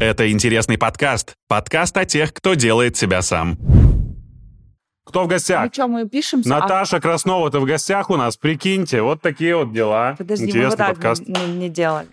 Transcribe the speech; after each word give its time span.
Это 0.00 0.30
интересный 0.30 0.76
подкаст. 0.76 1.34
Подкаст 1.46 1.96
о 1.96 2.04
тех, 2.04 2.34
кто 2.34 2.54
делает 2.54 2.96
себя 2.96 3.22
сам. 3.22 3.56
Кто 5.04 5.24
в 5.24 5.28
гостях? 5.28 5.64
Ну 5.66 5.70
что, 5.72 5.86
мы 5.86 6.08
пишемся? 6.08 6.48
Наташа 6.48 7.00
Краснова-то 7.00 7.60
в 7.60 7.64
гостях 7.64 8.10
у 8.10 8.16
нас. 8.16 8.36
Прикиньте, 8.36 9.02
вот 9.02 9.22
такие 9.22 9.54
вот 9.54 9.72
дела. 9.72 10.10
А, 10.10 10.16
подожди, 10.16 10.44
мы 10.44 10.50
Интересный 10.50 10.70
вот 10.70 10.78
так 10.78 10.88
подкаст. 10.96 11.28
не, 11.28 11.46
не 11.46 11.68
делали. 11.68 12.08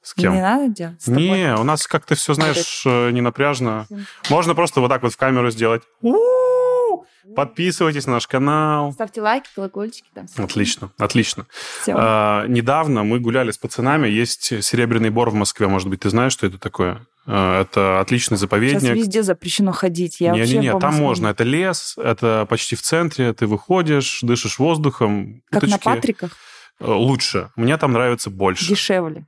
С 0.00 0.14
кем? 0.14 0.32
Не 0.32 0.40
надо 0.40 0.68
делать? 0.68 1.02
С 1.02 1.04
тобой? 1.04 1.22
Не, 1.22 1.54
у 1.56 1.62
нас 1.62 1.86
как-то 1.86 2.14
все, 2.14 2.32
знаешь, 2.32 2.84
э, 2.86 3.10
не 3.10 3.20
напряжно. 3.20 3.86
Можно 4.30 4.54
просто 4.54 4.80
вот 4.80 4.88
так 4.88 5.02
вот 5.02 5.12
в 5.12 5.16
камеру 5.18 5.50
сделать. 5.50 5.82
У-у-у! 6.00 6.49
Подписывайтесь 7.36 8.06
на 8.06 8.14
наш 8.14 8.26
канал. 8.26 8.92
Ставьте 8.92 9.20
лайки, 9.20 9.48
колокольчики 9.54 10.08
там. 10.14 10.26
Отлично, 10.36 10.90
отлично. 10.98 11.46
Все. 11.82 11.94
А, 11.96 12.46
недавно 12.46 13.04
мы 13.04 13.20
гуляли 13.20 13.50
с 13.50 13.58
пацанами. 13.58 14.08
Есть 14.08 14.62
Серебряный 14.64 15.10
Бор 15.10 15.30
в 15.30 15.34
Москве, 15.34 15.66
может 15.68 15.88
быть, 15.88 16.00
ты 16.00 16.10
знаешь, 16.10 16.32
что 16.32 16.46
это 16.46 16.58
такое? 16.58 17.06
А, 17.26 17.60
это 17.62 18.00
отличный 18.00 18.36
Сейчас 18.36 18.40
заповедник. 18.40 18.94
везде 18.96 19.22
запрещено 19.22 19.72
ходить. 19.72 20.20
Я 20.20 20.32
вообще 20.34 20.46
Не-не-не, 20.54 20.72
по 20.72 20.80
там 20.80 20.94
можно. 20.94 21.28
Это 21.28 21.44
лес, 21.44 21.94
это 21.96 22.46
почти 22.48 22.76
в 22.76 22.82
центре. 22.82 23.32
Ты 23.32 23.46
выходишь, 23.46 24.20
дышишь 24.22 24.58
воздухом. 24.58 25.42
Как 25.50 25.62
на 25.62 25.68
уточки. 25.68 25.84
Патриках, 25.84 26.30
Э, 26.82 26.86
Лучше. 26.92 27.50
Мне 27.56 27.76
там 27.76 27.92
нравится 27.92 28.30
больше. 28.30 28.66
дешевле. 28.66 29.26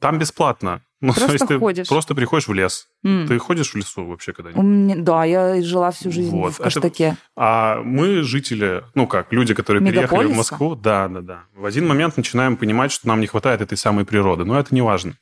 Там 0.00 0.18
бесплатно. 0.18 0.80
Ну, 1.06 1.12
то 1.12 1.20
Просто 1.20 1.32
есть 1.34 1.46
ты 1.48 1.58
ходишь. 1.58 1.88
просто 1.88 2.14
приходишь 2.14 2.48
в 2.48 2.52
лес. 2.54 2.88
М. 3.04 3.26
Ты 3.28 3.38
ходишь 3.38 3.72
в 3.72 3.74
лесу 3.76 4.06
вообще 4.06 4.32
когда-нибудь? 4.32 4.62
меня, 4.64 4.94
да, 4.96 5.24
я 5.24 5.60
жила 5.62 5.90
всю 5.90 6.10
жизнь 6.10 6.30
Вот, 6.30 6.52
в 6.54 6.60
это- 6.60 6.64
Каштаке. 6.64 7.16
А 7.36 7.82
мы, 7.82 8.22
жители, 8.22 8.84
ну 8.94 9.06
как, 9.06 9.32
люди, 9.32 9.52
которые 9.52 9.84
переехали 9.84 10.26
в? 10.26 10.36
Москву, 10.36 10.74
да, 10.74 11.08
да, 11.08 11.20
да, 11.20 11.44
в 11.54 11.66
один 11.66 11.86
момент 11.86 12.16
начинаем 12.16 12.56
понимать, 12.56 12.90
что 12.90 13.06
нам 13.06 13.20
не 13.20 13.26
хватает 13.26 13.60
этой 13.60 13.76
самой 13.76 14.04
природы. 14.06 14.44
Но 14.44 14.58
это 14.58 14.74
не 14.74 14.80
важно. 14.82 15.14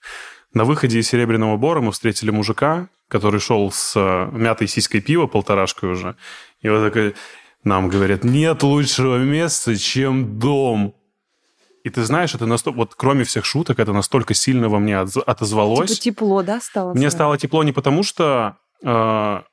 На 0.55 0.65
выходе 0.65 0.99
из 1.01 1.09
Серебряного 1.09 1.57
Бора 1.57 1.81
мы 1.81 1.91
встретили 1.93 2.31
мужика, 2.31 2.89
который 3.09 3.41
шел 3.41 3.73
с 3.73 3.95
э, 3.97 4.29
мятой 4.33 4.69
сиськой 4.69 5.01
пива, 5.01 5.27
полторашкой 5.27 5.91
уже. 5.91 6.15
И 6.61 6.69
вот 6.69 6.85
такой, 6.85 7.15
нам 7.65 7.89
говорят, 7.89 8.23
нет 8.23 8.63
лучшего 8.63 9.17
места, 9.19 9.77
чем 9.77 10.39
дом. 10.39 10.95
И 11.85 11.91
ты 11.91 12.05
знаешь, 12.05 12.35
это 12.35 12.47
настолько, 12.47 12.77
вот 12.77 12.95
кроме 12.95 13.25
всех 13.25 13.45
шуток, 13.45 13.81
это 13.81 13.93
настолько 13.93 14.35
сильно 14.35 14.69
во 14.69 14.79
мне 14.79 14.99
отозвалось. 14.99 15.99
Типа 15.99 16.03
тепло, 16.03 16.43
да, 16.43 16.61
стало? 16.61 16.95
Мне 16.95 17.11
стало 17.11 17.39
тепло 17.39 17.65
не 17.65 17.73
потому, 17.73 18.05
что 18.05 18.57
э, 18.83 18.89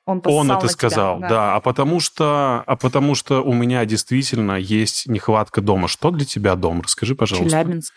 Он, 0.06 0.22
он 0.26 0.52
это 0.52 0.62
тебя, 0.62 0.70
сказал, 0.70 1.20
да. 1.20 1.56
а 1.56 1.60
потому 1.60 2.00
что, 2.00 2.64
а 2.66 2.76
потому 2.76 3.16
что 3.16 3.42
у 3.42 3.54
меня 3.54 3.84
действительно 3.86 4.54
есть 4.54 5.08
нехватка 5.08 5.62
дома. 5.62 5.88
Что 5.88 6.12
для 6.12 6.26
тебя 6.26 6.56
дом? 6.56 6.82
Расскажи, 6.82 7.16
пожалуйста. 7.16 7.50
Челябинск. 7.50 7.94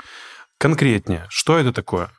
Конкретнее, 0.59 1.27
что 1.29 1.59
это 1.59 1.73
такое? 1.73 2.11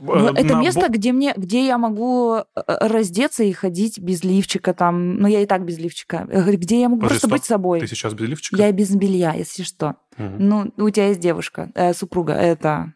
Ну, 0.00 0.28
Э, 0.28 0.32
это 0.34 0.54
место, 0.56 0.88
где 0.88 1.12
мне, 1.12 1.34
где 1.36 1.66
я 1.66 1.78
могу 1.78 2.36
э, 2.36 2.44
раздеться 2.66 3.44
и 3.44 3.52
ходить 3.52 3.98
без 3.98 4.24
лифчика 4.24 4.74
там. 4.74 5.16
Ну, 5.16 5.28
я 5.28 5.40
и 5.40 5.46
так 5.46 5.64
без 5.64 5.78
лифчика. 5.78 6.26
Э, 6.30 6.50
Где 6.52 6.80
я 6.80 6.88
могу 6.88 7.02
Подожди, 7.02 7.20
просто 7.20 7.26
стоп. 7.26 7.38
быть 7.38 7.44
собой. 7.44 7.80
Ты 7.80 7.86
сейчас 7.86 8.14
без 8.14 8.28
лифчика? 8.28 8.56
Я 8.56 8.72
без 8.72 8.94
белья, 8.94 9.34
если 9.34 9.62
что. 9.62 9.96
Ну, 10.16 10.72
у 10.76 10.90
тебя 10.90 11.08
есть 11.08 11.20
девушка, 11.20 11.70
э, 11.74 11.94
супруга, 11.94 12.32
это... 12.34 12.92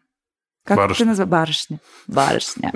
Как 0.65 0.77
Барышня. 0.77 1.05
ты 1.05 1.09
называешь? 1.09 1.29
Барышня. 1.29 1.79
Барышня. 2.07 2.73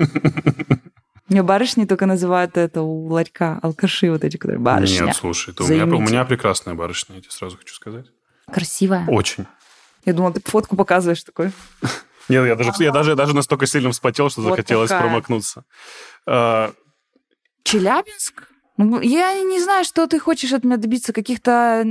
Мне 1.28 1.42
барышни 1.42 1.84
только 1.84 2.06
называют 2.06 2.56
это 2.56 2.82
у 2.82 3.06
ларька, 3.06 3.58
алкаши 3.62 4.10
вот 4.10 4.24
эти, 4.24 4.36
которые 4.36 4.60
барышня. 4.60 5.06
Нет, 5.06 5.16
слушай, 5.16 5.50
это 5.50 5.64
у 5.64 5.68
меня, 5.68 5.84
у 5.84 6.00
меня 6.00 6.24
прекрасная 6.24 6.74
барышня, 6.74 7.16
я 7.16 7.20
тебе 7.22 7.30
сразу 7.30 7.56
хочу 7.56 7.74
сказать. 7.74 8.06
Красивая. 8.46 9.06
Очень. 9.08 9.46
Я 10.04 10.12
думала, 10.12 10.34
ты 10.34 10.42
фотку 10.44 10.76
показываешь 10.76 11.22
такой. 11.24 11.52
Нет, 12.28 12.46
я 12.46 12.54
даже, 12.56 12.72
я 12.78 12.90
даже, 12.92 13.10
я 13.10 13.16
даже 13.16 13.34
настолько 13.34 13.66
сильно 13.66 13.90
вспотел, 13.90 14.30
что 14.30 14.40
Вот 14.42 14.50
захотелось 14.50 14.90
такая. 14.90 15.06
промокнуться. 15.08 15.64
А, 16.26 16.72
Челябинск? 17.64 18.48
Ну, 18.76 19.00
я 19.00 19.40
не 19.42 19.60
знаю, 19.62 19.84
что 19.84 20.06
ты 20.06 20.18
хочешь 20.18 20.52
от 20.52 20.64
меня 20.64 20.76
добиться. 20.76 21.12
Каких-то 21.12 21.84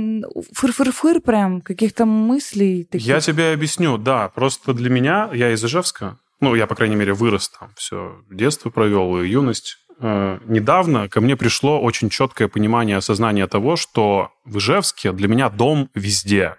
фыр-фыр-фыр 0.52 1.20
прям, 1.20 1.62
каких-то 1.62 2.04
мыслей. 2.04 2.84
таких. 2.84 3.06
Я 3.06 3.20
тебе 3.20 3.52
объясню, 3.52 3.96
да, 3.96 4.28
просто 4.28 4.74
для 4.74 4.90
меня, 4.90 5.30
я 5.32 5.50
из 5.52 5.64
Ижевска, 5.64 6.18
ну, 6.40 6.54
я, 6.54 6.66
по 6.66 6.74
крайней 6.74 6.96
мере, 6.96 7.14
вырос 7.14 7.48
там, 7.48 7.70
все, 7.76 8.16
детство 8.30 8.68
провел 8.68 9.18
и 9.18 9.26
юность. 9.26 9.78
Э, 9.98 10.38
недавно 10.44 11.08
ко 11.08 11.22
мне 11.22 11.36
пришло 11.36 11.80
очень 11.80 12.10
четкое 12.10 12.48
понимание, 12.48 12.98
осознание 12.98 13.46
того, 13.46 13.76
что 13.76 14.32
в 14.44 14.58
Ижевске 14.58 15.12
для 15.12 15.28
меня 15.28 15.48
дом 15.48 15.88
везде. 15.94 16.56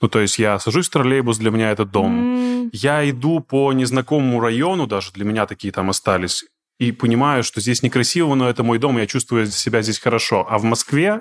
Ну, 0.00 0.08
то 0.08 0.20
есть 0.20 0.38
я 0.38 0.58
сажусь 0.58 0.88
в 0.88 0.90
троллейбус, 0.90 1.38
для 1.38 1.50
меня 1.50 1.70
это 1.70 1.84
дом. 1.84 2.36
М, 2.64 2.70
Я 2.72 3.08
иду 3.08 3.40
по 3.40 3.72
незнакомому 3.72 4.40
району, 4.40 4.86
даже 4.86 5.12
для 5.12 5.24
меня 5.24 5.46
такие 5.46 5.72
там 5.72 5.88
остались, 5.90 6.44
и 6.78 6.92
понимаю, 6.92 7.42
что 7.44 7.60
здесь 7.60 7.82
некрасиво, 7.82 8.34
но 8.34 8.48
это 8.48 8.62
мой 8.62 8.78
дом, 8.78 8.98
я 8.98 9.06
чувствую 9.06 9.46
себя 9.46 9.80
здесь 9.82 9.98
хорошо. 9.98 10.46
А 10.50 10.58
в 10.58 10.64
Москве 10.64 11.20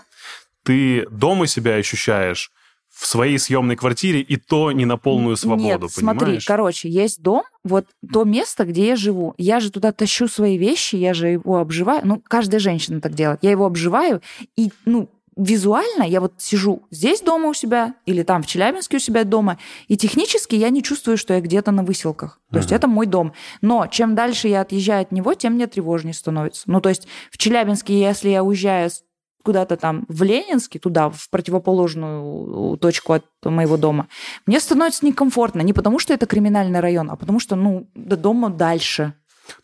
ты 0.63 1.07
дома 1.09 1.47
себя 1.47 1.75
ощущаешь 1.75 2.51
в 2.89 3.05
своей 3.07 3.37
съемной 3.37 3.75
квартире, 3.75 4.21
и 4.21 4.37
то 4.37 4.71
не 4.71 4.85
на 4.85 4.95
полную 4.97 5.35
свободу, 5.35 5.85
Нет, 5.85 5.91
смотри, 5.91 6.19
понимаешь? 6.19 6.45
короче, 6.45 6.89
есть 6.89 7.21
дом, 7.21 7.43
вот 7.63 7.85
то 8.11 8.23
место, 8.23 8.63
где 8.63 8.87
я 8.87 8.95
живу. 8.95 9.33
Я 9.37 9.59
же 9.59 9.69
туда 9.69 9.91
тащу 9.91 10.27
свои 10.29 10.57
вещи, 10.57 10.95
я 10.95 11.13
же 11.13 11.27
его 11.27 11.57
обживаю. 11.59 12.01
Ну, 12.05 12.21
каждая 12.27 12.59
женщина 12.61 13.01
так 13.01 13.13
делает. 13.13 13.39
Я 13.41 13.51
его 13.51 13.65
обживаю, 13.65 14.21
и, 14.57 14.71
ну, 14.85 15.09
визуально 15.35 16.03
я 16.03 16.21
вот 16.21 16.33
сижу 16.37 16.83
здесь 16.91 17.21
дома 17.21 17.49
у 17.49 17.53
себя 17.53 17.95
или 18.05 18.23
там 18.23 18.43
в 18.43 18.47
Челябинске 18.47 18.97
у 18.97 18.99
себя 18.99 19.23
дома, 19.23 19.57
и 19.87 19.97
технически 19.97 20.55
я 20.55 20.69
не 20.69 20.81
чувствую, 20.81 21.17
что 21.17 21.33
я 21.33 21.41
где-то 21.41 21.71
на 21.71 21.83
выселках. 21.83 22.39
То 22.51 22.57
есть 22.57 22.71
это 22.71 22.87
мой 22.87 23.05
дом. 23.05 23.33
Но 23.61 23.87
чем 23.87 24.15
дальше 24.15 24.47
я 24.47 24.61
отъезжаю 24.61 25.01
от 25.01 25.11
него, 25.11 25.33
тем 25.33 25.53
мне 25.53 25.67
тревожнее 25.67 26.13
становится. 26.13 26.63
Ну, 26.67 26.79
то 26.81 26.89
есть 26.89 27.07
в 27.31 27.37
Челябинске, 27.37 27.99
если 27.99 28.29
я 28.29 28.43
уезжаю 28.43 28.89
куда-то 29.43 29.77
там 29.77 30.05
в 30.09 30.23
Ленинске, 30.23 30.79
туда, 30.79 31.09
в 31.09 31.29
противоположную 31.29 32.77
точку 32.77 33.13
от 33.13 33.25
моего 33.43 33.77
дома, 33.77 34.07
мне 34.45 34.59
становится 34.59 35.05
некомфортно. 35.05 35.61
Не 35.61 35.73
потому, 35.73 35.99
что 35.99 36.13
это 36.13 36.25
криминальный 36.25 36.79
район, 36.79 37.11
а 37.11 37.15
потому 37.15 37.39
что, 37.39 37.55
ну, 37.55 37.87
до 37.93 38.17
дома 38.17 38.49
дальше. 38.49 39.13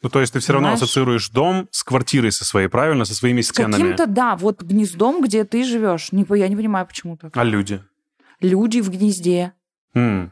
Ну, 0.02 0.10
то 0.10 0.20
есть 0.22 0.34
ты 0.34 0.40
все 0.40 0.54
равно 0.54 0.68
Понимаешь? 0.70 0.84
ассоциируешь 0.84 1.30
дом 1.30 1.68
с 1.72 1.84
квартирой 1.84 2.32
со 2.32 2.46
своей, 2.46 2.68
правильно? 2.68 3.06
Со 3.06 3.16
своими 3.16 3.42
С 3.42 3.48
стенами. 3.50 3.72
каким-то, 3.82 4.06
да, 4.08 4.36
вот 4.36 4.62
гнездом, 4.62 5.22
где 5.24 5.44
ты 5.44 5.64
живешь. 5.64 6.12
Не, 6.12 6.26
я 6.38 6.48
не 6.48 6.56
понимаю, 6.56 6.86
почему 6.86 7.18
так. 7.18 7.36
А 7.36 7.44
люди? 7.44 7.82
Люди 8.40 8.80
в 8.80 8.90
гнезде. 8.90 9.54
М, 9.94 10.32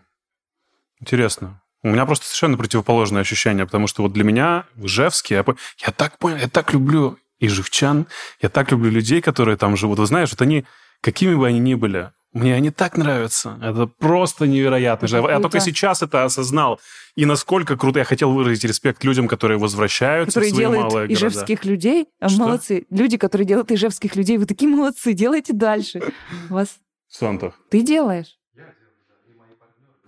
Интересно. 1.02 1.62
У 1.82 1.90
меня 1.90 2.06
просто 2.06 2.26
совершенно 2.26 2.58
противоположное 2.58 3.22
ощущение, 3.22 3.66
потому 3.66 3.88
что 3.88 4.02
вот 4.04 4.12
для 4.12 4.24
меня 4.26 4.66
в 4.76 4.86
Ижевске, 4.88 5.36
я, 5.36 5.46
я 5.86 5.92
так 5.94 6.18
понял, 6.18 6.36
я 6.38 6.50
так 6.50 6.74
люблю 6.74 7.18
ижевчан, 7.40 8.06
я 8.42 8.50
так 8.50 8.70
люблю 8.72 8.92
людей, 8.92 9.22
которые 9.22 9.56
там 9.56 9.78
живут. 9.78 9.98
Вы 10.00 10.06
знаешь, 10.06 10.30
вот 10.32 10.42
они, 10.42 10.66
какими 11.00 11.36
бы 11.36 11.48
они 11.48 11.60
ни 11.60 11.76
были, 11.76 12.12
мне 12.32 12.54
они 12.54 12.70
так 12.70 12.96
нравятся. 12.98 13.58
Это 13.62 13.88
просто 13.88 14.46
невероятно. 14.46 15.06
Это 15.08 15.18
Я 15.18 15.40
только 15.40 15.60
сейчас 15.60 16.04
это 16.04 16.26
осознал. 16.26 16.80
И 17.16 17.26
насколько 17.26 17.76
круто. 17.76 18.00
Я 18.00 18.06
хотел 18.06 18.32
выразить 18.32 18.64
респект 18.66 19.04
людям, 19.04 19.28
которые 19.28 19.58
возвращаются 19.58 20.40
которые 20.40 20.52
в 20.52 20.54
свои 20.54 20.64
делают 20.66 20.84
малые 20.94 21.08
города. 21.08 21.14
ижевских 21.28 21.66
людей. 21.66 22.08
А, 22.20 22.30
Что? 22.30 22.40
Молодцы. 22.40 22.86
Люди, 22.92 23.18
которые 23.18 23.48
делают 23.48 23.72
ижевских 23.72 24.16
людей. 24.16 24.38
Вы 24.38 24.46
такие 24.46 24.70
молодцы. 24.70 25.14
Делайте 25.14 25.54
дальше. 25.54 26.02
Вас 26.50 26.78
Сантов. 27.08 27.56
ты 27.70 27.82
делаешь? 27.82 28.36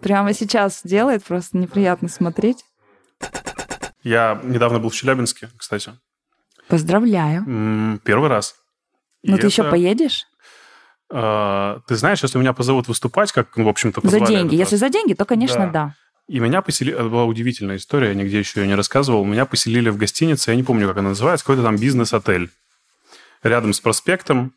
Прямо 0.01 0.33
сейчас 0.33 0.81
делает, 0.83 1.23
просто 1.23 1.57
неприятно 1.57 2.09
смотреть. 2.09 2.65
Я 4.03 4.39
недавно 4.43 4.79
был 4.79 4.89
в 4.89 4.95
Челябинске, 4.95 5.49
кстати. 5.57 5.91
Поздравляю. 6.67 7.99
Первый 8.03 8.29
раз. 8.29 8.55
Ну 9.23 9.37
ты 9.37 9.47
еще 9.47 9.63
поедешь? 9.63 10.25
Э, 11.11 11.79
Ты 11.87 11.95
знаешь, 11.95 12.21
если 12.23 12.37
меня 12.37 12.53
позовут 12.53 12.87
выступать, 12.87 13.31
как, 13.31 13.55
ну, 13.57 13.65
в 13.65 13.69
общем-то, 13.69 14.01
За 14.01 14.05
позвали 14.05 14.25
деньги. 14.25 14.55
этот 14.55 14.59
Если 14.59 14.75
за 14.77 14.89
деньги, 14.89 15.13
то, 15.13 15.25
конечно, 15.25 15.65
Да. 15.67 15.71
да. 15.71 15.95
И 16.27 16.39
меня 16.39 16.61
поселили... 16.61 16.95
Это 16.95 17.09
была 17.09 17.25
удивительная 17.25 17.75
история, 17.75 18.09
я 18.09 18.13
нигде 18.13 18.39
еще 18.39 18.61
ее 18.61 18.67
не 18.67 18.75
рассказывал. 18.75 19.25
Меня 19.25 19.45
поселили 19.45 19.89
в 19.89 19.97
гостинице, 19.97 20.51
я 20.51 20.55
не 20.55 20.63
помню, 20.63 20.87
как 20.87 20.97
она 20.97 21.09
называется, 21.09 21.45
какой-то 21.45 21.63
там 21.63 21.75
бизнес-отель. 21.77 22.49
Рядом 23.43 23.73
с 23.73 23.79
проспектом, 23.81 24.53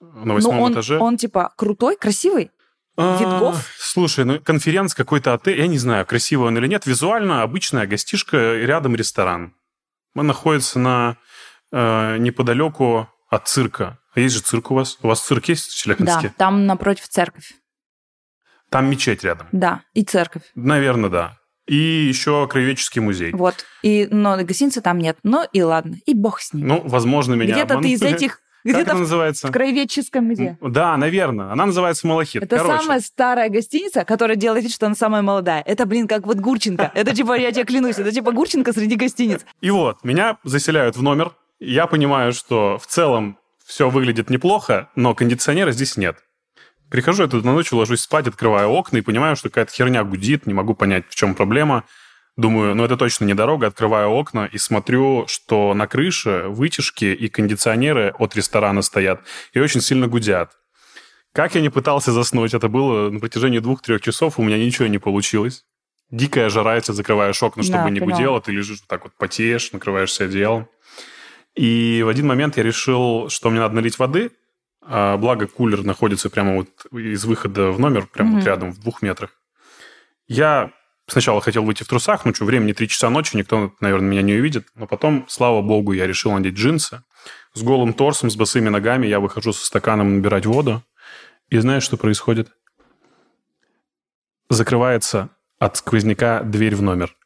на 0.00 0.34
восьмом 0.34 0.60
он, 0.60 0.72
этаже. 0.72 0.98
он 0.98 1.16
типа 1.16 1.52
крутой, 1.56 1.96
красивый. 1.96 2.50
А, 2.96 3.18
Видгоф? 3.18 3.70
Слушай, 3.78 4.24
ну 4.24 4.40
конференц 4.40 4.94
какой-то 4.94 5.34
отель, 5.34 5.58
я 5.58 5.66
не 5.66 5.78
знаю, 5.78 6.06
красивый 6.06 6.48
он 6.48 6.58
или 6.58 6.66
нет. 6.66 6.86
Визуально 6.86 7.42
обычная 7.42 7.86
гостишка, 7.86 8.54
рядом 8.56 8.94
ресторан. 8.94 9.54
Он 10.14 10.26
находится 10.26 10.78
на 10.78 11.16
э, 11.72 12.18
неподалеку 12.18 13.08
от 13.28 13.48
цирка. 13.48 13.98
А 14.14 14.20
есть 14.20 14.34
же 14.34 14.40
цирк 14.40 14.70
у 14.70 14.74
вас? 14.74 14.98
У 15.02 15.08
вас 15.08 15.20
цирк 15.20 15.46
есть 15.46 15.70
в 15.70 15.76
Челябинске? 15.76 16.28
Да, 16.28 16.34
там 16.36 16.66
напротив 16.66 17.08
церковь. 17.08 17.54
Там 18.70 18.88
мечеть 18.90 19.24
рядом. 19.24 19.48
Да, 19.52 19.82
и 19.92 20.02
церковь. 20.02 20.42
Наверное, 20.54 21.10
да. 21.10 21.38
И 21.66 21.76
еще 21.76 22.46
краеведческий 22.46 23.00
музей. 23.00 23.32
Вот. 23.32 23.64
И, 23.82 24.06
но 24.10 24.36
гостиницы 24.36 24.80
там 24.80 24.98
нет. 24.98 25.16
Ну 25.22 25.44
и 25.52 25.62
ладно. 25.62 25.96
И 26.06 26.14
бог 26.14 26.40
с 26.40 26.52
ним. 26.52 26.66
Ну, 26.66 26.82
возможно, 26.84 27.34
меня 27.34 27.54
Где-то 27.54 27.78
ты 27.80 27.88
из 27.88 28.02
обманули. 28.02 28.24
этих 28.24 28.40
Где-то 28.64 28.92
она 28.92 28.94
в, 28.94 29.00
называется? 29.00 29.48
в 29.48 29.50
краеведческом 29.50 30.24
музее. 30.24 30.58
Да, 30.62 30.96
наверное. 30.96 31.52
Она 31.52 31.66
называется 31.66 32.06
«Малахит». 32.06 32.42
Это 32.42 32.56
Короче, 32.56 32.82
самая 32.82 33.00
старая 33.00 33.48
гостиница, 33.50 34.04
которая 34.04 34.36
делает 34.36 34.64
вид, 34.64 34.72
что 34.72 34.86
она 34.86 34.94
самая 34.94 35.22
молодая. 35.22 35.62
Это, 35.62 35.84
блин, 35.84 36.08
как 36.08 36.26
вот 36.26 36.38
Гурченко. 36.38 36.90
Это 36.94 37.14
типа, 37.14 37.38
я 37.38 37.52
тебе 37.52 37.64
клянусь, 37.64 37.98
это 37.98 38.10
типа 38.10 38.32
Гурченко 38.32 38.72
среди 38.72 38.96
гостиниц. 38.96 39.44
И 39.60 39.70
вот, 39.70 40.02
меня 40.02 40.38
заселяют 40.44 40.96
в 40.96 41.02
номер. 41.02 41.32
Я 41.60 41.86
понимаю, 41.86 42.32
что 42.32 42.78
в 42.78 42.86
целом 42.86 43.38
все 43.64 43.88
выглядит 43.90 44.30
неплохо, 44.30 44.90
но 44.94 45.14
кондиционера 45.14 45.72
здесь 45.72 45.96
нет. 45.96 46.18
Прихожу 46.90 47.22
я 47.22 47.28
тут 47.28 47.44
на 47.44 47.52
ночь, 47.52 47.72
ложусь 47.72 48.02
спать, 48.02 48.28
открываю 48.28 48.68
окна 48.70 48.98
и 48.98 49.00
понимаю, 49.00 49.36
что 49.36 49.48
какая-то 49.48 49.72
херня 49.72 50.04
гудит, 50.04 50.46
не 50.46 50.54
могу 50.54 50.74
понять, 50.74 51.04
в 51.08 51.14
чем 51.14 51.34
проблема. 51.34 51.84
Думаю, 52.36 52.74
ну 52.74 52.84
это 52.84 52.96
точно 52.96 53.24
не 53.24 53.34
дорога. 53.34 53.68
Открываю 53.68 54.10
окна 54.10 54.48
и 54.50 54.58
смотрю, 54.58 55.24
что 55.28 55.72
на 55.74 55.86
крыше 55.86 56.44
вытяжки 56.48 57.06
и 57.06 57.28
кондиционеры 57.28 58.14
от 58.18 58.36
ресторана 58.36 58.82
стоят 58.82 59.22
и 59.52 59.60
очень 59.60 59.80
сильно 59.80 60.08
гудят. 60.08 60.52
Как 61.32 61.54
я 61.54 61.60
не 61.60 61.68
пытался 61.68 62.12
заснуть, 62.12 62.54
это 62.54 62.68
было 62.68 63.10
на 63.10 63.18
протяжении 63.18 63.58
двух-трех 63.58 64.00
часов, 64.00 64.38
у 64.38 64.42
меня 64.42 64.58
ничего 64.58 64.86
не 64.86 64.98
получилось. 64.98 65.64
Дикая 66.10 66.48
жара, 66.48 66.76
если 66.76 66.92
закрываешь 66.92 67.42
окна, 67.42 67.62
чтобы 67.62 67.78
Да, 67.78 67.90
не 67.90 67.98
поняла. 67.98 68.16
гудело, 68.16 68.40
ты 68.40 68.52
лежишь 68.52 68.80
вот 68.80 68.88
так 68.88 69.04
вот, 69.04 69.14
потеешь, 69.16 69.72
накрываешься 69.72 70.24
одеялом. 70.24 70.68
И 71.54 72.02
в 72.04 72.08
один 72.08 72.26
момент 72.26 72.56
я 72.56 72.62
решил, 72.62 73.28
что 73.28 73.50
мне 73.50 73.60
надо 73.60 73.74
налить 73.76 73.98
воды, 73.98 74.32
а, 74.82 75.16
благо 75.16 75.46
кулер 75.46 75.84
находится 75.84 76.28
прямо 76.30 76.56
вот 76.56 76.86
из 76.92 77.24
выхода 77.24 77.70
в 77.70 77.78
номер, 77.78 78.06
прямо 78.06 78.30
вот 78.32 78.36
Мгм. 78.38 78.46
рядом, 78.46 78.72
в 78.72 78.80
двух 78.80 79.02
метрах. 79.02 79.30
Я 80.26 80.72
сначала 81.06 81.40
хотел 81.40 81.64
выйти 81.64 81.82
в 81.84 81.88
трусах, 81.88 82.24
ну 82.24 82.34
что, 82.34 82.44
времени 82.44 82.72
3 82.72 82.88
часа 82.88 83.08
ночи, 83.10 83.36
никто, 83.36 83.72
наверное, 83.80 84.08
меня 84.08 84.22
не 84.22 84.34
увидит. 84.34 84.66
Но 84.74 84.86
потом, 84.86 85.26
слава 85.28 85.62
богу, 85.62 85.92
я 85.92 86.06
решил 86.06 86.32
надеть 86.32 86.54
джинсы. 86.54 87.02
С 87.54 87.62
голым 87.62 87.92
торсом, 87.94 88.30
с 88.30 88.36
босыми 88.36 88.68
ногами 88.68 89.06
я 89.06 89.20
выхожу 89.20 89.52
со 89.52 89.64
стаканом 89.64 90.16
набирать 90.16 90.44
воду. 90.46 90.82
И 91.50 91.58
знаешь, 91.58 91.84
что 91.84 91.96
происходит? 91.96 92.50
Закрывается 94.50 95.30
от 95.58 95.76
сквозняка 95.76 96.42
дверь 96.42 96.74
в 96.74 96.82
номер. 96.82 97.16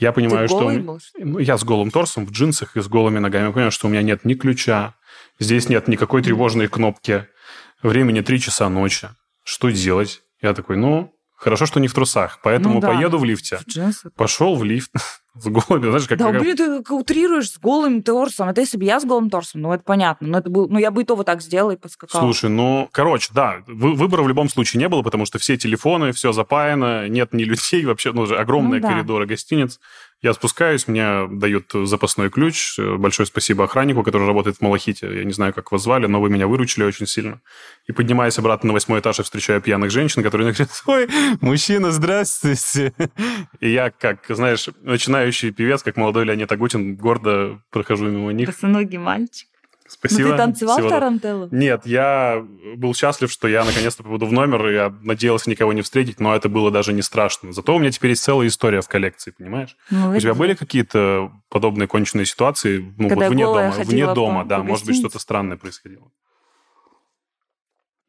Я 0.00 0.12
понимаю, 0.12 0.48
Ты 0.48 0.54
что... 0.54 0.60
голый 0.60 0.78
был, 0.78 0.98
что 0.98 1.18
ну, 1.22 1.38
я 1.38 1.58
с 1.58 1.62
голым 1.62 1.90
торсом, 1.90 2.26
в 2.26 2.32
джинсах 2.32 2.76
и 2.76 2.80
с 2.80 2.88
голыми 2.88 3.18
ногами. 3.18 3.46
Я 3.46 3.52
понимаю, 3.52 3.70
что 3.70 3.86
у 3.86 3.90
меня 3.90 4.02
нет 4.02 4.24
ни 4.24 4.34
ключа, 4.34 4.94
здесь 5.38 5.68
нет 5.68 5.88
никакой 5.88 6.22
тревожной 6.22 6.68
кнопки. 6.68 7.26
Времени 7.82 8.20
3 8.22 8.40
часа 8.40 8.68
ночи. 8.68 9.08
Что 9.44 9.70
делать? 9.70 10.22
Я 10.42 10.54
такой, 10.54 10.76
ну, 10.76 11.14
хорошо, 11.36 11.66
что 11.66 11.80
не 11.80 11.88
в 11.88 11.94
трусах, 11.94 12.40
поэтому 12.42 12.76
Ну 12.76 12.80
да. 12.80 12.88
поеду 12.88 13.18
в 13.18 13.24
лифте. 13.24 13.58
В 13.58 13.68
джинсах. 13.68 14.12
Пошел 14.14 14.56
в 14.56 14.64
лифт 14.64 14.90
с 15.38 15.46
голыми, 15.46 15.86
знаешь, 15.88 16.06
как... 16.08 16.18
Да, 16.18 16.32
как- 16.32 16.42
блин, 16.42 16.56
ты 16.56 16.92
утрируешь 16.92 17.50
с 17.52 17.58
голым 17.58 18.02
торсом. 18.02 18.48
Это 18.48 18.60
если 18.62 18.76
бы 18.78 18.84
я 18.84 18.98
с 19.00 19.04
голым 19.04 19.30
торсом, 19.30 19.60
ну 19.62 19.72
это 19.72 19.84
понятно. 19.84 20.26
Но 20.26 20.38
это 20.38 20.50
был, 20.50 20.68
ну 20.68 20.78
я 20.78 20.90
бы 20.90 21.02
и 21.02 21.04
то 21.04 21.14
вот 21.14 21.26
так 21.26 21.40
сделала 21.40 21.70
и 21.70 21.76
подскакала. 21.76 22.20
Слушай, 22.22 22.50
ну, 22.50 22.88
короче, 22.90 23.30
да, 23.32 23.58
вы- 23.66 23.94
выбора 23.94 24.22
в 24.22 24.28
любом 24.28 24.48
случае 24.48 24.80
не 24.80 24.88
было, 24.88 25.02
потому 25.02 25.26
что 25.26 25.38
все 25.38 25.56
телефоны, 25.56 26.12
все 26.12 26.32
запаяно, 26.32 27.08
нет 27.08 27.32
ни 27.32 27.44
людей 27.44 27.84
вообще, 27.84 28.12
ну, 28.12 28.26
же 28.26 28.36
огромные 28.36 28.80
Ну 28.80 28.88
да. 28.88 28.94
коридоры 28.94 29.26
гостиниц. 29.26 29.78
Я 30.22 30.34
спускаюсь, 30.34 30.86
мне 30.86 31.26
дают 31.28 31.72
запасной 31.72 32.28
ключ. 32.28 32.78
Большое 32.78 33.26
спасибо 33.26 33.64
охраннику, 33.64 34.02
который 34.02 34.26
работает 34.26 34.58
в 34.58 34.60
Малахите. 34.60 35.06
Я 35.14 35.24
не 35.24 35.32
знаю, 35.32 35.54
как 35.54 35.72
вас 35.72 35.82
звали, 35.82 36.06
но 36.06 36.20
вы 36.20 36.28
меня 36.28 36.46
выручили 36.46 36.84
очень 36.84 37.06
сильно. 37.06 37.40
И 37.86 37.92
поднимаясь 37.92 38.38
обратно 38.38 38.68
на 38.68 38.72
восьмой 38.74 39.00
этаж, 39.00 39.18
я 39.18 39.24
встречаю 39.24 39.62
пьяных 39.62 39.90
женщин, 39.90 40.22
которые 40.22 40.52
говорят, 40.52 40.70
ой, 40.86 41.08
мужчина, 41.40 41.90
здравствуйте. 41.90 42.92
И 43.60 43.70
я, 43.70 43.90
как, 43.90 44.26
знаешь, 44.28 44.68
начинающий 44.82 45.52
певец, 45.52 45.82
как 45.82 45.96
молодой 45.96 46.26
Леонид 46.26 46.52
Агутин, 46.52 46.96
гордо 46.96 47.62
прохожу 47.70 48.06
мимо 48.06 48.32
них. 48.32 48.46
Босоногий 48.46 48.98
мальчик. 48.98 49.49
Спасибо. 49.90 50.28
Ну 50.28 50.30
ты 50.30 50.36
танцевал 50.36 50.76
Всего 50.76 50.88
доброго. 50.88 51.00
тарантеллу? 51.00 51.48
Нет, 51.50 51.84
я 51.84 52.46
был 52.76 52.94
счастлив, 52.94 53.30
что 53.30 53.48
я 53.48 53.64
наконец-то 53.64 54.04
попаду 54.04 54.26
в 54.26 54.32
номер, 54.32 54.68
и 54.68 54.74
я 54.74 54.94
надеялся 55.02 55.50
никого 55.50 55.72
не 55.72 55.82
встретить, 55.82 56.20
но 56.20 56.34
это 56.36 56.48
было 56.48 56.70
даже 56.70 56.92
не 56.92 57.02
страшно. 57.02 57.52
Зато 57.52 57.74
у 57.74 57.78
меня 57.80 57.90
теперь 57.90 58.10
есть 58.10 58.22
целая 58.22 58.46
история 58.46 58.82
в 58.82 58.88
коллекции, 58.88 59.32
понимаешь? 59.36 59.76
Ну, 59.90 60.12
У 60.16 60.20
тебя 60.20 60.34
были 60.34 60.54
какие-то 60.54 61.32
подобные 61.48 61.88
конченые 61.88 62.24
ситуации 62.26 62.94
ну, 62.98 63.08
Когда 63.08 63.26
вот 63.26 63.34
вне 63.34 63.44
дома? 63.44 63.70
Вне 63.78 64.14
дома, 64.14 64.42
по- 64.42 64.48
да, 64.48 64.58
по 64.58 64.64
может 64.64 64.86
быть, 64.86 64.96
что-то 64.96 65.18
странное 65.18 65.56
происходило. 65.56 66.08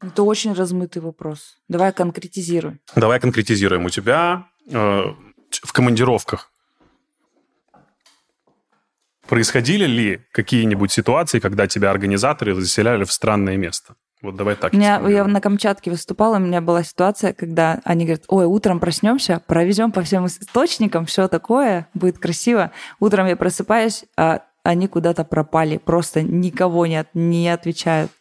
Это 0.01 0.23
очень 0.23 0.53
размытый 0.53 1.01
вопрос. 1.01 1.57
Давай 1.67 1.91
конкретизируй. 1.93 2.79
Давай 2.95 3.19
конкретизируем. 3.19 3.85
У 3.85 3.89
тебя 3.89 4.47
э, 4.69 5.03
в 5.51 5.73
командировках 5.73 6.51
происходили 9.31 9.85
ли 9.85 10.19
какие-нибудь 10.33 10.91
ситуации, 10.91 11.39
когда 11.39 11.65
тебя 11.65 11.89
организаторы 11.89 12.53
заселяли 12.53 13.05
в 13.05 13.13
странное 13.13 13.55
место? 13.55 13.95
Вот 14.21 14.35
давай 14.35 14.55
так. 14.55 14.73
У 14.73 14.75
меня, 14.75 15.01
я 15.07 15.23
на 15.23 15.39
Камчатке 15.39 15.89
выступала, 15.89 16.35
у 16.35 16.39
меня 16.39 16.59
была 16.59 16.83
ситуация, 16.83 17.31
когда 17.31 17.79
они 17.85 18.03
говорят, 18.03 18.25
ой, 18.27 18.43
утром 18.43 18.81
проснемся, 18.81 19.41
провезем 19.47 19.93
по 19.93 20.01
всем 20.01 20.25
источникам, 20.25 21.05
все 21.05 21.29
такое, 21.29 21.87
будет 21.93 22.19
красиво. 22.19 22.71
Утром 22.99 23.25
я 23.25 23.37
просыпаюсь, 23.37 24.03
а 24.17 24.41
они 24.63 24.89
куда-то 24.89 25.23
пропали, 25.23 25.77
просто 25.77 26.21
никого 26.21 26.85
нет, 26.85 27.07
не 27.13 27.47
отвечают. 27.47 28.11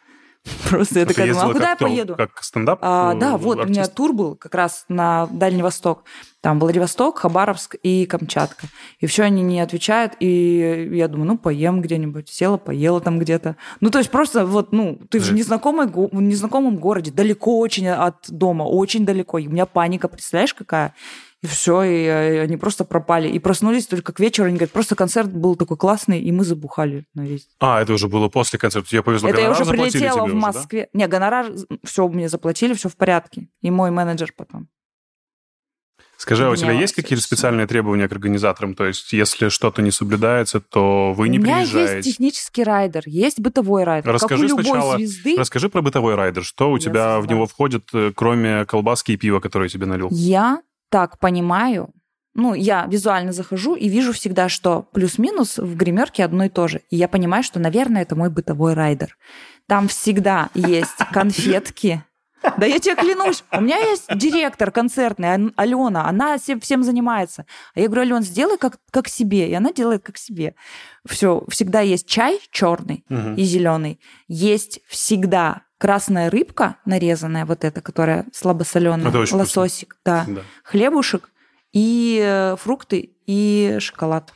Просто 0.71 1.01
я 1.01 1.07
такая 1.07 1.27
думаю, 1.33 1.51
а 1.51 1.53
куда 1.53 1.71
я 1.71 1.77
поеду? 1.77 2.17
Как 2.17 2.43
стендап? 2.43 2.79
А, 2.83 3.15
э, 3.15 3.19
да, 3.19 3.37
вот 3.37 3.59
у 3.59 3.67
меня 3.67 3.87
тур 3.87 4.13
был 4.13 4.37
как 4.37 4.55
раз 4.55 4.85
на 4.89 5.27
Дальний 5.27 5.63
Восток. 5.63 6.05
Там 6.41 6.59
Владивосток, 6.59 7.19
Хабаровск 7.19 7.75
и 7.83 8.07
Камчатка. 8.07 8.67
И 9.01 9.07
все 9.07 9.25
они 9.25 9.43
не 9.43 9.61
отвечают, 9.61 10.15
и 10.21 10.89
я 10.93 11.09
думаю, 11.09 11.27
ну, 11.29 11.39
поем 11.39 11.83
где-нибудь. 11.83 12.31
Села, 12.31 12.57
поела 12.57 13.01
там 13.03 13.19
где-то. 13.19 13.57
Ну, 13.81 13.91
то 13.91 13.99
есть 13.99 14.11
просто 14.11 14.47
вот, 14.47 14.73
ну, 14.73 14.99
ты 15.11 15.19
го- 15.91 16.09
в 16.11 16.23
незнакомом 16.23 16.77
городе, 16.77 17.11
далеко 17.11 17.59
очень 17.59 17.89
от 17.89 18.17
дома, 18.29 18.63
очень 18.63 19.05
далеко. 19.05 19.39
И 19.39 19.47
у 19.47 19.51
меня 19.51 19.67
паника, 19.67 20.09
представляешь, 20.09 20.55
какая? 20.55 20.95
И 21.43 21.47
все, 21.47 21.83
и, 21.83 22.05
э, 22.05 22.43
они 22.43 22.59
просто 22.59 22.85
пропали. 22.85 23.27
И 23.29 23.39
проснулись 23.39 23.87
только 23.87 24.13
к 24.13 24.21
вечеру. 24.21 24.49
Они 24.49 24.57
говорят, 24.57 24.73
просто 24.73 24.95
концерт 24.95 25.33
был 25.33 25.57
такой 25.57 25.79
классный, 25.79 26.21
и 26.21 26.31
мы 26.33 26.45
забухали 26.45 27.07
на 27.15 27.23
весь. 27.23 27.49
А, 27.61 27.81
это 27.81 27.95
уже 27.95 28.09
было 28.09 28.29
после 28.29 28.59
концерта. 28.59 28.89
Тебе 28.91 29.03
повезло, 29.03 29.31
Это 29.31 29.41
я 29.41 29.51
уже 29.51 29.65
прилетела 29.65 30.21
в 30.21 30.25
уже, 30.25 30.35
да? 30.35 30.39
Москве. 30.41 30.89
Не, 30.93 31.09
гонорар, 31.09 31.51
все 31.83 32.07
мне 32.09 32.29
заплатили, 32.29 32.75
все 32.75 32.91
в 32.91 32.97
порядке. 32.97 33.49
И 33.63 33.71
мой 33.71 33.91
менеджер 33.91 34.33
потом. 34.37 34.69
Скажи, 36.19 36.47
а 36.47 36.51
у 36.51 36.57
тебя 36.57 36.73
есть 36.73 36.95
какие-то 36.95 37.23
и 37.23 37.25
специальные 37.25 37.67
требования 37.67 38.07
к 38.07 38.13
организаторам? 38.13 38.75
То 38.75 38.85
есть, 38.85 39.11
если 39.15 39.49
что-то 39.49 39.81
не 39.81 39.91
соблюдается, 39.91 40.61
то 40.61 41.15
вы 41.15 41.31
не 41.31 41.39
у 41.39 41.43
меня 41.43 41.57
приезжаете? 41.61 41.97
есть 41.97 42.11
технический 42.11 42.63
райдер, 42.63 43.05
есть 43.07 43.41
бытовой 43.41 43.85
райдер. 43.85 44.13
Расскажи 44.13 44.47
как 44.47 44.57
у 44.57 44.59
любой 44.59 44.65
сначала- 44.65 44.97
звезды. 44.99 45.37
Расскажи 45.39 45.71
про 45.71 45.81
бытовой 45.81 46.17
райдер. 46.17 46.45
Что 46.45 46.71
у 46.71 46.77
Я 46.77 46.83
тебя 46.83 47.21
в 47.21 47.27
него 47.27 47.47
входит, 47.47 47.89
э, 47.95 48.13
кроме 48.15 48.67
колбаски 48.67 49.13
и 49.13 49.17
пива, 49.17 49.41
которое 49.41 49.65
я 49.65 49.69
тебе 49.71 49.87
налил? 49.87 50.09
Я 50.13 50.61
так 50.91 51.19
понимаю, 51.19 51.91
ну, 52.35 52.55
я 52.55 52.87
визуально 52.87 53.33
захожу 53.33 53.75
и 53.75 53.89
вижу 53.89 54.13
всегда, 54.13 54.49
что 54.49 54.83
плюс-минус 54.93 55.59
в 55.59 55.75
гримерке 55.77 56.25
одно 56.25 56.45
и 56.45 56.49
то 56.49 56.69
же. 56.69 56.83
И 56.91 56.97
я 56.97 57.09
понимаю, 57.09 57.43
что, 57.43 57.59
наверное, 57.59 58.03
это 58.03 58.15
мой 58.15 58.31
бытовой 58.31 58.75
райдер. 58.75 59.17
Там 59.67 59.89
всегда 59.89 60.51
есть 60.55 60.97
конфетки. 61.13 62.05
Да 62.57 62.65
я 62.65 62.79
тебе 62.79 62.95
клянусь, 62.97 63.45
у 63.53 63.61
меня 63.61 63.77
есть 63.79 64.07
директор 64.17 64.71
концертный, 64.71 65.53
Алена, 65.57 66.09
она 66.09 66.39
всем, 66.39 66.83
занимается. 66.83 67.45
А 67.75 67.81
я 67.81 67.87
говорю, 67.87 68.03
Ален, 68.03 68.23
сделай 68.23 68.57
как, 68.57 68.79
как 68.91 69.09
себе. 69.09 69.51
И 69.51 69.53
она 69.53 69.73
делает 69.73 70.03
как 70.03 70.17
себе. 70.17 70.55
Все, 71.07 71.45
всегда 71.49 71.81
есть 71.81 72.07
чай 72.09 72.41
черный 72.51 73.05
Мгм. 73.11 73.35
и 73.35 73.43
зеленый. 73.43 74.01
Есть 74.27 74.81
всегда 74.89 75.65
красная 75.81 76.29
рыбка 76.29 76.77
нарезанная, 76.85 77.47
вот 77.47 77.65
эта, 77.65 77.81
которая 77.81 78.27
слабосоленая, 78.33 79.11
лососик, 79.39 79.97
да, 80.05 80.27
Да. 80.29 80.43
хлебушек 80.63 81.31
и 81.73 82.21
э, 82.23 82.57
фрукты 82.57 83.11
и 83.27 83.79
шоколад. 83.81 84.35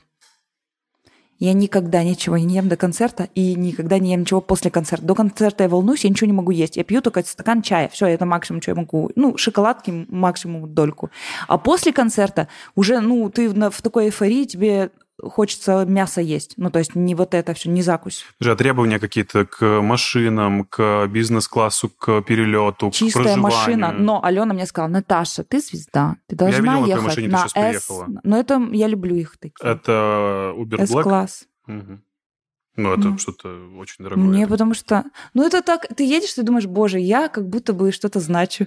Я 1.39 1.53
никогда 1.53 2.03
ничего 2.03 2.39
не 2.39 2.55
ем 2.55 2.69
до 2.69 2.77
концерта 2.77 3.29
и 3.35 3.55
никогда 3.57 3.99
не 3.99 4.13
ем 4.13 4.21
ничего 4.21 4.41
после 4.41 4.71
концерта. 4.71 5.05
До 5.05 5.15
концерта 5.15 5.65
я 5.65 5.69
волнуюсь, 5.69 6.05
я 6.05 6.11
ничего 6.11 6.29
не 6.29 6.33
могу 6.33 6.51
есть. 6.51 6.79
Я 6.79 6.85
пью 6.85 7.03
только 7.03 7.23
стакан 7.23 7.61
чая. 7.61 7.89
Все, 7.89 8.07
это 8.07 8.25
максимум, 8.25 8.63
что 8.63 8.71
я 8.71 8.77
могу. 8.77 9.11
Ну, 9.15 9.37
шоколадки 9.37 10.07
максимум 10.09 10.73
дольку. 10.73 11.11
А 11.47 11.59
после 11.59 11.93
концерта 11.93 12.49
уже, 12.75 13.01
ну, 13.01 13.29
ты 13.29 13.51
в 13.51 13.83
такой 13.83 14.07
эйфории, 14.07 14.45
тебе 14.45 14.91
хочется 15.23 15.85
мясо 15.87 16.21
есть. 16.21 16.55
Ну, 16.57 16.71
то 16.71 16.79
есть 16.79 16.95
не 16.95 17.15
вот 17.15 17.35
это 17.35 17.55
все, 17.55 17.71
не 17.71 17.83
закусь. 17.83 18.25
Же, 18.41 18.53
а 18.53 18.57
требования 18.57 18.99
какие-то 18.99 19.47
к 19.47 19.81
машинам, 19.81 20.65
к 20.65 21.07
бизнес-классу, 21.07 21.89
к 21.89 22.23
перелету, 22.23 22.91
к 22.91 22.95
Чистая 22.95 23.25
проживанию? 23.25 23.43
машина. 23.43 23.93
Но 23.93 24.25
Алена 24.25 24.55
мне 24.55 24.67
сказала, 24.67 24.91
Наташа, 24.91 25.45
ты 25.45 25.61
звезда. 25.61 26.17
Ты 26.27 26.37
должна 26.37 26.59
видел, 26.59 26.97
на 26.97 27.09
какой 27.09 27.23
ехать 27.23 27.33
на 27.33 27.39
щас 27.39 27.53
S. 27.55 27.87
приехала. 27.87 28.09
Но 28.25 28.39
это 28.39 28.69
я 28.73 28.87
люблю 28.89 29.15
их 29.17 29.37
такие. 29.39 29.55
Это 29.61 30.53
Uber 30.57 30.79
Black? 30.79 31.01
S-класс. 31.01 31.45
Мгм. 31.67 32.03
Ну, 32.77 32.93
это 32.93 33.09
Ну. 33.11 33.19
что-то 33.19 33.49
очень 33.79 34.03
дорогое. 34.03 34.25
Мне 34.25 34.49
потому 34.49 34.75
что... 34.75 35.05
Ну, 35.33 35.47
это 35.47 35.63
так... 35.63 35.87
Ты 35.95 36.03
едешь, 36.05 36.35
ты 36.35 36.43
думаешь, 36.43 36.67
боже, 36.67 36.99
я 36.99 37.29
как 37.29 37.49
будто 37.49 37.73
бы 37.73 37.93
что-то 37.93 38.19
значу. 38.19 38.67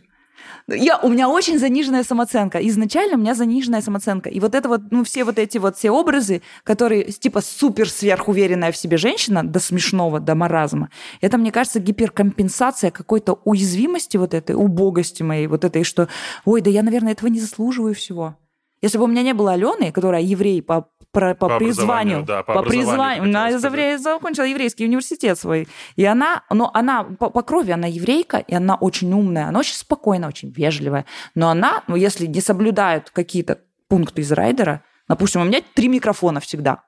Я, 0.68 0.98
у 0.98 1.10
меня 1.10 1.30
очень 1.30 1.60
заниженная 1.60 2.04
самооценка. 2.04 2.60
Изначально 2.68 3.16
у 3.16 3.20
меня 3.20 3.36
заниженная 3.36 3.82
самооценка. 3.82 4.30
И 4.30 4.40
вот 4.40 4.56
это 4.56 4.70
вот, 4.70 4.82
ну, 4.92 5.04
все 5.04 5.24
вот 5.24 5.40
эти 5.40 5.58
вот 5.58 5.78
все 5.78 5.92
образы, 5.92 6.42
которые 6.64 7.06
типа 7.06 7.42
супер 7.42 7.90
сверхуверенная 7.90 8.72
в 8.72 8.78
себе 8.78 8.98
женщина, 8.98 9.44
до 9.44 9.60
смешного, 9.60 10.20
до 10.20 10.36
маразма, 10.36 10.90
это, 11.22 11.38
мне 11.38 11.52
кажется, 11.52 11.80
гиперкомпенсация 11.80 12.92
какой-то 12.92 13.40
уязвимости 13.46 14.18
вот 14.18 14.34
этой, 14.34 14.56
убогости 14.56 15.24
моей, 15.24 15.48
вот 15.48 15.64
этой, 15.64 15.84
что, 15.84 16.08
ой, 16.46 16.62
да 16.62 16.70
я, 16.70 16.84
наверное, 16.84 17.14
этого 17.14 17.30
не 17.30 17.40
заслуживаю 17.40 17.96
всего. 17.96 18.36
Если 18.82 18.98
бы 18.98 19.06
у 19.06 19.08
меня 19.08 19.24
не 19.24 19.34
было 19.34 19.54
Алены, 19.54 19.92
которая 19.92 20.22
еврей 20.22 20.62
по, 20.62 20.90
по, 21.12 21.34
по, 21.34 21.50
по 21.50 21.58
призванию, 21.58 22.24
да, 22.24 22.44
по, 22.44 22.56
по 22.56 22.64
призванию, 22.64 23.24
она 23.24 23.50
евре... 23.50 23.98
закончила 23.98 24.46
еврейский 24.46 24.86
университет 24.86 25.40
свой, 25.40 25.68
и 25.96 26.06
она, 26.06 26.44
но 26.52 26.70
она 26.74 27.04
по, 27.04 27.30
по 27.30 27.42
крови 27.42 27.72
она 27.72 27.88
еврейка, 27.88 28.38
и 28.38 28.54
она 28.54 28.76
очень 28.76 29.12
умная, 29.14 29.48
она 29.48 29.60
очень 29.60 29.76
спокойная, 29.76 30.30
очень 30.30 30.52
вежливая, 30.52 31.06
но 31.34 31.50
она, 31.50 31.84
ну, 31.88 31.96
если 31.96 32.28
не 32.28 32.42
соблюдает 32.42 33.10
какие-то 33.10 33.60
пункты 33.88 34.22
из 34.22 34.32
райдера, 34.32 34.84
допустим, 35.08 35.42
у 35.42 35.46
меня 35.46 35.62
три 35.74 35.88
микрофона 35.88 36.40
всегда, 36.40 36.84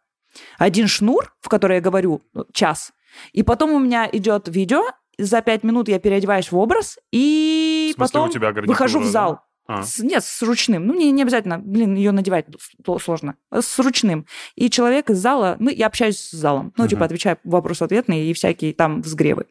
один 0.60 0.88
шнур, 0.88 1.34
в 1.41 1.50
который 1.50 1.77
я 1.77 1.81
говорю 1.81 2.22
ну, 2.34 2.46
час, 2.53 2.91
и 3.31 3.41
потом 3.41 3.72
у 3.72 3.79
меня 3.79 4.08
идет 4.12 4.48
видео, 4.48 4.84
за 5.17 5.41
пять 5.41 5.63
минут 5.63 5.89
я 5.89 6.00
переодеваюсь 6.00 6.51
в 6.51 6.58
образ, 6.58 6.98
и 7.12 7.93
В 7.93 7.98
смысле, 7.98 8.31
потом 8.31 8.65
выхожу 8.65 9.00
в 9.00 9.05
зал. 9.05 9.41
А. 9.71 9.83
С- 9.83 9.99
нет, 9.99 10.23
с 10.23 10.41
ручным. 10.41 10.88
Ну, 10.88 10.95
не, 10.95 11.11
не 11.11 11.21
обязательно, 11.21 11.59
блин, 11.59 11.93
ее 11.93 12.11
надевать 12.11 12.47
сложно. 13.03 13.35
С 13.53 13.77
ручным. 13.77 14.25
И 14.55 14.67
человек 14.71 15.11
из 15.11 15.19
зала, 15.19 15.57
ну, 15.59 15.69
я 15.69 15.85
общаюсь 15.85 16.17
с 16.17 16.31
залом. 16.31 16.73
Ну, 16.75 16.88
типа, 16.88 17.01
Мгм. 17.01 17.05
отвечаю 17.05 17.38
вопрос-ответные 17.43 18.31
и 18.31 18.33
всякие 18.33 18.73
там 18.73 19.03
взгревы. 19.03 19.45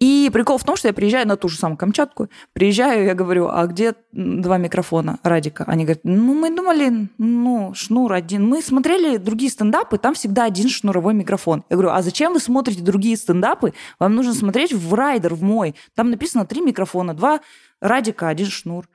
И 0.00 0.28
прикол 0.32 0.58
в 0.58 0.64
том, 0.64 0.76
что 0.76 0.88
я 0.88 0.94
приезжаю 0.94 1.26
на 1.26 1.36
ту 1.36 1.48
же 1.48 1.56
самую 1.56 1.78
Камчатку, 1.78 2.28
приезжаю, 2.52 3.04
я 3.06 3.14
говорю, 3.14 3.48
а 3.48 3.66
где 3.66 3.94
два 4.12 4.58
микрофона 4.58 5.18
Радика? 5.22 5.64
Они 5.68 5.84
говорят, 5.84 6.00
ну, 6.04 6.34
мы 6.34 6.54
думали, 6.54 7.08
ну, 7.16 7.72
шнур 7.74 8.12
один. 8.12 8.46
Мы 8.46 8.60
смотрели 8.60 9.16
другие 9.18 9.50
стендапы, 9.52 9.98
там 9.98 10.14
всегда 10.14 10.44
один 10.44 10.68
шнуровой 10.68 11.14
микрофон. 11.14 11.64
Я 11.70 11.76
говорю, 11.76 11.90
а 11.92 12.02
зачем 12.02 12.32
вы 12.34 12.40
смотрите 12.40 12.82
другие 12.82 13.16
стендапы? 13.16 13.72
Вам 14.00 14.14
нужно 14.14 14.34
смотреть 14.34 14.72
в 14.72 14.92
райдер, 14.94 15.34
в 15.34 15.42
мой. 15.42 15.74
Там 15.94 16.10
написано 16.10 16.44
три 16.44 16.60
микрофона, 16.60 17.14
два 17.14 17.40
Радика, 17.80 18.28
один 18.28 18.46
шнур. 18.46 18.88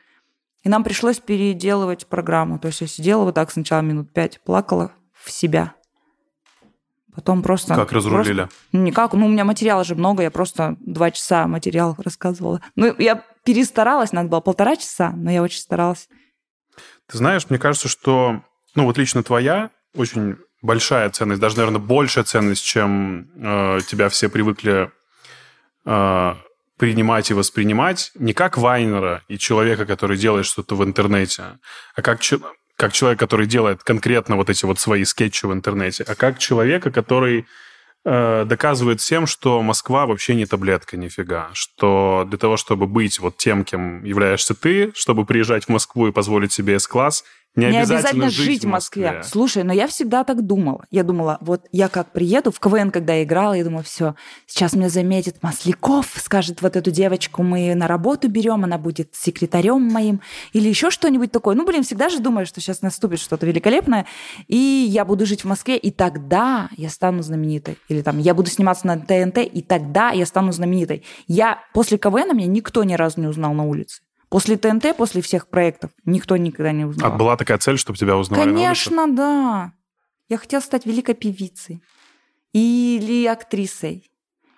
И 0.63 0.69
нам 0.69 0.83
пришлось 0.83 1.19
переделывать 1.19 2.07
программу. 2.07 2.57
То 2.59 2.67
есть 2.67 2.81
я 2.81 2.87
сидела 2.87 3.23
вот 3.23 3.35
так 3.35 3.51
сначала 3.51 3.81
минут 3.81 4.11
пять, 4.13 4.41
плакала 4.41 4.91
в 5.13 5.31
себя. 5.31 5.75
Потом 7.13 7.43
просто... 7.43 7.75
Как 7.75 7.91
разрулили? 7.91 8.41
просто- 8.43 8.55
Никак. 8.73 9.13
Ну, 9.13 9.25
у 9.25 9.29
меня 9.29 9.45
материала 9.45 9.83
же 9.83 9.95
много, 9.95 10.23
я 10.23 10.31
просто 10.31 10.75
два 10.79 11.11
часа 11.11 11.47
материал 11.47 11.95
рассказывала. 12.03 12.61
Ну, 12.75 12.93
я 12.97 13.23
перестаралась, 13.43 14.11
надо 14.11 14.29
было 14.29 14.41
полтора 14.41 14.75
часа, 14.75 15.11
но 15.15 15.31
я 15.31 15.41
очень 15.41 15.59
старалась. 15.59 16.09
Ты 17.07 17.17
знаешь, 17.17 17.49
мне 17.49 17.59
кажется, 17.59 17.87
что, 17.87 18.41
ну 18.73 18.85
вот 18.85 18.97
лично 18.97 19.23
твоя 19.23 19.69
очень 19.95 20.35
большая 20.61 21.09
ценность, 21.11 21.39
даже, 21.39 21.57
наверное, 21.57 21.79
большая 21.79 22.25
ценность, 22.25 22.65
чем 22.65 23.29
э, 23.35 23.79
тебя 23.87 24.09
все 24.09 24.27
привыкли 24.27 24.91
э, 25.85 26.35
принимать 26.77 27.31
и 27.31 27.33
воспринимать, 27.33 28.11
не 28.15 28.33
как 28.33 28.57
Вайнера 28.57 29.23
и 29.27 29.37
человека, 29.37 29.85
который 29.85 30.17
делает 30.17 30.45
что-то 30.45 30.75
в 30.75 30.83
интернете, 30.83 31.59
а 31.95 32.01
как, 32.01 32.19
че- 32.19 32.39
как 32.75 32.91
человек, 32.93 33.19
который 33.19 33.47
делает 33.47 33.83
конкретно 33.83 34.35
вот 34.35 34.49
эти 34.49 34.65
вот 34.65 34.79
свои 34.79 35.05
скетчи 35.05 35.45
в 35.45 35.53
интернете, 35.53 36.03
а 36.07 36.15
как 36.15 36.37
человека, 36.37 36.91
который 36.91 37.45
э, 38.07 38.45
доказывает 38.45 39.01
всем, 39.01 39.25
что 39.25 39.61
Москва 39.63 40.05
вообще 40.05 40.35
не 40.35 40.45
таблетка 40.45 40.95
нифига, 40.95 41.49
что 41.53 42.23
для 42.27 42.37
того, 42.37 42.55
чтобы 42.55 42.85
быть 42.85 43.19
вот 43.19 43.37
тем, 43.37 43.63
кем 43.63 44.03
являешься 44.03 44.53
ты, 44.53 44.91
чтобы 44.93 45.25
приезжать 45.25 45.65
в 45.65 45.69
Москву 45.69 46.07
и 46.07 46.11
позволить 46.11 46.51
себе 46.53 46.77
С-класс, 46.77 47.23
не, 47.55 47.67
Не 47.67 47.77
обязательно, 47.77 48.29
жить 48.29 48.65
в 48.65 48.67
Москве. 48.67 49.21
Слушай, 49.23 49.63
но 49.63 49.71
я 49.71 49.87
всегда 49.87 50.23
так 50.23 50.45
думала. 50.45 50.85
Я 50.91 51.03
думала, 51.03 51.37
вот 51.41 51.67
я 51.71 51.87
как 51.87 52.11
приеду 52.11 52.51
в 52.51 52.59
КВН, 52.59 52.91
когда 52.91 53.13
я 53.13 53.23
играла, 53.23 53.53
я 53.53 53.63
думала, 53.63 53.83
все, 53.83 54.15
сейчас 54.45 54.73
меня 54.73 54.89
заметит 54.89 55.41
Масляков, 55.41 56.07
скажет, 56.17 56.61
вот 56.61 56.75
эту 56.75 56.91
девочку 56.91 57.43
мы 57.43 57.73
на 57.75 57.87
работу 57.87 58.27
берем, 58.29 58.63
она 58.63 58.77
будет 58.77 59.15
секретарем 59.15 59.81
моим, 59.81 60.21
или 60.53 60.67
еще 60.67 60.89
что-нибудь 60.89 61.31
такое. 61.31 61.55
Ну, 61.55 61.65
блин, 61.65 61.83
всегда 61.83 62.09
же 62.09 62.19
думаешь, 62.19 62.49
что 62.49 62.59
сейчас 62.59 62.81
наступит 62.81 63.19
что-то 63.19 63.45
великолепное, 63.45 64.05
и 64.47 64.85
я 64.89 65.05
буду 65.05 65.25
жить 65.25 65.43
в 65.43 65.47
Москве, 65.47 65.77
и 65.77 65.91
тогда 65.91 66.69
я 66.75 66.89
стану 66.89 67.21
знаменитой. 67.21 67.77
Или 67.87 68.01
там, 68.01 68.19
я 68.19 68.33
буду 68.33 68.49
сниматься 68.49 68.85
на 68.87 68.97
ТНТ, 68.97 69.37
и 69.37 69.61
тогда 69.61 70.11
я 70.11 70.25
стану 70.25 70.51
знаменитой. 70.51 71.03
Я 71.27 71.59
после 71.73 71.97
КВН 71.97 72.35
меня 72.35 72.47
никто 72.47 72.83
ни 72.83 72.93
разу 72.93 73.21
не 73.21 73.27
узнал 73.27 73.53
на 73.53 73.63
улице. 73.63 74.04
После 74.29 74.57
ТНТ, 74.57 74.95
после 74.97 75.21
всех 75.21 75.47
проектов, 75.47 75.91
никто 76.03 76.35
никогда 76.37 76.71
не 76.71 76.85
узнал. 76.85 77.11
А 77.11 77.15
была 77.15 77.37
такая 77.37 77.57
цель, 77.57 77.77
чтобы 77.77 77.97
тебя 77.97 78.17
узнавали? 78.17 78.49
Конечно, 78.49 79.07
да. 79.07 79.73
Я 80.27 80.37
хотела 80.37 80.61
стать 80.61 80.85
великой 80.85 81.15
певицей. 81.15 81.81
Или 82.51 83.25
актрисой. 83.25 84.09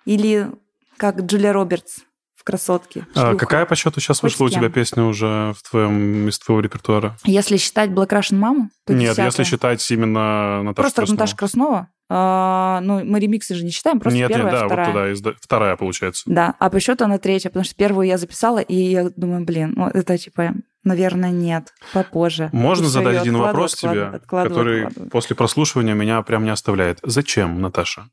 Или 0.04 0.50
как 0.96 1.20
Джулия 1.20 1.52
Робертс 1.52 2.00
в 2.48 2.50
«Красотке». 2.50 3.06
А 3.14 3.20
шлюха. 3.30 3.36
какая 3.36 3.66
по 3.66 3.76
счету 3.76 4.00
сейчас 4.00 4.20
Хоть 4.20 4.32
вышла 4.32 4.46
у 4.46 4.48
тебя 4.48 4.70
песня 4.70 5.04
уже 5.04 5.54
в 5.56 5.68
твоем, 5.70 6.28
из 6.28 6.38
твоего 6.38 6.60
репертуара? 6.60 7.16
Если 7.24 7.56
считать 7.58 7.90
Black 7.90 8.08
Russian 8.08 8.36
маму, 8.36 8.70
то 8.86 8.92
Нет, 8.94 9.10
десятая. 9.10 9.26
если 9.26 9.44
считать 9.44 9.90
именно 9.90 10.62
Наташу 10.62 10.74
Просто 10.82 11.00
Краснову. 11.02 11.16
Наташа 11.18 11.36
Краснова. 11.36 11.88
А, 12.10 12.80
ну, 12.82 13.04
мы 13.04 13.20
ремиксы 13.20 13.54
же 13.54 13.64
не 13.64 13.70
считаем, 13.70 14.00
просто 14.00 14.18
нет, 14.18 14.28
первая, 14.28 14.50
нет, 14.52 14.60
да, 14.62 14.66
вторая. 14.66 14.86
вот 14.86 14.92
туда, 14.94 15.12
из- 15.32 15.36
вторая 15.42 15.76
получается. 15.76 16.22
Да, 16.26 16.54
а 16.58 16.70
по 16.70 16.80
счету 16.80 17.04
она 17.04 17.18
третья, 17.18 17.50
потому 17.50 17.64
что 17.66 17.74
первую 17.74 18.06
я 18.06 18.16
записала, 18.16 18.60
и 18.60 18.74
я 18.74 19.10
думаю, 19.14 19.44
блин, 19.44 19.74
ну 19.76 19.88
это 19.88 20.16
типа, 20.16 20.54
наверное, 20.84 21.30
нет, 21.32 21.74
попозже. 21.92 22.48
Можно 22.52 22.86
И 22.86 22.88
задать 22.88 23.18
один 23.20 23.36
вопрос 23.36 23.74
тебе, 23.74 24.04
откладываю, 24.04 24.48
который 24.48 24.80
откладываю. 24.86 25.10
после 25.10 25.36
прослушивания 25.36 25.92
меня 25.92 26.22
прям 26.22 26.44
не 26.44 26.50
оставляет. 26.50 26.98
Зачем, 27.02 27.60
Наташа? 27.60 28.08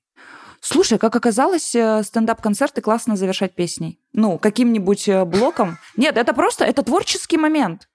Слушай, 0.68 0.98
как 0.98 1.16
оказалось, 1.16 1.76
э, 1.76 2.02
стендап-концерты 2.04 2.82
классно 2.82 3.16
завершать 3.16 3.54
песней. 3.54 4.00
Ну, 4.14 4.40
каким-нибудь 4.40 5.08
э, 5.08 5.24
блоком. 5.24 5.78
Нет, 5.96 6.18
это 6.18 6.34
просто, 6.34 6.66
это 6.66 6.82
творческий 6.82 7.38
момент. 7.38 7.88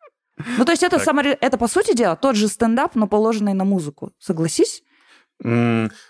Ну, 0.57 0.65
то 0.65 0.71
есть 0.71 0.85
это, 0.85 0.97
Так. 0.97 1.05
саморе- 1.05 1.37
это, 1.41 1.59
по 1.59 1.67
сути 1.67 1.97
дела, 1.97 2.15
тот 2.15 2.37
же 2.37 2.47
стендап, 2.47 2.95
но 2.95 3.09
положенный 3.09 3.55
на 3.55 3.65
музыку. 3.65 4.13
Согласись? 4.21 4.83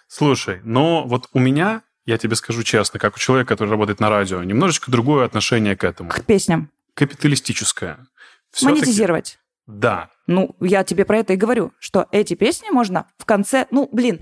Слушай, 0.09 0.61
но 0.65 1.05
вот 1.07 1.29
у 1.33 1.39
меня, 1.39 1.83
я 2.05 2.19
тебе 2.19 2.37
скажу 2.37 2.63
честно, 2.63 2.99
как 3.01 3.17
у 3.17 3.19
человека, 3.19 3.49
который 3.55 3.71
работает 3.71 4.01
на 4.01 4.11
радио, 4.11 4.43
немножечко 4.43 4.91
другое 4.91 5.25
отношение 5.25 5.77
к 5.77 5.85
этому. 5.85 6.11
К 6.11 6.25
песням. 6.25 6.71
Капиталистическое. 6.95 8.07
Всё-таки- 8.53 8.81
Монетизировать. 8.81 9.39
Да. 9.67 10.11
Ну, 10.27 10.57
я 10.61 10.83
тебе 10.85 11.05
про 11.05 11.19
это 11.19 11.33
и 11.33 11.37
говорю, 11.37 11.73
что 11.79 12.07
эти 12.13 12.35
песни 12.35 12.71
можно 12.71 13.07
в 13.19 13.25
конце... 13.25 13.67
Ну, 13.71 13.89
блин, 13.93 14.21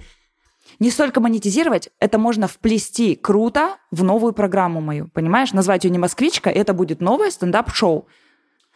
не 0.78 0.90
столько 0.90 1.20
монетизировать, 1.20 1.90
это 1.99 2.18
можно 2.18 2.47
вплести 2.47 3.16
круто 3.16 3.76
в 3.90 4.04
новую 4.04 4.32
программу 4.32 4.80
мою, 4.80 5.08
понимаешь? 5.08 5.52
Назвать 5.52 5.85
ее 5.85 5.90
не 5.90 5.99
«Москвичка», 5.99 6.50
это 6.50 6.73
будет 6.73 7.00
новое 7.00 7.30
стендап-шоу. 7.30 8.06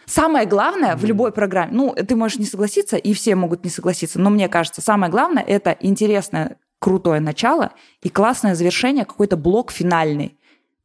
Самое 0.04 0.46
главное 0.46 0.96
в 0.96 1.04
любой 1.04 1.32
программе, 1.32 1.72
ну, 1.72 1.94
ты 1.94 2.16
можешь 2.16 2.38
не 2.38 2.44
согласиться, 2.44 2.96
и 2.96 3.12
все 3.12 3.36
могут 3.36 3.64
не 3.64 3.70
согласиться, 3.70 4.18
но 4.20 4.30
мне 4.30 4.48
кажется, 4.48 4.80
самое 4.80 5.12
главное– 5.12 5.42
это 5.46 5.76
интересное, 5.80 6.56
крутое 6.80 7.20
начало 7.20 7.70
и 8.02 8.08
классное 8.08 8.56
завершение, 8.56 9.04
какой-то 9.04 9.36
блок 9.36 9.70
финальный, 9.70 10.36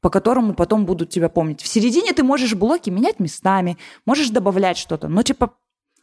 по 0.01 0.11
которому 0.11 0.53
потом 0.53 0.85
будут 0.85 1.09
тебя 1.09 1.29
помнить. 1.29 1.61
В 1.61 1.67
середине 1.67 2.13
ты 2.13 2.23
можешь 2.23 2.53
блоки 2.53 2.91
менять 2.91 3.19
местами, 3.19 3.79
можешь 4.05 4.29
добавлять 4.29 4.77
что-то, 4.77 5.07
но 5.07 5.23
типа 5.23 5.53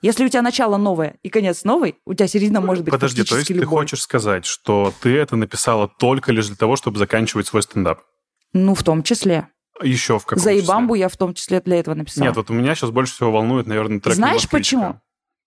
если 0.04 0.26
у 0.26 0.28
тебя 0.28 0.42
начало 0.42 0.76
новое 0.76 1.16
и 1.22 1.30
конец 1.30 1.64
новый, 1.64 1.96
у 2.04 2.12
тебя 2.12 2.26
середина 2.26 2.60
может 2.60 2.84
быть 2.84 2.92
Подожди, 2.92 3.16
то 3.16 3.20
есть 3.22 3.30
практически 3.30 3.54
ты 3.54 3.60
любой. 3.60 3.78
хочешь 3.78 4.02
сказать, 4.02 4.44
что 4.44 4.92
ты 5.00 5.16
это 5.16 5.34
написала 5.34 5.88
только 5.88 6.30
лишь 6.30 6.48
для 6.48 6.56
того, 6.56 6.76
чтобы 6.76 6.98
заканчивать 6.98 7.46
свой 7.46 7.62
стендап? 7.62 8.00
Ну, 8.52 8.74
в 8.74 8.82
том 8.82 9.02
числе. 9.02 9.48
Еще 9.82 10.18
в 10.18 10.26
каком 10.26 10.44
За? 10.44 10.58
Ибамбу 10.58 10.94
я 10.94 11.08
в 11.08 11.16
том 11.16 11.32
числе 11.32 11.62
для 11.62 11.80
этого 11.80 11.94
написала. 11.94 12.26
Нет, 12.26 12.36
вот 12.36 12.50
меня 12.50 12.74
сейчас 12.74 12.90
больше 12.90 13.14
всего 13.14 13.32
волнует, 13.32 13.66
наверное, 13.66 13.98
трек 13.98 14.14
Знаешь, 14.14 14.46
почему? 14.48 15.00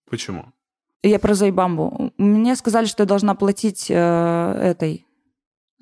Почему? 0.10 0.52
Я 1.04 1.20
про 1.20 1.36
Зайбамбу. 1.36 2.12
Мне 2.18 2.56
сказали, 2.56 2.88
что 2.88 3.04
я 3.04 3.08
должна 3.08 3.36
платить 3.36 3.86
э, 3.90 3.94
этой, 3.96 5.06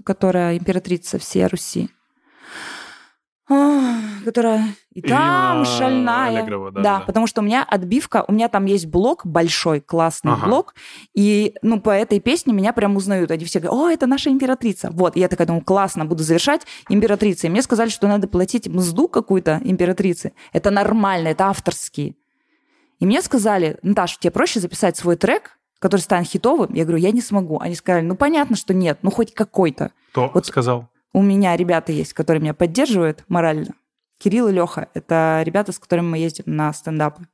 которая 0.03 0.57
императрица 0.57 1.17
всей 1.17 1.47
Руси. 1.47 1.89
Которая 3.47 4.63
и 4.91 5.01
там 5.01 5.57
Ирина 5.61 5.65
шальная. 5.65 6.39
Аллегрова, 6.39 6.71
да, 6.71 6.81
да, 6.81 6.99
да. 6.99 7.05
потому 7.05 7.27
что 7.27 7.41
у 7.41 7.43
меня 7.43 7.63
отбивка, 7.63 8.25
у 8.27 8.31
меня 8.33 8.47
там 8.49 8.65
есть 8.65 8.87
блок 8.87 9.25
большой, 9.25 9.81
классный 9.81 10.31
Ага. 10.33 10.47
блок, 10.47 10.75
и 11.13 11.53
ну 11.61 11.79
по 11.79 11.91
этой 11.91 12.19
песне 12.19 12.53
меня 12.53 12.73
прям 12.73 12.95
узнают. 12.95 13.29
Они 13.29 13.45
все 13.45 13.59
говорят, 13.59 13.77
о, 13.79 13.89
это 13.89 14.07
наша 14.07 14.31
императрица. 14.31 14.89
Вот, 14.91 15.15
и 15.15 15.19
я 15.19 15.27
такая 15.27 15.45
думаю, 15.45 15.63
классно, 15.63 16.05
буду 16.05 16.23
завершать 16.23 16.65
императрицей. 16.89 17.49
Мне 17.49 17.61
сказали, 17.61 17.89
что 17.89 18.07
надо 18.07 18.27
платить 18.27 18.67
мзду 18.67 19.07
какую-то 19.07 19.61
императрице. 19.63 20.33
Это 20.51 20.71
нормально, 20.71 21.27
это 21.27 21.45
авторские. 21.45 22.15
И 22.99 23.05
мне 23.05 23.21
сказали, 23.21 23.77
Наташа, 23.83 24.17
тебе 24.19 24.31
проще 24.31 24.59
записать 24.59 24.97
свой 24.97 25.17
трек, 25.17 25.59
который 25.79 26.01
станет 26.01 26.27
хитовым? 26.27 26.73
Я 26.73 26.83
говорю, 26.85 26.97
я 26.99 27.11
не 27.11 27.21
смогу. 27.21 27.59
Они 27.59 27.75
сказали, 27.75 28.03
ну 28.05 28.15
понятно, 28.15 28.55
что 28.55 28.73
нет, 28.73 28.99
ну 29.01 29.11
хоть 29.11 29.33
какой-то. 29.33 29.91
Кто 30.11 30.31
Вот- 30.33 30.45
сказал? 30.47 30.87
У 31.15 31.21
меня 31.21 31.55
ребята 31.55 31.93
есть, 31.93 32.11
которые 32.11 32.41
меня 32.41 32.53
поддерживают 32.53 33.23
морально. 33.29 33.75
Кирилл 34.17 34.49
и 34.49 34.51
Леха. 34.51 34.89
Это 34.93 35.43
ребята, 35.45 35.71
с 35.71 35.79
которыми 35.79 36.07
мы 36.09 36.17
ездим 36.17 36.43
на 36.47 36.73
стендапы. 36.73 37.25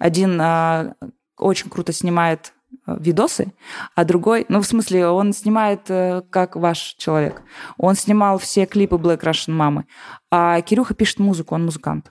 Один 0.00 0.40
а, 0.40 0.96
очень 1.38 1.70
круто 1.70 1.92
снимает 1.92 2.52
а, 2.84 2.96
видосы, 2.98 3.52
а 3.94 4.04
другой, 4.04 4.44
ну, 4.48 4.60
в 4.60 4.66
смысле, 4.66 5.06
он 5.06 5.32
снимает 5.34 5.88
э, 5.88 6.22
как 6.30 6.56
ваш 6.56 6.96
человек. 6.98 7.42
Он 7.76 7.94
снимал 7.94 8.38
все 8.38 8.66
клипы 8.66 8.96
Black 8.96 9.20
Russian 9.20 9.52
мамы, 9.52 9.86
а 10.28 10.60
Кирюха 10.60 10.94
пишет 10.94 11.20
музыку, 11.20 11.54
он 11.54 11.64
музыкант. 11.64 12.10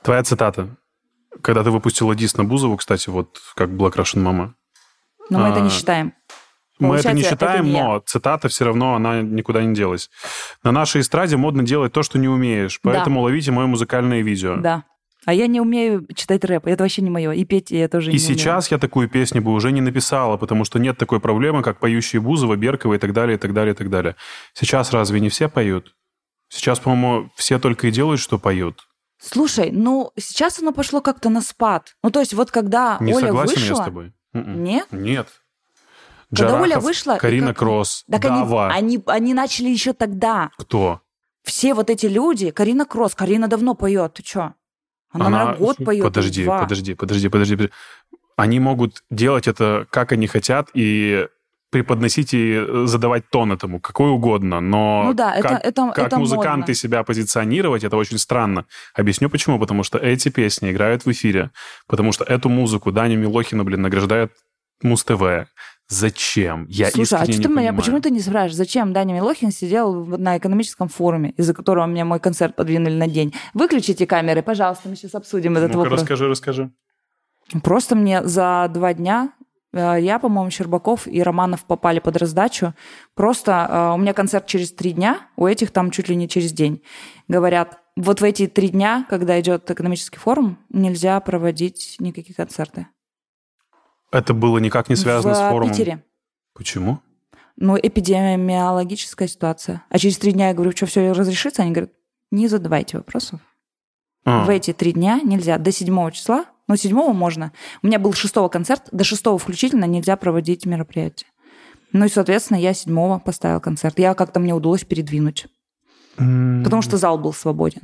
Твоя 0.00 0.22
цитата. 0.22 0.78
Когда 1.42 1.62
ты 1.62 1.70
выпустила 1.70 2.14
дис 2.14 2.38
на 2.38 2.44
Бузову, 2.44 2.78
кстати, 2.78 3.10
вот 3.10 3.38
как 3.54 3.68
Black 3.68 3.96
Russian 3.96 4.20
мама. 4.20 4.54
Но 5.28 5.40
мы 5.40 5.48
это 5.48 5.60
не 5.60 5.68
А, 5.68 5.70
считаем. 5.70 6.14
Мы 6.78 6.96
это 6.96 7.12
не 7.12 7.22
это 7.22 7.30
считаем, 7.30 7.64
я. 7.66 7.84
но 7.84 7.98
цитата 8.00 8.48
все 8.48 8.64
равно, 8.66 8.94
она 8.94 9.22
никуда 9.22 9.62
не 9.64 9.74
делась. 9.74 10.10
На 10.62 10.72
нашей 10.72 11.00
эстраде 11.00 11.36
модно 11.36 11.62
делать 11.62 11.92
то, 11.92 12.02
что 12.02 12.18
не 12.18 12.28
умеешь, 12.28 12.78
Да. 12.82 12.90
поэтому 12.92 13.20
ловите 13.22 13.50
мое 13.52 13.66
музыкальное 13.66 14.22
видео. 14.22 14.56
Да. 14.56 14.84
А 15.24 15.34
я 15.34 15.48
не 15.48 15.60
умею 15.60 16.06
читать 16.14 16.44
рэп. 16.44 16.66
Это 16.68 16.84
вообще 16.84 17.02
не 17.02 17.10
мое. 17.10 17.32
И 17.32 17.44
петь 17.44 17.72
я 17.72 17.88
тоже 17.88 18.10
И 18.10 18.14
не 18.14 18.18
умею. 18.18 18.38
сейчас 18.38 18.70
я 18.70 18.78
такую 18.78 19.08
песню 19.08 19.42
бы 19.42 19.52
уже 19.52 19.72
не 19.72 19.80
написала, 19.80 20.36
потому 20.36 20.64
что 20.64 20.78
нет 20.78 20.98
такой 20.98 21.18
проблемы, 21.18 21.62
как 21.62 21.80
поющие 21.80 22.20
Бузова, 22.20 22.54
Беркова 22.54 22.94
и 22.94 22.98
так 22.98 23.12
далее, 23.12 23.36
и 23.36 23.40
так 23.40 23.52
далее, 23.52 23.74
и 23.74 23.76
так 23.76 23.90
далее. 23.90 24.14
Сейчас 24.54 24.92
разве 24.92 25.18
не 25.18 25.28
все 25.28 25.48
поют? 25.48 25.94
Сейчас, 26.48 26.78
по-моему, 26.78 27.28
все 27.34 27.58
только 27.58 27.88
и 27.88 27.90
делают, 27.90 28.20
что 28.20 28.38
поют. 28.38 28.86
Слушай, 29.18 29.70
ну 29.72 30.12
сейчас 30.16 30.60
оно 30.60 30.72
пошло 30.72 31.00
как-то 31.00 31.28
на 31.28 31.40
спад. 31.40 31.96
Ну 32.04 32.10
то 32.10 32.20
есть 32.20 32.34
вот 32.34 32.52
когда 32.52 32.98
Не 33.00 33.14
Оля 33.14 33.26
согласен 33.28 33.54
вышла... 33.54 33.68
я 33.68 33.74
с 33.74 33.84
тобой. 33.84 34.12
М-м. 34.34 34.62
Нет? 34.62 34.86
Нет. 34.92 35.26
Когда 36.34 36.54
Оля 36.54 36.62
Джарахов, 36.70 36.84
вышла, 36.84 37.16
и 37.16 37.18
Карина 37.18 37.48
как- 37.48 37.58
Кросс, 37.58 38.04
Так 38.10 38.24
они, 38.24 38.40
Дава. 38.40 38.68
они, 38.68 39.02
они 39.06 39.34
начали 39.34 39.68
еще 39.68 39.92
тогда. 39.92 40.50
Кто? 40.58 41.00
Все 41.44 41.74
вот 41.74 41.90
эти 41.90 42.06
люди, 42.06 42.50
Карина 42.50 42.84
Кросс, 42.84 43.14
Карина 43.14 43.46
давно 43.48 43.74
поет, 43.74 44.14
ты 44.14 44.22
чё? 44.22 44.54
Она, 45.12 45.28
наверное, 45.30 45.56
год 45.56 45.76
поет. 45.84 46.02
Подожди, 46.04 46.44
два. 46.44 46.58
подожди, 46.60 46.94
подожди, 46.94 47.28
подожди, 47.28 47.54
подожди. 47.56 47.72
Они 48.36 48.60
могут 48.60 49.02
делать 49.10 49.46
это, 49.48 49.86
как 49.90 50.12
они 50.12 50.26
хотят, 50.26 50.68
и 50.74 51.26
преподносить 51.70 52.32
и 52.34 52.54
э, 52.56 52.84
задавать 52.86 53.28
тон 53.30 53.52
этому, 53.52 53.80
какой 53.80 54.10
угодно, 54.10 54.60
но 54.60 55.04
Ну 55.06 55.14
да, 55.14 55.34
это, 55.36 55.48
как, 55.48 55.64
это, 55.64 55.92
как 55.94 56.06
это 56.06 56.18
музыканты 56.18 56.58
модно. 56.60 56.74
себя 56.74 57.02
позиционировать, 57.02 57.82
это 57.84 57.96
очень 57.96 58.18
странно. 58.18 58.66
Объясню 58.94 59.28
почему. 59.30 59.58
Потому 59.58 59.82
что 59.82 59.98
эти 59.98 60.28
песни 60.28 60.70
играют 60.70 61.04
в 61.04 61.10
эфире, 61.10 61.50
потому 61.86 62.12
что 62.12 62.24
эту 62.24 62.48
музыку 62.48 62.92
Даня 62.92 63.16
Милохина, 63.16 63.64
блин, 63.64 63.82
награждает 63.82 64.32
Муз-ТВ. 64.82 65.48
Зачем? 65.88 66.66
Я 66.68 66.90
Слушай, 66.90 67.18
а 67.20 67.24
что 67.32 67.42
ты 67.42 67.48
меня, 67.48 67.72
почему 67.72 68.00
ты 68.00 68.10
не 68.10 68.18
спрашиваешь, 68.20 68.56
зачем 68.56 68.92
Даня 68.92 69.14
Милохин 69.14 69.52
сидел 69.52 70.04
на 70.04 70.36
экономическом 70.36 70.88
форуме, 70.88 71.30
из-за 71.36 71.54
которого 71.54 71.86
мне 71.86 72.02
мой 72.04 72.18
концерт 72.18 72.56
подвинули 72.56 72.94
на 72.94 73.06
день? 73.06 73.32
Выключите 73.54 74.04
камеры, 74.04 74.42
пожалуйста, 74.42 74.88
мы 74.88 74.96
сейчас 74.96 75.14
обсудим 75.14 75.56
этот 75.56 75.68
Ну-ка, 75.68 75.78
вопрос. 75.78 76.00
расскажи, 76.00 76.28
расскажи. 76.28 76.72
Просто 77.62 77.94
мне 77.94 78.26
за 78.26 78.68
два 78.74 78.94
дня 78.94 79.32
э, 79.72 79.98
я, 80.00 80.18
по-моему, 80.18 80.50
Щербаков 80.50 81.06
и 81.06 81.22
Романов 81.22 81.64
попали 81.64 82.00
под 82.00 82.16
раздачу. 82.16 82.74
Просто 83.14 83.68
э, 83.70 83.94
у 83.94 83.98
меня 83.98 84.12
концерт 84.12 84.46
через 84.46 84.72
три 84.72 84.90
дня, 84.90 85.20
у 85.36 85.46
этих 85.46 85.70
там 85.70 85.92
чуть 85.92 86.08
ли 86.08 86.16
не 86.16 86.28
через 86.28 86.50
день. 86.52 86.82
Говорят, 87.28 87.78
вот 87.96 88.20
в 88.20 88.24
эти 88.24 88.48
три 88.48 88.70
дня, 88.70 89.06
когда 89.08 89.38
идет 89.40 89.70
экономический 89.70 90.18
форум, 90.18 90.58
нельзя 90.68 91.20
проводить 91.20 91.96
никакие 92.00 92.34
концерты. 92.34 92.88
Это 94.16 94.32
было 94.34 94.58
никак 94.58 94.88
не 94.88 94.96
связано 94.96 95.34
в 95.34 95.36
с 95.36 95.40
форумом. 95.50 95.70
Питере. 95.74 96.02
Почему? 96.54 97.00
Ну, 97.56 97.76
эпидемиологическая 97.78 99.28
ситуация. 99.28 99.82
А 99.90 99.98
через 99.98 100.18
три 100.18 100.32
дня 100.32 100.48
я 100.48 100.54
говорю, 100.54 100.72
что 100.72 100.86
все 100.86 101.12
разрешится? 101.12 101.62
Они 101.62 101.72
говорят, 101.72 101.90
не 102.30 102.48
задавайте 102.48 102.96
вопросов. 102.96 103.40
А, 104.24 104.44
В 104.44 104.50
эти 104.50 104.72
три 104.72 104.92
дня 104.92 105.20
нельзя. 105.22 105.58
До 105.58 105.70
седьмого 105.70 106.12
числа, 106.12 106.46
ну, 106.66 106.76
седьмого 106.76 107.12
можно. 107.12 107.52
У 107.82 107.86
меня 107.86 107.98
был 107.98 108.12
шестого 108.14 108.48
концерт, 108.48 108.88
до 108.90 109.04
шестого 109.04 109.38
включительно 109.38 109.84
нельзя 109.84 110.16
проводить 110.16 110.66
мероприятие. 110.66 111.28
Ну 111.92 112.04
и, 112.06 112.08
соответственно, 112.08 112.58
я 112.58 112.74
седьмого 112.74 113.18
поставила 113.18 113.60
концерт. 113.60 113.98
Я 113.98 114.14
как-то 114.14 114.40
мне 114.40 114.54
удалось 114.54 114.84
передвинуть, 114.84 115.46
м, 116.18 116.62
потому 116.64 116.82
что 116.82 116.96
зал 116.96 117.18
был 117.18 117.32
свободен. 117.32 117.82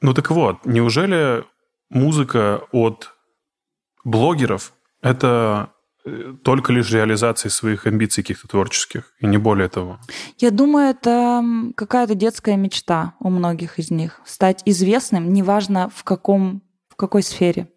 Ну 0.00 0.14
так 0.14 0.30
вот, 0.30 0.64
неужели 0.64 1.44
музыка 1.90 2.62
от 2.72 3.10
блогеров 4.04 4.72
это 5.02 5.70
э, 6.04 6.34
только 6.42 6.72
лишь 6.72 6.90
реализация 6.90 7.50
своих 7.50 7.86
амбиций 7.86 8.22
каких-то 8.22 8.48
творческих, 8.48 9.12
и 9.20 9.26
не 9.26 9.38
более 9.38 9.68
того? 9.68 9.98
Я 10.38 10.50
думаю, 10.50 10.90
это 10.90 11.44
какая-то 11.76 12.14
детская 12.14 12.56
мечта 12.56 13.14
у 13.20 13.28
многих 13.28 13.78
из 13.78 13.90
них. 13.90 14.20
Стать 14.24 14.62
известным, 14.64 15.32
неважно 15.32 15.90
в, 15.94 16.04
каком, 16.04 16.62
в 16.88 16.96
какой 16.96 17.22
сфере. 17.22 17.68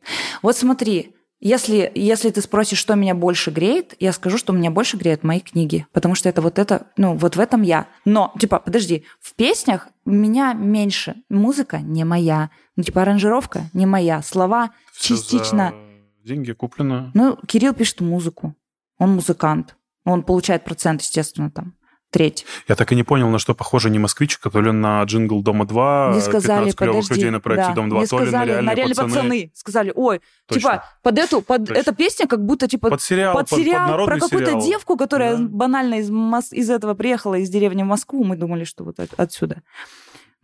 Вот 0.42 0.56
смотри, 0.56 1.16
если, 1.42 1.92
если 1.94 2.30
ты 2.30 2.42
спросишь, 2.42 2.80
что 2.80 2.96
меня 2.96 3.14
больше 3.14 3.52
греет, 3.52 3.94
я 4.00 4.14
скажу, 4.14 4.38
что 4.38 4.54
меня 4.54 4.72
больше 4.72 4.98
греют 4.98 5.24
мои 5.24 5.42
книги. 5.42 5.86
Потому 5.92 6.16
что 6.16 6.30
это 6.30 6.42
вот 6.42 6.58
это, 6.58 6.88
ну, 6.98 7.16
вот 7.16 7.36
в 7.36 7.40
этом 7.40 7.62
я. 7.62 7.88
Но, 8.06 8.34
типа, 8.40 8.60
подожди, 8.60 9.04
в 9.20 9.36
песнях 9.36 9.90
меня 10.06 10.54
меньше. 10.54 11.16
Музыка 11.30 11.80
не 11.80 12.04
моя. 12.04 12.50
Ну, 12.76 12.84
типа, 12.84 13.02
аранжировка 13.02 13.70
не 13.74 13.86
моя. 13.86 14.22
Слова 14.24 14.72
Всё 14.94 15.16
частично. 15.16 15.70
за 15.70 15.85
деньги 16.26 16.52
куплено. 16.52 17.12
Ну, 17.14 17.38
Кирилл 17.48 17.74
пишет 17.74 18.02
музыку. 18.02 18.56
Он 18.98 19.12
музыкант. 19.12 19.76
Он 20.06 20.24
получает 20.24 20.64
процент, 20.66 21.02
естественно, 21.02 21.50
там, 21.52 21.74
треть. 22.12 22.46
Я 22.68 22.76
так 22.76 22.92
и 22.92 22.96
не 22.96 23.04
понял, 23.04 23.30
на 23.30 23.40
что 23.40 23.54
похоже 23.56 23.90
не 23.90 24.00
москвичка, 24.00 24.50
то 24.50 24.62
ли 24.62 24.72
на 24.72 25.04
джингл 25.04 25.42
Дома 25.42 25.66
2, 25.66 26.14
Не 26.16 26.22
сказали, 26.22 26.66
15 26.72 26.76
клевых 26.78 27.10
людей 27.10 27.30
на 27.32 27.40
проекте 27.40 27.70
да. 27.70 27.74
Дом 27.76 27.90
2, 27.90 28.02
Не 28.02 28.08
то 28.08 28.20
ли 28.20 28.26
на 28.26 28.30
сказали, 28.30 28.50
реальные, 28.52 28.76
реальные 28.76 28.96
пацаны. 28.96 29.52
Сказали, 29.56 29.92
ой, 29.96 30.22
Точно. 30.48 30.62
типа, 30.72 30.84
под 31.04 31.18
эту, 31.20 31.42
под 31.42 31.66
Точно. 31.68 31.80
эта 31.80 31.94
песня 31.96 32.28
как 32.28 32.46
будто, 32.46 32.68
типа, 32.68 32.90
Под 32.90 33.02
сериал, 33.02 33.34
под 33.36 33.50
под, 33.50 33.60
сериал 33.60 33.82
под 33.82 33.92
народный 33.92 34.20
про 34.20 34.28
какую-то 34.28 34.62
девку, 34.66 34.98
которая 34.98 35.38
Да. 35.38 35.44
банально 35.50 35.96
из, 35.96 36.10
из 36.54 36.70
этого 36.70 36.94
приехала, 36.94 37.36
из 37.36 37.50
деревни 37.50 37.84
в 37.84 37.88
Москву. 37.88 38.24
Мы 38.24 38.36
думали, 38.38 38.64
что 38.64 38.84
вот 38.84 39.00
от- 39.00 39.20
отсюда. 39.20 39.62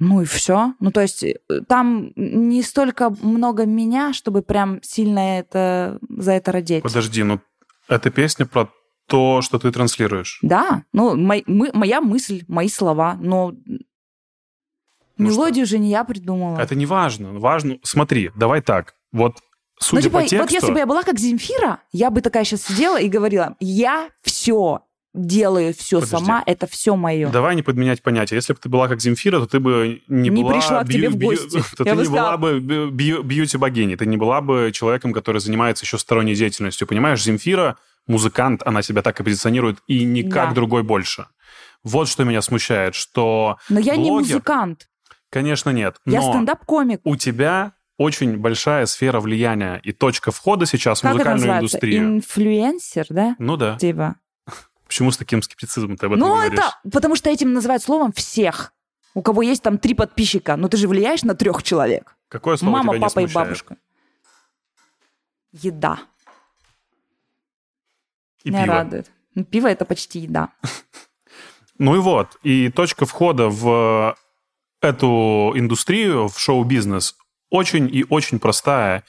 Ну 0.04 0.24
и 0.24 0.26
все. 0.26 0.74
Ну, 0.80 0.92
то 0.92 1.00
есть 1.00 1.24
э, 1.24 1.36
там 1.68 2.12
не 2.16 2.64
столько 2.64 3.12
много 3.22 3.68
меня, 3.68 4.14
чтобы 4.14 4.42
прям 4.42 4.82
сильно 4.82 5.38
это, 5.38 6.00
за 6.10 6.32
это 6.32 6.52
родить. 6.52 6.82
Подожди, 6.82 7.22
ну 7.22 7.40
эта 7.88 8.10
песня 8.10 8.48
про 8.48 8.68
то, 9.06 9.44
что 9.44 9.60
ты 9.60 9.72
транслируешь. 9.72 10.40
Да, 10.42 10.86
ну, 10.92 11.16
мой- 11.16 11.44
мы- 11.46 11.70
моя 11.74 12.02
мысль, 12.02 12.44
мои 12.48 12.68
слова, 12.68 13.16
но 13.22 13.54
Ну 13.68 13.80
мелодию 15.18 15.68
же 15.68 15.78
не 15.78 15.92
я 15.92 16.04
придумала. 16.04 16.60
Это 16.60 16.74
не 16.74 16.88
важно. 16.88 17.34
Важно... 17.38 17.78
Смотри, 17.84 18.32
давай 18.36 18.62
так. 18.62 18.96
Вот 19.12 19.38
судя 19.80 20.02
ну, 20.02 20.10
типа, 20.10 20.18
по 20.18 20.28
тексту... 20.28 20.38
вот 20.42 20.52
если 20.52 20.72
бы 20.72 20.80
я 20.80 20.88
была 20.88 21.04
как 21.04 21.20
Земфира, 21.20 21.80
я 21.92 22.10
бы 22.10 22.22
такая 22.22 22.44
сейчас 22.44 22.64
сидела 22.64 23.00
и 23.00 23.08
говорила, 23.08 23.56
я 23.60 24.10
все 24.24 24.82
делаю, 25.14 25.74
все 25.74 26.00
Подожди. 26.00 26.26
сама, 26.26 26.44
это 26.46 26.68
все 26.68 26.96
мое. 26.96 27.30
Давай 27.30 27.56
не 27.56 27.64
подменять 27.64 28.02
понятия. 28.02 28.36
Если 28.36 28.54
бы 28.54 28.60
ты 28.60 28.70
была 28.70 28.88
как 28.88 29.02
Земфира, 29.02 29.40
то 29.40 29.46
ты 29.48 29.60
бы 29.60 30.02
не, 30.08 30.30
Не 30.30 30.42
была... 30.44 30.54
пришла 30.54 30.84
к 30.84 30.88
тебе 30.90 31.10
в 31.10 31.16
бью- 31.18 31.30
гости. 31.32 31.62
То 31.78 31.84
Я 31.84 31.92
ты 31.92 31.96
бы 31.98 32.04
не 32.04 32.10
была 32.10 32.38
бы 32.38 32.60
бью- 32.60 32.90
бью- 32.92 33.22
бьюти-богиней. 33.24 33.98
Ты 33.98 34.06
не 34.06 34.18
была 34.18 34.42
бы 34.42 34.72
человеком, 34.74 35.12
который 35.14 35.42
занимается 35.42 35.84
еще 35.86 35.98
сторонней 35.98 36.36
деятельностью. 36.36 36.88
Понимаешь, 36.88 37.22
Земфира 37.24 37.78
музыкант, 38.08 38.62
она 38.66 38.82
себя 38.82 39.02
так 39.02 39.20
и 39.20 39.24
позиционирует, 39.24 39.80
и 39.88 40.04
никак 40.06 40.50
Да. 40.50 40.56
другой 40.56 40.84
больше. 40.84 41.28
Вот 41.84 42.08
что 42.08 42.24
меня 42.24 42.42
смущает, 42.42 42.96
что, 42.96 43.58
Но 43.70 43.80
я 43.80 43.96
не 43.96 44.10
блогер- 44.10 44.20
музыкант, 44.34 44.88
конечно, 45.30 45.72
нет. 45.72 45.98
я 46.06 46.22
стендап-комик. 46.22 47.02
у 47.04 47.16
тебя 47.16 47.74
очень 47.98 48.38
большая 48.38 48.86
сфера 48.88 49.20
влияния 49.20 49.80
и 49.84 49.92
точка 49.92 50.32
входа 50.32 50.66
сейчас 50.66 51.00
в 51.00 51.02
Как 51.04 51.12
это 51.12 51.18
музыкальную 51.36 51.40
называется? 51.62 51.78
индустрию. 51.78 52.04
Инфлюенсер, 52.16 53.06
да? 53.10 53.36
Ну 53.40 53.58
да. 53.58 53.78
Типа. 53.78 54.16
Почему 54.92 55.10
с 55.10 55.16
таким 55.16 55.42
скептицизмом 55.42 55.96
ты 55.96 56.08
об 56.08 56.12
этом 56.12 56.20
Ну, 56.28 56.36
говоришь? 56.36 56.52
это 56.60 56.78
потому 56.92 57.16
что 57.16 57.30
этим 57.30 57.54
называют 57.54 57.82
словом 57.82 58.12
всех. 58.12 58.74
У 59.14 59.22
кого 59.22 59.42
есть 59.42 59.64
там 59.64 59.78
три 59.78 59.94
подписчика, 59.94 60.58
но 60.58 60.68
ты 60.68 60.76
же 60.76 60.90
влияешь 60.90 61.24
на 61.24 61.34
трех 61.34 61.64
человек. 61.64 62.18
Какое 62.28 62.58
слово 62.58 62.74
Мама, 62.74 62.90
тебя 62.90 62.98
не 62.98 63.00
папа 63.00 63.20
и 63.22 63.24
смущает? 63.24 63.34
бабушка. 63.48 63.78
Еда. 65.54 66.00
И 68.44 68.50
Меня 68.50 68.64
пиво. 68.66 68.74
радует. 68.76 69.12
Ну, 69.34 69.46
Пиво 69.46 69.68
это 69.68 69.86
почти 69.86 70.20
еда. 70.20 70.50
Ну 71.78 71.96
и 71.96 72.00
вот, 72.00 72.38
и 72.44 72.70
точка 72.70 73.06
входа 73.06 73.48
в 73.48 74.16
эту 74.82 75.54
индустрию, 75.56 76.28
в 76.28 76.38
шоу-бизнес, 76.38 77.16
очень 77.50 77.90
и 77.92 78.06
очень 78.10 78.40
простая. 78.40 79.04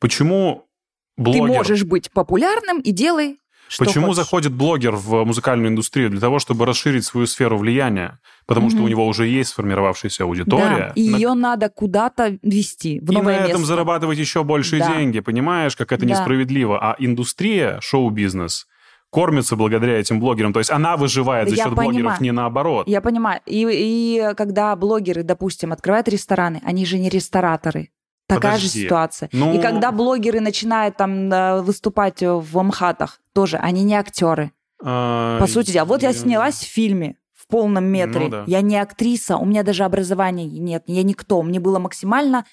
Почему 0.00 0.68
блогер... 1.16 1.46
Ты 1.46 1.52
можешь 1.52 1.84
быть 1.84 2.10
популярным 2.10 2.80
и 2.80 2.90
делай, 2.90 3.37
что 3.68 3.84
Почему 3.84 4.06
хочешь. 4.06 4.16
заходит 4.16 4.52
блогер 4.52 4.96
в 4.96 5.24
музыкальную 5.24 5.68
индустрию? 5.70 6.10
Для 6.10 6.20
того, 6.20 6.38
чтобы 6.38 6.64
расширить 6.66 7.04
свою 7.04 7.26
сферу 7.26 7.58
влияния. 7.58 8.18
Потому 8.46 8.70
что 8.70 8.78
Мгм. 8.78 8.86
у 8.86 8.88
него 8.88 9.06
уже 9.06 9.26
есть 9.26 9.50
сформировавшаяся 9.50 10.24
аудитория. 10.24 10.88
Да, 10.88 10.92
и 10.94 11.10
на- 11.10 11.16
ее 11.16 11.34
надо 11.34 11.68
куда-то 11.68 12.38
вести, 12.42 12.98
в 13.00 13.04
и 13.10 13.14
на 13.14 13.20
новое 13.20 13.34
этом 13.36 13.48
место. 13.60 13.66
зарабатывать 13.66 14.18
еще 14.18 14.42
большие 14.42 14.80
Да. 14.82 14.94
деньги. 14.94 15.20
Понимаешь, 15.20 15.76
как 15.76 15.92
это 15.92 16.06
Да. 16.06 16.10
несправедливо. 16.12 16.78
А 16.80 16.96
индустрия, 16.98 17.78
шоу-бизнес, 17.82 18.66
кормится 19.10 19.56
благодаря 19.56 19.98
этим 19.98 20.20
блогерам. 20.20 20.52
То 20.52 20.60
есть 20.60 20.70
она 20.70 20.96
выживает 20.96 21.48
за 21.48 21.56
Я 21.56 21.64
счет 21.64 21.74
понимаю. 21.74 21.90
блогеров, 21.92 22.20
не 22.20 22.30
наоборот. 22.32 22.88
Я 22.88 23.00
понимаю. 23.00 23.40
И, 23.46 23.66
и 23.70 24.34
когда 24.36 24.74
блогеры, 24.76 25.22
допустим, 25.22 25.72
открывают 25.72 26.08
рестораны, 26.08 26.60
они 26.64 26.84
же 26.86 26.98
не 26.98 27.08
рестораторы. 27.08 27.90
Такая 28.28 28.52
Подожди. 28.52 28.66
же 28.80 28.84
ситуация. 28.84 29.30
Ну- 29.32 29.54
И 29.58 29.60
когда 29.60 29.90
блогеры 29.90 30.40
начинают 30.40 30.98
там 30.98 31.32
э, 31.32 31.62
выступать 31.62 32.22
в 32.22 32.62
МХАТах, 32.62 33.20
тоже 33.32 33.56
они 33.56 33.82
не 33.84 33.94
актеры. 33.94 34.52
А, 34.84 35.40
По 35.40 35.46
сути 35.46 35.72
дела. 35.72 35.86
Вот 35.86 36.02
я 36.02 36.12
снялась 36.12 36.56
в 36.58 36.68
фильме 36.68 37.16
в 37.32 37.46
полном 37.46 37.84
метре. 37.86 38.24
Ну 38.26 38.28
да. 38.28 38.44
Я 38.46 38.60
не 38.60 38.76
актриса, 38.76 39.38
у 39.38 39.46
меня 39.46 39.62
даже 39.62 39.84
образования 39.84 40.44
нет, 40.44 40.84
я 40.86 41.02
никто. 41.02 41.42
Мне 41.42 41.58
было 41.58 41.78
максимально 41.78 42.44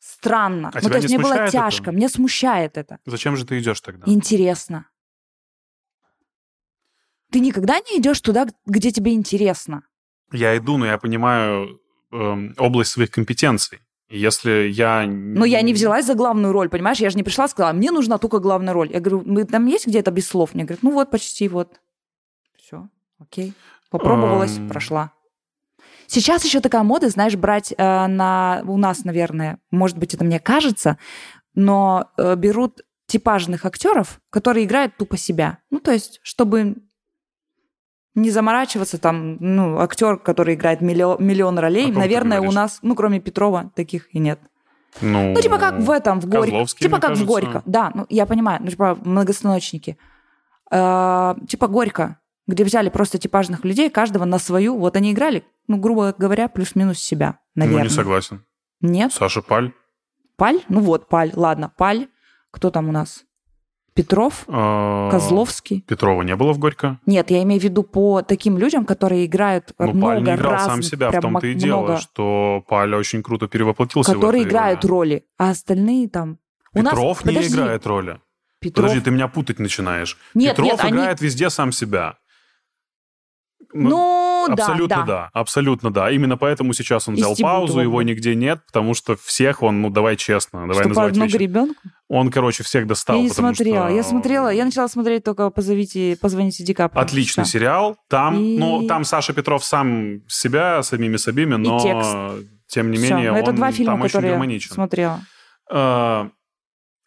странно. 0.00 0.72
А 0.74 0.78
ну, 0.82 0.88
то 0.90 0.96
есть 0.96 1.08
не 1.08 1.18
мне 1.18 1.22
было 1.22 1.34
смущает 1.34 1.48
это? 1.48 1.52
тяжко, 1.52 1.92
мне 1.92 2.08
смущает 2.08 2.76
это. 2.76 2.98
Зачем 3.06 3.36
же 3.36 3.46
ты 3.46 3.60
идешь 3.60 3.80
тогда? 3.80 4.02
Интересно. 4.10 4.86
Ты 7.30 7.38
никогда 7.40 7.78
не 7.78 8.00
идешь 8.00 8.20
туда, 8.20 8.46
где 8.66 8.90
тебе 8.90 9.12
интересно. 9.14 9.82
Я 10.32 10.56
иду, 10.56 10.78
но 10.78 10.86
я 10.86 10.98
понимаю 10.98 11.80
эм, 12.12 12.54
область 12.58 12.90
своих 12.90 13.10
компетенций. 13.12 13.80
Если 14.08 14.68
я... 14.68 15.04
Но 15.06 15.44
я 15.44 15.62
не 15.62 15.72
взялась 15.72 16.06
за 16.06 16.14
главную 16.14 16.52
роль, 16.52 16.68
понимаешь? 16.68 16.98
Я 16.98 17.10
же 17.10 17.16
не 17.16 17.24
пришла 17.24 17.46
и 17.46 17.48
сказала, 17.48 17.72
мне 17.72 17.90
нужна 17.90 18.18
только 18.18 18.38
главная 18.38 18.72
роль. 18.72 18.92
Я 18.92 19.00
говорю, 19.00 19.22
мы 19.26 19.44
там 19.44 19.66
есть 19.66 19.86
где-то 19.86 20.12
без 20.12 20.28
слов? 20.28 20.54
Мне 20.54 20.64
говорят, 20.64 20.82
ну 20.82 20.92
вот, 20.92 21.10
почти 21.10 21.48
вот. 21.48 21.80
Все, 22.56 22.88
окей. 23.18 23.52
Попробовалась, 23.90 24.58
Эм. 24.58 24.68
прошла. 24.68 25.12
Сейчас 26.06 26.44
еще 26.44 26.60
такая 26.60 26.84
мода, 26.84 27.08
знаешь, 27.08 27.34
брать 27.34 27.74
э, 27.76 28.06
на... 28.06 28.62
У 28.64 28.76
нас, 28.76 29.04
наверное, 29.04 29.58
может 29.72 29.98
быть, 29.98 30.14
это 30.14 30.24
мне 30.24 30.38
кажется, 30.38 30.98
но 31.54 32.10
э, 32.16 32.36
берут 32.36 32.82
типажных 33.06 33.64
актеров, 33.64 34.20
которые 34.30 34.66
играют 34.66 34.96
тупо 34.96 35.16
себя. 35.16 35.58
Ну, 35.70 35.80
то 35.80 35.92
есть, 35.92 36.20
чтобы 36.22 36.76
не 38.16 38.30
заморачиваться, 38.30 38.98
там, 38.98 39.36
ну, 39.38 39.78
актер, 39.78 40.16
который 40.16 40.54
играет 40.54 40.80
миллион, 40.80 41.24
миллион 41.24 41.58
ролей, 41.58 41.92
наверное, 41.92 42.40
у 42.40 42.50
нас, 42.50 42.80
ну, 42.82 42.96
кроме 42.96 43.20
Петрова, 43.20 43.70
таких 43.76 44.12
и 44.14 44.18
нет. 44.18 44.40
Ну, 45.02 45.34
Ну, 45.34 45.40
типа 45.40 45.58
как 45.58 45.78
в 45.78 45.90
этом, 45.90 46.20
в 46.20 46.26
Горько. 46.26 46.64
Типа 46.64 46.96
как 46.98 47.10
в 47.10 47.12
кажется. 47.12 47.26
Горько. 47.26 47.62
Да, 47.66 47.92
ну, 47.94 48.06
я 48.08 48.24
понимаю, 48.24 48.60
ну, 48.62 48.70
типа 48.70 48.98
многостаночники. 49.04 49.98
Э, 50.70 51.34
типа 51.46 51.68
Горько, 51.68 52.18
где 52.46 52.64
взяли 52.64 52.88
просто 52.88 53.18
типажных 53.18 53.64
людей, 53.64 53.90
каждого 53.90 54.24
на 54.24 54.38
свою. 54.38 54.78
Вот 54.78 54.96
они 54.96 55.12
играли, 55.12 55.44
ну, 55.68 55.76
грубо 55.76 56.14
говоря, 56.16 56.48
плюс-минус 56.48 56.98
себя, 56.98 57.38
наверное. 57.54 57.84
Ну, 57.84 57.90
не 57.90 57.94
согласен. 57.94 58.44
Нет? 58.80 59.12
Саша 59.12 59.42
Паль. 59.42 59.72
Паль? 60.36 60.62
Ну 60.68 60.80
вот, 60.80 61.08
Паль. 61.08 61.32
Ладно, 61.34 61.70
Паль. 61.76 62.08
Кто 62.50 62.70
там 62.70 62.88
у 62.88 62.92
нас? 62.92 63.24
Петров? 63.96 64.44
э, 64.46 65.08
Козловский? 65.10 65.80
Петрова 65.80 66.22
не 66.22 66.36
было 66.36 66.52
в 66.52 66.58
Горько? 66.58 66.98
Нет, 67.06 67.30
я 67.30 67.42
имею 67.42 67.60
в 67.60 67.64
виду 67.64 67.82
по 67.82 68.22
таким 68.22 68.58
людям, 68.58 68.84
которые 68.84 69.24
играют 69.26 69.72
Ну, 69.78 69.86
много 69.92 70.00
Паль 70.16 70.22
не 70.22 70.34
играл 70.34 70.52
разных, 70.52 70.70
сам 70.72 70.82
себя, 70.82 71.10
в 71.10 71.20
том-то 71.20 71.46
и 71.46 71.54
дело, 71.54 71.78
много, 71.78 71.96
что 71.98 72.62
Паль 72.68 72.94
очень 72.94 73.22
круто 73.22 73.48
перевоплотился 73.48 74.12
в 74.12 74.14
которые 74.14 74.44
играют 74.44 74.84
роли. 74.84 74.92
роли, 74.92 75.24
а 75.38 75.50
остальные 75.50 76.08
там... 76.10 76.38
У 76.74 76.82
нас- 76.82 76.92
Петров 76.92 77.24
не 77.24 77.32
Подожди, 77.34 77.54
играет 77.54 77.86
роли. 77.86 78.20
Петров... 78.60 78.84
Подожди, 78.84 79.00
ты 79.04 79.10
меня 79.10 79.28
путать 79.28 79.58
начинаешь. 79.58 80.18
Нет, 80.34 80.56
Петров 80.56 80.72
нет, 80.72 80.80
они- 80.84 80.92
играет 80.98 81.20
везде 81.22 81.48
сам 81.50 81.72
себя. 81.72 82.16
Ну, 83.84 84.46
да, 84.48 84.52
абсолютно 84.54 84.96
да. 84.96 85.04
да. 85.04 85.30
абсолютно 85.32 85.90
да. 85.90 86.10
Именно 86.10 86.36
поэтому 86.36 86.72
сейчас 86.72 87.08
он 87.08 87.14
И 87.14 87.16
взял 87.18 87.34
Стебутова, 87.34 87.58
паузу, 87.60 87.80
его 87.80 88.02
нигде 88.02 88.34
нет, 88.34 88.60
потому 88.66 88.94
что 88.94 89.16
всех 89.16 89.62
он, 89.62 89.82
ну 89.82 89.90
давай 89.90 90.16
честно, 90.16 90.60
давай 90.60 90.76
Что, 90.76 90.88
называть 90.88 91.12
одну 91.12 91.24
вещи. 91.24 91.36
гребенку? 91.36 91.74
Он, 92.08 92.30
короче, 92.30 92.62
всех 92.62 92.86
достал. 92.86 93.16
я 93.16 93.22
не 93.22 93.28
смотрела. 93.30 93.86
что- 93.88 93.96
Я 93.96 94.02
смотрела, 94.04 94.48
я 94.50 94.64
начала 94.64 94.86
смотреть 94.88 95.24
только 95.24 95.50
«Позовите, 95.50 96.16
позвоните 96.20 96.62
Ди 96.64 96.72
Каприо». 96.74 97.02
Отличный 97.02 97.44
Всё. 97.44 97.52
сериал. 97.58 97.96
Там, 98.08 98.38
И- 98.40 98.58
ну, 98.58 98.86
там 98.86 99.04
Саша 99.04 99.32
Петров 99.32 99.64
сам 99.64 100.20
себя, 100.28 100.82
самими 100.82 101.16
собими, 101.16 101.56
но 101.56 101.78
тем 102.68 102.90
не 102.90 102.98
менее 102.98 103.32
Ну, 103.32 103.38
это 103.38 103.50
он 103.50 103.56
два 103.56 103.72
фильма, 103.72 103.92
там 103.94 104.02
очень 104.02 104.20
гармоничен. 104.20 104.72
смотрела. 104.74 105.20
А, 105.70 106.28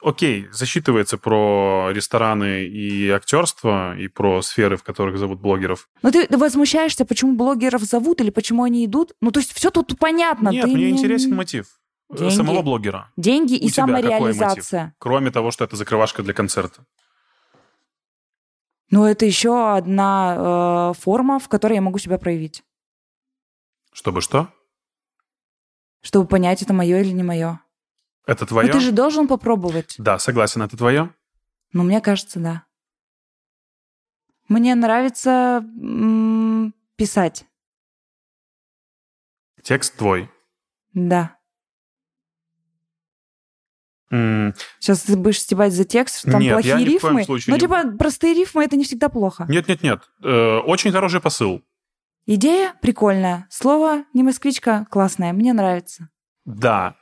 Окей, 0.02 0.48
засчитывается 0.52 1.18
про 1.18 1.90
рестораны 1.92 2.64
и 2.64 3.10
актерство, 3.10 3.98
и 3.98 4.08
про 4.08 4.42
сферы, 4.42 4.78
в 4.78 4.84
которых 4.84 5.18
зовут 5.18 5.42
блогеров. 5.42 5.90
Но 6.02 6.12
ты 6.12 6.26
возмущаешься, 6.38 7.06
почему 7.06 7.36
блогеров 7.36 7.82
зовут 7.84 8.22
или 8.22 8.30
почему 8.30 8.64
они 8.64 8.86
идут? 8.86 9.12
Ну, 9.20 9.32
то 9.32 9.42
есть 9.42 9.52
все 9.52 9.72
тут 9.72 10.00
понятно. 10.00 10.50
Нет, 10.50 10.66
ты 10.66 10.72
мне 10.72 10.92
не- 10.92 10.98
интересен 10.98 11.36
мотив 11.36 11.68
э, 12.12 12.18
Деньги. 12.18 12.34
самого 12.34 12.62
блогера. 12.62 13.12
Деньги 13.18 13.54
У 13.54 13.58
и 13.58 13.60
какой 13.60 13.72
самореализация. 13.72 14.96
Кроме 15.00 15.32
того, 15.32 15.52
что 15.52 15.66
это 15.66 15.76
закрывашка 15.76 16.24
для 16.24 16.34
концерта. 16.34 16.86
Ну, 18.90 19.04
это 19.04 19.26
еще 19.26 19.74
одна 19.76 20.92
э, 20.96 21.00
форма, 21.00 21.40
в 21.40 21.50
которой 21.50 21.74
я 21.74 21.82
могу 21.82 22.00
себя 22.00 22.18
проявить. 22.18 22.64
Чтобы 23.92 24.22
что? 24.22 24.48
Чтобы 26.02 26.26
понять, 26.26 26.62
это 26.62 26.74
мое 26.74 27.02
или 27.02 27.12
не 27.12 27.24
мое. 27.24 27.60
Это 28.30 28.46
твое? 28.46 28.68
Но 28.68 28.74
ты 28.74 28.80
же 28.80 28.92
должен 28.92 29.28
попробовать. 29.28 29.96
Да, 29.98 30.20
согласен, 30.20 30.62
это 30.62 30.78
твое? 30.78 31.13
Ну, 31.74 31.84
мне 31.84 32.00
кажется, 32.02 32.39
да. 32.39 32.63
Мне 34.48 34.76
нравится 34.76 35.63
м, 35.80 36.74
писать. 36.96 37.46
Текст 39.63 39.96
твой. 39.98 40.30
Да. 40.94 41.38
М, 44.12 44.54
Сейчас 44.80 45.02
ты 45.04 45.15
будешь 45.15 45.39
стебать 45.42 45.74
за 45.74 45.84
текст, 45.86 46.20
что 46.20 46.32
там 46.32 46.42
Нет, 46.42 46.54
плохие 46.54 46.74
я 46.74 46.80
ни 46.80 46.98
в 46.98 47.02
коем 47.02 47.18
рифмы. 47.18 47.24
случае 47.26 47.52
Ну, 47.54 47.56
не- 47.58 47.62
типа, 47.62 47.98
простые 47.98 48.34
рифмы 48.34 48.63
это 48.63 48.76
не 48.76 48.84
всегда 48.84 49.10
плохо. 49.10 49.46
Нет-нет-нет, 49.48 50.02
э, 50.24 50.58
очень 50.60 50.92
хороший 50.92 51.22
посыл. 51.22 51.62
Идея 52.26 52.74
прикольная. 52.82 53.48
Слово 53.50 54.06
не 54.13 54.24
москвичка 54.24 54.86
классное. 54.89 55.34
Мне 55.34 55.54
нравится. 55.54 56.10
Да, 56.46 56.96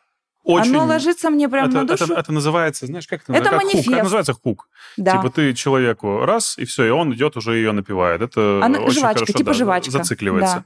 очень... 0.48 0.76
Оно 0.76 0.86
ложится 0.86 1.30
мне 1.30 1.48
прям 1.50 1.68
это, 1.70 1.78
на 1.78 1.84
душу. 1.88 2.06
это, 2.06 2.14
это 2.14 2.32
называется, 2.32 2.86
знаешь, 2.86 3.08
как 3.08 3.22
это, 3.24 3.34
Это 3.34 3.50
как 3.50 3.54
хук. 3.54 3.64
манифест. 3.64 3.88
Это 3.90 4.04
называется 4.04 4.34
хук. 4.34 4.70
да. 4.98 5.12
Типа 5.18 5.30
ты 5.30 5.54
человеку 5.54 6.26
раз, 6.26 6.58
и 6.58 6.66
все, 6.66 6.86
и 6.86 6.90
он 6.90 7.14
идет 7.14 7.38
уже 7.38 7.56
ее 7.56 7.72
напевает. 7.72 8.22
Это 8.22 8.62
Она- 8.64 8.80
очень 8.80 9.00
жвачка, 9.00 9.20
хорошо, 9.20 9.34
типа 9.34 9.52
да, 9.52 9.54
жвачка. 9.54 9.92
зацикливается. 9.92 10.56
Да. 10.58 10.64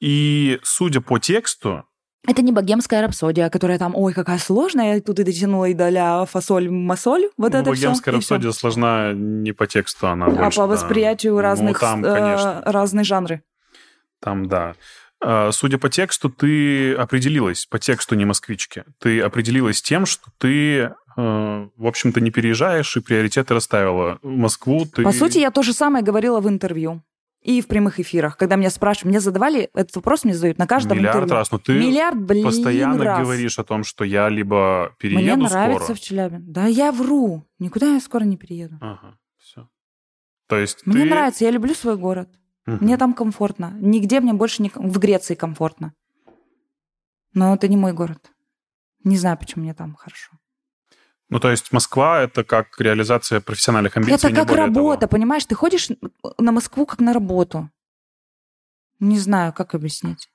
И 0.00 0.58
судя 0.62 1.00
по 1.00 1.18
тексту, 1.18 1.84
Это 2.26 2.42
не 2.42 2.52
богемская 2.52 3.00
рапсодия, 3.02 3.48
которая 3.48 3.78
там, 3.78 3.94
ой, 3.96 4.12
какая 4.12 4.38
сложная, 4.38 4.94
я 4.96 5.00
тут 5.00 5.18
и 5.20 5.24
дотянула 5.24 5.66
и 5.66 5.74
до 5.74 5.88
ля 5.88 6.24
фасоль 6.24 6.68
масоль. 6.70 7.28
Вот 7.36 7.52
ну, 7.52 7.58
это 7.60 7.70
богемская 7.70 8.12
все. 8.12 8.34
рапсодия 8.34 8.52
сложна 8.52 9.12
не 9.14 9.52
по 9.52 9.66
тексту, 9.66 10.08
она 10.08 10.26
А 10.26 10.30
больше, 10.30 10.56
по 10.60 10.66
да. 10.66 10.72
восприятию 10.74 11.34
Ну, 11.34 11.40
разных, 11.40 11.78
там, 11.80 12.04
э, 12.04 12.14
конечно. 12.14 12.62
разные 12.66 13.04
жанры. 13.04 13.42
Там, 14.20 14.46
да. 14.48 14.74
А, 15.20 15.50
Судя 15.52 15.78
по 15.78 15.88
тексту, 15.88 16.30
ты 16.30 16.94
определилась, 16.94 17.66
по 17.66 17.78
тексту 17.78 18.14
не 18.14 18.24
москвички, 18.24 18.84
ты 18.98 19.20
определилась 19.20 19.82
тем, 19.82 20.06
что 20.06 20.30
ты, 20.38 20.78
э, 20.80 20.92
в 21.16 21.86
общем-то, 21.86 22.20
не 22.20 22.30
переезжаешь 22.30 22.96
и 22.96 23.00
приоритеты 23.00 23.52
расставила. 23.54 24.18
В 24.22 24.28
Москву 24.28 24.86
ты... 24.86 25.02
По 25.02 25.12
сути, 25.12 25.38
я 25.38 25.50
то 25.50 25.62
же 25.62 25.72
самое 25.72 26.04
говорила 26.04 26.40
в 26.40 26.48
интервью. 26.48 27.02
И 27.40 27.60
в 27.62 27.68
прямых 27.68 28.00
эфирах, 28.00 28.36
когда 28.36 28.56
меня 28.56 28.68
спрашивают, 28.68 29.10
мне 29.12 29.20
задавали, 29.20 29.70
этот 29.72 29.94
вопрос 29.96 30.24
мне 30.24 30.34
задают 30.34 30.58
на 30.58 30.66
каждом 30.66 30.98
Миллиард 30.98 31.16
интервью. 31.18 31.36
раз, 31.36 31.52
но 31.52 31.58
ты 31.58 31.72
Миллиард, 31.72 32.20
блин, 32.20 32.44
постоянно 32.44 33.04
раз. 33.04 33.20
говоришь 33.20 33.58
о 33.60 33.64
том, 33.64 33.84
что 33.84 34.04
я 34.04 34.28
либо 34.28 34.92
Мне 35.00 35.10
перееду 35.16 35.42
нравится 35.44 35.84
скоро. 35.84 35.96
в 35.96 36.00
Челябинск. 36.00 36.44
Да 36.46 36.66
я 36.66 36.90
вру. 36.90 37.44
Никуда 37.60 37.94
я 37.94 38.00
скоро 38.00 38.24
не 38.24 38.36
перееду. 38.36 38.76
Ага, 38.80 39.16
все. 39.38 39.68
То 40.48 40.58
есть 40.58 40.84
Мне 40.84 41.04
ты... 41.04 41.10
нравится, 41.10 41.44
я 41.44 41.52
люблю 41.52 41.74
свой 41.74 41.96
город. 41.96 42.28
Мгм. 42.68 42.84
Мне 42.84 42.98
там 42.98 43.14
комфортно. 43.14 43.72
Нигде 43.80 44.20
мне 44.20 44.34
больше 44.34 44.62
не... 44.62 44.70
В 44.74 44.98
Греции 44.98 45.34
комфортно. 45.34 45.94
Но 47.32 47.54
это 47.54 47.66
не 47.66 47.78
мой 47.78 47.94
город. 47.94 48.30
Не 49.04 49.16
знаю, 49.16 49.38
почему 49.38 49.64
мне 49.64 49.72
там 49.72 49.94
хорошо. 49.94 50.32
Ну, 51.30 51.40
то 51.40 51.50
есть 51.50 51.72
Москва— 51.72 52.20
это 52.22 52.44
как 52.44 52.78
реализация 52.78 53.40
профессиональных 53.40 53.96
амбиций, 53.96 54.30
это 54.30 54.44
как 54.44 54.54
работа, 54.54 55.00
того. 55.02 55.10
понимаешь? 55.10 55.46
Ты 55.46 55.54
ходишь 55.54 55.88
на 56.38 56.52
Москву 56.52 56.84
как 56.84 57.00
на 57.00 57.14
работу. 57.14 57.70
Не 59.00 59.18
знаю, 59.18 59.54
как 59.54 59.74
объяснить. 59.74 60.28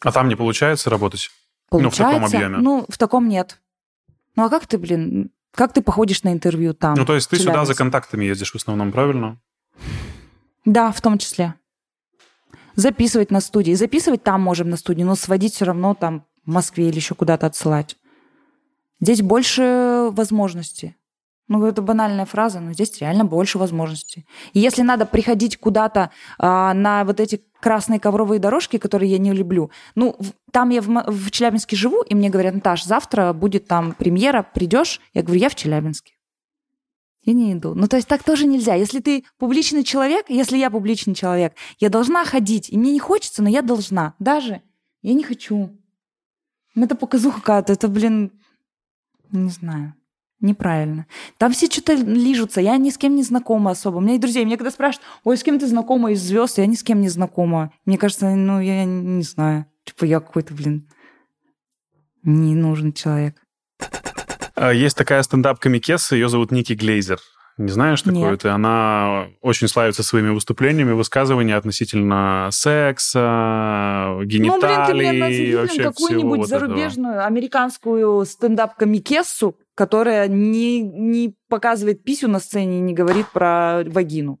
А 0.00 0.12
там 0.12 0.28
не 0.28 0.36
получается 0.36 0.88
работать? 0.88 1.30
Ну, 1.70 1.90
в 1.90 1.96
таком 1.96 2.20
Получается? 2.20 2.36
объеме. 2.36 2.56
Ну, 2.58 2.86
в 2.88 2.96
таком 2.96 3.28
нет. 3.28 3.60
Ну, 4.34 4.44
а 4.44 4.48
как 4.48 4.66
ты, 4.66 4.78
блин, 4.78 5.30
как 5.52 5.74
ты 5.74 5.82
походишь 5.82 6.22
на 6.22 6.32
интервью 6.32 6.72
там? 6.72 6.94
Ну, 6.94 7.04
то 7.04 7.14
есть 7.14 7.28
ты 7.28 7.36
сюда 7.36 7.66
за 7.66 7.74
контактами 7.74 8.24
ездишь 8.24 8.52
в 8.52 8.56
основном, 8.56 8.92
правильно? 8.92 9.40
Да, 10.64 10.90
в 10.92 11.00
том 11.00 11.18
числе. 11.18 11.54
Записывать 12.76 13.30
на 13.30 13.40
студии. 13.40 13.72
Записывать 13.72 14.22
там 14.22 14.42
можем 14.42 14.70
на 14.70 14.76
студии, 14.76 15.02
но 15.02 15.14
сводить 15.14 15.54
все 15.54 15.64
равно 15.64 15.94
там 15.94 16.24
в 16.44 16.52
Москве 16.52 16.88
или 16.88 16.96
еще 16.96 17.14
куда-то 17.14 17.46
отсылать. 17.46 17.96
Здесь 19.00 19.22
больше 19.22 20.08
возможностей. 20.12 20.94
Ну, 21.48 21.64
это 21.64 21.80
банальная 21.80 22.24
фраза, 22.26 22.58
но 22.60 22.72
здесь 22.72 23.00
реально 23.00 23.24
больше 23.24 23.58
возможностей. 23.58 24.26
И 24.52 24.58
если 24.58 24.82
надо 24.82 25.06
приходить 25.06 25.56
куда-то 25.58 26.10
а, 26.38 26.74
на 26.74 27.04
вот 27.04 27.20
эти 27.20 27.40
красные 27.60 28.00
ковровые 28.00 28.40
дорожки, 28.40 28.78
которые 28.78 29.12
я 29.12 29.18
не 29.18 29.32
люблю, 29.32 29.70
ну, 29.94 30.16
в- 30.18 30.32
там 30.50 30.70
я 30.70 30.80
в, 30.82 30.88
в 30.88 31.30
Челябинске 31.30 31.76
живу, 31.76 32.02
и 32.02 32.16
мне 32.16 32.30
говорят, 32.30 32.54
Наташ, 32.54 32.84
завтра 32.84 33.32
будет 33.32 33.68
там 33.68 33.92
премьера, 33.92 34.42
придешь? 34.42 35.00
Я 35.14 35.22
говорю, 35.22 35.40
я 35.40 35.48
в 35.48 35.54
Челябинске. 35.54 36.15
Я 37.26 37.32
не 37.32 37.52
иду. 37.52 37.74
Ну, 37.74 37.88
то 37.88 37.96
есть 37.96 38.06
так 38.06 38.22
тоже 38.22 38.46
нельзя. 38.46 38.74
Если 38.74 39.00
ты 39.00 39.24
публичный 39.36 39.82
человек, 39.82 40.26
если 40.28 40.56
я 40.56 40.70
публичный 40.70 41.14
человек, 41.14 41.54
я 41.80 41.90
должна 41.90 42.24
ходить. 42.24 42.70
И 42.70 42.78
мне 42.78 42.92
не 42.92 43.00
хочется, 43.00 43.42
но 43.42 43.48
я 43.48 43.62
должна. 43.62 44.14
Даже 44.20 44.62
я 45.02 45.12
не 45.12 45.24
хочу. 45.24 45.76
Ну, 46.76 46.84
это 46.84 46.94
показуха 46.94 47.40
какая-то. 47.40 47.72
Это, 47.72 47.88
блин, 47.88 48.30
не 49.32 49.50
знаю. 49.50 49.94
Неправильно. 50.38 51.06
Там 51.36 51.50
все 51.50 51.66
что-то 51.66 51.94
лижутся. 51.94 52.60
Я 52.60 52.76
ни 52.76 52.90
с 52.90 52.98
кем 52.98 53.16
не 53.16 53.24
знакома 53.24 53.72
особо. 53.72 53.96
У 53.96 54.00
меня 54.00 54.14
и 54.14 54.18
друзей. 54.18 54.44
Мне 54.44 54.56
когда 54.56 54.70
спрашивают, 54.70 55.08
ой, 55.24 55.36
с 55.36 55.42
кем 55.42 55.58
ты 55.58 55.66
знакома 55.66 56.12
из 56.12 56.22
звезд, 56.22 56.58
я 56.58 56.66
ни 56.66 56.76
с 56.76 56.84
кем 56.84 57.00
не 57.00 57.08
знакома. 57.08 57.72
Мне 57.86 57.98
кажется, 57.98 58.32
ну, 58.36 58.60
я 58.60 58.84
не 58.84 59.24
знаю. 59.24 59.66
Типа 59.82 60.04
я 60.04 60.20
какой-то, 60.20 60.54
блин, 60.54 60.88
не 62.22 62.54
нужный 62.54 62.92
человек. 62.92 63.42
А, 64.56 64.72
есть 64.72 64.96
такая 64.96 65.22
стендап-комикесса, 65.22 66.16
ее 66.16 66.28
зовут 66.28 66.50
Ники 66.50 66.72
Глейзер. 66.72 67.18
Не 67.58 67.68
знаешь 67.70 68.02
такое? 68.02 68.20
Нет. 68.20 68.32
Это 68.34 68.54
она 68.54 69.28
очень 69.40 69.66
славится 69.68 70.02
своими 70.02 70.28
выступлениями, 70.28 70.92
высказывания 70.92 71.56
относительно 71.56 72.50
секса, 72.52 74.18
гениталий, 74.24 75.08
ну, 75.08 75.18
блин, 75.18 75.22
ты 75.22 75.26
мне 75.28 75.56
вообще 75.56 75.82
какую-нибудь 75.84 76.38
вот 76.40 76.48
зарубежную 76.48 77.24
американскую 77.24 78.26
стендап-комикессу, 78.26 79.56
которая 79.74 80.28
не, 80.28 80.82
не 80.82 81.34
показывает 81.48 82.04
писю 82.04 82.28
на 82.28 82.40
сцене 82.40 82.78
и 82.78 82.82
не 82.82 82.92
говорит 82.92 83.26
про 83.32 83.84
вагину. 83.86 84.38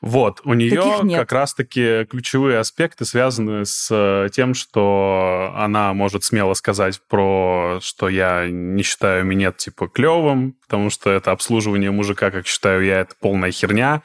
Вот, 0.00 0.40
у 0.44 0.54
нее 0.54 1.02
как 1.14 1.30
раз-таки 1.32 2.06
ключевые 2.06 2.58
аспекты 2.58 3.04
связаны 3.04 3.66
с 3.66 3.88
э, 3.90 4.30
тем, 4.32 4.54
что 4.54 5.52
она 5.54 5.92
может 5.92 6.24
смело 6.24 6.54
сказать 6.54 7.00
про, 7.06 7.80
что 7.82 8.08
я 8.08 8.48
не 8.48 8.82
считаю 8.82 9.26
минет 9.26 9.58
типа 9.58 9.88
клевым, 9.88 10.54
потому 10.62 10.88
что 10.88 11.10
это 11.10 11.32
обслуживание 11.32 11.90
мужика, 11.90 12.30
как 12.30 12.46
считаю 12.46 12.82
я, 12.82 13.00
это 13.00 13.14
полная 13.20 13.52
херня, 13.52 14.02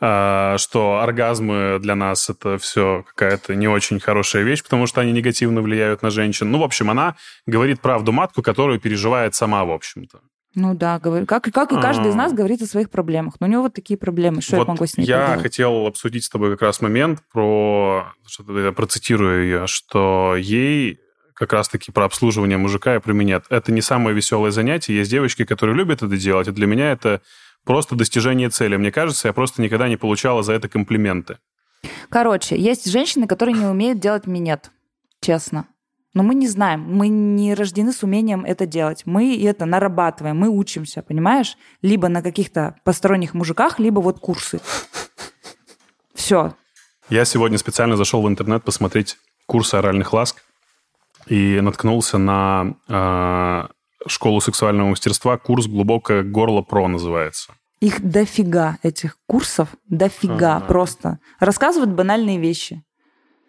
а, 0.00 0.56
что 0.56 1.00
оргазмы 1.00 1.78
для 1.78 1.94
нас 1.94 2.30
это 2.30 2.56
все 2.56 3.04
какая-то 3.06 3.54
не 3.54 3.68
очень 3.68 4.00
хорошая 4.00 4.44
вещь, 4.44 4.62
потому 4.62 4.86
что 4.86 5.02
они 5.02 5.12
негативно 5.12 5.60
влияют 5.60 6.00
на 6.00 6.08
женщин. 6.08 6.50
Ну, 6.50 6.58
в 6.58 6.62
общем, 6.62 6.88
она 6.88 7.16
говорит 7.44 7.82
правду 7.82 8.12
матку, 8.12 8.40
которую 8.40 8.80
переживает 8.80 9.34
сама, 9.34 9.64
в 9.66 9.70
общем-то. 9.70 10.20
Ну 10.54 10.74
да, 10.74 10.98
говорю. 11.00 11.26
Как, 11.26 11.44
как 11.44 11.72
и 11.72 11.80
каждый 11.80 12.10
из 12.10 12.14
А. 12.14 12.18
нас 12.18 12.32
говорит 12.32 12.62
о 12.62 12.66
своих 12.66 12.88
проблемах. 12.90 13.34
Но 13.40 13.46
у 13.46 13.50
него 13.50 13.62
вот 13.62 13.74
такие 13.74 13.96
проблемы. 13.98 14.40
Что 14.40 14.56
Вот 14.56 14.68
я 14.68 14.72
могу 14.72 14.86
с 14.86 14.96
ней 14.96 15.04
я 15.04 15.20
поделать? 15.22 15.42
хотел 15.42 15.86
обсудить 15.86 16.24
с 16.24 16.28
тобой 16.28 16.52
как 16.52 16.62
раз 16.62 16.80
момент 16.80 17.20
про, 17.32 18.12
что 18.26 18.58
я 18.60 18.72
процитирую 18.72 19.44
ее, 19.44 19.66
что 19.66 20.36
ей 20.36 21.00
как 21.34 21.52
раз-таки 21.52 21.90
про 21.90 22.04
обслуживание 22.04 22.56
мужика 22.56 22.94
и 22.94 23.00
про 23.00 23.12
минет. 23.12 23.44
Это 23.50 23.72
не 23.72 23.80
самое 23.80 24.14
веселое 24.14 24.52
занятие. 24.52 24.96
Есть 24.96 25.10
девочки, 25.10 25.44
которые 25.44 25.76
любят 25.76 26.02
это 26.02 26.16
делать, 26.16 26.46
и 26.46 26.52
для 26.52 26.68
меня 26.68 26.92
это 26.92 27.20
просто 27.64 27.96
достижение 27.96 28.50
цели. 28.50 28.76
Мне 28.76 28.92
кажется, 28.92 29.26
я 29.28 29.32
просто 29.32 29.60
никогда 29.60 29.88
не 29.88 29.96
получала 29.96 30.44
за 30.44 30.52
это 30.52 30.68
комплименты. 30.68 31.38
Короче, 32.08 32.56
есть 32.56 32.88
женщины, 32.90 33.26
которые 33.26 33.56
не 33.58 33.66
умеют 33.66 33.98
делать 33.98 34.28
минет. 34.28 34.70
Честно. 35.20 35.66
Но 36.14 36.22
мы 36.22 36.36
не 36.36 36.46
знаем, 36.46 36.80
мы 36.80 37.08
не 37.08 37.54
рождены 37.54 37.92
с 37.92 38.04
умением 38.04 38.44
это 38.44 38.66
делать. 38.66 39.02
Мы 39.04 39.36
это 39.44 39.66
нарабатываем, 39.66 40.38
мы 40.38 40.48
учимся, 40.48 41.02
понимаешь? 41.02 41.58
Либо 41.82 42.08
на 42.08 42.22
каких-то 42.22 42.76
посторонних 42.84 43.34
мужиках, 43.34 43.80
либо 43.80 43.98
вот 44.00 44.20
курсы. 44.20 44.60
Все. 46.14 46.54
Я 47.10 47.24
сегодня 47.24 47.58
специально 47.58 47.96
зашел 47.96 48.22
в 48.22 48.28
интернет 48.28 48.62
посмотреть 48.62 49.18
курсы 49.46 49.74
оральных 49.74 50.12
ласк 50.12 50.42
и 51.26 51.60
наткнулся 51.60 52.16
на 52.16 52.74
э, 52.88 53.66
школу 54.06 54.40
сексуального 54.40 54.88
мастерства. 54.88 55.36
Курс 55.36 55.66
«Глубокое 55.66 56.22
горло 56.22 56.62
про» 56.62 56.86
называется. 56.86 57.52
Их 57.80 58.00
дофига, 58.00 58.78
этих 58.82 59.18
курсов, 59.26 59.68
дофига 59.88 60.56
Ага. 60.56 60.66
просто. 60.66 61.18
Рассказывают 61.40 61.90
банальные 61.92 62.38
вещи. 62.38 62.84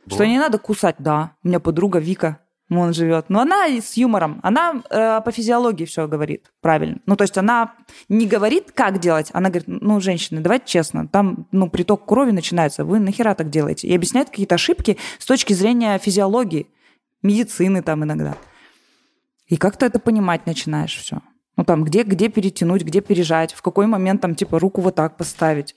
Что 0.08 0.26
не 0.26 0.38
надо 0.38 0.58
кусать, 0.58 0.96
да. 1.00 1.36
У 1.44 1.48
меня 1.48 1.60
подруга 1.60 2.00
Вика, 2.00 2.40
вон 2.70 2.94
живет. 2.94 3.26
Но 3.30 3.42
она 3.42 3.68
с 3.68 3.96
юмором. 3.98 4.40
Она 4.44 4.82
э, 4.90 5.22
по 5.22 5.32
физиологии 5.32 5.86
все 5.86 6.08
говорит 6.08 6.52
правильно. 6.62 7.00
Ну, 7.06 7.16
то 7.16 7.24
есть 7.24 7.38
она 7.38 7.74
не 8.10 8.28
говорит, 8.28 8.72
как 8.74 9.00
делать. 9.00 9.30
Она 9.34 9.50
говорит, 9.50 9.68
ну, 9.68 10.00
женщины, 10.00 10.42
давайте 10.42 10.66
честно, 10.66 11.08
там, 11.08 11.48
ну, 11.52 11.70
приток 11.70 12.06
крови 12.06 12.32
начинается. 12.32 12.84
Вы 12.86 13.00
нахера 13.00 13.36
так 13.36 13.50
делаете? 13.50 13.88
И 13.88 13.96
объясняет 13.96 14.30
какие-то 14.30 14.56
ошибки 14.56 14.98
с 15.20 15.26
точки 15.26 15.54
зрения 15.54 15.98
физиологии, 16.00 16.68
медицины 17.22 17.82
там 17.82 18.04
иногда. 18.04 18.36
И 19.48 19.58
как-то 19.58 19.86
это 19.86 20.00
понимать 20.00 20.48
начинаешь 20.48 20.98
все. 20.98 21.22
Ну, 21.58 21.64
там, 21.64 21.84
где, 21.84 22.04
где 22.04 22.30
перетянуть, 22.30 22.84
где 22.84 23.00
пережать, 23.00 23.54
в 23.54 23.62
какой 23.62 23.86
момент 23.86 24.22
там, 24.22 24.36
типа, 24.36 24.60
руку 24.60 24.82
вот 24.82 24.96
так 24.96 25.18
поставить. 25.18 25.76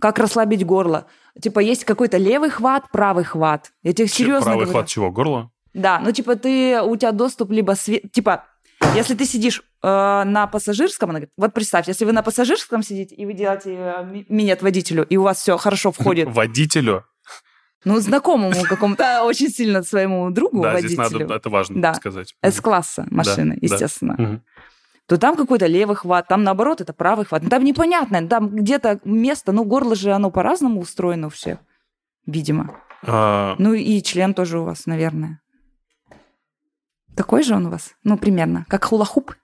Как 0.00 0.18
расслабить 0.18 0.66
горло. 0.66 1.06
Типа, 1.40 1.60
есть 1.60 1.84
какой-то 1.84 2.18
левый 2.18 2.50
хват, 2.50 2.90
правый 2.90 3.24
хват. 3.24 3.72
Я 3.82 3.92
тебе 3.94 4.08
серьезно 4.08 4.42
Правый 4.42 4.64
говорю. 4.66 4.70
хват 4.72 4.88
чего? 4.88 5.10
Горло? 5.10 5.50
Да, 5.74 5.98
ну 6.00 6.12
типа 6.12 6.36
ты, 6.36 6.80
у 6.82 6.96
тебя 6.96 7.12
доступ 7.12 7.50
либо... 7.50 7.72
све- 7.72 8.08
Типа, 8.08 8.44
если 8.94 9.14
ты 9.14 9.24
сидишь 9.24 9.62
э, 9.82 10.22
на 10.24 10.46
пассажирском, 10.46 11.10
она 11.10 11.18
говорит, 11.18 11.32
вот 11.36 11.52
представь, 11.52 11.88
если 11.88 12.04
вы 12.04 12.12
на 12.12 12.22
пассажирском 12.22 12.82
сидите, 12.82 13.14
и 13.14 13.26
вы 13.26 13.32
делаете 13.34 13.74
э, 13.74 14.04
ми- 14.04 14.26
минет 14.28 14.62
водителю, 14.62 15.04
и 15.04 15.16
у 15.16 15.22
вас 15.22 15.38
все 15.40 15.56
хорошо 15.56 15.90
входит, 15.90 16.28
Водителю. 16.32 17.04
ну, 17.84 17.98
знакомому 18.00 18.54
какому-то, 18.68 19.24
очень 19.24 19.48
сильно 19.50 19.82
своему 19.82 20.30
другу 20.30 20.62
Да, 20.62 20.78
здесь 20.80 20.96
водителю, 20.96 21.20
надо, 21.20 21.34
это 21.34 21.50
важно 21.50 21.82
Да. 21.82 21.94
сказать. 21.94 22.34
С-класса 22.42 23.06
машины, 23.10 23.54
Да, 23.60 23.68
да. 23.68 23.74
естественно, 23.74 24.14
Мгм. 24.18 24.42
то 25.06 25.16
там 25.18 25.36
какой-то 25.36 25.66
левый 25.66 25.96
хват, 25.96 26.28
там 26.28 26.44
наоборот 26.44 26.80
это 26.80 26.92
правый 26.92 27.26
хват. 27.26 27.42
Ну, 27.42 27.48
там 27.50 27.64
непонятно, 27.64 28.26
там 28.28 28.48
где-то 28.50 29.00
место, 29.04 29.52
ну, 29.52 29.64
горло 29.64 29.94
же 29.96 30.12
оно 30.12 30.30
по-разному 30.30 30.80
устроено 30.80 31.26
у 31.26 31.30
всех, 31.30 31.58
видимо. 32.26 32.80
А, 33.06 33.54
Ну 33.58 33.74
и 33.74 34.00
член 34.02 34.32
тоже 34.34 34.58
у 34.60 34.64
вас, 34.64 34.86
наверное. 34.86 35.40
Такой 37.16 37.42
же 37.42 37.54
он 37.54 37.66
у 37.66 37.70
вас? 37.70 37.92
Ну, 38.02 38.18
примерно. 38.18 38.64
Как 38.68 38.84
хула-хуп? 38.84 39.34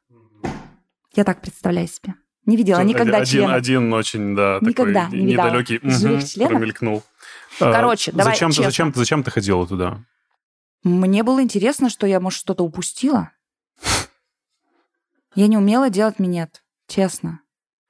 Я 1.14 1.24
так 1.24 1.40
представляю 1.40 1.88
себе. 1.88 2.14
Не 2.46 2.56
видела 2.56 2.80
никогда 2.82 3.18
один, 3.18 3.26
члена. 3.42 3.54
один 3.54 3.92
очень, 3.92 4.34
да, 4.34 4.58
Никогда 4.60 5.04
такой 5.04 5.18
не 5.20 5.32
недалекий 5.32 5.78
живых 5.82 6.26
членов. 6.28 6.50
промелькнул. 6.52 7.02
А, 7.60 7.72
Короче, 7.72 8.12
давай 8.12 8.32
зачем, 8.34 8.50
ты, 8.50 8.56
честно. 8.56 8.70
зачем, 8.70 8.92
ты, 8.92 8.98
зачем 8.98 9.22
ты 9.22 9.30
ходила 9.30 9.66
туда? 9.66 9.98
Мне 10.82 11.22
было 11.22 11.42
интересно, 11.42 11.90
что 11.90 12.06
я, 12.06 12.18
может, 12.20 12.38
что-то 12.40 12.64
упустила. 12.64 13.30
Я 15.34 15.46
не 15.46 15.56
умела 15.58 15.90
делать 15.90 16.18
минет, 16.18 16.62
честно. 16.88 17.40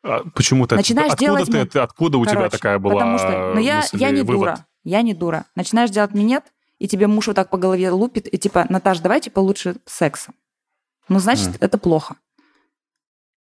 А 0.03 0.25
почему 0.35 0.67
ты? 0.67 0.77
Начинаешь 0.77 1.13
откуда 1.13 1.45
делать 1.45 1.71
ты, 1.73 1.79
откуда 1.79 2.19
у 2.19 2.25
тебя 2.25 2.35
Короче, 2.37 2.51
такая 2.57 2.79
была 2.79 2.95
Потому 2.95 3.19
что, 3.19 3.53
ну 3.55 3.61
я, 3.61 3.77
мысль 3.77 3.97
я 3.99 4.09
и 4.11 4.13
не 4.15 4.23
вывод? 4.23 4.39
дура, 4.41 4.67
я 4.83 5.03
не 5.03 5.15
дура. 5.15 5.47
Начинаешь 5.55 5.91
делать 5.91 6.13
минет, 6.15 6.45
и 6.81 6.89
тебе 6.89 7.07
муж 7.07 7.29
вот 7.29 7.37
так 7.37 7.51
по 7.51 7.59
голове 7.59 7.91
лупит, 7.91 8.33
и 8.33 8.39
типа, 8.39 8.67
Наташ, 8.69 8.99
давайте 8.99 9.31
получше 9.31 9.77
сексом. 9.87 10.35
Ну, 11.09 11.21
значит, 11.21 11.49
М. 11.49 11.57
это 11.61 11.79
плохо. 11.79 12.17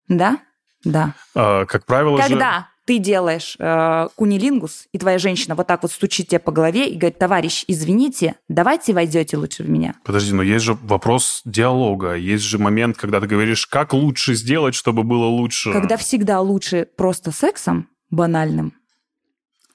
Да? 0.08 0.40
Да. 0.84 1.16
А, 1.34 1.66
как 1.66 1.86
правило 1.86 2.22
же... 2.22 2.30
Когда 2.30 2.70
ты 2.86 3.00
делаешь 3.00 3.56
э, 3.58 4.08
кунилингус, 4.16 4.88
и 4.92 5.00
твоя 5.00 5.18
женщина 5.18 5.56
вот 5.56 5.66
так 5.66 5.82
вот 5.82 5.92
стучит 5.92 6.28
тебе 6.28 6.38
по 6.40 6.52
голове 6.52 6.88
и 6.88 6.96
говорит, 6.96 7.18
товарищ, 7.18 7.66
извините, 7.68 8.36
давайте 8.48 8.94
войдете 8.94 9.38
лучше 9.38 9.64
в 9.64 9.70
меня. 9.70 9.96
Подожди, 10.04 10.32
но 10.32 10.44
есть 10.44 10.64
же 10.64 10.78
вопрос 10.84 11.42
диалога, 11.46 12.14
есть 12.14 12.44
же 12.44 12.60
момент, 12.60 12.96
когда 12.96 13.20
ты 13.20 13.26
говоришь, 13.26 13.66
как 13.66 13.94
лучше 13.94 14.36
сделать, 14.36 14.76
чтобы 14.76 15.02
было 15.02 15.26
лучше. 15.26 15.74
Когда 15.74 15.98
всегда 15.98 16.40
лучше 16.42 16.88
просто 16.96 17.32
сексом, 17.32 17.90
банальным, 18.12 18.74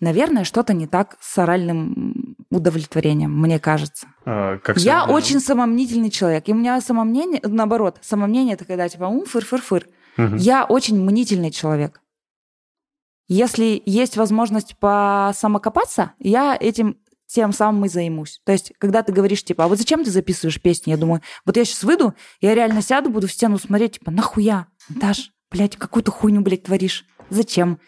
наверное, 0.00 0.44
что-то 0.44 0.72
не 0.72 0.86
так 0.86 1.16
с 1.20 1.38
оральным 1.38 2.36
удовлетворением, 2.50 3.38
мне 3.38 3.58
кажется. 3.58 4.08
А, 4.24 4.58
как 4.58 4.78
Я 4.78 5.00
сегодня? 5.02 5.14
очень 5.14 5.40
самомнительный 5.40 6.10
человек. 6.10 6.48
И 6.48 6.52
у 6.52 6.56
меня 6.56 6.80
самомнение, 6.80 7.40
наоборот, 7.44 7.98
самомнение 8.00 8.54
это 8.54 8.64
когда 8.64 8.88
типа 8.88 9.04
ум, 9.04 9.24
фыр-фыр-фыр. 9.24 9.86
Мгм. 10.16 10.36
Я 10.36 10.64
очень 10.64 11.00
мнительный 11.00 11.50
человек. 11.50 12.00
Если 13.28 13.80
есть 13.86 14.16
возможность 14.16 14.76
посамокопаться, 14.78 16.12
я 16.18 16.56
этим 16.58 16.96
тем 17.26 17.52
самым 17.52 17.84
и 17.84 17.88
займусь. 17.88 18.40
То 18.44 18.50
есть, 18.50 18.72
когда 18.78 19.04
ты 19.04 19.12
говоришь, 19.12 19.44
типа, 19.44 19.64
а 19.64 19.68
вот 19.68 19.78
зачем 19.78 20.02
ты 20.02 20.10
записываешь 20.10 20.60
песни? 20.60 20.90
Я 20.90 20.96
думаю, 20.96 21.22
вот 21.46 21.56
я 21.56 21.64
сейчас 21.64 21.84
выйду, 21.84 22.14
я 22.40 22.54
реально 22.56 22.82
сяду, 22.82 23.08
буду 23.08 23.28
в 23.28 23.32
стену 23.32 23.56
смотреть, 23.58 24.00
типа, 24.00 24.10
нахуя? 24.10 24.66
Даш, 24.88 25.30
блядь, 25.48 25.76
какую-то 25.76 26.10
хуйню, 26.10 26.40
блядь, 26.40 26.64
творишь. 26.64 27.06
Зачем? 27.28 27.78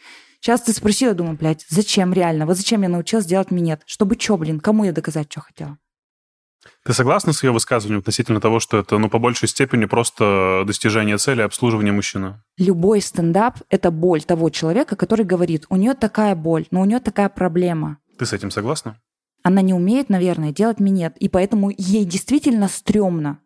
Сейчас 0.43 0.61
ты 0.61 0.75
спросила, 0.75 1.15
думаю, 1.15 1.39
блядь, 1.39 1.65
зачем 1.69 2.13
реально? 2.13 2.45
Вот 2.45 2.57
зачем 2.57 2.83
я 2.83 2.91
научилась 2.91 3.25
делать 3.25 3.51
минет? 3.51 3.81
Чтобы 3.87 4.19
что, 4.19 4.37
блин, 4.37 4.61
кому 4.61 4.85
я 4.85 4.93
доказать, 4.93 5.31
что 5.31 5.41
хотела? 5.41 5.79
Ты 6.85 6.93
согласна 6.93 7.33
с 7.33 7.43
ее 7.43 7.53
высказыванием 7.53 8.01
относительно 8.01 8.41
того, 8.41 8.61
что 8.61 8.79
это, 8.79 8.99
ну, 8.99 9.09
по 9.09 9.19
большей 9.19 9.49
степени 9.49 9.87
просто 9.87 10.65
достижение 10.67 11.17
цели 11.17 11.41
обслуживания 11.41 11.93
мужчины? 11.93 12.43
Любой 12.59 13.01
стендап— 13.01 13.61
это 13.71 13.91
боль 13.91 14.23
того 14.23 14.51
человека, 14.51 14.97
который 14.97 15.25
говорит, 15.25 15.65
у 15.71 15.77
нее 15.77 15.95
такая 15.95 16.35
боль, 16.35 16.67
но 16.71 16.83
у 16.83 16.85
нее 16.85 17.01
такая 17.01 17.29
проблема. 17.29 17.99
Ты 18.19 18.27
с 18.27 18.33
этим 18.33 18.51
согласна? 18.51 18.99
она 19.43 19.61
не 19.61 19.75
умеет, 19.75 20.09
наверное, 20.09 20.53
делать 20.53 20.81
минет, 20.81 21.17
и 21.19 21.29
поэтому 21.29 21.71
ей 21.77 22.05
действительно 22.05 22.69
стрёмно. 22.69 23.39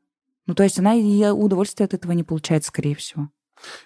Ну, 0.46 0.54
то 0.54 0.62
есть 0.62 0.78
она 0.78 0.94
и 0.94 1.26
удовольствие 1.26 1.86
от 1.86 1.94
этого 1.94 2.12
не 2.12 2.22
получает, 2.22 2.64
скорее 2.64 2.94
всего. 2.94 3.30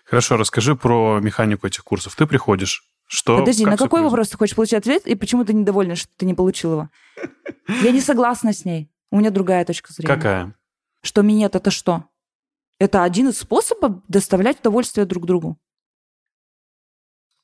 Хорошо, 0.05 0.37
расскажи 0.37 0.75
про 0.75 1.21
механику 1.21 1.67
этих 1.67 1.85
курсов. 1.85 2.17
Ты 2.17 2.27
приходишь, 2.27 2.90
что... 3.11 3.39
Подожди, 3.39 3.65
как 3.65 3.73
на 3.73 3.77
какой 3.77 4.03
вопрос 4.03 4.29
ты 4.29 4.37
хочешь 4.39 4.55
получить 4.55 4.75
ответ, 4.75 5.05
и 5.05 5.17
почему 5.17 5.45
ты 5.45 5.53
недовольна, 5.53 5.97
что 5.97 6.13
ты 6.17 6.27
не 6.27 6.35
получил 6.35 6.73
его? 6.73 6.91
Я 7.83 7.91
не 7.91 8.01
согласна 8.01 8.53
с 8.53 8.65
ней. 8.65 8.89
У 9.11 9.19
меня 9.19 9.31
другая 9.31 9.65
точка 9.65 9.93
зрения. 9.93 10.15
Какая? 10.15 10.55
Что 11.03 11.23
минет 11.23 11.57
это 11.57 11.73
что? 11.73 12.05
Это 12.79 13.03
один 13.03 13.29
из 13.29 13.39
способов 13.39 14.01
доставлять 14.07 14.61
удовольствие 14.61 15.07
друг 15.07 15.27
другу. 15.27 15.59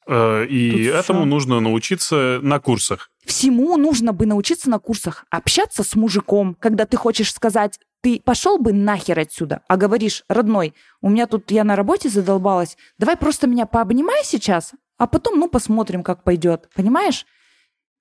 Э, 0.07 0.47
И 0.47 0.71
Тут 0.87 0.95
этому 0.95 1.21
всё. 1.21 1.25
нужно 1.27 1.61
научиться 1.61 2.39
на 2.43 2.61
курсах. 2.61 3.11
Всему 3.25 3.77
нужно 3.77 4.13
бы 4.13 4.25
научиться 4.25 4.71
на 4.71 4.79
курсах. 4.79 5.25
Общаться 5.31 5.83
с 5.83 5.97
мужиком, 5.97 6.55
когда 6.55 6.87
ты 6.87 6.97
хочешь 6.97 7.35
сказать, 7.35 7.81
ты 8.03 8.21
пошел 8.21 8.59
бы 8.59 8.73
нахер 8.73 9.19
отсюда, 9.19 9.63
а 9.67 9.77
говоришь, 9.77 10.23
родной, 10.29 10.75
у 11.01 11.09
меня 11.11 11.27
тут, 11.27 11.51
я 11.51 11.65
на 11.65 11.75
работе 11.75 12.09
задолбалась, 12.09 12.77
давай 12.99 13.17
просто 13.17 13.49
меня 13.49 13.67
пообнимай 13.67 14.23
сейчас, 14.23 14.75
а 14.99 15.07
потом, 15.07 15.39
ну, 15.39 15.49
посмотрим, 15.49 16.03
как 16.03 16.23
пойдет. 16.25 16.69
Понимаешь? 16.75 17.27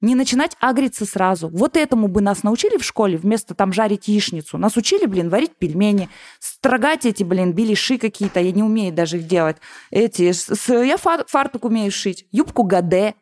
Не 0.02 0.14
начинать 0.14 0.56
агриться 0.60 1.06
сразу. 1.06 1.48
Вот 1.48 1.78
этому 1.78 2.08
бы 2.08 2.22
нас 2.22 2.44
научили 2.44 2.78
в 2.78 2.84
школе, 2.84 3.18
вместо 3.18 3.56
там 3.56 3.74
жарить 3.74 4.08
яичницу. 4.08 4.58
Нас 4.58 4.76
учили, 4.78 5.06
блин, 5.06 5.30
варить 5.30 5.56
пельмени, 5.56 6.10
строгать 6.40 7.06
эти, 7.06 7.24
блин, 7.24 7.54
беляши 7.54 7.98
какие-то, 7.98 8.40
я 8.40 8.52
не 8.52 8.62
умею 8.62 8.94
даже 8.94 9.18
их 9.18 9.28
делать. 9.28 9.58
Эти, 9.92 10.32
с- 10.32 10.54
с- 10.54 10.84
я 10.84 10.98
фар- 10.98 11.26
фартук 11.28 11.66
умею 11.66 11.92
шить, 11.92 12.28
юбку 12.32 12.64
гаде. 12.64 13.16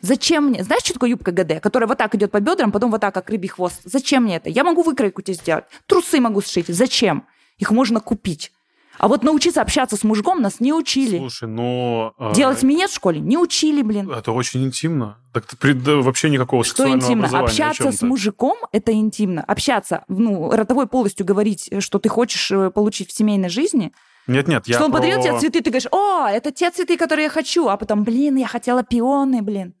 Зачем 0.00 0.46
мне? 0.46 0.62
Знаешь, 0.62 0.82
что 0.84 0.94
такое 0.94 1.10
юбка 1.10 1.32
ГД, 1.32 1.60
которая 1.60 1.88
вот 1.88 1.98
так 1.98 2.14
идет 2.14 2.30
по 2.30 2.38
бедрам, 2.40 2.70
потом 2.70 2.90
вот 2.90 3.00
так, 3.00 3.14
как 3.14 3.30
рыбий 3.30 3.48
хвост? 3.48 3.80
Зачем 3.84 4.24
мне 4.24 4.36
это? 4.36 4.50
Я 4.50 4.62
могу 4.62 4.82
выкройку 4.82 5.22
тебе 5.22 5.34
сделать. 5.34 5.64
Трусы 5.86 6.20
могу 6.20 6.40
сшить. 6.42 6.66
Зачем? 6.68 7.26
Их 7.58 7.70
можно 7.70 8.00
купить. 8.00 8.52
А 8.98 9.08
вот 9.08 9.22
научиться 9.24 9.60
общаться 9.60 9.96
с 9.96 10.04
мужиком 10.04 10.40
нас 10.40 10.60
не 10.60 10.72
учили. 10.72 11.18
Слушай, 11.18 11.48
но... 11.48 12.14
э, 12.18 12.32
Делать 12.34 12.62
минет 12.62 12.90
в 12.90 12.94
школе 12.94 13.20
не 13.20 13.36
учили, 13.36 13.82
блин. 13.82 14.10
Это 14.10 14.32
очень 14.32 14.64
интимно. 14.64 15.18
Так 15.32 15.46
ты 15.46 15.74
да, 15.74 15.96
вообще 15.96 16.30
никакого 16.30 16.62
Что 16.64 16.70
сексуального 16.76 16.98
интимно? 17.06 17.24
образования. 17.26 17.50
Общаться 17.70 17.92
с 17.92 18.02
мужиком– 18.02 18.56
это 18.72 18.92
интимно. 18.92 19.42
Общаться, 19.42 20.04
ну, 20.08 20.50
ротовой 20.50 20.86
полностью 20.86 21.26
говорить, 21.26 21.70
что 21.80 21.98
ты 21.98 22.08
хочешь 22.08 22.50
э, 22.52 22.70
получить 22.70 23.10
в 23.10 23.16
семейной 23.16 23.48
жизни, 23.48 23.92
Нет-нет, 24.28 24.66
я 24.68 24.76
что 24.76 24.84
он 24.84 24.90
про- 24.92 24.98
подарил 25.00 25.20
тебе 25.22 25.38
цветы, 25.40 25.60
ты 25.60 25.70
говоришь, 25.70 25.88
о, 25.90 26.28
это 26.28 26.52
те 26.52 26.70
цветы, 26.70 26.96
которые 26.96 27.24
я 27.24 27.30
хочу, 27.30 27.68
а 27.68 27.76
потом, 27.76 28.04
блин, 28.04 28.36
я 28.36 28.46
хотела 28.46 28.82
пионы, 28.84 29.42
блин. 29.42 29.74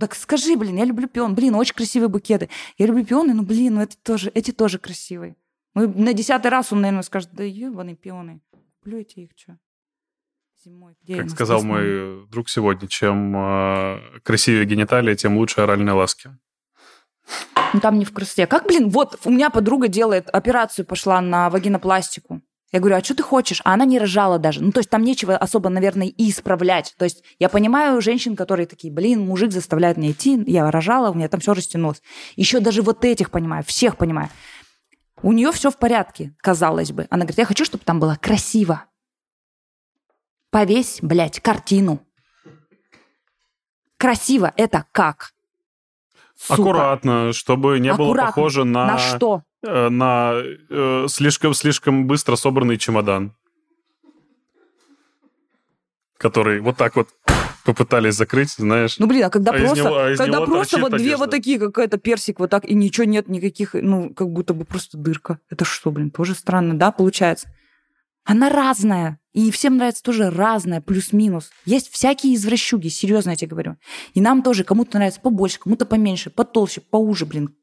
Так 0.00 0.14
скажи, 0.14 0.56
блин, 0.56 0.76
я 0.78 0.84
люблю 0.86 1.06
пион, 1.06 1.34
блин, 1.34 1.54
очень 1.54 1.74
красивые 1.74 2.08
букеты. 2.08 2.48
Я 2.78 2.86
люблю 2.86 3.04
пионы, 3.04 3.34
ну, 3.34 3.42
блин, 3.42 3.74
ну, 3.74 3.82
это 3.82 3.94
тоже, 4.02 4.30
эти 4.34 4.50
тоже 4.50 4.78
красивые. 4.78 5.36
Ну, 5.74 5.92
на 5.94 6.12
десятый 6.12 6.50
раз 6.50 6.72
он, 6.72 6.82
наверное, 6.82 7.02
скажет, 7.02 7.30
да 7.32 7.44
ебаные 7.44 7.96
пионы. 7.96 8.40
Плюйте 8.82 9.22
их, 9.22 9.30
что? 9.36 9.58
Зимой. 10.64 10.94
Где 11.02 11.16
Как 11.16 11.30
сказал 11.30 11.62
мой 11.62 12.26
друг 12.28 12.48
сегодня, 12.48 12.86
чем 12.88 13.34
э, 13.36 14.20
красивее 14.22 14.64
гениталия, 14.64 15.16
тем 15.16 15.36
лучше 15.36 15.60
оральные 15.60 15.94
ласки. 15.94 16.36
Ну, 17.72 17.80
там 17.80 17.98
не 17.98 18.04
в 18.04 18.12
красоте. 18.12 18.46
Как, 18.46 18.66
блин, 18.66 18.90
вот 18.90 19.18
у 19.24 19.30
меня 19.30 19.50
подруга 19.50 19.88
делает 19.88 20.28
операцию, 20.30 20.84
пошла 20.84 21.20
на 21.20 21.48
вагинопластику. 21.50 22.42
Я 22.72 22.80
говорю, 22.80 22.96
а 22.96 23.04
что 23.04 23.14
ты 23.14 23.22
хочешь? 23.22 23.60
А 23.64 23.74
она 23.74 23.84
не 23.84 23.98
рожала 23.98 24.38
даже. 24.38 24.62
Ну, 24.62 24.72
то 24.72 24.80
есть 24.80 24.88
там 24.88 25.04
нечего 25.04 25.36
особо, 25.36 25.68
наверное, 25.68 26.06
и 26.06 26.30
исправлять. 26.30 26.94
То 26.96 27.04
есть 27.04 27.22
я 27.38 27.50
понимаю 27.50 28.00
женщин, 28.00 28.34
которые 28.34 28.66
такие, 28.66 28.92
блин, 28.92 29.26
мужик 29.26 29.52
заставляет 29.52 29.98
меня 29.98 30.12
идти, 30.12 30.42
я 30.46 30.70
рожала, 30.70 31.10
у 31.10 31.14
меня 31.14 31.28
там 31.28 31.40
все 31.40 31.52
растянулось. 31.52 32.02
Еще 32.34 32.60
даже 32.60 32.80
вот 32.80 33.04
этих 33.04 33.30
понимаю, 33.30 33.62
всех 33.64 33.98
понимаю. 33.98 34.30
У 35.22 35.32
нее 35.32 35.52
все 35.52 35.70
в 35.70 35.78
порядке, 35.78 36.34
казалось 36.38 36.92
бы. 36.92 37.06
Она 37.10 37.20
говорит, 37.24 37.38
я 37.38 37.44
хочу, 37.44 37.64
чтобы 37.64 37.84
там 37.84 38.00
было 38.00 38.16
красиво. 38.20 38.84
Повесь, 40.50 40.98
блядь, 41.00 41.40
картину. 41.40 42.04
Красиво 43.96 44.52
это 44.56 44.84
как? 44.92 45.32
Сука. 46.36 46.54
Аккуратно, 46.54 47.32
чтобы 47.32 47.78
не 47.78 47.92
было 47.94 48.08
Аккуратно. 48.08 48.26
похоже 48.32 48.64
на, 48.64 48.86
На 48.86 48.98
что? 48.98 49.42
э, 49.64 49.88
на 49.88 50.32
э, 50.34 51.06
слишком, 51.08 51.54
слишком 51.54 52.08
быстро 52.08 52.34
собранный 52.34 52.78
чемодан, 52.78 53.32
который 56.16 56.60
вот 56.60 56.76
так 56.76 56.96
вот 56.96 57.10
попытались 57.64 58.14
закрыть, 58.14 58.50
знаешь. 58.50 58.98
Ну, 58.98 59.06
блин, 59.06 59.24
а 59.24 59.30
когда 59.30 59.52
А 59.52 59.54
просто, 59.54 59.76
него- 59.76 59.96
а 59.96 60.16
когда 60.16 60.40
просто 60.42 60.78
вот 60.78 60.96
две 60.96 61.16
вот 61.16 61.30
такие, 61.30 61.58
какая-то 61.58 61.98
персик 61.98 62.40
вот 62.40 62.50
так, 62.50 62.64
и 62.64 62.74
ничего 62.74 63.04
нет, 63.04 63.28
никаких, 63.28 63.74
ну, 63.74 64.12
как 64.14 64.30
будто 64.30 64.54
бы 64.54 64.64
просто 64.64 64.98
дырка. 64.98 65.38
Это 65.50 65.64
что, 65.64 65.90
блин, 65.90 66.10
тоже 66.10 66.34
странно, 66.34 66.78
да, 66.78 66.90
получается? 66.92 67.48
Она 68.24 68.48
разная. 68.48 69.18
И 69.32 69.50
всем 69.50 69.78
нравится 69.78 70.02
тоже 70.02 70.30
разная, 70.30 70.80
плюс-минус. 70.80 71.50
Есть 71.64 71.90
всякие 71.90 72.34
извращуги, 72.34 72.88
серьезно 72.88 73.30
я 73.30 73.36
тебе 73.36 73.48
говорю. 73.48 73.76
И 74.14 74.20
нам 74.20 74.42
тоже 74.42 74.62
кому-то 74.62 74.98
нравится 74.98 75.20
побольше, 75.20 75.58
кому-то 75.58 75.86
поменьше, 75.86 76.30
потолще, 76.30 76.80
поуже, 76.80 77.26
блин. 77.26 77.54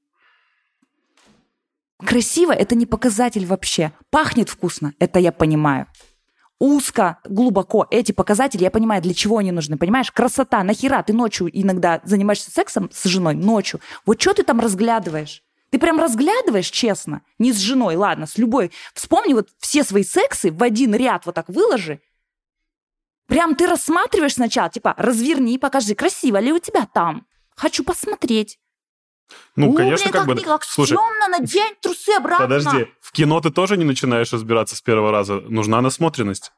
Красиво– 1.99 2.51
это 2.53 2.75
не 2.75 2.85
показатель 2.85 3.45
вообще. 3.45 3.91
Пахнет 4.09 4.49
вкусно– 4.49 4.93
это 4.99 5.19
я 5.19 5.31
понимаю. 5.31 5.85
Узко, 6.59 7.19
глубоко. 7.23 7.87
Эти 7.89 8.11
показатели, 8.11 8.63
я 8.63 8.71
понимаю, 8.71 9.01
для 9.01 9.13
чего 9.13 9.37
они 9.37 9.51
нужны. 9.53 9.77
Понимаешь, 9.77 10.11
красота. 10.11 10.61
Нахера 10.63 11.01
ты 11.03 11.13
ночью 11.13 11.49
иногда 11.51 12.01
занимаешься 12.03 12.51
сексом 12.51 12.89
с 12.93 13.05
женой 13.05 13.33
ночью? 13.33 13.79
Вот 14.05 14.21
что 14.21 14.33
ты 14.33 14.43
там 14.43 14.59
разглядываешь? 14.59 15.41
Ты 15.69 15.79
прям 15.79 15.99
разглядываешь, 15.99 16.69
честно, 16.69 17.21
не 17.37 17.53
с 17.53 17.57
женой, 17.57 17.95
ладно, 17.95 18.25
с 18.25 18.37
любой. 18.37 18.71
Вспомни 18.93 19.33
вот 19.33 19.49
все 19.59 19.83
свои 19.83 20.03
сексы 20.03 20.51
в 20.51 20.61
один 20.63 20.93
ряд 20.95 21.25
вот 21.25 21.35
так 21.35 21.47
выложи. 21.47 22.01
Прям 23.27 23.55
ты 23.55 23.67
рассматриваешь 23.67 24.33
сначала, 24.33 24.69
типа, 24.69 24.95
разверни, 24.97 25.59
покажи, 25.59 25.93
красиво 25.93 26.39
ли 26.39 26.51
у 26.51 26.59
тебя 26.59 26.87
там. 26.91 27.27
Хочу 27.55 27.83
посмотреть. 27.83 28.59
Ну, 29.55 29.71
О, 29.71 29.75
конечно, 29.75 30.09
блин, 30.11 30.13
как 30.13 30.27
бы... 30.27 30.35
не- 30.35 30.41
как 30.43 30.63
Слушай, 30.63 30.97
надень 31.29 31.75
трусы 31.81 32.09
обратно. 32.17 32.45
подожди, 32.47 32.87
в 33.01 33.11
кино 33.11 33.39
ты 33.41 33.49
тоже 33.51 33.77
не 33.77 33.85
начинаешь 33.85 34.31
разбираться 34.33 34.75
с 34.75 34.81
первого 34.81 35.11
раза. 35.11 35.39
Нужна 35.41 35.81
насмотренность. 35.81 36.51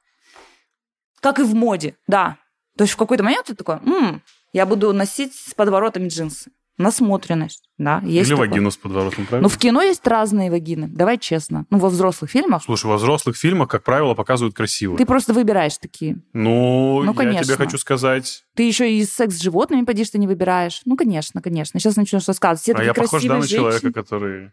Как 1.20 1.40
и 1.40 1.44
в 1.44 1.54
моде, 1.54 1.98
да. 2.08 2.38
То 2.78 2.84
есть 2.84 2.94
в 2.94 2.98
какой-то 2.98 3.24
момент 3.24 3.48
ты 3.48 3.56
такой, 3.56 3.76
«М, 3.78 4.22
я 4.54 4.66
буду 4.66 4.94
носить 4.94 5.36
с 5.36 5.54
подворотами 5.54 6.08
джинсы. 6.08 6.52
Насмотренность, 6.78 7.70
да, 7.78 8.00
есть 8.04 8.30
Или 8.30 8.36
такое. 8.36 8.50
вагину 8.50 8.72
с 8.72 8.78
подворотом, 8.78 9.26
правильно? 9.26 9.44
Но 9.44 9.50
в 9.50 9.58
кино 9.58 9.82
есть 9.84 10.08
разные 10.08 10.50
вагины, 10.50 10.88
давай 10.88 11.20
честно. 11.20 11.66
Ну, 11.70 11.78
во 11.78 11.90
взрослых 11.90 12.32
фильмах 12.32 12.64
Слушай, 12.64 12.88
во 12.88 12.96
взрослых 12.98 13.36
фильмах, 13.38 13.70
как 13.70 13.84
правило, 13.84 14.16
показывают 14.16 14.56
красиво. 14.56 14.98
ты 14.98 15.06
просто 15.06 15.34
выбираешь 15.34 15.78
такие. 15.78 16.22
Ну, 16.34 17.04
Ну, 17.04 17.12
я 17.12 17.18
конечно. 17.18 17.44
тебе 17.44 17.58
хочу 17.58 17.78
сказать... 17.78 18.46
Ты 18.56 18.64
еще 18.64 18.92
и 18.92 19.04
секс 19.06 19.36
с 19.36 19.42
животными, 19.42 19.84
поди, 19.84 20.06
что 20.06 20.18
не 20.18 20.28
выбираешь. 20.28 20.82
Ну, 20.86 20.96
конечно, 20.96 21.42
конечно. 21.42 21.80
Сейчас 21.80 21.98
начнешь 21.98 22.28
рассказывать. 22.28 22.62
Все 22.62 22.74
а 22.74 22.84
я 22.84 22.94
похож, 22.94 23.22
да, 23.22 23.28
красивые 23.38 23.42
на 23.42 23.48
человека, 23.48 23.94
который... 23.94 24.52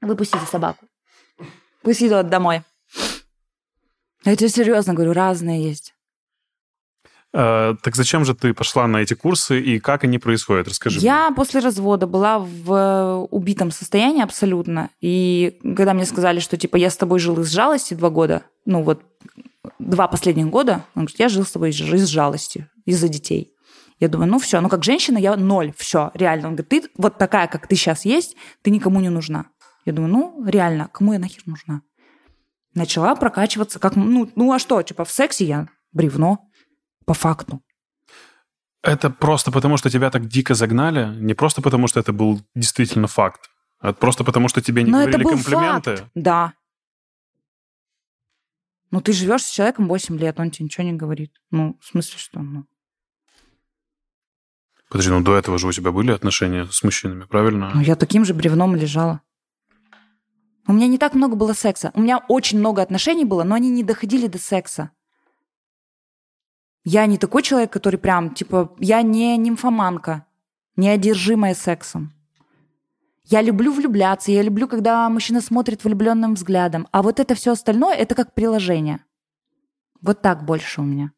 Выпустите 0.00 0.44
собаку. 0.46 0.86
Пусть 1.82 2.02
идет 2.02 2.28
домой. 2.28 2.62
Я 4.24 4.36
тебе 4.36 4.48
серьезно 4.48 4.94
говорю, 4.94 5.12
разные 5.12 5.62
есть. 5.62 5.94
Э, 7.38 7.74
так 7.82 7.96
зачем 7.96 8.24
же 8.24 8.34
ты 8.34 8.54
пошла 8.54 8.86
на 8.86 8.96
эти 8.96 9.12
курсы 9.12 9.60
и 9.60 9.78
как 9.78 10.04
они 10.04 10.18
происходят? 10.18 10.68
Расскажи 10.68 11.00
Я 11.00 11.30
после 11.36 11.60
развода 11.60 12.06
была 12.06 12.38
в 12.38 12.72
э, 12.72 13.14
убитом 13.30 13.70
состоянии 13.70 14.22
абсолютно. 14.22 14.88
И 15.02 15.58
когда 15.76 15.92
мне 15.92 16.06
сказали, 16.06 16.40
что 16.40 16.56
типа 16.56 16.76
я 16.76 16.88
с 16.88 16.96
тобой 16.96 17.18
жил 17.18 17.38
из 17.40 17.50
жалости 17.52 17.92
два 17.92 18.08
года, 18.08 18.44
ну 18.64 18.82
вот 18.82 19.02
два 19.78 20.08
последних 20.08 20.46
года, 20.46 20.86
он 20.94 21.02
говорит, 21.02 21.20
я 21.20 21.28
жил 21.28 21.44
с 21.44 21.50
тобой 21.50 21.70
из 21.70 21.80
из 21.80 22.06
жалости, 22.06 22.70
из-за 22.86 23.08
детей. 23.10 23.52
Я 24.00 24.08
думаю, 24.08 24.30
ну 24.30 24.38
все, 24.38 24.62
ну 24.62 24.70
как 24.70 24.82
женщина 24.82 25.18
я 25.18 25.36
ноль, 25.36 25.74
все, 25.76 26.12
реально. 26.14 26.48
Он 26.48 26.56
говорит, 26.56 26.70
ты 26.70 26.90
вот 26.96 27.18
такая, 27.18 27.48
как 27.48 27.66
ты 27.66 27.76
сейчас 27.76 28.06
есть, 28.06 28.34
ты 28.62 28.70
никому 28.70 28.98
не 29.00 29.10
нужна. 29.10 29.46
Я 29.84 29.92
думаю, 29.92 30.10
ну 30.10 30.44
реально, 30.46 30.88
кому 30.90 31.12
я 31.12 31.18
нахер 31.18 31.42
нужна? 31.44 31.82
Начала 32.74 33.14
прокачиваться, 33.14 33.78
как, 33.78 33.94
ну, 33.94 34.30
ну 34.36 34.52
а 34.52 34.58
что, 34.58 34.80
типа 34.80 35.04
в 35.04 35.10
сексе 35.10 35.44
я 35.44 35.68
бревно, 35.92 36.45
по 37.06 37.14
факту. 37.14 37.62
Это 38.82 39.10
просто 39.10 39.50
потому, 39.50 39.78
что 39.78 39.90
тебя 39.90 40.10
так 40.10 40.26
дико 40.28 40.54
загнали? 40.54 41.14
Не 41.16 41.34
просто 41.34 41.62
потому, 41.62 41.88
что 41.88 41.98
это 41.98 42.12
был 42.12 42.40
действительно 42.54 43.06
факт? 43.06 43.50
А 43.80 43.92
просто 43.92 44.24
потому, 44.24 44.48
что 44.48 44.60
тебе 44.60 44.82
не 44.82 44.90
Но 44.90 44.98
это 45.00 45.12
говорили 45.18 45.24
был 45.24 45.30
комплименты? 45.32 45.96
факт. 45.96 46.10
Да. 46.14 46.52
Ну, 48.90 49.00
ты 49.00 49.12
живешь 49.12 49.42
с 49.42 49.50
человеком 49.50 49.88
8 49.88 50.18
лет, 50.18 50.38
он 50.38 50.50
тебе 50.50 50.64
ничего 50.66 50.84
не 50.84 50.92
говорит. 50.92 51.32
Ну, 51.50 51.76
в 51.80 51.86
смысле, 51.86 52.18
что? 52.18 52.40
Ну, 52.40 52.64
Подожди, 54.88 55.10
ну 55.10 55.20
до 55.20 55.36
этого 55.36 55.58
же 55.58 55.66
у 55.66 55.72
тебя 55.72 55.90
были 55.90 56.12
отношения 56.12 56.66
с 56.70 56.82
мужчинами, 56.84 57.24
правильно? 57.24 57.72
ну, 57.74 57.80
я 57.80 57.96
таким 57.96 58.24
же 58.24 58.34
бревном 58.34 58.76
лежала. 58.76 59.20
У 60.68 60.72
меня 60.72 60.86
не 60.86 60.98
так 60.98 61.14
много 61.14 61.34
было 61.36 61.52
секса. 61.52 61.90
У 61.94 62.00
меня 62.00 62.18
очень 62.28 62.58
много 62.58 62.82
отношений 62.82 63.24
было, 63.24 63.42
но 63.44 63.54
они 63.56 63.68
не 63.70 63.82
доходили 63.82 64.26
до 64.28 64.38
секса. 64.38 64.90
Я 66.88 67.04
не 67.06 67.18
такой 67.18 67.42
человек, 67.42 67.72
который 67.72 67.98
прям, 67.98 68.32
типа, 68.32 68.72
я 68.78 69.02
не 69.02 69.36
нимфоманка, 69.36 70.24
не 70.76 70.88
одержимая 70.88 71.52
сексом. 71.52 72.12
Я 73.24 73.42
люблю 73.42 73.72
влюбляться, 73.72 74.30
я 74.30 74.40
люблю, 74.40 74.68
когда 74.68 75.08
мужчина 75.08 75.40
смотрит 75.40 75.82
влюбленным 75.82 76.34
взглядом. 76.34 76.86
А 76.92 77.02
вот 77.02 77.18
это 77.18 77.34
все 77.34 77.50
остальное, 77.50 77.96
это 77.96 78.14
как 78.14 78.34
приложение. 78.34 79.04
Вот 80.00 80.22
так 80.22 80.44
больше 80.44 80.80
у 80.80 80.84
меня. 80.84 81.10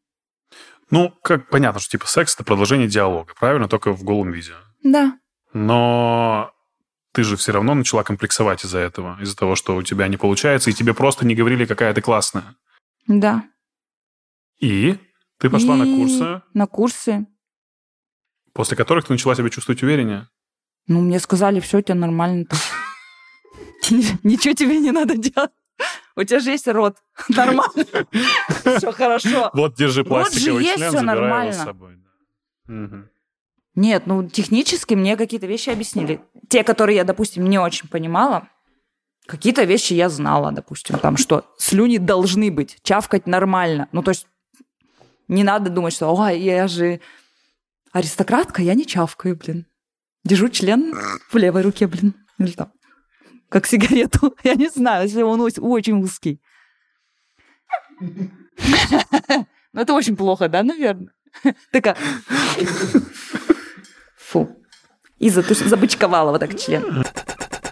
Ну, 0.89 1.13
как 1.21 1.49
понятно, 1.49 1.79
что 1.79 1.91
типа 1.91 2.07
секс 2.07 2.33
это 2.33 2.43
продолжение 2.43 2.87
диалога, 2.87 3.35
правильно? 3.39 3.67
Только 3.67 3.93
в 3.93 4.03
голом 4.03 4.31
виде. 4.31 4.53
Да. 4.83 5.19
Но 5.53 6.51
ты 7.11 7.23
же 7.23 7.37
все 7.37 7.51
равно 7.51 7.75
начала 7.75 8.01
комплексовать 8.01 8.65
из-за 8.65 8.79
этого, 8.79 9.21
из-за 9.21 9.37
того, 9.37 9.55
что 9.55 9.75
у 9.75 9.83
тебя 9.83 10.07
не 10.07 10.17
получается, 10.17 10.71
и 10.71 10.73
тебе 10.73 10.95
просто 10.95 11.27
не 11.27 11.35
говорили, 11.35 11.65
какая 11.65 11.93
ты 11.93 12.01
классная. 12.01 12.55
Да. 13.05 13.43
И 14.59 14.97
ты 15.39 15.49
пошла 15.49 15.75
И 15.75 15.79
на 15.79 15.85
курсы, 15.97 16.41
На 16.53 16.67
курсы. 16.67 17.25
после 18.53 18.77
которых 18.77 19.05
ты 19.05 19.13
начала 19.13 19.35
себя 19.35 19.49
чувствовать 19.49 19.81
увереннее. 19.83 20.27
Ну, 20.87 21.01
мне 21.01 21.19
сказали, 21.19 21.59
все, 21.59 21.77
у 21.77 21.81
тебя 21.81 21.95
нормально. 21.95 22.45
Ничего 23.89 24.53
тебе 24.53 24.79
не 24.79 24.91
надо 24.91 25.15
делать. 25.17 25.51
У 26.15 26.23
тебя 26.23 26.39
же 26.39 26.51
есть 26.51 26.67
рот. 26.67 26.97
Нормально. 27.29 27.85
Все 28.77 28.91
хорошо. 28.91 29.49
Вот, 29.53 29.75
держи 29.75 30.03
пластиковый 30.03 30.65
член, 30.65 30.91
забирай 30.91 31.47
его 31.47 31.53
с 31.53 31.63
собой. 31.63 31.97
Нет, 33.75 34.07
ну, 34.07 34.27
технически 34.27 34.95
мне 34.95 35.15
какие-то 35.15 35.47
вещи 35.47 35.69
объяснили. 35.69 36.21
Те, 36.49 36.63
которые 36.65 36.97
я, 36.97 37.03
допустим, 37.05 37.49
не 37.49 37.57
очень 37.57 37.87
понимала, 37.87 38.49
какие-то 39.25 39.63
вещи 39.63 39.93
я 39.93 40.09
знала, 40.09 40.51
допустим, 40.51 40.99
там, 40.99 41.15
что 41.15 41.45
слюни 41.57 41.97
должны 41.97 42.51
быть, 42.51 42.79
чавкать 42.83 43.25
нормально. 43.25 43.87
Ну, 43.93 44.03
то 44.03 44.09
есть 44.09 44.27
не 45.29 45.43
надо 45.43 45.69
думать, 45.69 45.93
что, 45.93 46.13
ой, 46.13 46.39
я 46.39 46.67
же 46.67 46.99
аристократка, 47.91 48.61
я 48.61 48.73
не 48.73 48.85
чавкаю, 48.85 49.37
блин. 49.37 49.65
Держу 50.25 50.49
член 50.49 50.93
в 51.29 51.35
левой 51.37 51.61
руке, 51.61 51.87
блин. 51.87 52.13
Или 52.39 52.51
там, 52.51 52.73
как 53.47 53.65
сигарету. 53.67 54.35
Я 54.43 54.55
не 54.55 54.69
знаю, 54.69 55.03
если 55.03 55.21
он 55.21 55.39
очень 55.41 56.03
узкий. 56.03 56.41
Ну, 59.71 59.81
это 59.81 59.93
очень 59.93 60.17
плохо, 60.17 60.49
да, 60.49 60.63
наверное? 60.63 61.13
Такая... 61.71 61.95
Фу. 64.17 64.49
И 65.19 65.29
забычковала 65.29 66.31
вот 66.31 66.39
так 66.39 66.59
член. 66.59 67.05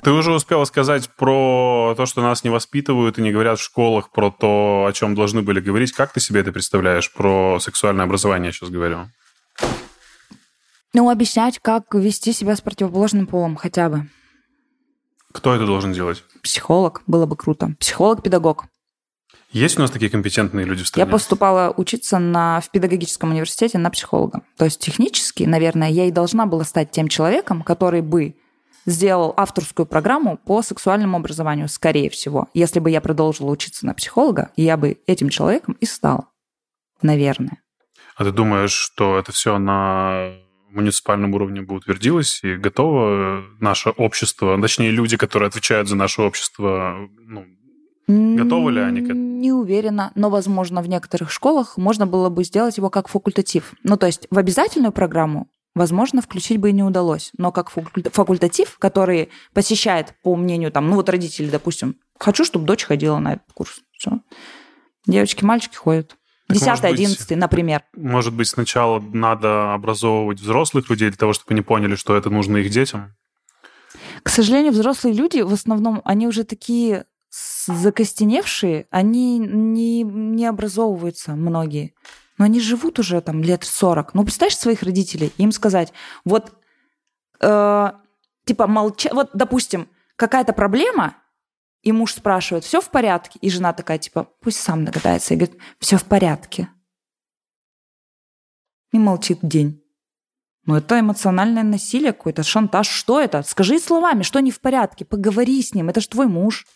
Ты 0.07 0.13
уже 0.13 0.31
успела 0.31 0.63
сказать 0.63 1.09
про 1.17 1.93
то, 1.97 2.05
что 2.05 2.21
нас 2.21 2.45
не 2.45 2.49
воспитывают 2.49 3.19
и 3.19 3.21
не 3.21 3.33
говорят 3.33 3.59
в 3.59 3.61
школах 3.61 4.09
про 4.09 4.31
то, 4.31 4.85
о 4.87 4.93
чем 4.93 5.15
должны 5.15 5.41
были 5.41 5.59
говорить. 5.59 5.91
Как 5.91 6.13
ты 6.13 6.21
себе 6.21 6.39
это 6.39 6.53
представляешь? 6.53 7.11
Про 7.11 7.59
сексуальное 7.59 8.05
образование 8.05 8.47
я 8.47 8.51
сейчас 8.53 8.69
говорю. 8.69 9.09
Ну, 10.93 11.09
объяснять, 11.09 11.59
как 11.59 11.93
вести 11.93 12.31
себя 12.31 12.55
с 12.55 12.61
противоположным 12.61 13.27
полом 13.27 13.57
хотя 13.57 13.89
бы. 13.89 14.07
Кто 15.33 15.53
это 15.53 15.65
должен 15.65 15.91
делать? 15.91 16.23
Психолог 16.41 17.03
было 17.05 17.25
бы 17.25 17.35
круто. 17.35 17.75
Психолог-педагог. 17.77 18.63
Есть 19.51 19.77
у 19.77 19.81
нас 19.81 19.91
такие 19.91 20.09
компетентные 20.09 20.65
люди 20.65 20.83
в 20.83 20.83
Я 20.83 20.87
стране? 20.87 21.11
поступала 21.11 21.73
учиться 21.75 22.17
на, 22.17 22.61
в 22.61 22.71
педагогическом 22.71 23.31
университете 23.31 23.77
на 23.77 23.89
психолога. 23.89 24.43
То 24.55 24.63
есть 24.63 24.79
технически, 24.79 25.43
наверное, 25.43 25.89
я 25.89 26.05
и 26.05 26.11
должна 26.11 26.45
была 26.45 26.63
стать 26.63 26.91
тем 26.91 27.09
человеком, 27.09 27.61
который 27.61 27.99
бы 27.99 28.35
сделал 28.87 29.33
авторскую 29.37 29.85
программу 29.85 30.37
по 30.37 30.63
сексуальному 30.63 31.17
образованию, 31.17 31.67
скорее 31.67 32.09
всего. 32.09 32.47
Если 32.55 32.79
бы 32.79 32.89
я 32.89 33.01
продолжила 33.01 33.51
учиться 33.51 33.85
на 33.85 33.93
психолога, 33.93 34.49
я 34.55 34.77
бы 34.77 34.97
этим 35.05 35.29
человеком 35.29 35.77
и 35.79 35.85
стала. 35.85 36.29
Наверное. 37.03 37.61
А 38.15 38.23
ты 38.23 38.31
думаешь, 38.31 38.71
что 38.71 39.19
это 39.19 39.31
все 39.31 39.59
на 39.59 40.31
муниципальном 40.71 41.33
уровне 41.35 41.61
бы 41.61 41.75
утвердилось 41.75 42.43
и 42.43 42.55
готово 42.55 43.43
наше 43.59 43.89
общество, 43.89 44.59
точнее 44.59 44.91
люди, 44.91 45.17
которые 45.17 45.47
отвечают 45.47 45.87
за 45.87 45.95
наше 45.95 46.21
общество, 46.21 47.07
ну, 47.19 47.45
Готовы 48.07 48.71
ли 48.71 48.79
они 48.79 49.01
к 49.01 49.05
этому? 49.05 49.19
Не 49.19 49.51
уверена, 49.51 50.13
но, 50.15 50.29
возможно, 50.29 50.81
в 50.81 50.87
некоторых 50.87 51.29
школах 51.29 51.75
можно 51.75 52.07
было 52.07 52.29
бы 52.29 52.45
сделать 52.45 52.77
его 52.77 52.89
как 52.89 53.09
факультатив. 53.09 53.73
Ну, 53.83 53.97
то 53.97 54.05
есть 54.05 54.27
в 54.31 54.37
обязательную 54.37 54.93
программу, 54.93 55.49
возможно, 55.77 56.21
включить 56.21 56.57
бы 56.57 56.69
и 56.69 56.73
не 56.73 56.83
удалось, 56.83 57.31
но 57.37 57.51
как 57.51 57.71
факульта- 57.71 58.11
факультатив, 58.11 58.77
который 58.79 59.29
посещает, 59.53 60.13
по 60.23 60.35
мнению, 60.35 60.71
там, 60.71 60.89
ну 60.89 60.95
вот 60.95 61.09
родители, 61.09 61.49
допустим, 61.49 61.95
хочу, 62.19 62.43
чтобы 62.43 62.65
дочь 62.65 62.83
ходила 62.83 63.19
на 63.19 63.33
этот 63.33 63.51
курс. 63.53 63.81
Все. 63.97 64.19
Девочки, 65.05 65.43
мальчики 65.43 65.75
ходят. 65.75 66.15
Так, 66.47 66.57
Десятый, 66.57 66.91
быть, 66.91 66.99
одиннадцатый, 66.99 67.35
например. 67.37 67.83
может 67.95 68.33
быть, 68.33 68.47
сначала 68.47 68.99
надо 68.99 69.73
образовывать 69.73 70.39
взрослых 70.39 70.89
людей 70.89 71.09
для 71.09 71.17
того, 71.17 71.33
чтобы 71.33 71.51
они 71.53 71.61
поняли, 71.61 71.95
что 71.95 72.15
это 72.15 72.29
нужно 72.29 72.57
их 72.57 72.69
детям? 72.69 73.15
К 74.23 74.29
сожалению, 74.29 74.71
взрослые 74.71 75.13
люди, 75.13 75.41
в 75.41 75.51
основном, 75.51 76.01
они 76.05 76.25
уже 76.27 76.43
такие 76.43 77.05
закостеневшие, 77.67 78.87
они 78.89 79.37
не, 79.39 80.03
не 80.03 80.45
образовываются, 80.45 81.35
многие. 81.35 81.93
Но 82.37 82.45
они 82.45 82.59
живут 82.59 82.99
уже 82.99 83.19
там 83.21 83.41
лет 83.41 83.63
40. 83.63 84.13
Ну, 84.13 84.23
представляешь 84.23 84.57
своих 84.57 84.83
родителей, 84.83 85.33
им 85.37 85.51
сказать, 85.51 85.93
вот, 86.23 86.53
э, 87.39 87.91
типа, 88.45 88.67
молча... 88.67 89.09
Вот, 89.13 89.31
допустим, 89.33 89.87
какая-то 90.15 90.53
проблема, 90.53 91.15
и 91.81 91.91
муж 91.91 92.13
спрашивает, 92.13 92.63
все 92.63 92.81
в 92.81 92.89
порядке? 92.89 93.39
И 93.41 93.49
жена 93.49 93.73
такая, 93.73 93.97
типа, 93.97 94.27
пусть 94.41 94.59
сам 94.59 94.85
догадается, 94.85 95.33
и 95.33 95.37
говорит, 95.37 95.57
все 95.79 95.97
в 95.97 96.03
порядке. 96.03 96.69
И 98.91 98.99
молчит 98.99 99.39
день. 99.41 99.83
Ну, 100.65 100.75
это 100.75 100.99
эмоциональное 100.99 101.63
насилие 101.63 102.11
какое-то, 102.11 102.43
шантаж. 102.43 102.89
Что 102.89 103.21
это? 103.21 103.41
Скажи 103.43 103.79
словами, 103.79 104.23
что 104.23 104.39
не 104.41 104.51
в 104.51 104.59
порядке, 104.59 105.05
поговори 105.05 105.61
с 105.61 105.73
ним, 105.73 105.89
это 105.89 106.01
же 106.01 106.09
твой 106.09 106.27
муж. 106.27 106.67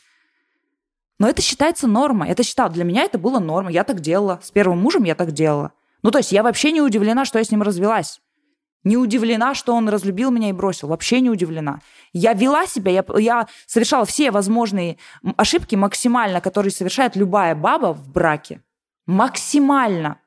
Но 1.22 1.30
это 1.30 1.40
считается 1.44 1.88
нормой. 1.88 2.30
Это 2.30 2.42
считал, 2.42 2.72
для 2.72 2.84
меня 2.84 3.04
это 3.04 3.20
было 3.20 3.38
нормой. 3.38 3.74
Я 3.74 3.84
так 3.84 4.00
делала. 4.00 4.40
С 4.42 4.50
первым 4.50 4.80
мужем 4.80 5.04
я 5.04 5.14
так 5.14 5.34
делала. 5.34 5.72
Ну, 6.02 6.10
то 6.10 6.18
есть 6.18 6.32
я 6.32 6.42
вообще 6.42 6.72
не 6.72 6.82
удивлена, 6.82 7.26
что 7.26 7.38
я 7.38 7.46
с 7.46 7.52
ним 7.52 7.62
развелась. 7.62 8.22
Не 8.84 8.98
удивлена, 8.98 9.54
что 9.54 9.76
он 9.76 9.88
разлюбил 9.88 10.32
меня 10.32 10.50
и 10.50 10.52
бросил. 10.52 10.88
Вообще 10.88 11.22
не 11.22 11.30
удивлена. 11.30 11.82
Я 12.12 12.34
вела 12.34 12.66
себя, 12.66 12.92
я, 12.92 13.06
я 13.20 13.48
совершала 13.68 14.04
все 14.06 14.32
возможные 14.32 14.98
ошибки 15.38 15.76
максимально, 15.76 16.42
которые 16.42 16.72
совершает 16.72 17.16
любая 17.16 17.54
баба 17.54 17.94
в 17.94 18.12
браке. 18.12 18.64
Максимально 19.06 20.18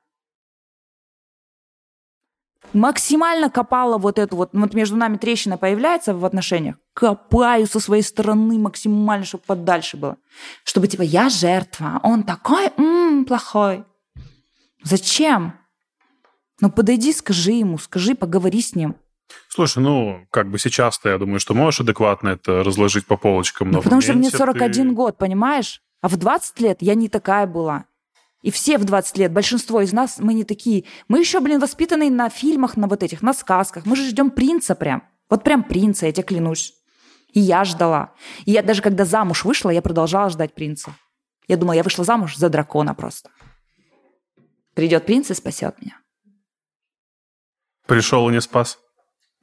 максимально 2.73 3.51
копала 3.51 3.99
вот 3.99 4.21
эту 4.21 4.37
вот, 4.37 4.51
вот 4.53 4.75
между 4.75 4.95
нами 4.95 5.17
трещина 5.17 5.59
появляется 5.59 6.15
в 6.15 6.25
отношениях, 6.25 6.77
копаю 6.95 7.67
со 7.67 7.81
своей 7.81 8.03
стороны 8.03 8.59
максимально, 8.59 9.27
чтобы 9.27 9.45
подальше 9.47 9.97
было. 9.97 10.17
Чтобы 10.65 10.87
типа 10.89 11.03
я 11.03 11.29
жертва, 11.29 12.01
он 12.03 12.23
такой 12.23 12.69
м, 12.79 13.25
плохой. 13.25 13.85
Зачем? 14.83 15.55
Ну 16.61 16.71
подойди, 16.71 17.13
скажи 17.13 17.53
ему, 17.53 17.79
скажи, 17.79 18.15
поговори 18.15 18.61
с 18.63 18.75
ним. 18.75 18.97
Слушай, 19.49 19.83
ну, 19.83 20.27
как 20.31 20.51
бы 20.51 20.59
сейчас-то, 20.59 21.09
я 21.09 21.19
думаю, 21.19 21.41
что 21.41 21.55
можешь 21.55 21.81
адекватно 21.81 22.29
это 22.31 22.63
разложить 22.63 23.07
по 23.07 23.17
полочкам. 23.17 23.71
но 23.71 23.79
Ну, 23.79 23.83
потому 23.83 24.01
что 24.01 24.13
мне 24.13 24.19
моменте 24.29 24.37
41 24.39 24.89
ты- 24.91 24.95
год, 24.95 25.19
понимаешь? 25.19 25.81
А 26.03 26.09
в 26.09 26.17
20 26.17 26.61
лет 26.61 26.79
я 26.81 26.95
не 26.95 27.09
такая 27.09 27.47
была. 27.47 27.87
И 28.43 28.51
все 28.51 28.77
в 28.77 28.85
20 28.85 29.17
лет, 29.17 29.33
большинство 29.33 29.81
из 29.81 29.93
нас, 29.93 30.19
мы 30.19 30.35
не 30.35 30.45
такие. 30.45 30.85
Мы 31.09 31.19
еще, 31.21 31.41
блин, 31.41 31.59
воспитанные 31.61 32.11
на 32.11 32.29
фильмах, 32.29 32.77
на 32.77 32.87
вот 32.87 33.03
этих, 33.03 33.23
на 33.23 33.33
сказках. 33.33 33.87
Мы 33.87 33.97
же 33.97 34.07
ждем 34.09 34.31
принца 34.31 34.75
прям. 34.75 35.03
Вот 35.31 35.43
прям 35.43 35.65
принца, 35.65 36.05
я 36.07 36.13
тебе 36.13 36.25
клянусь. 36.25 36.75
И 37.35 37.41
я 37.41 37.65
ждала. 37.65 38.15
И 38.47 38.53
я 38.53 38.63
даже 38.63 38.81
когда 38.81 39.05
замуж 39.05 39.45
вышла, 39.45 39.71
я 39.71 39.83
продолжала 39.83 40.31
ждать 40.31 40.55
принца. 40.55 40.95
Я 41.49 41.57
думала, 41.57 41.75
я 41.75 41.83
вышла 41.83 42.05
замуж 42.05 42.37
за 42.37 42.49
дракона 42.49 42.95
просто. 42.95 43.31
Придет 44.75 45.05
принц 45.05 45.31
и 45.31 45.35
спасет 45.35 45.75
меня. 45.83 45.99
Пришел 47.87 48.29
и 48.31 48.33
не 48.33 48.41
спас. 48.41 48.79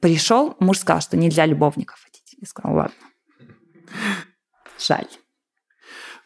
Пришел, 0.00 0.56
муж 0.58 0.78
сказал, 0.78 1.02
что 1.02 1.16
нельзя 1.16 1.46
любовников 1.46 2.00
хотеть. 2.02 2.34
Я 2.40 2.46
сказала, 2.46 2.76
ладно. 2.76 2.94
Жаль. 4.78 5.08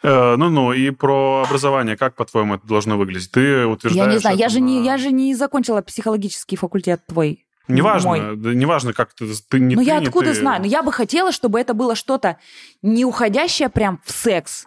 Э, 0.02 0.36
Ну-ну, 0.36 0.72
и 0.72 0.90
про 0.90 1.42
образование, 1.46 1.96
как, 1.96 2.14
по-твоему, 2.14 2.54
это 2.54 2.66
должно 2.66 2.96
выглядеть? 2.96 3.32
Ты 3.32 3.66
утверждаешь... 3.66 4.06
Я 4.06 4.12
не 4.12 4.18
знаю, 4.18 4.36
я 4.38 4.48
же, 4.48 4.60
не, 4.60 4.84
я 4.84 4.96
же 4.96 5.10
не 5.10 5.34
закончила 5.34 5.82
психологический 5.82 6.56
факультет 6.56 7.04
твой. 7.06 7.45
Неважно, 7.68 8.08
мой. 8.10 8.36
да, 8.36 8.54
неважно, 8.54 8.92
как 8.92 9.12
ты... 9.14 9.26
ты 9.48 9.58
не 9.60 9.74
Ну 9.74 9.80
я 9.80 9.98
откуда 9.98 10.32
ты. 10.32 10.34
знаю? 10.34 10.60
Но 10.62 10.66
я 10.68 10.82
бы 10.82 10.92
хотела, 10.92 11.32
чтобы 11.32 11.60
это 11.60 11.74
было 11.74 11.94
что-то 11.94 12.38
не 12.82 13.04
уходящее 13.04 13.68
прям 13.68 14.00
в 14.04 14.12
секс. 14.12 14.66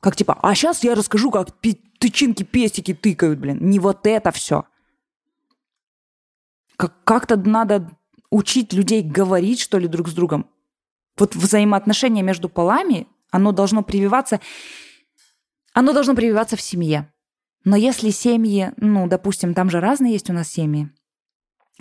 Как 0.00 0.16
типа, 0.16 0.38
а 0.42 0.54
сейчас 0.54 0.82
я 0.84 0.94
расскажу, 0.94 1.30
как 1.30 1.58
пи- 1.60 1.80
тычинки 1.98 2.44
пестики 2.44 2.94
тыкают, 2.94 3.38
блин. 3.38 3.58
Не 3.60 3.78
вот 3.80 4.06
это 4.06 4.30
все. 4.30 4.64
Как- 6.76 6.94
как-то 7.04 7.36
надо 7.36 7.90
учить 8.30 8.72
людей 8.72 9.02
говорить, 9.02 9.60
что 9.60 9.78
ли, 9.78 9.88
друг 9.88 10.08
с 10.08 10.12
другом. 10.14 10.48
Вот 11.16 11.34
взаимоотношения 11.34 12.22
между 12.22 12.48
полами, 12.48 13.08
оно 13.30 13.52
должно 13.52 13.82
прививаться... 13.82 14.40
Оно 15.74 15.92
должно 15.92 16.14
прививаться 16.14 16.56
в 16.56 16.60
семье. 16.60 17.12
Но 17.64 17.76
если 17.76 18.10
семьи, 18.10 18.72
ну, 18.76 19.06
допустим, 19.08 19.52
там 19.54 19.68
же 19.70 19.80
разные 19.80 20.12
есть 20.12 20.30
у 20.30 20.32
нас 20.32 20.48
семьи, 20.48 20.90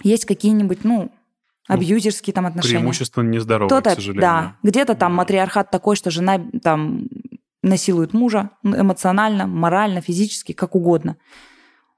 есть 0.03 0.25
какие-нибудь, 0.25 0.83
ну, 0.83 1.11
абьюзерские 1.67 2.33
там 2.33 2.45
отношения. 2.45 2.79
Преимущественно 2.79 3.29
нездоровые, 3.29 3.67
Кто-то, 3.67 3.91
к 3.91 3.95
сожалению. 3.95 4.21
да, 4.21 4.55
где-то 4.63 4.95
там 4.95 5.13
матриархат 5.13 5.69
такой, 5.69 5.95
что 5.95 6.11
жена 6.11 6.39
там 6.63 7.07
насилует 7.61 8.13
мужа 8.13 8.51
эмоционально, 8.63 9.47
морально, 9.47 10.01
физически, 10.01 10.53
как 10.53 10.75
угодно. 10.75 11.17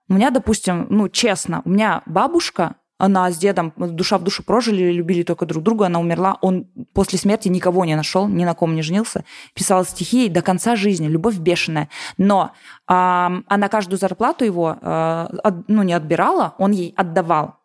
У 0.08 0.14
меня, 0.14 0.32
допустим, 0.32 0.88
ну, 0.90 1.08
честно, 1.08 1.62
у 1.66 1.70
меня 1.70 2.02
бабушка, 2.08 2.76
она 2.98 3.32
с 3.32 3.38
дедом 3.38 3.72
душа 3.78 4.18
в 4.18 4.24
душу 4.24 4.44
прожили, 4.44 4.92
любили 4.92 5.24
только 5.24 5.46
друг 5.46 5.64
друга, 5.64 5.86
она 5.86 6.00
умерла, 6.00 6.38
он 6.42 6.68
после 6.94 7.20
смерти 7.20 7.48
никого 7.48 7.86
не 7.86 7.96
нашел, 7.96 8.28
ни 8.28 8.44
на 8.44 8.56
ком 8.56 8.76
не 8.76 8.82
женился, 8.82 9.24
писал 9.54 9.86
стихи 9.86 10.28
до 10.28 10.42
конца 10.42 10.76
жизни, 10.76 11.08
любовь 11.08 11.38
бешеная. 11.38 11.90
Но 12.18 12.52
а, 12.88 13.32
она 13.48 13.70
каждую 13.70 14.00
зарплату 14.00 14.44
его, 14.44 14.78
а, 14.82 15.30
от, 15.44 15.70
ну, 15.70 15.84
не 15.84 15.94
отбирала, 15.94 16.56
он 16.58 16.72
ей 16.72 16.94
отдавал. 16.98 17.59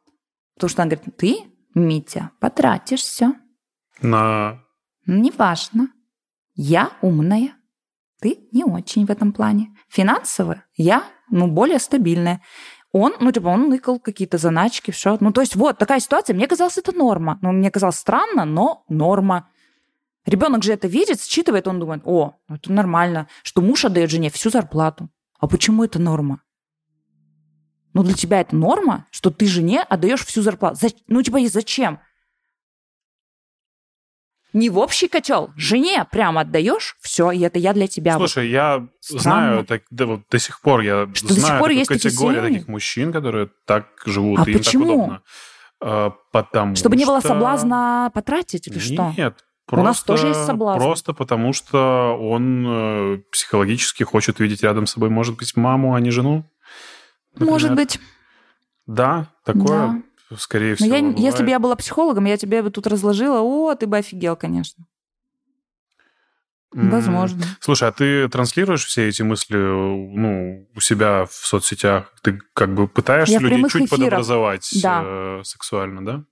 Потому 0.55 0.68
что 0.68 0.82
она 0.82 0.90
говорит, 0.90 1.16
ты, 1.16 1.36
Митя, 1.74 2.30
потратишь 2.40 3.02
все. 3.02 3.34
На... 4.00 4.61
Неважно. 5.07 5.88
Я 6.55 6.92
умная, 7.02 7.55
ты 8.20 8.48
не 8.52 8.64
очень 8.64 9.07
в 9.07 9.11
этом 9.11 9.32
плане. 9.32 9.74
Финансово 9.88 10.62
я, 10.76 11.05
ну, 11.30 11.48
более 11.48 11.78
стабильная. 11.78 12.40
Он, 12.92 13.12
ну, 13.18 13.32
типа, 13.32 13.48
он 13.48 13.68
ныкал 13.68 13.98
какие-то 13.98 14.38
заначки, 14.38 14.92
все. 14.92 15.18
Ну, 15.20 15.32
то 15.32 15.40
есть 15.40 15.57
вот 15.57 15.78
такая 15.78 15.98
ситуация. 15.98 16.34
Мне 16.34 16.46
казалось, 16.46 16.78
это 16.78 16.92
норма. 16.92 17.38
Ну, 17.42 17.50
мне 17.50 17.70
казалось 17.72 17.96
странно, 17.96 18.44
но 18.44 18.84
норма. 18.88 19.50
Ребенок 20.26 20.62
же 20.62 20.72
это 20.72 20.86
видит, 20.86 21.20
считывает, 21.20 21.66
он 21.66 21.80
думает, 21.80 22.02
о, 22.05 22.36
ну, 22.48 22.55
это 22.55 22.72
нормально, 22.72 23.28
что 23.42 23.61
муж 23.61 23.84
отдает 23.84 24.11
жене 24.11 24.30
всю 24.30 24.48
зарплату. 24.48 25.11
А 25.38 25.48
почему 25.48 25.84
это 25.84 25.98
норма? 25.98 26.40
Ну, 27.95 28.03
для 28.03 28.12
тебя 28.14 28.40
это 28.40 28.55
норма, 28.57 29.07
что 29.11 29.30
ты 29.30 29.47
жене 29.47 29.80
отдаешь 29.82 30.24
всю 30.26 30.42
зарплату. 30.42 30.76
За- 30.80 30.95
Ну, 31.09 31.22
типа, 31.22 31.38
и 31.38 31.47
зачем? 31.47 32.01
Не 34.53 34.70
в 34.70 34.78
общий 34.78 35.09
котел, 35.09 35.51
жене 35.57 36.05
прямо 36.12 36.42
отдаешь, 36.42 36.97
все, 37.01 37.32
и 37.32 37.40
это 37.40 37.59
я 37.59 37.72
для 37.72 37.88
тебя. 37.88 38.18
Вот. 38.18 38.30
Слушай, 38.30 38.51
я 38.51 38.86
Странно. 39.01 39.20
знаю, 39.22 39.64
так, 39.64 39.82
да, 39.90 40.07
вот 40.07 40.20
до 40.30 40.38
сих 40.38 40.61
пор 40.61 40.80
я 40.82 41.09
Что 41.12 41.26
до 41.28 41.34
знаю 41.34 41.55
сих 41.55 41.59
пор 41.61 41.70
есть 41.70 41.88
такие 41.88 42.03
категорию 42.11 42.42
семьи? 42.42 42.53
таких 42.59 42.68
мужчин, 42.68 43.12
которые 43.12 43.49
так 43.66 43.86
живут, 44.07 44.40
А 44.40 44.45
и 44.49 44.53
им 44.53 44.59
почему? 44.59 44.84
так 44.84 44.95
удобно. 44.95 45.22
А, 45.80 46.11
потому 46.30 46.76
Чтобы 46.76 46.95
не 46.97 47.05
было 47.05 47.18
что- 47.18 47.28
соблазна 47.30 48.12
потратить 48.14 48.68
или 48.68 48.78
что? 48.78 49.12
Нет. 49.16 49.45
У 49.72 49.76
нас 49.82 50.03
тоже 50.03 50.28
есть 50.28 50.45
соблазн. 50.45 50.78
Просто 50.78 51.14
потому, 51.14 51.53
что 51.53 52.16
он 52.20 52.64
э, 52.68 53.18
психологически 53.32 54.03
хочет 54.05 54.38
видеть 54.38 54.62
рядом 54.62 54.86
с 54.86 54.92
собой, 54.92 55.09
может 55.11 55.36
быть, 55.36 55.57
маму, 55.57 55.95
а 55.95 56.01
не 56.01 56.11
жену. 56.11 56.45
Может 57.37 57.70
например. 57.70 57.87
быть. 57.87 58.01
Да, 58.87 59.28
такое, 59.45 60.03
скорее 60.37 60.70
Но 60.72 60.76
всего. 60.76 60.95
я, 60.97 61.09
если 61.16 61.43
бы 61.43 61.51
я 61.51 61.59
была 61.59 61.74
психологом, 61.76 62.24
я 62.26 62.37
тебе 62.37 62.62
бы 62.62 62.70
тут 62.70 62.87
разложила, 62.87 63.41
о, 63.41 63.74
ты 63.74 63.87
бы 63.87 63.97
офигел, 63.99 64.37
конечно. 64.37 64.85
Возможно. 66.72 67.45
Слушай, 67.61 67.89
а 67.89 67.93
ты 67.93 68.28
транслируешь 68.28 68.85
все 68.85 69.09
эти 69.09 69.22
мысли 69.22 69.57
ну, 69.57 70.68
у 70.74 70.80
себя 70.80 71.24
в 71.24 71.32
соцсетях? 71.32 72.12
Ты 72.22 72.41
как 72.53 72.74
бы 72.74 72.89
пытаешься 72.89 73.35
Я 73.35 73.39
людей 73.41 73.62
чуть 73.62 73.74
эфирах. 73.85 73.91
подобразовать 73.91 74.68
Да. 74.82 75.03
э, 75.05 75.41
сексуально, 75.45 76.05
да? 76.05 76.24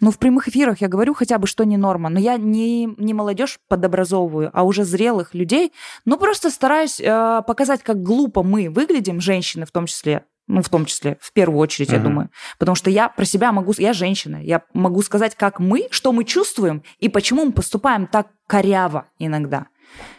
Ну, 0.00 0.10
в 0.10 0.18
прямых 0.18 0.48
эфирах 0.48 0.80
я 0.80 0.88
говорю 0.88 1.14
хотя 1.14 1.38
бы, 1.38 1.46
что 1.46 1.62
не 1.64 1.76
норма. 1.76 2.08
Но 2.10 2.18
я 2.18 2.36
не, 2.36 2.86
не 2.98 3.14
молодежь 3.14 3.60
подобразовываю, 3.68 4.50
а 4.52 4.64
уже 4.64 4.82
зрелых 4.84 5.32
людей. 5.32 5.72
Ну, 6.04 6.18
просто 6.18 6.50
стараюсь 6.50 7.00
э, 7.00 7.42
показать, 7.46 7.84
как 7.84 8.02
глупо 8.02 8.42
мы 8.42 8.68
выглядим, 8.70 9.20
женщины 9.20 9.64
в 9.64 9.70
том 9.70 9.86
числе. 9.86 10.24
Ну, 10.46 10.62
в 10.62 10.68
том 10.68 10.84
числе, 10.84 11.16
в 11.20 11.32
первую 11.32 11.58
очередь, 11.58 11.88
я 11.90 11.98
Мгм. 11.98 12.04
думаю. 12.04 12.30
Потому 12.58 12.76
что 12.76 12.90
я 12.90 13.08
про 13.08 13.24
себя 13.24 13.50
могу... 13.52 13.72
Я 13.78 13.92
женщина. 13.94 14.42
Я 14.42 14.62
могу 14.74 15.00
сказать, 15.02 15.34
как 15.34 15.58
мы, 15.58 15.88
что 15.90 16.12
мы 16.12 16.24
чувствуем 16.24 16.82
и 16.98 17.08
почему 17.08 17.46
мы 17.46 17.52
поступаем 17.52 18.06
так 18.06 18.28
коряво 18.46 19.06
иногда. 19.18 19.66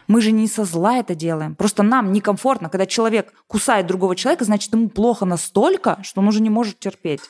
Мы 0.08 0.22
же 0.22 0.32
не 0.32 0.48
со 0.48 0.64
зла 0.64 0.98
это 0.98 1.16
делаем. 1.16 1.56
Просто 1.56 1.84
нам 1.84 2.12
некомфортно, 2.12 2.70
когда 2.70 2.86
человек 2.86 3.34
кусает 3.48 3.86
другого 3.88 4.16
человека, 4.16 4.46
значит, 4.46 4.74
ему 4.74 4.90
плохо 4.90 5.26
настолько, 5.26 6.00
что 6.02 6.22
он 6.22 6.28
уже 6.28 6.42
не 6.42 6.50
может 6.50 6.80
терпеть. 6.80 7.22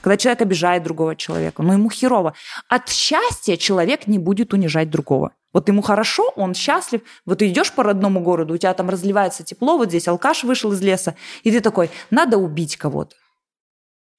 Когда 0.00 0.16
человек 0.16 0.42
обижает 0.42 0.82
другого 0.82 1.16
человека, 1.16 1.62
ну 1.62 1.72
ему 1.72 1.90
херово. 1.90 2.34
От 2.68 2.88
счастья 2.88 3.56
человек 3.56 4.06
не 4.06 4.18
будет 4.18 4.52
унижать 4.52 4.90
другого. 4.90 5.32
Вот 5.52 5.68
ему 5.68 5.82
хорошо, 5.82 6.30
он 6.36 6.54
счастлив. 6.54 7.02
Вот 7.24 7.38
ты 7.38 7.48
идешь 7.48 7.72
по 7.72 7.82
родному 7.82 8.20
городу, 8.20 8.54
у 8.54 8.58
тебя 8.58 8.74
там 8.74 8.90
разливается 8.90 9.44
тепло, 9.44 9.78
вот 9.78 9.88
здесь 9.88 10.08
алкаш 10.08 10.44
вышел 10.44 10.72
из 10.72 10.82
леса, 10.82 11.16
и 11.42 11.50
ты 11.50 11.60
такой, 11.60 11.90
надо 12.10 12.36
убить 12.36 12.76
кого-то. 12.76 13.16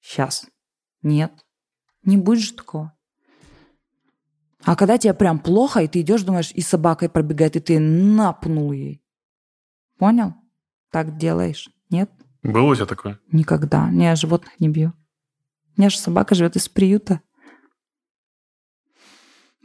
Сейчас. 0.00 0.46
Нет. 1.02 1.32
Не 2.02 2.16
будет 2.16 2.40
же 2.40 2.54
такого. 2.54 2.92
А 4.64 4.76
когда 4.76 4.98
тебе 4.98 5.14
прям 5.14 5.38
плохо, 5.38 5.80
и 5.80 5.88
ты 5.88 6.00
идешь, 6.00 6.22
думаешь, 6.22 6.52
и 6.52 6.60
собакой 6.60 7.08
пробегает, 7.08 7.56
и 7.56 7.60
ты 7.60 7.78
напнул 7.78 8.72
ей. 8.72 9.02
Понял? 9.98 10.34
Так 10.90 11.16
делаешь. 11.16 11.70
Нет? 11.88 12.10
Было 12.42 12.72
у 12.72 12.74
тебя 12.74 12.86
такое? 12.86 13.20
Никогда. 13.32 13.90
Не, 13.90 14.06
я 14.06 14.16
животных 14.16 14.58
не 14.60 14.68
бью. 14.68 14.92
У 15.76 15.80
меня 15.80 15.90
же 15.90 15.98
собака 15.98 16.34
живет 16.34 16.56
из 16.56 16.68
приюта. 16.68 17.20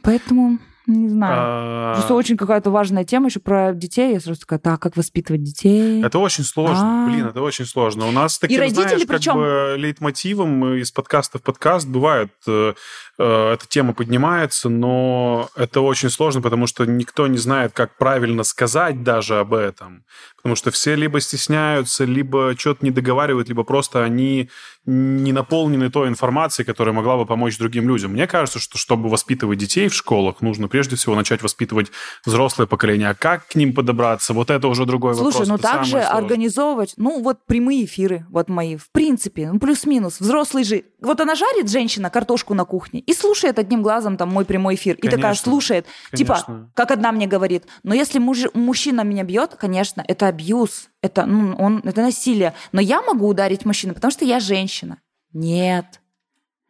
Поэтому, 0.02 0.58
не 0.86 1.08
знаю. 1.08 1.34
А, 1.36 1.94
Просто 1.94 2.14
очень 2.14 2.36
какая-то 2.36 2.70
важная 2.70 3.04
тема 3.04 3.26
еще 3.26 3.40
про 3.40 3.72
детей. 3.72 4.12
Я 4.14 4.20
сразу 4.20 4.40
такая, 4.40 4.58
так, 4.58 4.80
как 4.80 4.96
воспитывать 4.96 5.42
детей? 5.42 6.02
Это 6.02 6.18
очень 6.18 6.44
сложно, 6.44 7.04
А. 7.04 7.08
блин, 7.08 7.26
это 7.26 7.42
очень 7.42 7.66
сложно. 7.66 8.06
У 8.06 8.12
нас 8.12 8.38
таким, 8.38 8.60
родители 8.60 9.04
знаешь, 9.04 9.24
как 9.24 9.34
бы 9.34 9.74
лейтмотивом 9.78 10.74
из 10.74 10.92
подкаста 10.92 11.38
в 11.38 11.42
подкаст 11.42 11.88
бывает, 11.88 12.30
э, 12.46 12.74
э, 13.18 13.52
эта 13.52 13.66
тема 13.66 13.94
поднимается, 13.94 14.68
но 14.68 15.48
это 15.56 15.80
очень 15.80 16.10
сложно, 16.10 16.40
потому 16.40 16.66
что 16.66 16.84
никто 16.84 17.26
не 17.26 17.38
знает, 17.38 17.72
как 17.72 17.96
правильно 17.96 18.44
сказать 18.44 19.02
даже 19.02 19.38
об 19.38 19.54
этом. 19.54 20.04
Потому 20.36 20.54
что 20.54 20.70
все 20.70 20.94
либо 20.94 21.20
стесняются, 21.20 22.04
либо 22.04 22.54
что-то 22.56 22.84
не 22.84 22.92
договаривают, 22.92 23.48
либо 23.48 23.64
просто 23.64 24.04
они 24.04 24.48
не 24.84 25.32
наполнены 25.32 25.90
той 25.90 26.06
информацией, 26.08 26.64
которая 26.64 26.94
могла 26.94 27.16
бы 27.16 27.26
помочь 27.26 27.58
другим 27.58 27.88
людям. 27.88 28.12
Мне 28.12 28.28
кажется, 28.28 28.60
что 28.60 28.78
чтобы 28.78 29.08
воспитывать 29.08 29.58
детей 29.58 29.88
в 29.88 29.94
школах, 29.94 30.40
нужно 30.42 30.68
прежде 30.76 30.96
всего 30.96 31.14
начать 31.14 31.42
воспитывать 31.42 31.90
взрослое 32.26 32.66
поколение. 32.66 33.08
А 33.08 33.14
как 33.14 33.46
к 33.48 33.54
ним 33.54 33.72
подобраться? 33.74 34.34
Вот 34.34 34.50
это 34.50 34.68
уже 34.68 34.84
другой 34.84 35.14
Слушай, 35.14 35.46
вопрос. 35.46 35.48
ну 35.48 35.54
Это 35.54 35.62
так 35.62 35.72
самое 35.72 35.84
же 35.86 35.90
сложное. 35.92 36.18
организовывать, 36.18 36.94
ну 36.98 37.22
вот 37.22 37.38
прямые 37.46 37.86
эфиры, 37.86 38.26
вот 38.28 38.50
мои, 38.50 38.76
в 38.76 38.90
принципе, 38.92 39.50
ну 39.50 39.58
плюс-минус, 39.58 40.20
взрослый 40.20 40.64
же. 40.64 40.84
Вот 41.00 41.18
она 41.20 41.34
жарит, 41.34 41.70
женщина, 41.70 42.10
картошку 42.10 42.52
на 42.52 42.66
кухне 42.66 43.00
и 43.00 43.14
слушает 43.14 43.58
одним 43.58 43.82
глазом 43.82 44.18
там 44.18 44.28
мой 44.28 44.44
прямой 44.44 44.74
эфир. 44.74 44.96
И 44.96 45.02
такая 45.08 45.22
Конечно, 45.22 45.50
слушает, 45.50 45.86
типа, 46.14 46.42
конечно. 46.46 46.70
как 46.74 46.90
одна 46.90 47.10
мне 47.12 47.26
говорит, 47.26 47.64
но 47.82 47.94
если 47.94 48.18
муж- 48.18 48.52
мужчина 48.52 49.00
меня 49.00 49.22
бьет, 49.24 49.54
конечно, 49.58 50.04
это 50.06 50.26
абьюз, 50.26 50.88
это, 51.00 51.24
ну, 51.24 51.56
он, 51.56 51.80
это 51.84 52.02
насилие. 52.02 52.52
Но 52.72 52.82
я 52.82 53.00
могу 53.00 53.26
ударить 53.28 53.64
мужчину, 53.64 53.94
потому 53.94 54.10
что 54.10 54.26
я 54.26 54.40
женщина. 54.40 54.98
Нет. 55.32 55.86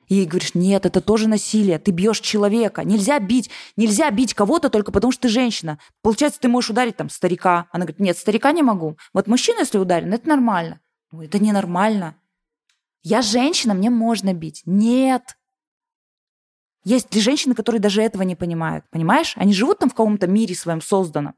И 0.08 0.24
говоришь, 0.24 0.54
нет, 0.54 0.86
это 0.86 1.00
тоже 1.00 1.28
насилие. 1.28 1.78
Ты 1.78 1.90
бьешь 1.90 2.20
человека. 2.20 2.84
Нельзя 2.84 3.18
бить, 3.18 3.50
нельзя 3.76 4.10
бить 4.10 4.34
кого-то 4.34 4.70
только 4.70 4.92
потому, 4.92 5.12
что 5.12 5.22
ты 5.22 5.28
женщина. 5.28 5.78
Получается, 6.02 6.40
ты 6.40 6.48
можешь 6.48 6.70
ударить 6.70 6.96
там 6.96 7.10
старика. 7.10 7.66
Она 7.72 7.84
говорит, 7.84 8.00
нет, 8.00 8.16
старика 8.16 8.52
не 8.52 8.62
могу. 8.62 8.96
Вот 9.12 9.26
мужчина, 9.26 9.60
если 9.60 9.78
ударен, 9.78 10.12
это 10.12 10.28
нормально. 10.28 10.80
Ну, 11.10 11.22
это 11.22 11.38
ненормально. 11.38 12.16
Я 13.02 13.22
женщина, 13.22 13.74
мне 13.74 13.90
можно 13.90 14.32
бить. 14.32 14.62
Нет. 14.64 15.36
Есть 16.84 17.12
ли 17.14 17.20
женщины, 17.20 17.54
которые 17.54 17.80
даже 17.80 18.02
этого 18.02 18.22
не 18.22 18.36
понимают. 18.36 18.84
Понимаешь? 18.90 19.32
Они 19.36 19.52
живут 19.52 19.80
там 19.80 19.90
в 19.90 19.94
каком-то 19.94 20.26
мире 20.26 20.54
своем 20.54 20.80
созданном. 20.80 21.34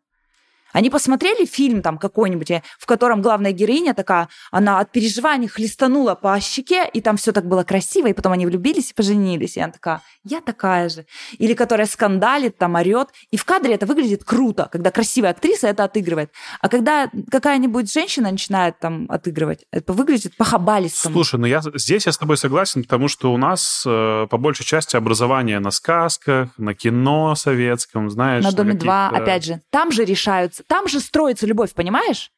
Они 0.73 0.91
посмотрели 0.91 1.45
фильм 1.47 1.83
там 1.83 1.99
какой-нибудь, 1.99 2.51
э, 2.51 2.63
в 2.79 2.87
котором 2.87 3.23
главная 3.23 3.53
героиня 3.53 3.95
такая, 3.95 4.29
она 4.51 4.81
от 4.81 4.93
переживаний 4.93 5.49
хлестанула 5.49 6.15
по 6.15 6.39
щеке, 6.41 6.89
и 6.93 7.01
там 7.01 7.17
все 7.17 7.33
так 7.33 7.47
было 7.47 7.63
красиво, 7.65 8.07
и 8.09 8.13
потом 8.13 8.33
они 8.33 8.47
влюбились 8.47 8.91
и 8.91 8.95
поженились. 8.95 9.57
И 9.57 9.61
она 9.61 9.73
такая, 9.73 10.03
я 10.25 10.41
такая 10.41 10.89
же. 10.89 11.07
Или 11.39 11.55
которая 11.55 11.87
скандалит, 11.87 12.59
там 12.59 12.75
орет. 12.75 13.09
И 13.31 13.37
в 13.37 13.45
кадре 13.45 13.75
это 13.75 13.87
выглядит 13.87 14.25
круто, 14.25 14.69
когда 14.71 14.91
красивая 14.91 15.31
актриса 15.31 15.69
это 15.69 15.85
отыгрывает. 15.85 16.31
А 16.61 16.69
когда 16.69 17.11
какая-нибудь 17.31 17.93
женщина 17.93 18.31
начинает 18.31 18.79
там 18.79 19.07
отыгрывать, 19.09 19.65
это 19.73 19.93
выглядит 19.93 20.37
по-хабалистому. 20.37 21.15
Слушай, 21.15 21.41
ну 21.41 21.47
я 21.47 21.61
здесь 21.75 22.07
я 22.07 22.13
с 22.13 22.19
тобой 22.19 22.37
согласен, 22.37 22.83
потому 22.83 23.09
что 23.09 23.33
у 23.33 23.37
нас 23.37 23.85
э, 23.87 24.27
по 24.31 24.37
большей 24.39 24.65
части 24.67 24.97
образование 24.97 25.59
на 25.61 25.71
сказках, 25.71 26.51
на 26.59 26.75
кино 26.75 27.35
советском, 27.35 28.11
знаешь. 28.11 28.45
на 28.45 28.53
Доме 28.53 28.75
2, 28.75 29.09
каких-то- 29.09 29.23
опять 29.23 29.45
же, 29.45 29.61
там 29.71 29.93
же 29.93 30.05
решаются, 30.05 30.58
там 30.67 30.89
же 30.89 31.01
строится 31.01 31.47
любовь, 31.47 31.75
понимаешь? 31.75 32.33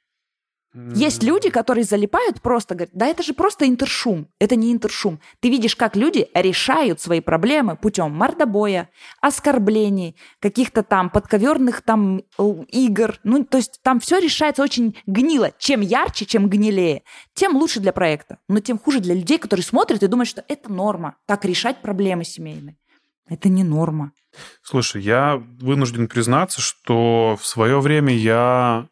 Есть 0.72 1.24
люди, 1.24 1.50
которые 1.50 1.82
залипают 1.82 2.40
просто, 2.40 2.76
говорят, 2.76 2.94
да 2.94 3.06
это 3.08 3.24
же 3.24 3.34
просто 3.34 3.66
интершум. 3.66 4.28
Это 4.38 4.54
не 4.54 4.72
интершум. 4.72 5.18
Ты 5.40 5.48
видишь, 5.48 5.74
как 5.74 5.96
люди 5.96 6.28
решают 6.32 7.00
свои 7.00 7.20
проблемы 7.20 7.76
путем 7.76 8.12
мордобоя, 8.12 8.88
оскорблений, 9.20 10.14
каких-то 10.38 10.84
там 10.84 11.10
подковерных 11.10 11.82
там 11.82 12.22
э, 12.38 12.52
игр. 12.68 13.18
Ну, 13.24 13.44
то 13.44 13.56
есть 13.56 13.80
там 13.82 13.98
все 13.98 14.18
решается 14.20 14.62
очень 14.62 14.96
гнило. 15.06 15.50
Чем 15.58 15.80
ярче, 15.80 16.24
чем 16.24 16.48
гнилее, 16.48 17.02
тем 17.34 17.56
лучше 17.56 17.80
для 17.80 17.92
проекта. 17.92 18.38
Но 18.48 18.60
тем 18.60 18.78
хуже 18.78 19.00
для 19.00 19.14
людей, 19.14 19.38
которые 19.38 19.64
смотрят 19.64 20.04
и 20.04 20.06
думают, 20.06 20.28
что 20.28 20.44
это 20.46 20.72
норма. 20.72 21.16
Так 21.26 21.44
решать 21.44 21.82
проблемы 21.82 22.22
семейные. 22.22 22.76
Это 23.30 23.48
не 23.48 23.64
норма. 23.64 24.12
Слушай, 24.62 25.02
я 25.02 25.42
вынужден 25.60 26.08
признаться, 26.08 26.60
что 26.60 27.38
в 27.40 27.46
свое 27.46 27.80
время 27.80 28.14
я 28.14 28.86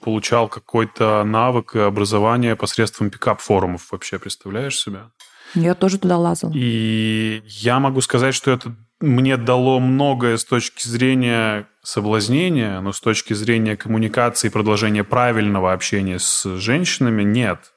получал 0.00 0.48
какой-то 0.48 1.22
навык 1.22 1.76
и 1.76 1.78
образование 1.78 2.56
посредством 2.56 3.10
пикап-форумов 3.10 3.92
вообще, 3.92 4.18
представляешь 4.18 4.78
себя? 4.78 5.10
Я 5.54 5.74
тоже 5.74 5.98
туда 5.98 6.18
лазал. 6.18 6.50
И 6.54 7.42
я 7.46 7.78
могу 7.78 8.00
сказать, 8.00 8.34
что 8.34 8.50
это 8.50 8.74
мне 9.00 9.36
дало 9.36 9.78
многое 9.80 10.36
с 10.36 10.44
точки 10.44 10.88
зрения 10.88 11.68
соблазнения, 11.82 12.80
но 12.80 12.92
с 12.92 13.00
точки 13.00 13.34
зрения 13.34 13.76
коммуникации 13.76 14.48
и 14.48 14.50
продолжения 14.50 15.04
правильного 15.04 15.72
общения 15.72 16.18
с 16.18 16.56
женщинами 16.56 17.22
нет. 17.22 17.72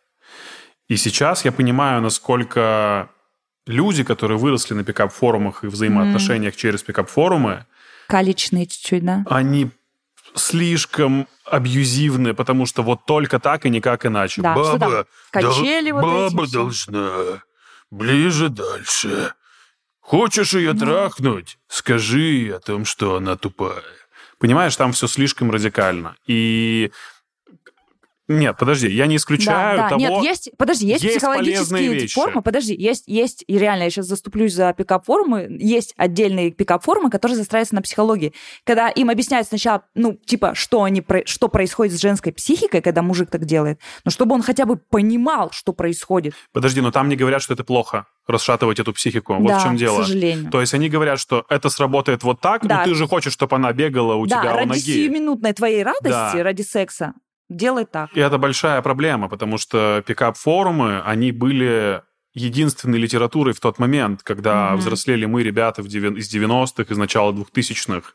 И 0.88 0.96
сейчас 0.98 1.46
я 1.46 1.52
понимаю, 1.52 2.02
насколько 2.02 3.10
люди, 3.66 4.04
которые 4.04 4.38
выросли 4.38 4.74
на 4.74 4.84
пикап-форумах 4.84 5.64
и 5.64 5.68
взаимоотношениях 5.68 6.54
mm. 6.54 6.58
через 6.58 6.84
пикап-форумы... 6.84 7.66
Каличные 8.08 8.68
чуть-чуть, 8.68 9.04
да? 9.04 9.26
Они 9.30 9.72
слишком 10.36 11.28
абьюзивные, 11.46 12.34
потому 12.34 12.66
что 12.66 12.84
вот 12.84 13.06
только 13.06 13.40
так 13.40 13.66
и 13.66 13.70
никак 13.70 14.06
иначе. 14.06 14.42
Да, 14.42 14.56
баба, 14.56 15.06
Качели 15.32 15.90
да, 15.90 15.96
вот 15.96 16.04
баба 16.04 16.44
эти 16.44 16.54
должна 16.54 17.42
ближе 17.90 18.50
дальше. 18.50 19.34
Хочешь 20.02 20.54
ее 20.54 20.74
да. 20.74 20.86
трахнуть? 20.86 21.58
Скажи 21.68 22.54
о 22.56 22.60
том, 22.60 22.86
что 22.86 23.16
она 23.16 23.36
тупая. 23.36 23.82
Понимаешь, 24.40 24.76
там 24.76 24.92
все 24.92 25.08
слишком 25.08 25.50
радикально. 25.50 26.16
И 26.28 26.92
нет, 28.28 28.58
подожди, 28.58 28.90
я 28.90 29.06
не 29.06 29.18
исключаю 29.18 29.78
да, 29.78 29.84
да. 29.84 29.90
того... 29.90 30.00
Нет, 30.00 30.24
есть, 30.24 30.52
подожди, 30.58 30.88
есть, 30.88 31.04
есть 31.04 31.18
психологические 31.18 32.08
формы, 32.08 32.42
подожди, 32.42 32.76
есть, 32.76 33.04
есть, 33.08 33.44
и 33.48 33.58
реально, 33.58 33.84
я 33.84 33.90
сейчас 33.90 34.08
заступлюсь 34.08 34.54
за 34.54 34.74
пикап-формы, 34.74 35.48
есть 35.60 35.94
отдельные 35.96 36.52
пикап-формы, 36.52 37.10
которые 37.10 37.38
застраиваются 37.38 37.76
на 37.76 37.82
психологии, 37.82 38.34
когда 38.64 38.90
им 38.90 39.10
объясняют 39.10 39.48
сначала, 39.48 39.84
ну, 39.94 40.14
типа, 40.14 40.56
что, 40.56 40.84
они, 40.84 41.04
что 41.26 41.50
происходит 41.50 41.94
с 41.94 42.02
женской 42.02 42.34
психикой, 42.34 42.82
когда 42.82 43.02
мужик 43.02 43.30
так 43.30 43.46
делает, 43.46 43.80
но 44.04 44.12
чтобы 44.12 44.34
он 44.34 44.42
хотя 44.42 44.66
бы 44.66 44.78
понимал, 44.78 45.52
что 45.52 45.74
происходит. 45.74 46.34
Подожди, 46.52 46.82
но 46.82 46.92
там 46.92 47.10
не 47.10 47.16
говорят, 47.16 47.42
что 47.42 47.54
это 47.54 47.64
плохо 47.64 48.08
расшатывать 48.28 48.80
эту 48.80 48.94
психику. 48.94 49.36
Вот 49.36 49.48
да, 49.48 49.60
в 49.60 49.64
чем 49.64 49.76
дело. 49.78 50.02
к 50.02 50.06
сожалению. 50.06 50.52
То 50.52 50.62
есть 50.62 50.74
они 50.74 50.90
говорят, 50.90 51.20
что 51.20 51.46
это 51.50 51.70
сработает 51.70 52.24
вот 52.24 52.42
так, 52.42 52.66
да. 52.66 52.80
но 52.80 52.84
ты 52.86 52.96
же 52.96 53.08
хочешь, 53.08 53.34
чтобы 53.34 53.56
она 53.56 53.72
бегала 53.72 54.16
у 54.16 54.26
да, 54.26 54.42
тебя 54.42 54.54
ради 54.54 54.66
у 54.66 54.70
ноги. 54.70 54.80
сиюминутной 54.80 55.54
твоей 55.54 55.84
радости, 55.84 56.10
Да. 56.10 56.44
ради 56.44 56.64
секса, 56.64 57.14
делай 57.50 57.86
так. 57.86 58.10
И 58.16 58.20
это 58.20 58.38
большая 58.38 58.82
проблема, 58.82 59.30
потому 59.30 59.58
что 59.58 60.04
пикап-форумы, 60.06 61.02
они 61.06 61.32
были 61.32 62.02
единственной 62.34 62.98
литературой 62.98 63.54
в 63.54 63.62
тот 63.62 63.80
момент, 63.80 64.22
когда 64.22 64.72
Мгм. 64.72 64.80
взрослели 64.80 65.26
мы, 65.26 65.42
ребята 65.44 65.82
в 65.82 65.88
девя- 65.88 66.18
из 66.18 66.28
90-х, 66.28 66.94
из 66.94 66.98
начала 66.98 67.32
2000-х. 67.32 68.12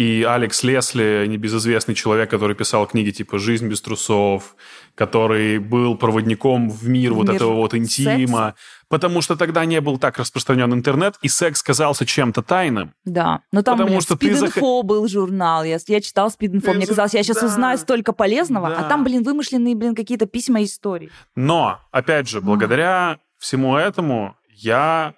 И 0.00 0.22
Алекс 0.26 0.62
Лесли, 0.62 1.26
небезызвестный 1.28 1.94
человек, 1.94 2.30
который 2.30 2.56
писал 2.56 2.86
книги 2.86 3.10
типа 3.10 3.38
«Жизнь 3.38 3.68
без 3.68 3.82
трусов», 3.82 4.56
который 4.94 5.58
был 5.58 5.94
проводником 5.94 6.70
в 6.70 6.88
мир 6.88 7.12
В 7.12 7.16
вот 7.16 7.26
мир 7.26 7.36
этого 7.36 7.52
вот 7.52 7.74
интима. 7.74 8.54
Потому 8.88 9.20
что 9.20 9.36
тогда 9.36 9.66
не 9.66 9.78
был 9.82 9.98
так 9.98 10.16
распространен 10.16 10.72
интернет, 10.72 11.16
и 11.20 11.28
секс 11.28 11.62
казался 11.62 12.06
чем-то 12.06 12.40
тайным. 12.42 12.94
Да, 13.04 13.42
но 13.52 13.60
там, 13.62 13.74
Потому 13.74 13.88
блин, 13.88 14.00
что 14.00 14.16
ты 14.16 14.30
зах- 14.30 14.54
Speed.info 14.56 14.82
был 14.84 15.06
журнал, 15.06 15.64
я, 15.64 15.76
я 15.86 16.00
читал 16.00 16.28
Speed.info, 16.28 16.60
Ты 16.62 16.72
мне 16.72 16.86
за- 16.86 16.92
казалось, 16.92 17.12
я 17.12 17.22
сейчас 17.22 17.40
да. 17.42 17.46
узнаю 17.48 17.76
столько 17.76 18.14
полезного, 18.14 18.70
Да. 18.70 18.78
а 18.80 18.88
там, 18.88 19.04
блин, 19.04 19.22
вымышленные, 19.22 19.76
блин, 19.76 19.94
какие-то 19.94 20.24
письма 20.24 20.62
и 20.62 20.64
истории. 20.64 21.10
Но, 21.36 21.78
опять 21.92 22.26
же, 22.26 22.40
благодаря 22.40 23.18
всему 23.36 23.76
этому 23.76 24.34
я, 24.48 25.12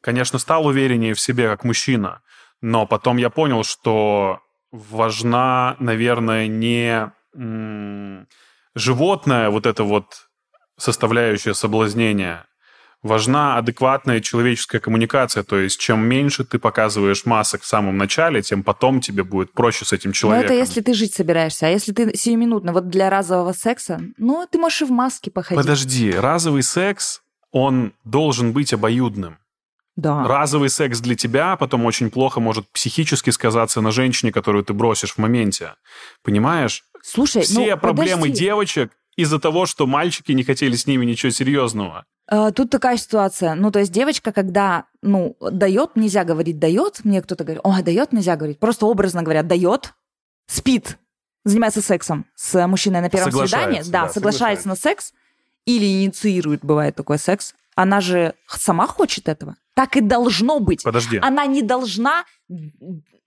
конечно, 0.00 0.40
стал 0.40 0.66
увереннее 0.66 1.14
в 1.14 1.20
себе 1.20 1.48
как 1.48 1.62
мужчина, 1.62 2.20
но 2.62 2.86
потом 2.86 3.18
я 3.18 3.28
понял, 3.28 3.64
что 3.64 4.40
важна, 4.70 5.76
наверное, 5.78 6.46
не 6.46 7.12
животное 8.74 9.50
вот 9.50 9.66
это 9.66 9.84
вот 9.84 10.28
составляющая 10.78 11.54
соблазнения, 11.54 12.46
важна 13.02 13.56
адекватная 13.58 14.20
человеческая 14.20 14.78
коммуникация, 14.78 15.42
то 15.42 15.58
есть 15.58 15.78
чем 15.78 16.04
меньше 16.06 16.44
ты 16.44 16.58
показываешь 16.58 17.26
масок 17.26 17.62
в 17.62 17.66
самом 17.66 17.98
начале, 17.98 18.42
тем 18.42 18.62
потом 18.62 19.00
тебе 19.00 19.24
будет 19.24 19.52
проще 19.52 19.84
с 19.84 19.92
этим 19.92 20.10
Но 20.10 20.14
человеком. 20.14 20.46
это 20.46 20.54
если 20.54 20.80
ты 20.80 20.94
жить 20.94 21.14
собираешься, 21.14 21.66
а 21.66 21.68
если 21.68 21.92
ты 21.92 22.16
сиюминутно, 22.16 22.72
вот 22.72 22.88
для 22.88 23.10
разового 23.10 23.52
секса, 23.52 24.00
ну, 24.16 24.46
ты 24.50 24.58
можешь 24.58 24.82
и 24.82 24.84
в 24.84 24.90
маске 24.90 25.30
походить. 25.30 25.62
Подожди, 25.62 26.12
разовый 26.12 26.62
секс, 26.62 27.22
он 27.50 27.92
должен 28.04 28.52
быть 28.52 28.72
обоюдным. 28.72 29.38
Да. 29.96 30.26
Разовый 30.26 30.70
секс 30.70 31.00
для 31.00 31.14
тебя 31.14 31.56
потом 31.56 31.84
очень 31.84 32.10
плохо 32.10 32.40
может 32.40 32.68
психически 32.70 33.30
сказаться 33.30 33.80
на 33.80 33.90
женщине, 33.90 34.32
которую 34.32 34.64
ты 34.64 34.72
бросишь 34.72 35.12
в 35.14 35.18
моменте. 35.18 35.74
Понимаешь? 36.22 36.84
Слушай, 37.02 37.42
Все 37.42 37.74
ну, 37.74 37.80
проблемы 37.80 38.22
подожди. 38.22 38.44
девочек 38.44 38.92
из-за 39.16 39.38
того, 39.38 39.66
что 39.66 39.86
мальчики 39.86 40.32
не 40.32 40.44
хотели 40.44 40.76
с 40.76 40.86
ними 40.86 41.04
ничего 41.04 41.30
серьезного. 41.30 42.06
Э, 42.30 42.50
Тут 42.54 42.70
такая 42.70 42.96
ситуация. 42.96 43.54
Ну, 43.54 43.70
то 43.70 43.80
есть 43.80 43.92
девочка, 43.92 44.32
когда, 44.32 44.84
ну, 45.02 45.36
дает, 45.40 45.96
нельзя 45.96 46.24
говорить 46.24 46.58
дает, 46.58 47.04
мне 47.04 47.20
кто-то 47.20 47.44
говорит, 47.44 47.60
о, 47.64 47.82
дает, 47.82 48.12
нельзя 48.12 48.36
говорить. 48.36 48.58
Просто 48.58 48.86
образно 48.86 49.22
говоря, 49.22 49.42
дает, 49.42 49.92
спит, 50.46 50.98
занимается 51.44 51.82
сексом 51.82 52.24
с 52.34 52.66
мужчиной 52.66 53.00
на 53.00 53.10
первом 53.10 53.32
свидании, 53.32 53.82
да, 53.86 54.06
да, 54.06 54.08
соглашается 54.08 54.68
на 54.68 54.76
секс 54.76 55.12
или 55.66 56.04
инициирует, 56.04 56.64
бывает 56.64 56.94
такой 56.96 57.18
секс, 57.18 57.54
она 57.74 58.00
же 58.00 58.34
сама 58.46 58.86
хочет 58.86 59.28
этого. 59.28 59.56
Так 59.74 59.96
и 59.96 60.00
должно 60.00 60.60
быть. 60.60 60.82
Подожди. 60.82 61.18
Она 61.22 61.46
не 61.46 61.62
должна, 61.62 62.24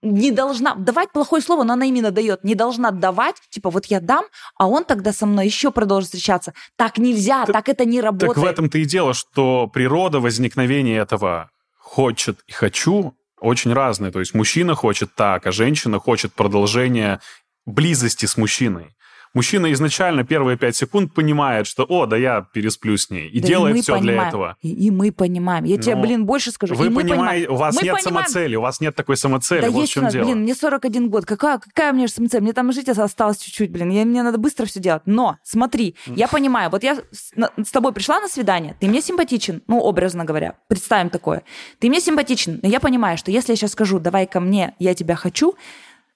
не 0.02 0.30
должна 0.30 0.74
давать 0.76 1.10
плохое 1.10 1.42
слово, 1.42 1.64
но 1.64 1.72
она 1.72 1.86
именно 1.86 2.10
дает. 2.10 2.44
Не 2.44 2.54
должна 2.54 2.90
давать, 2.92 3.36
типа 3.50 3.70
вот 3.70 3.86
я 3.86 4.00
дам, 4.00 4.24
а 4.56 4.68
он 4.68 4.84
тогда 4.84 5.12
со 5.12 5.26
мной 5.26 5.46
еще 5.46 5.72
продолжит 5.72 6.06
встречаться. 6.06 6.54
Так 6.76 6.98
нельзя, 6.98 7.44
так, 7.46 7.68
это 7.68 7.84
не 7.84 8.00
работает. 8.00 8.34
Так 8.34 8.42
в 8.42 8.46
этом-то 8.46 8.78
и 8.78 8.84
дело, 8.84 9.14
что 9.14 9.66
природа 9.66 10.20
возникновения 10.20 10.98
этого 10.98 11.50
хочет 11.78 12.40
и 12.46 12.52
хочу 12.52 13.16
очень 13.40 13.72
разные. 13.72 14.12
То 14.12 14.20
есть 14.20 14.34
мужчина 14.34 14.74
хочет 14.74 15.14
так, 15.14 15.46
а 15.46 15.52
женщина 15.52 15.98
хочет 15.98 16.32
продолжения 16.32 17.20
близости 17.64 18.26
с 18.26 18.36
мужчиной. 18.36 18.95
Мужчина 19.36 19.70
изначально 19.74 20.24
первые 20.24 20.56
пять 20.56 20.74
секунд 20.76 21.12
понимает, 21.12 21.66
что, 21.66 21.84
о, 21.84 22.06
да 22.06 22.16
я 22.16 22.40
пересплю 22.40 22.96
с 22.96 23.10
ней, 23.10 23.28
и 23.28 23.38
Да 23.40 23.46
делает 23.48 23.76
мы 23.76 23.82
все 23.82 23.92
для 23.98 24.12
понимаем. 24.12 24.28
этого. 24.30 24.56
И, 24.62 24.86
и 24.86 24.90
мы 24.90 25.12
понимаем. 25.12 25.64
Я 25.64 25.76
тебе, 25.76 25.94
Ну, 25.94 26.00
блин, 26.02 26.24
больше 26.24 26.50
скажу. 26.50 26.74
Вы 26.74 26.86
и 26.86 26.90
понимаете, 26.90 27.48
у 27.48 27.56
вас 27.56 27.76
Мы 27.76 27.82
нет 27.82 27.96
понимаем. 27.96 28.26
самоцели, 28.26 28.56
у 28.56 28.60
вас 28.62 28.80
нет 28.80 28.94
такой 28.96 29.16
самоцели, 29.18 29.60
Да 29.60 29.70
вот 29.70 29.78
в 29.78 29.80
есть 29.82 29.92
у 29.92 29.94
чем 29.96 30.04
нас, 30.04 30.12
дело. 30.14 30.24
блин, 30.24 30.38
мне 30.40 30.54
41 30.54 31.10
год. 31.10 31.26
Какая, 31.26 31.58
какая 31.58 31.92
мне 31.92 32.06
же 32.06 32.14
самоцель? 32.14 32.40
Мне 32.40 32.54
там 32.54 32.72
жить 32.72 32.88
осталось 32.88 33.36
чуть-чуть, 33.38 33.70
блин. 33.70 33.90
Я, 33.90 34.06
мне 34.06 34.22
надо 34.22 34.38
быстро 34.38 34.64
все 34.64 34.80
делать. 34.80 35.02
Но, 35.04 35.36
смотри, 35.42 35.96
я 36.06 36.28
понимаю, 36.28 36.70
вот 36.70 36.82
я 36.82 36.96
с, 37.12 37.32
на- 37.36 37.50
с 37.62 37.70
тобой 37.70 37.92
пришла 37.92 38.20
на 38.20 38.28
свидание, 38.28 38.74
ты 38.80 38.88
мне 38.88 39.02
симпатичен, 39.02 39.62
ну, 39.66 39.80
образно 39.80 40.24
говоря, 40.24 40.54
представим 40.68 41.10
такое. 41.10 41.42
Ты 41.78 41.90
мне 41.90 42.00
симпатичен, 42.00 42.58
но 42.62 42.68
я 42.70 42.80
понимаю, 42.80 43.18
что 43.18 43.30
если 43.30 43.52
я 43.52 43.56
сейчас 43.56 43.72
скажу, 43.72 43.98
давай 44.00 44.26
ко 44.26 44.40
мне, 44.40 44.74
я 44.78 44.94
тебя 44.94 45.14
хочу, 45.14 45.54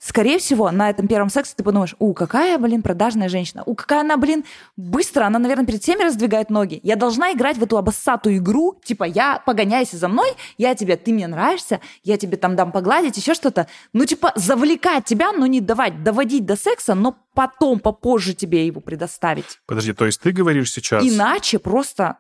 скорее 0.00 0.38
всего, 0.38 0.70
на 0.70 0.90
этом 0.90 1.06
первом 1.06 1.30
сексе 1.30 1.54
ты 1.56 1.62
подумаешь, 1.62 1.94
у, 1.98 2.12
какая, 2.14 2.58
блин, 2.58 2.82
продажная 2.82 3.28
женщина, 3.28 3.62
у, 3.66 3.74
какая 3.74 4.00
она, 4.00 4.16
блин, 4.16 4.44
быстро, 4.76 5.24
она, 5.24 5.38
наверное, 5.38 5.66
перед 5.66 5.82
всеми 5.82 6.02
раздвигает 6.02 6.50
ноги. 6.50 6.80
Я 6.82 6.96
должна 6.96 7.32
играть 7.32 7.58
в 7.58 7.62
эту 7.62 7.76
обоссатую 7.76 8.38
игру, 8.38 8.80
типа, 8.82 9.04
я 9.04 9.40
погоняйся 9.46 9.96
за 9.96 10.08
мной, 10.08 10.30
я 10.58 10.74
тебе, 10.74 10.96
ты 10.96 11.12
мне 11.12 11.28
нравишься, 11.28 11.80
я 12.02 12.16
тебе 12.16 12.36
там 12.36 12.56
дам 12.56 12.72
погладить, 12.72 13.16
еще 13.16 13.34
что-то. 13.34 13.68
Ну, 13.92 14.04
типа, 14.06 14.32
завлекать 14.34 15.04
тебя, 15.04 15.32
но 15.32 15.46
не 15.46 15.60
давать, 15.60 16.02
доводить 16.02 16.44
до 16.44 16.56
секса, 16.56 16.94
но 16.94 17.16
потом, 17.34 17.78
попозже 17.78 18.34
тебе 18.34 18.66
его 18.66 18.80
предоставить. 18.80 19.60
Подожди, 19.66 19.92
то 19.92 20.06
есть 20.06 20.20
ты 20.20 20.32
говоришь 20.32 20.72
сейчас, 20.72 21.04
Иначе 21.04 21.58
просто 21.58 22.18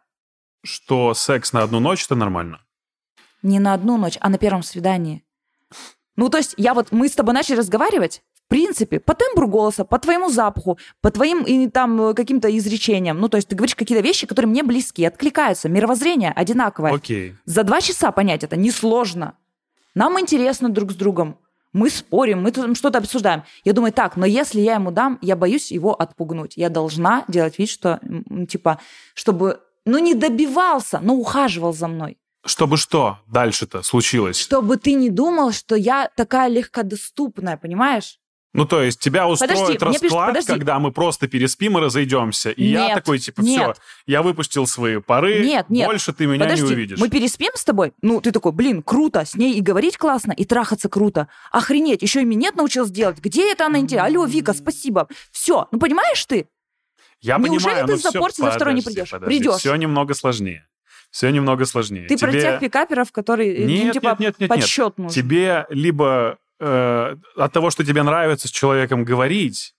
что 0.62 1.14
секс 1.14 1.54
на 1.54 1.62
одну 1.62 1.80
ночь 1.80 2.04
это 2.04 2.14
нормально? 2.14 2.60
не 3.42 3.58
на 3.58 3.74
одну 3.74 3.96
ночь, 3.96 4.18
а 4.20 4.28
на 4.28 4.38
первом 4.38 4.62
свидании. 4.62 5.24
Ну, 6.20 6.28
то 6.28 6.36
есть, 6.36 6.52
я 6.58 6.74
вот, 6.74 6.88
мы 6.92 7.08
с 7.08 7.12
тобой 7.12 7.32
начали 7.32 7.56
разговаривать, 7.56 8.22
в 8.34 8.48
принципе, 8.50 9.00
по 9.00 9.14
тембру 9.14 9.48
голоса, 9.48 9.86
по 9.86 9.98
твоему 9.98 10.28
запаху, 10.28 10.78
по 11.00 11.10
твоим 11.10 11.44
и 11.44 11.66
там 11.66 11.98
э, 12.02 12.14
каким-то 12.14 12.54
изречениям. 12.58 13.18
Ну, 13.18 13.30
то 13.30 13.38
есть, 13.38 13.48
ты 13.48 13.56
говоришь 13.56 13.74
какие-то 13.74 14.04
вещи, 14.04 14.26
которые 14.26 14.50
мне 14.50 14.62
близки, 14.62 15.02
откликаются. 15.02 15.70
Мировоззрение 15.70 16.32
одинаковое. 16.32 16.92
Окей. 16.92 17.36
За 17.46 17.64
два 17.64 17.80
часа 17.80 18.12
понять 18.12 18.44
это 18.44 18.56
несложно. 18.56 19.32
Нам 19.94 20.20
интересно 20.20 20.68
друг 20.68 20.92
с 20.92 20.94
другом. 20.94 21.38
Мы 21.72 21.88
спорим, 21.88 22.42
мы 22.42 22.52
тут 22.52 22.76
что-то 22.76 22.98
обсуждаем. 22.98 23.44
Я 23.64 23.72
думаю, 23.72 23.94
так, 23.94 24.16
но 24.16 24.26
если 24.26 24.60
я 24.60 24.74
ему 24.74 24.90
дам, 24.90 25.18
я 25.22 25.36
боюсь 25.36 25.72
его 25.72 25.94
отпугнуть. 25.94 26.52
Я 26.54 26.68
должна 26.68 27.24
делать 27.28 27.58
вид, 27.58 27.70
что, 27.70 27.98
типа, 28.46 28.78
чтобы, 29.14 29.60
ну, 29.86 29.96
не 29.98 30.14
добивался, 30.14 31.00
но 31.00 31.14
ухаживал 31.14 31.72
за 31.72 31.88
мной. 31.88 32.18
Чтобы 32.44 32.76
что 32.78 33.18
дальше-то 33.26 33.82
случилось? 33.82 34.38
Чтобы 34.38 34.76
ты 34.78 34.94
не 34.94 35.10
думал, 35.10 35.52
что 35.52 35.74
я 35.76 36.10
такая 36.16 36.48
легкодоступная, 36.48 37.56
понимаешь? 37.56 38.16
Ну, 38.52 38.64
то 38.66 38.82
есть 38.82 38.98
тебя 38.98 39.28
устроит 39.28 39.52
Подожди, 39.78 39.78
расклад, 39.78 40.00
пишут, 40.00 40.26
подожди. 40.26 40.52
когда 40.52 40.78
мы 40.80 40.90
просто 40.90 41.28
переспим 41.28 41.78
и 41.78 41.80
разойдемся. 41.80 42.50
И 42.50 42.64
я 42.64 42.86
Нет, 42.88 42.94
такой, 42.96 43.20
типа, 43.20 43.42
нет. 43.42 43.76
все, 43.76 43.82
я 44.06 44.22
выпустил 44.22 44.66
свои 44.66 44.98
пары, 44.98 45.44
Нет, 45.44 45.66
нет. 45.70 45.86
больше 45.86 46.12
ты 46.12 46.26
меня 46.26 46.40
Подожди, 46.46 46.64
не 46.66 46.72
увидишь. 46.72 46.98
мы 46.98 47.08
переспим 47.08 47.52
с 47.54 47.62
тобой? 47.64 47.92
Ну, 48.02 48.20
ты 48.20 48.32
такой, 48.32 48.50
блин, 48.50 48.82
круто, 48.82 49.24
с 49.24 49.36
ней 49.36 49.54
и 49.54 49.60
говорить 49.60 49.98
классно, 49.98 50.32
и 50.32 50.44
трахаться 50.44 50.88
круто. 50.88 51.28
Охренеть, 51.52 52.02
еще 52.02 52.22
и 52.22 52.24
минет 52.24 52.56
научилась 52.56 52.90
делать. 52.90 53.18
Где 53.20 53.52
это 53.52 53.66
она 53.66 53.78
интересна? 53.78 54.06
Алло, 54.08 54.24
Вика, 54.24 54.52
спасибо. 54.52 55.06
Все, 55.30 55.68
ну 55.70 55.78
понимаешь 55.78 56.24
ты? 56.24 56.48
Я 57.20 57.36
Неужели 57.38 57.58
понимаю, 57.74 57.86
ты 57.86 57.92
но 57.92 57.98
за 57.98 58.12
порции 58.18 58.42
за 58.42 58.50
второй 58.50 58.74
не 58.74 58.82
придешь? 58.82 59.10
подожди, 59.10 59.26
Придешь. 59.38 59.60
Все 59.60 59.76
немного 59.76 60.14
сложнее. 60.14 60.66
Все 61.10 61.30
немного 61.30 61.64
сложнее. 61.64 62.06
Ты 62.06 62.16
про 62.16 62.30
Тебе- 62.30 62.40
тех 62.42 62.60
пикаперов, 62.60 63.10
которые, 63.12 63.56
э, 63.56 63.64
Нет, 63.64 63.86
ну, 63.86 63.92
типа, 63.92 64.06
нет, 64.10 64.18
нет, 64.20 64.34
нет, 64.38 64.40
нет. 64.40 64.48
подсчет 64.48 64.96
нужен. 64.98 65.12
Тебе 65.12 65.66
либо 65.70 66.38
э, 66.60 67.16
от 67.36 67.52
того, 67.52 67.70
что 67.70 67.84
тебе 67.84 68.02
нравится 68.02 68.46
с 68.46 68.50
человеком 68.50 69.04
говорить, 69.04 69.74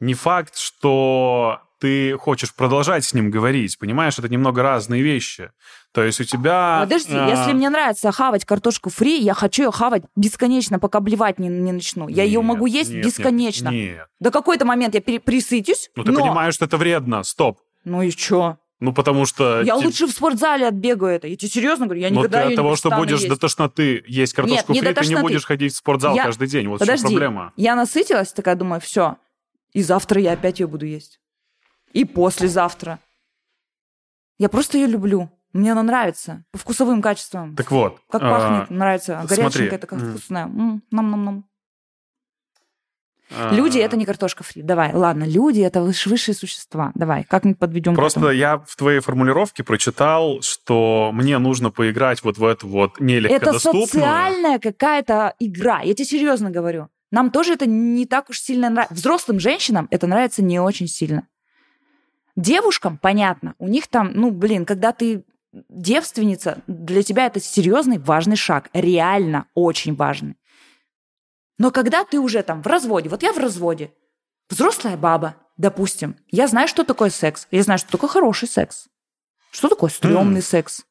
не 0.00 0.14
факт, 0.14 0.56
что 0.56 1.60
ты 1.80 2.16
хочешь 2.18 2.54
продолжать 2.54 3.04
с 3.04 3.14
ним 3.14 3.30
говорить. 3.30 3.78
Понимаешь, 3.78 4.18
это 4.18 4.28
немного 4.28 4.62
разные 4.62 5.02
вещи. 5.02 5.50
То 5.92 6.04
есть 6.04 6.20
у 6.20 6.24
тебя... 6.24 6.80
Подожди, 6.82 7.14
э, 7.16 7.30
если 7.30 7.52
мне 7.54 7.70
нравится 7.70 8.12
хавать 8.12 8.44
картошку 8.44 8.90
фри, 8.90 9.18
я 9.18 9.32
хочу 9.34 9.64
ее 9.64 9.72
хавать 9.72 10.02
бесконечно, 10.14 10.78
пока 10.78 11.00
блевать 11.00 11.38
не, 11.38 11.48
не 11.48 11.72
начну. 11.72 12.06
Я 12.06 12.22
ее 12.22 12.40
нет, 12.40 12.44
могу 12.48 12.66
есть 12.66 12.90
нет, 12.90 12.96
нет, 12.98 13.06
бесконечно. 13.06 13.70
Нет. 13.70 14.06
До 14.20 14.30
какой-то 14.30 14.66
момент 14.66 14.94
я 14.94 15.00
пере- 15.00 15.20
присытюсь, 15.20 15.90
Ну 15.96 16.04
ты 16.04 16.12
но... 16.12 16.20
понимаешь, 16.20 16.54
что 16.54 16.66
это 16.66 16.76
вредно. 16.76 17.22
Стоп. 17.24 17.58
Ну 17.84 18.02
и 18.02 18.10
чё? 18.10 18.58
Ну 18.80 18.94
потому 18.94 19.26
что... 19.26 19.60
Я 19.60 19.78
те- 19.78 19.84
лучше 19.84 20.06
в 20.06 20.10
спортзале 20.10 20.66
отбегаю 20.66 21.14
это. 21.16 21.26
Я 21.28 21.36
тебе 21.36 21.50
серьезно 21.50 21.84
говорю, 21.86 22.00
я 22.00 22.08
Но 22.10 22.20
никогда 22.20 22.38
ты 22.42 22.44
её 22.44 22.52
от 22.52 22.56
того, 22.56 22.70
не 22.70 22.76
что 22.76 22.90
будешь 22.90 23.18
есть. 23.18 23.28
до 23.28 23.36
тошноты 23.36 24.02
есть 24.06 24.32
картошку 24.32 24.72
не 24.72 24.80
фри, 24.80 24.94
до 24.94 25.00
ты 25.02 25.08
не 25.08 25.20
будешь 25.20 25.44
ходить 25.44 25.74
в 25.74 25.76
спортзал 25.76 26.14
Я- 26.16 26.24
каждый 26.24 26.48
день. 26.48 26.66
Вот 26.68 26.80
Подожди, 26.80 27.02
проблема. 27.06 27.52
я 27.56 27.76
насытилась, 27.76 28.32
такая 28.32 28.56
думаю, 28.56 28.80
все. 28.80 29.16
И 29.74 29.82
завтра 29.82 30.20
я 30.20 30.32
опять 30.32 30.60
ее 30.60 30.66
буду 30.66 30.86
есть. 30.86 31.20
И 31.92 32.04
послезавтра. 32.04 32.98
Я 34.38 34.48
просто 34.48 34.78
ее 34.78 34.86
люблю. 34.86 35.30
Мне 35.52 35.72
она 35.72 35.82
нравится. 35.82 36.44
По 36.52 36.58
вкусовым 36.58 37.02
качествам. 37.02 37.56
Так 37.56 37.70
вот. 37.70 38.00
Как 38.08 38.22
а, 38.22 38.30
пахнет, 38.30 38.70
нравится. 38.70 39.20
смотри, 39.26 39.36
Горяченькая 39.42 39.78
такая 39.78 40.00
м. 40.00 40.10
вкусная. 40.10 40.46
Нам-нам-нам. 40.46 41.44
А, 43.30 43.54
Люди 43.54 43.78
это 43.78 43.96
не 43.96 44.04
картошка 44.04 44.44
фри. 44.44 44.62
Давай, 44.62 44.92
ладно, 44.92 45.24
люди 45.24 45.60
это 45.60 45.82
высшие 45.82 46.34
существа. 46.34 46.92
Давай, 46.94 47.24
как 47.24 47.44
мы 47.44 47.54
подведем 47.54 47.94
Просто 47.94 48.30
я 48.30 48.58
в 48.58 48.76
твоей 48.76 49.00
формулировке 49.00 49.62
прочитал, 49.62 50.42
что 50.42 51.10
мне 51.12 51.38
нужно 51.38 51.70
поиграть 51.70 52.22
вот 52.22 52.38
в 52.38 52.44
эту 52.44 52.68
вот 52.68 52.92
Это 52.94 53.04
нелегкодоступную. 53.04 53.86
социальная 53.86 54.58
какая-то 54.58 55.34
игра. 55.38 55.80
Я 55.82 55.94
тебе 55.94 56.04
серьезно 56.06 56.50
говорю. 56.50 56.88
Нам 57.10 57.30
тоже 57.30 57.54
это 57.54 57.66
не 57.66 58.06
так 58.06 58.30
уж 58.30 58.40
сильно 58.40 58.70
нравится. 58.70 58.94
Взрослым 58.94 59.40
женщинам 59.40 59.88
это 59.90 60.06
нравится 60.06 60.42
не 60.42 60.60
очень 60.60 60.86
сильно. 60.86 61.26
Девушкам, 62.36 62.96
понятно, 62.96 63.54
у 63.58 63.68
них 63.68 63.88
там, 63.88 64.12
ну, 64.14 64.30
блин, 64.30 64.64
когда 64.64 64.92
ты 64.92 65.24
девственница, 65.68 66.62
для 66.66 67.02
тебя 67.02 67.26
это 67.26 67.40
серьезный, 67.40 67.98
важный 67.98 68.36
шаг. 68.36 68.70
Реально 68.72 69.46
очень 69.54 69.94
важный. 69.94 70.36
Но 71.60 71.70
когда 71.70 72.06
ты 72.06 72.18
уже 72.18 72.42
там 72.42 72.62
в 72.62 72.66
разводе, 72.66 73.10
вот 73.10 73.22
я 73.22 73.34
в 73.34 73.36
разводе, 73.36 73.92
взрослая 74.48 74.96
баба, 74.96 75.36
допустим, 75.58 76.16
я 76.28 76.48
знаю, 76.48 76.68
что 76.68 76.84
такое 76.84 77.10
секс, 77.10 77.46
я 77.50 77.62
знаю, 77.62 77.78
что 77.78 77.90
такое 77.90 78.08
хороший 78.08 78.48
секс, 78.48 78.88
что 79.50 79.68
такое 79.68 79.90
стрёмный 79.90 80.40
секс. 80.40 80.86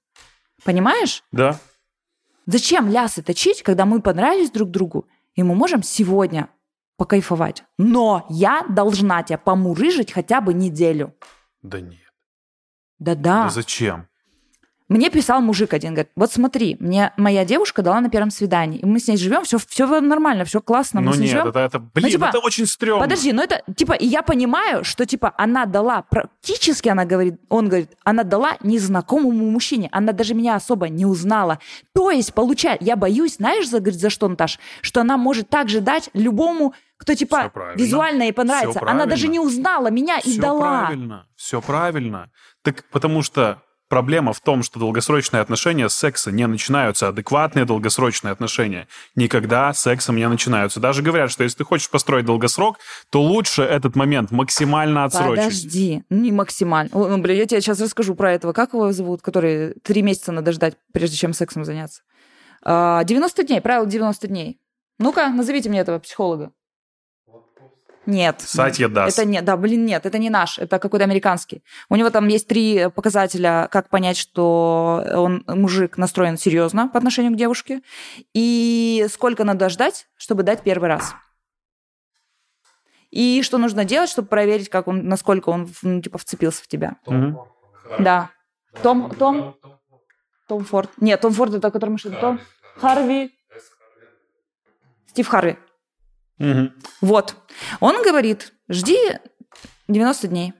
Понимаешь? 0.63 1.23
Да. 1.31 1.59
Зачем 2.45 2.87
лясы 2.87 3.23
точить, 3.23 3.63
когда 3.63 3.85
мы 3.85 3.99
понравились 3.99 4.51
друг 4.51 4.69
другу, 4.69 5.07
и 5.33 5.41
мы 5.41 5.55
можем 5.55 5.81
сегодня 5.81 6.49
покайфовать? 6.97 7.63
Но 7.79 8.27
я 8.29 8.63
должна 8.69 9.23
тебя 9.23 9.39
помурыжить 9.39 10.11
хотя 10.11 10.39
бы 10.39 10.53
неделю. 10.53 11.15
Да 11.63 11.81
нет. 11.81 12.13
Да-да. 12.99 13.45
Да 13.45 13.49
зачем? 13.49 14.07
Мне 14.89 15.09
писал 15.11 15.39
мужик 15.41 15.73
один, 15.73 15.93
говорит, 15.93 16.11
вот 16.15 16.31
смотри, 16.31 16.75
мне 16.79 17.13
моя 17.15 17.45
девушка 17.45 17.83
дала 17.83 18.01
на 18.01 18.09
первом 18.09 18.31
свидании, 18.31 18.79
и 18.79 18.85
мы 18.85 18.99
с 18.99 19.07
ней 19.07 19.17
живем, 19.17 19.43
все, 19.43 19.59
все 19.59 20.01
нормально, 20.01 20.45
все 20.45 20.61
классно, 20.61 20.99
мы 20.99 21.07
Ну 21.07 21.13
с 21.13 21.17
ней 21.17 21.25
нет, 21.25 21.31
живем. 21.31 21.47
это, 21.47 21.59
это, 21.59 21.79
блин, 21.79 22.09
типа, 22.09 22.25
это 22.25 22.39
очень 22.39 22.65
стрёмно. 22.65 23.03
Подожди, 23.03 23.31
ну 23.31 23.43
это, 23.43 23.61
типа, 23.75 23.93
и 23.93 24.05
я 24.07 24.23
понимаю, 24.23 24.83
что, 24.83 25.05
типа, 25.05 25.33
она 25.37 25.65
дала, 25.65 26.01
практически 26.01 26.89
она 26.89 27.05
говорит, 27.05 27.35
он 27.49 27.67
говорит, 27.69 27.91
она 28.03 28.23
дала 28.23 28.57
незнакомому 28.63 29.51
мужчине, 29.51 29.89
она 29.91 30.11
даже 30.11 30.33
меня 30.33 30.55
особо 30.55 30.89
не 30.89 31.05
узнала. 31.05 31.59
То 31.93 32.09
есть, 32.09 32.33
получается, 32.33 32.83
я 32.83 32.95
боюсь, 32.95 33.35
знаешь, 33.35 33.69
за, 33.69 33.79
говорит, 33.79 33.99
за 34.01 34.09
что, 34.09 34.27
Наташ? 34.27 34.59
Что 34.81 35.01
она 35.01 35.17
может 35.17 35.49
также 35.49 35.81
дать 35.81 36.09
любому, 36.13 36.73
кто, 36.97 37.13
типа, 37.13 37.51
визуально 37.75 38.23
ей 38.23 38.33
понравится. 38.33 38.81
Она 38.85 39.05
даже 39.05 39.27
не 39.27 39.39
узнала 39.39 39.89
меня 39.91 40.17
и 40.17 40.31
Все 40.31 40.41
дала. 40.41 40.81
правильно, 40.85 41.27
все 41.35 41.61
правильно. 41.61 42.31
Так 42.63 42.83
потому 42.91 43.21
что 43.21 43.61
проблема 43.89 44.31
в 44.33 44.39
том, 44.39 44.63
что 44.63 44.79
долгосрочные 44.79 45.41
отношения 45.41 45.89
с 45.89 45.95
секса 45.95 46.31
не 46.31 46.47
начинаются, 46.47 47.07
адекватные 47.09 47.65
долгосрочные 47.65 48.31
отношения 48.31 48.87
никогда 49.15 49.73
с 49.73 49.81
сексом 49.81 50.15
не 50.15 50.29
начинаются. 50.29 50.79
Даже 50.79 51.01
говорят, 51.01 51.31
что 51.31 51.43
если 51.43 51.57
ты 51.57 51.63
хочешь 51.65 51.89
построить 51.89 52.25
долгосрок, 52.25 52.77
то 53.09 53.21
лучше 53.21 53.63
этот 53.63 53.95
момент 53.95 54.31
максимально 54.31 55.03
отсрочить. 55.03 55.43
Подожди, 55.43 56.03
не 56.09 56.31
максимально. 56.31 56.91
Ну, 56.93 57.17
блин, 57.17 57.37
я 57.37 57.45
тебе 57.45 57.59
сейчас 57.61 57.81
расскажу 57.81 58.15
про 58.15 58.31
этого. 58.31 58.53
Как 58.53 58.73
его 58.73 58.91
зовут, 58.91 59.21
который 59.21 59.73
три 59.83 60.01
месяца 60.01 60.31
надо 60.31 60.51
ждать, 60.51 60.75
прежде 60.93 61.17
чем 61.17 61.33
сексом 61.33 61.65
заняться? 61.65 62.03
А, 62.63 63.03
90 63.03 63.43
дней, 63.43 63.61
правило 63.61 63.85
90 63.85 64.27
дней. 64.27 64.59
Ну-ка, 64.99 65.29
назовите 65.29 65.69
мне 65.69 65.79
этого 65.79 65.99
психолога. 65.99 66.51
Нет. 68.05 68.41
Сатья 68.41 68.87
Дас. 68.87 69.13
Это 69.17 69.27
нет, 69.27 69.45
да, 69.45 69.55
блин, 69.57 69.85
нет, 69.85 70.05
это 70.05 70.17
не 70.17 70.29
наш, 70.29 70.57
это 70.57 70.79
какой-то 70.79 71.03
американский. 71.05 71.63
У 71.89 71.95
него 71.95 72.09
там 72.09 72.27
есть 72.27 72.47
три 72.47 72.89
показателя, 72.89 73.67
как 73.71 73.89
понять, 73.89 74.17
что 74.17 75.05
он 75.13 75.43
мужик 75.47 75.97
настроен 75.97 76.37
серьезно 76.37 76.87
по 76.87 76.97
отношению 76.97 77.33
к 77.33 77.37
девушке, 77.37 77.81
и 78.33 79.05
сколько 79.11 79.43
надо 79.43 79.69
ждать, 79.69 80.07
чтобы 80.17 80.43
дать 80.43 80.63
первый 80.63 80.89
раз. 80.89 81.13
И 83.11 83.41
что 83.43 83.57
нужно 83.57 83.85
делать, 83.85 84.09
чтобы 84.09 84.27
проверить, 84.27 84.69
как 84.69 84.87
он, 84.87 85.07
насколько 85.07 85.49
он, 85.49 85.71
ну, 85.81 86.01
типа, 86.01 86.17
вцепился 86.17 86.63
в 86.63 86.67
тебя. 86.67 86.97
Мгм. 87.07 87.39
Да. 87.99 88.29
Том, 88.83 89.09
Том, 89.15 89.55
Том 90.47 90.63
Форд. 90.63 90.91
Нет, 90.97 91.19
Том 91.21 91.33
Форд 91.33 91.55
это 91.55 91.71
который 91.71 91.89
машина. 91.91 92.19
Том 92.19 92.39
Харви. 92.75 93.31
Стив 95.07 95.27
Харви. 95.27 95.57
Мгм. 96.39 96.73
Вот. 97.01 97.35
Он 97.79 98.01
говорит, 98.03 98.53
жди 98.69 98.97
90 99.87 100.27
дней. 100.27 100.53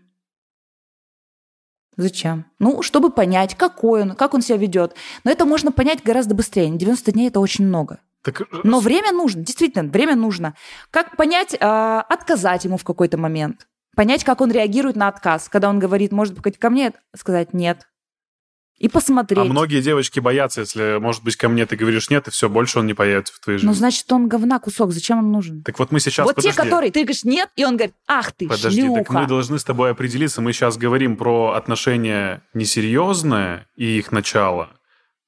Зачем? 1.97 2.45
Ну, 2.59 2.81
чтобы 2.81 3.11
понять, 3.11 3.55
какой 3.55 4.03
он, 4.03 4.15
как 4.15 4.33
он 4.33 4.41
себя 4.41 4.57
ведет. 4.57 4.95
Но 5.25 5.31
это 5.31 5.45
можно 5.45 5.71
понять 5.71 6.03
гораздо 6.03 6.33
быстрее. 6.33 6.69
90 6.69 7.11
дней 7.11 7.27
это 7.27 7.41
очень 7.41 7.65
много. 7.65 7.99
Так, 8.23 8.41
э, 8.41 8.45
Но 8.63 8.79
время 8.79 9.11
нужно, 9.11 9.43
действительно, 9.43 9.89
время 9.89 10.15
нужно. 10.15 10.55
Как 10.91 11.17
понять, 11.17 11.57
а, 11.59 12.01
отказать 12.01 12.65
ему 12.65 12.77
в 12.77 12.83
какой-то 12.83 13.17
момент. 13.17 13.67
Понять, 13.95 14.23
как 14.23 14.39
он 14.39 14.51
реагирует 14.51 14.95
на 14.95 15.07
отказ. 15.09 15.49
Когда 15.49 15.69
он 15.69 15.79
говорит, 15.79 16.11
может 16.11 16.39
быть, 16.39 16.57
ко 16.57 16.69
мне, 16.69 16.93
сказать 17.15 17.53
нет. 17.53 17.87
И 18.79 18.87
посмотреть. 18.87 19.37
а 19.37 19.43
многие 19.43 19.81
девочки 19.81 20.21
боятся, 20.21 20.61
если, 20.61 20.99
может 20.99 21.21
быть, 21.23 21.35
ко 21.35 21.49
мне 21.49 21.65
ты 21.65 21.75
говоришь 21.75 22.09
нет, 22.09 22.29
и 22.29 22.31
все, 22.31 22.47
больше 22.47 22.79
он 22.79 22.87
не 22.87 22.93
появится 22.93 23.33
в 23.33 23.39
твоей 23.39 23.59
жизни. 23.59 23.67
Ну, 23.67 23.73
значит, 23.73 24.09
он 24.11 24.29
говна 24.29 24.57
кусок. 24.59 24.93
Зачем 24.93 25.19
он 25.19 25.31
нужен? 25.31 25.63
Так 25.63 25.77
вот 25.79 25.91
мы 25.91 25.99
сейчас, 25.99 26.25
вот 26.25 26.35
подожди. 26.35 26.55
те, 26.55 26.63
которые 26.63 26.91
ты 26.91 27.01
говоришь 27.01 27.25
нет, 27.25 27.49
и 27.57 27.65
он 27.65 27.75
говорит, 27.75 27.93
ах 28.07 28.31
ты, 28.31 28.47
Подожди, 28.47 28.81
шлюха. 28.81 29.03
так 29.03 29.09
мы 29.09 29.27
должны 29.27 29.59
с 29.59 29.63
тобой 29.65 29.91
определиться. 29.91 30.41
Мы 30.41 30.53
сейчас 30.53 30.77
говорим 30.77 31.17
про 31.17 31.53
отношения 31.55 32.41
несерьезные 32.53 33.67
и 33.75 33.97
их 33.97 34.13
начало. 34.13 34.69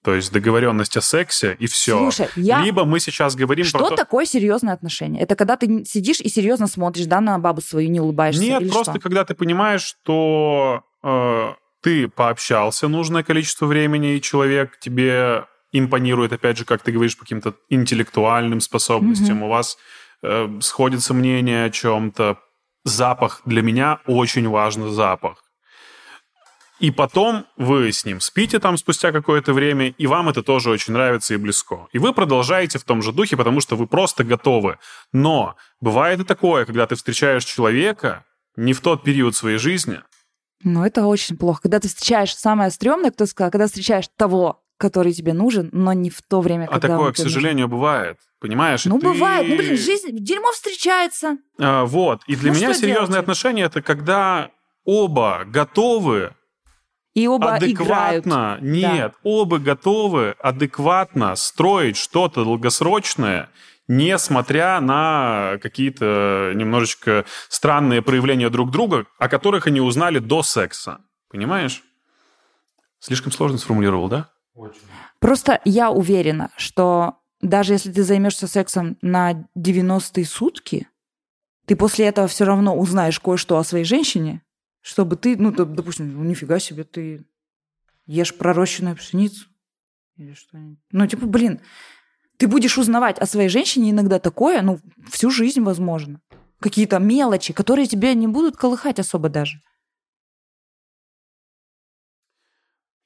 То 0.03 0.15
есть 0.15 0.31
договоренность 0.31 0.97
о 0.97 1.01
сексе 1.01 1.55
и 1.59 1.67
все. 1.67 1.97
Слушай, 1.97 2.29
я... 2.35 2.61
Либо 2.63 2.85
мы 2.85 2.99
сейчас 2.99 3.35
говорим 3.35 3.65
Что 3.65 3.79
про 3.79 3.89
то... 3.89 3.95
такое 3.97 4.25
серьезное 4.25 4.73
отношение? 4.73 5.21
Это 5.21 5.35
когда 5.35 5.57
ты 5.57 5.85
сидишь 5.85 6.19
и 6.21 6.29
серьезно 6.29 6.65
смотришь, 6.65 7.05
да, 7.05 7.21
на 7.21 7.37
бабу 7.37 7.61
свою, 7.61 7.89
не 7.89 7.99
улыбаешься? 7.99 8.41
Нет, 8.41 8.71
просто 8.71 8.93
что? 8.93 8.99
когда 8.99 9.25
ты 9.25 9.35
понимаешь, 9.35 9.83
что 9.83 10.81
э, 11.03 11.53
ты 11.81 12.07
пообщался 12.07 12.87
нужное 12.87 13.23
количество 13.23 13.65
времени, 13.65 14.15
и 14.15 14.21
человек 14.21 14.79
тебе 14.79 15.45
импонирует, 15.71 16.33
опять 16.33 16.57
же, 16.57 16.65
как 16.65 16.81
ты 16.83 16.91
говоришь, 16.91 17.15
по 17.17 17.23
каким-то 17.23 17.55
интеллектуальным 17.69 18.59
способностям, 18.59 19.37
Мгм. 19.37 19.43
у 19.43 19.49
вас 19.49 19.77
э, 20.23 20.59
сходится 20.61 21.13
мнение 21.13 21.65
о 21.65 21.69
чем-то. 21.71 22.37
Запах 22.83 23.41
для 23.45 23.61
меня 23.61 23.99
очень 24.05 24.47
важный 24.47 24.91
запах. 24.91 25.43
И 26.79 26.89
потом 26.89 27.45
вы 27.57 27.91
с 27.91 28.05
ним 28.05 28.19
спите 28.19 28.59
там 28.59 28.75
спустя 28.77 29.11
какое-то 29.11 29.53
время, 29.53 29.89
и 29.89 30.07
вам 30.07 30.29
это 30.29 30.41
тоже 30.41 30.71
очень 30.71 30.93
нравится 30.93 31.35
и 31.35 31.37
близко. 31.37 31.87
И 31.91 31.99
вы 31.99 32.11
продолжаете 32.11 32.79
в 32.79 32.83
том 32.83 33.03
же 33.03 33.11
духе, 33.11 33.37
потому 33.37 33.61
что 33.61 33.75
вы 33.75 33.85
просто 33.85 34.23
готовы. 34.23 34.77
Но 35.13 35.55
бывает 35.79 36.19
и 36.19 36.23
такое, 36.23 36.65
когда 36.65 36.87
ты 36.87 36.95
встречаешь 36.95 37.45
человека 37.45 38.25
не 38.55 38.73
в 38.73 38.81
тот 38.81 39.03
период 39.03 39.35
своей 39.35 39.57
жизни, 39.57 40.01
Ну, 40.63 40.83
это 40.85 41.05
очень 41.05 41.37
плохо. 41.37 41.63
Когда 41.63 41.79
ты 41.79 41.87
встречаешь 41.87 42.35
самое 42.35 42.69
стрёмное, 42.71 43.11
кто 43.11 43.25
сказал, 43.25 43.51
когда 43.51 43.67
встречаешь 43.67 44.05
того, 44.15 44.61
который 44.77 45.13
тебе 45.13 45.33
нужен, 45.33 45.69
но 45.71 45.93
не 45.93 46.09
в 46.09 46.21
то 46.21 46.41
время, 46.41 46.65
а 46.65 46.73
когда 46.79 46.87
такое, 46.89 47.07
он 47.07 47.13
к 47.13 47.15
тебе 47.15 47.25
нужен. 47.25 47.39
сожалению, 47.39 47.67
бывает. 47.67 48.17
Понимаешь? 48.39 48.85
Ну, 48.85 48.99
ты- 48.99 49.05
бывает. 49.07 49.47
Ну, 49.47 49.55
блин, 49.57 49.77
жизнь, 49.77 50.09
дерьмо 50.13 50.51
встречается. 50.51 51.37
А, 51.59 51.85
вот. 51.85 52.21
И 52.27 52.35
для 52.35 52.51
Ну, 52.51 52.57
меня 52.57 52.73
серьезные 52.73 53.07
делать? 53.07 53.19
отношения 53.19 53.63
это 53.63 53.81
когда 53.83 54.49
оба 54.83 55.43
готовы 55.45 56.33
И 57.13 57.27
оба 57.27 57.57
играют. 57.59 57.63
адекватно, 57.63 58.57
нет, 58.61 59.13
оба 59.23 59.59
готовы 59.59 60.31
адекватно 60.39 61.35
строить 61.35 61.97
что-то 61.97 62.43
долгосрочное, 62.43 63.49
несмотря 63.91 64.79
на 64.79 65.57
какие-то 65.61 66.53
немножечко 66.55 67.25
странные 67.49 68.01
проявления 68.01 68.49
друг 68.49 68.71
друга, 68.71 69.05
о 69.19 69.27
которых 69.27 69.67
они 69.67 69.81
узнали 69.81 70.19
до 70.19 70.43
секса. 70.43 71.01
Понимаешь? 71.29 71.83
Слишком 72.99 73.33
сложно 73.33 73.57
сформулировал, 73.57 74.07
да? 74.07 74.29
Просто 75.19 75.59
я 75.65 75.91
уверена, 75.91 76.51
что 76.55 77.17
даже 77.41 77.73
если 77.73 77.91
ты 77.91 78.03
займешься 78.03 78.47
сексом 78.47 78.97
на 79.01 79.49
90-е 79.57 80.25
сутки, 80.25 80.87
ты 81.65 81.75
после 81.75 82.05
этого 82.05 82.29
все 82.29 82.45
равно 82.45 82.77
узнаешь 82.77 83.19
кое-что 83.19 83.57
о 83.57 83.63
своей 83.65 83.83
женщине, 83.83 84.41
чтобы 84.79 85.17
ты, 85.17 85.35
ну, 85.35 85.51
допустим, 85.51 86.13
ну, 86.13 86.23
нифига 86.23 86.59
себе, 86.59 86.85
ты 86.85 87.25
ешь 88.05 88.37
пророщенную 88.37 88.95
пшеницу 88.95 89.47
или 90.15 90.33
что-нибудь. 90.33 90.79
Ну, 90.91 91.07
типа, 91.07 91.25
блин, 91.25 91.59
ты 92.41 92.47
будешь 92.47 92.79
узнавать 92.79 93.19
о 93.19 93.27
своей 93.27 93.49
женщине 93.49 93.91
иногда 93.91 94.17
такое, 94.17 94.63
ну, 94.63 94.79
всю 95.11 95.29
жизнь, 95.29 95.61
возможно. 95.61 96.21
Какие-то 96.59 96.97
мелочи, 96.97 97.53
которые 97.53 97.85
тебя 97.85 98.15
не 98.15 98.25
будут 98.25 98.57
колыхать 98.57 98.97
особо 98.97 99.29
даже. 99.29 99.61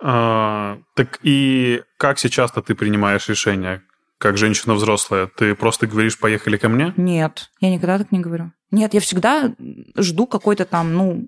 А, 0.02 0.78
так 0.96 1.20
и 1.22 1.84
как 1.98 2.18
сейчас-то 2.18 2.62
ты 2.62 2.76
принимаешь 2.76 3.28
решение? 3.28 3.82
Как 4.20 4.38
женщина 4.38 4.74
взрослая, 4.74 5.28
ты 5.28 5.54
просто 5.54 5.86
говоришь, 5.86 6.18
поехали 6.18 6.56
ко 6.56 6.70
мне? 6.70 6.94
Нет, 6.96 7.52
я 7.60 7.72
никогда 7.72 7.98
так 7.98 8.14
не 8.14 8.22
говорю. 8.22 8.54
Нет, 8.72 8.94
я 8.94 9.02
всегда 9.02 9.54
жду 9.98 10.28
какой-то 10.28 10.64
там, 10.64 10.94
ну, 10.94 11.28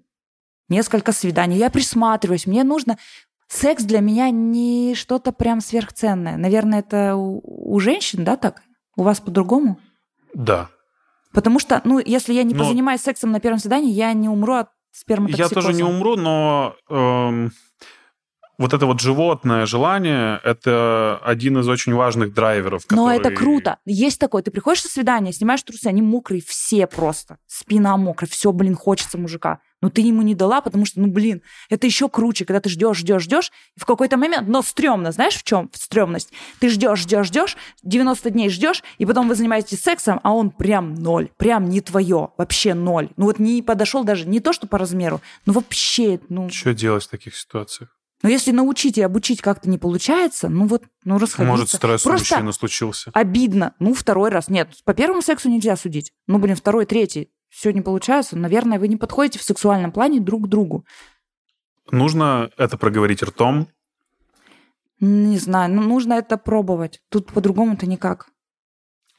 несколько 0.69 1.11
свиданий. 1.11 1.57
Я 1.57 1.69
присматриваюсь. 1.69 2.47
Мне 2.47 2.63
нужно... 2.63 2.97
Секс 3.47 3.83
для 3.83 4.01
меня 4.01 4.29
не 4.29 4.93
что-то 4.95 5.31
прям 5.31 5.61
сверхценное. 5.61 6.37
Наверное, 6.37 6.79
это 6.79 7.15
у, 7.15 7.41
у 7.43 7.79
женщин, 7.79 8.23
да, 8.23 8.35
так? 8.35 8.61
У 8.97 9.03
вас 9.03 9.19
по-другому? 9.21 9.79
Да. 10.33 10.69
Потому 11.33 11.59
что, 11.59 11.81
ну, 11.83 11.99
если 11.99 12.33
я 12.33 12.43
не 12.43 12.53
Но- 12.53 12.59
позанимаюсь 12.63 13.01
сексом 13.01 13.31
на 13.31 13.39
первом 13.39 13.59
свидании, 13.59 13.91
я 13.91 14.11
не 14.13 14.27
умру 14.27 14.55
от 14.55 14.69
сперматоксикоза. 14.91 15.55
Я 15.55 15.61
тоже 15.61 15.73
не 15.73 15.83
умру, 15.83 16.15
но 16.15 16.75
эм, 16.89 17.51
вот 18.57 18.73
это 18.73 18.85
вот 18.85 18.99
животное 18.99 19.65
желание, 19.65 20.39
это 20.43 21.19
один 21.23 21.59
из 21.59 21.67
очень 21.67 21.93
важных 21.93 22.33
драйверов. 22.33 22.83
Но 22.89 23.07
который- 23.07 23.19
это 23.19 23.31
круто. 23.31 23.77
Есть 23.85 24.19
такое. 24.19 24.41
Ты 24.41 24.51
приходишь 24.51 24.81
со 24.81 24.89
свидания, 24.89 25.31
снимаешь 25.31 25.63
трусы, 25.63 25.87
они 25.87 26.01
мокрые 26.01 26.41
все 26.45 26.87
просто. 26.87 27.37
Спина 27.45 27.97
мокрая, 27.97 28.29
все, 28.29 28.51
блин, 28.51 28.75
хочется 28.75 29.17
мужика. 29.17 29.59
Но 29.79 29.91
ты 29.91 30.01
ему 30.01 30.23
не 30.23 30.33
дала, 30.33 30.61
потому 30.61 30.85
что, 30.85 30.99
ну, 30.99 31.07
блин, 31.07 31.43
это 31.69 31.85
еще 31.85 32.09
круче, 32.09 32.45
когда 32.45 32.59
ты 32.59 32.67
ждешь, 32.67 32.97
ждешь, 32.97 33.21
ждешь, 33.21 33.51
и 33.75 33.79
в 33.79 33.85
какой-то 33.85 34.17
момент, 34.17 34.47
но 34.47 34.63
стрёмно, 34.63 35.11
знаешь, 35.11 35.35
в 35.35 35.43
чем 35.43 35.69
стрёмность? 35.71 36.33
Ты 36.59 36.69
ждешь, 36.69 37.01
ждешь, 37.01 37.27
ждешь, 37.27 37.57
90 37.83 38.31
дней 38.31 38.49
ждешь, 38.49 38.83
и 38.97 39.05
потом 39.05 39.27
вы 39.27 39.35
занимаетесь 39.35 39.79
сексом, 39.81 40.19
а 40.23 40.33
он 40.33 40.49
прям 40.49 40.95
ноль, 40.95 41.29
прям 41.37 41.69
не 41.69 41.81
твое, 41.81 42.29
вообще 42.37 42.73
ноль. 42.73 43.09
Ну 43.17 43.25
вот 43.25 43.37
не 43.37 43.61
подошел 43.61 44.03
даже, 44.03 44.27
не 44.27 44.39
то, 44.39 44.51
что 44.51 44.65
по 44.65 44.79
размеру, 44.79 45.21
ну 45.45 45.53
вообще, 45.53 46.19
ну... 46.27 46.49
Что 46.49 46.73
делать 46.73 47.03
в 47.03 47.09
таких 47.09 47.35
ситуациях? 47.35 47.96
Ну 48.23 48.29
если 48.29 48.51
научить 48.51 48.97
и 48.97 49.01
обучить 49.01 49.41
как-то 49.41 49.69
не 49.69 49.77
получается, 49.77 50.49
ну 50.49 50.65
вот, 50.65 50.83
ну 51.03 51.19
расходиться. 51.19 51.51
Может, 51.51 51.69
стресс 51.69 52.05
у 52.05 52.09
Просто 52.09 52.35
мужчины 52.35 52.53
случился. 52.53 53.11
обидно. 53.13 53.75
Ну, 53.79 53.93
второй 53.93 54.29
раз. 54.31 54.49
Нет, 54.49 54.69
по 54.85 54.93
первому 54.93 55.21
сексу 55.21 55.49
нельзя 55.49 55.75
судить. 55.75 56.11
Ну, 56.25 56.39
блин, 56.39 56.55
второй, 56.55 56.85
третий. 56.85 57.29
Все 57.49 57.71
не 57.71 57.81
получается. 57.81 58.35
Наверное, 58.35 58.79
вы 58.79 58.87
не 58.87 58.97
подходите 58.97 59.37
в 59.39 59.43
сексуальном 59.43 59.91
плане 59.91 60.19
друг 60.19 60.45
к 60.45 60.47
другу. 60.47 60.85
Нужно 61.91 62.49
это 62.57 62.75
проговорить 62.77 63.21
ртом. 63.23 63.67
Не 64.99 65.37
знаю, 65.37 65.71
ну, 65.73 65.81
нужно 65.83 66.13
это 66.13 66.37
пробовать. 66.37 67.01
Тут 67.09 67.31
по-другому-то 67.31 67.85
никак. 67.85 68.29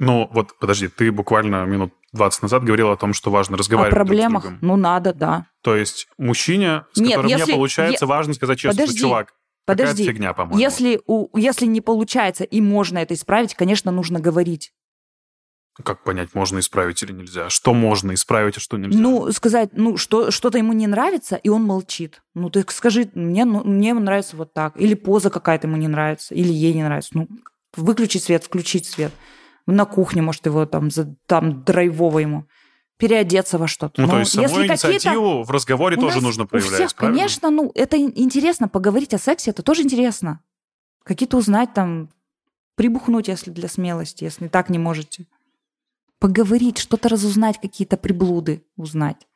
Ну, 0.01 0.29
вот, 0.33 0.59
подожди, 0.59 0.89
ты 0.89 1.11
буквально 1.13 1.65
минут 1.65 1.93
20 2.19 2.43
назад 2.43 2.63
говорил 2.65 2.91
о 2.91 2.97
том, 2.97 3.15
что 3.15 3.31
важно 3.31 3.57
О 3.57 3.59
разговаривать 3.59 3.95
друг 3.95 4.07
с 4.07 4.09
проблемах, 4.09 4.43
другом. 4.43 4.59
ну, 4.61 4.77
надо, 4.77 5.15
да. 5.15 5.47
То 5.63 5.75
есть 5.75 6.07
мужчине, 6.19 6.85
с 6.93 7.01
Нет, 7.01 7.13
которым 7.17 7.31
если- 7.31 7.51
не 7.53 7.57
получается, 7.57 8.07
важно 8.07 8.35
сказать 8.35 8.59
честно, 8.59 8.77
Подожди, 8.77 8.99
что, 8.99 9.07
чувак, 9.09 9.33
Подожди. 9.65 10.05
фигня, 10.05 10.35
по-моему. 10.35 10.59
Если, 10.61 11.01
у, 11.07 11.35
если 11.39 11.65
не 11.65 11.81
получается 11.81 12.45
и 12.45 12.61
можно 12.61 12.99
это 12.99 13.15
исправить, 13.15 13.55
конечно, 13.55 13.91
нужно 13.91 14.21
говорить. 14.21 14.73
Как 15.85 16.03
понять, 16.03 16.35
можно 16.35 16.59
исправить 16.59 17.01
или 17.05 17.13
нельзя? 17.13 17.49
Что 17.51 17.73
можно 17.73 18.13
исправить, 18.13 18.57
а 18.57 18.61
что 18.61 18.77
нельзя? 18.77 18.99
Ну, 18.99 19.31
сказать, 19.31 19.71
ну, 19.75 19.97
что, 19.97 20.33
что-то 20.33 20.59
ему 20.59 20.73
не 20.73 20.89
нравится, 20.89 21.37
и 21.37 21.49
он 21.49 21.63
молчит. 21.63 22.21
Ну, 22.35 22.51
ты 22.51 22.65
скажи, 22.69 23.09
мне, 23.15 23.45
ну, 23.45 23.63
мне 23.63 23.95
нравится 23.95 24.37
вот 24.37 24.53
так. 24.53 24.73
Или 24.81 24.95
поза 24.95 25.31
какая-то 25.31 25.69
ему 25.69 25.77
не 25.77 25.87
нравится, 25.87 26.35
или 26.35 26.53
ей 26.53 26.75
не 26.75 26.83
нравится. 26.83 27.11
Ну, 27.15 27.29
выключить 27.77 28.25
свет, 28.25 28.43
включить 28.43 28.87
свет. 28.87 29.13
На 29.71 29.85
кухне, 29.85 30.23
может, 30.23 30.47
его 30.47 30.65
там, 30.67 30.91
за- 30.91 31.15
там 31.27 31.63
драйвово 31.63 32.21
ему. 32.21 32.45
Переодеться 32.97 33.59
во 33.59 33.69
что-то. 33.69 34.01
Ну, 34.01 34.09
то 34.09 34.15
Но 34.15 34.19
есть 34.21 34.33
саму 34.33 34.49
инициативу 34.65 35.43
в 35.45 35.51
разговоре 35.51 35.97
У 35.97 36.01
тоже 36.01 36.17
нас 36.17 36.25
нужно 36.25 36.45
у 36.45 36.47
проявлять, 36.47 36.75
всех, 36.75 36.95
правильно? 36.95 37.19
конечно, 37.19 37.51
ну, 37.51 37.71
это 37.75 37.97
ин- 37.97 38.13
интересно. 38.17 38.69
Поговорить 38.69 39.15
о 39.15 39.19
сексе, 39.19 39.51
это 39.51 39.63
тоже 39.63 39.83
интересно. 39.83 40.41
Какие-то 41.05 41.37
узнать 41.37 41.75
там, 41.75 42.09
прибухнуть, 42.77 43.29
если 43.29 43.51
для 43.51 43.69
смелости, 43.69 44.25
если 44.25 44.49
так 44.49 44.69
не 44.71 44.79
можете. 44.79 45.27
Поговорить, 46.19 46.79
что-то 46.79 47.09
разузнать, 47.09 47.61
какие-то 47.61 47.97
приблуды 47.97 48.65
узнать. 48.77 49.29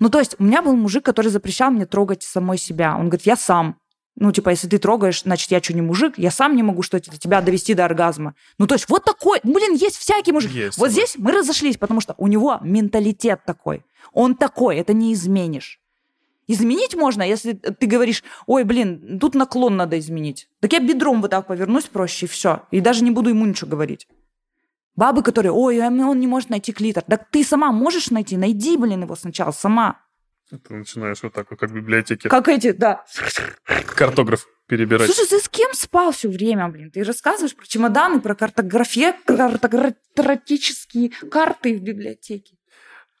Ну, 0.00 0.08
то 0.08 0.18
есть 0.18 0.34
у 0.40 0.42
меня 0.44 0.60
был 0.62 0.74
мужик, 0.74 1.04
который 1.04 1.28
запрещал 1.28 1.70
мне 1.70 1.86
трогать 1.86 2.22
самой 2.24 2.58
себя. 2.58 2.94
Он 2.96 3.08
говорит, 3.08 3.26
я 3.26 3.36
сам. 3.36 3.78
Ну, 4.16 4.30
типа, 4.30 4.50
если 4.50 4.68
ты 4.68 4.78
трогаешь, 4.78 5.22
значит, 5.22 5.50
я 5.50 5.60
что, 5.60 5.74
не 5.74 5.82
мужик? 5.82 6.14
Я 6.18 6.30
сам 6.30 6.54
не 6.54 6.62
могу 6.62 6.82
что-то 6.82 7.16
тебя 7.18 7.40
довести 7.40 7.74
до 7.74 7.84
оргазма. 7.84 8.34
Ну, 8.58 8.66
то 8.66 8.74
есть 8.74 8.88
вот 8.88 9.04
такой, 9.04 9.40
блин, 9.42 9.74
есть 9.74 9.96
всякий 9.96 10.30
мужик. 10.30 10.52
Есть, 10.52 10.78
вот 10.78 10.90
согласен. 10.90 10.92
здесь 10.92 11.14
мы 11.18 11.32
разошлись, 11.32 11.76
потому 11.76 12.00
что 12.00 12.14
у 12.18 12.28
него 12.28 12.58
менталитет 12.62 13.40
такой. 13.44 13.84
Он 14.12 14.36
такой, 14.36 14.76
это 14.76 14.92
не 14.92 15.12
изменишь. 15.12 15.80
Изменить 16.46 16.94
можно, 16.94 17.22
если 17.22 17.54
ты 17.54 17.86
говоришь, 17.86 18.22
ой, 18.46 18.64
блин, 18.64 19.18
тут 19.18 19.34
наклон 19.34 19.76
надо 19.76 19.98
изменить. 19.98 20.48
Так 20.60 20.72
я 20.74 20.80
бедром 20.80 21.22
вот 21.22 21.30
так 21.30 21.46
повернусь 21.46 21.84
проще, 21.84 22.26
и 22.26 22.28
все. 22.28 22.62
И 22.70 22.80
даже 22.80 23.02
не 23.02 23.10
буду 23.10 23.30
ему 23.30 23.46
ничего 23.46 23.70
говорить. 23.70 24.06
Бабы, 24.94 25.22
которые, 25.22 25.52
ой, 25.52 25.80
а 25.80 25.88
он 25.88 26.20
не 26.20 26.26
может 26.26 26.50
найти 26.50 26.72
клитор. 26.72 27.02
Так 27.02 27.28
ты 27.30 27.42
сама 27.42 27.72
можешь 27.72 28.10
найти? 28.10 28.36
Найди, 28.36 28.76
блин, 28.76 29.02
его 29.02 29.16
сначала, 29.16 29.50
сама. 29.50 30.00
Ты 30.50 30.74
начинаешь 30.74 31.22
вот 31.22 31.32
так 31.32 31.50
вот, 31.50 31.58
как 31.58 31.70
в 31.70 31.74
библиотеке, 31.74 32.28
Как 32.28 32.48
эти, 32.48 32.72
да. 32.72 33.04
картограф 33.96 34.46
перебирать. 34.66 35.10
Слушай, 35.10 35.28
ты 35.28 35.38
с 35.40 35.48
кем 35.48 35.72
спал 35.72 36.12
все 36.12 36.28
время, 36.28 36.68
блин? 36.68 36.90
Ты 36.90 37.02
рассказываешь 37.02 37.56
про 37.56 37.66
чемоданы, 37.66 38.20
про 38.20 38.34
картографе, 38.34 39.14
картографические 39.24 41.10
карты 41.30 41.76
в 41.78 41.82
библиотеке. 41.82 42.56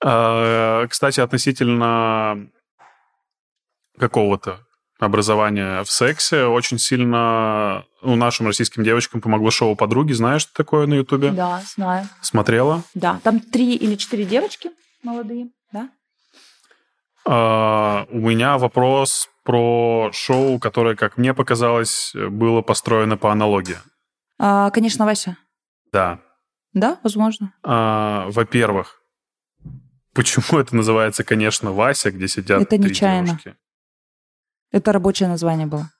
А, 0.02 0.86
Кстати, 0.86 1.20
относительно 1.20 2.50
какого-то 3.98 4.60
образования 4.98 5.82
в 5.82 5.90
сексе 5.90 6.44
очень 6.44 6.78
сильно 6.78 7.84
ну, 8.02 8.16
нашим 8.16 8.46
российским 8.46 8.84
девочкам 8.84 9.20
помогло 9.20 9.50
шоу 9.50 9.76
«Подруги». 9.76 10.12
Знаешь, 10.12 10.42
что 10.42 10.52
такое 10.54 10.86
на 10.86 10.94
Ютубе? 10.94 11.30
Да, 11.30 11.62
знаю. 11.74 12.08
Смотрела? 12.20 12.82
Да, 12.94 13.20
там 13.24 13.40
три 13.40 13.74
или 13.76 13.96
четыре 13.96 14.24
девочки 14.24 14.70
молодые, 15.02 15.48
да? 15.72 15.90
А, 17.26 18.06
У 18.10 18.18
меня 18.18 18.58
вопрос 18.58 19.28
про 19.44 20.10
шоу, 20.12 20.58
которое, 20.58 20.94
как 20.96 21.16
мне 21.16 21.34
показалось, 21.34 22.12
было 22.14 22.62
построено 22.62 23.16
по 23.16 23.32
аналогии. 23.32 23.78
А, 24.38 24.70
конечно, 24.70 25.04
Вася. 25.04 25.36
Да. 25.92 26.20
Да, 26.72 26.98
возможно. 27.02 27.54
А, 27.62 28.26
Во-первых, 28.30 29.00
почему 30.12 30.58
это 30.58 30.74
называется, 30.76 31.24
конечно, 31.24 31.72
Вася, 31.72 32.10
где 32.10 32.28
сидят 32.28 32.62
Это 32.62 32.70
три 32.76 32.90
нечаянно. 32.90 33.26
девушки? 33.28 33.56
Это 34.72 34.92
рабочее 34.92 35.28
название 35.28 35.66
было. 35.66 35.90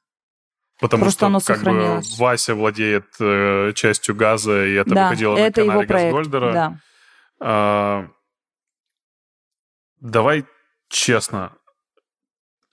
Потому 0.81 1.03
Просто 1.05 1.19
что 1.19 1.27
оно 1.27 1.41
как 1.41 1.63
бы. 1.63 2.03
Вася 2.19 2.55
владеет 2.57 3.07
э, 3.21 3.73
частью 3.75 4.17
газа, 4.17 4.67
и 4.67 4.73
это 4.73 4.91
да, 4.93 5.05
выходило 5.05 5.37
это 5.37 5.61
на 5.61 5.67
канале 5.67 5.79
его 5.81 5.89
проект. 5.89 6.13
Газгольдера. 6.15 6.53
Да. 6.53 6.81
А, 7.41 8.09
давай 10.01 10.45
честно. 10.95 11.53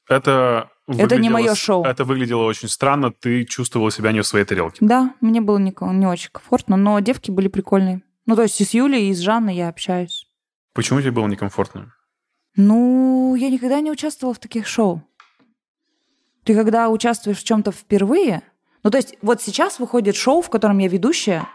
Это 0.07 0.69
Это 0.87 1.17
не 1.17 1.29
с- 1.29 1.57
шоу. 1.57 1.83
Это 1.83 2.03
выглядело 2.05 2.43
очень 2.43 2.67
странно. 2.67 3.11
Ты 3.11 3.45
чувствовала 3.45 3.91
себя 3.91 4.11
не 4.11 4.21
в 4.21 4.27
своей 4.27 4.45
тарелке. 4.45 4.77
да, 4.81 5.13
мне 5.21 5.41
было 5.41 5.57
не, 5.57 5.73
не 5.97 6.05
очень 6.05 6.29
комфортно, 6.31 6.77
но 6.77 6.99
девки 6.99 7.31
были 7.31 7.47
прикольные. 7.47 8.01
Ну, 8.25 8.35
то 8.35 8.43
есть 8.43 8.59
и 8.61 8.65
с 8.65 8.73
Юлей, 8.73 9.09
и 9.09 9.13
с 9.13 9.19
Жанной 9.19 9.55
я 9.55 9.69
общаюсь. 9.69 10.27
Почему 10.73 11.01
тебе 11.01 11.11
было 11.11 11.27
некомфортно? 11.27 11.93
Ну, 12.55 13.35
я 13.35 13.49
никогда 13.49 13.79
не 13.81 13.91
участвовала 13.91 14.33
в 14.33 14.39
таких 14.39 14.67
шоу. 14.67 15.01
Ты 16.43 16.55
когда 16.55 16.89
участвуешь 16.89 17.39
в 17.39 17.43
чем-то 17.43 17.71
впервые, 17.71 18.41
ну 18.83 18.89
то 18.89 18.97
есть 18.97 19.15
вот 19.21 19.41
сейчас 19.41 19.79
выходит 19.79 20.15
шоу, 20.15 20.41
в 20.41 20.49
котором 20.49 20.77
я 20.79 20.87
ведущая, 20.87 21.47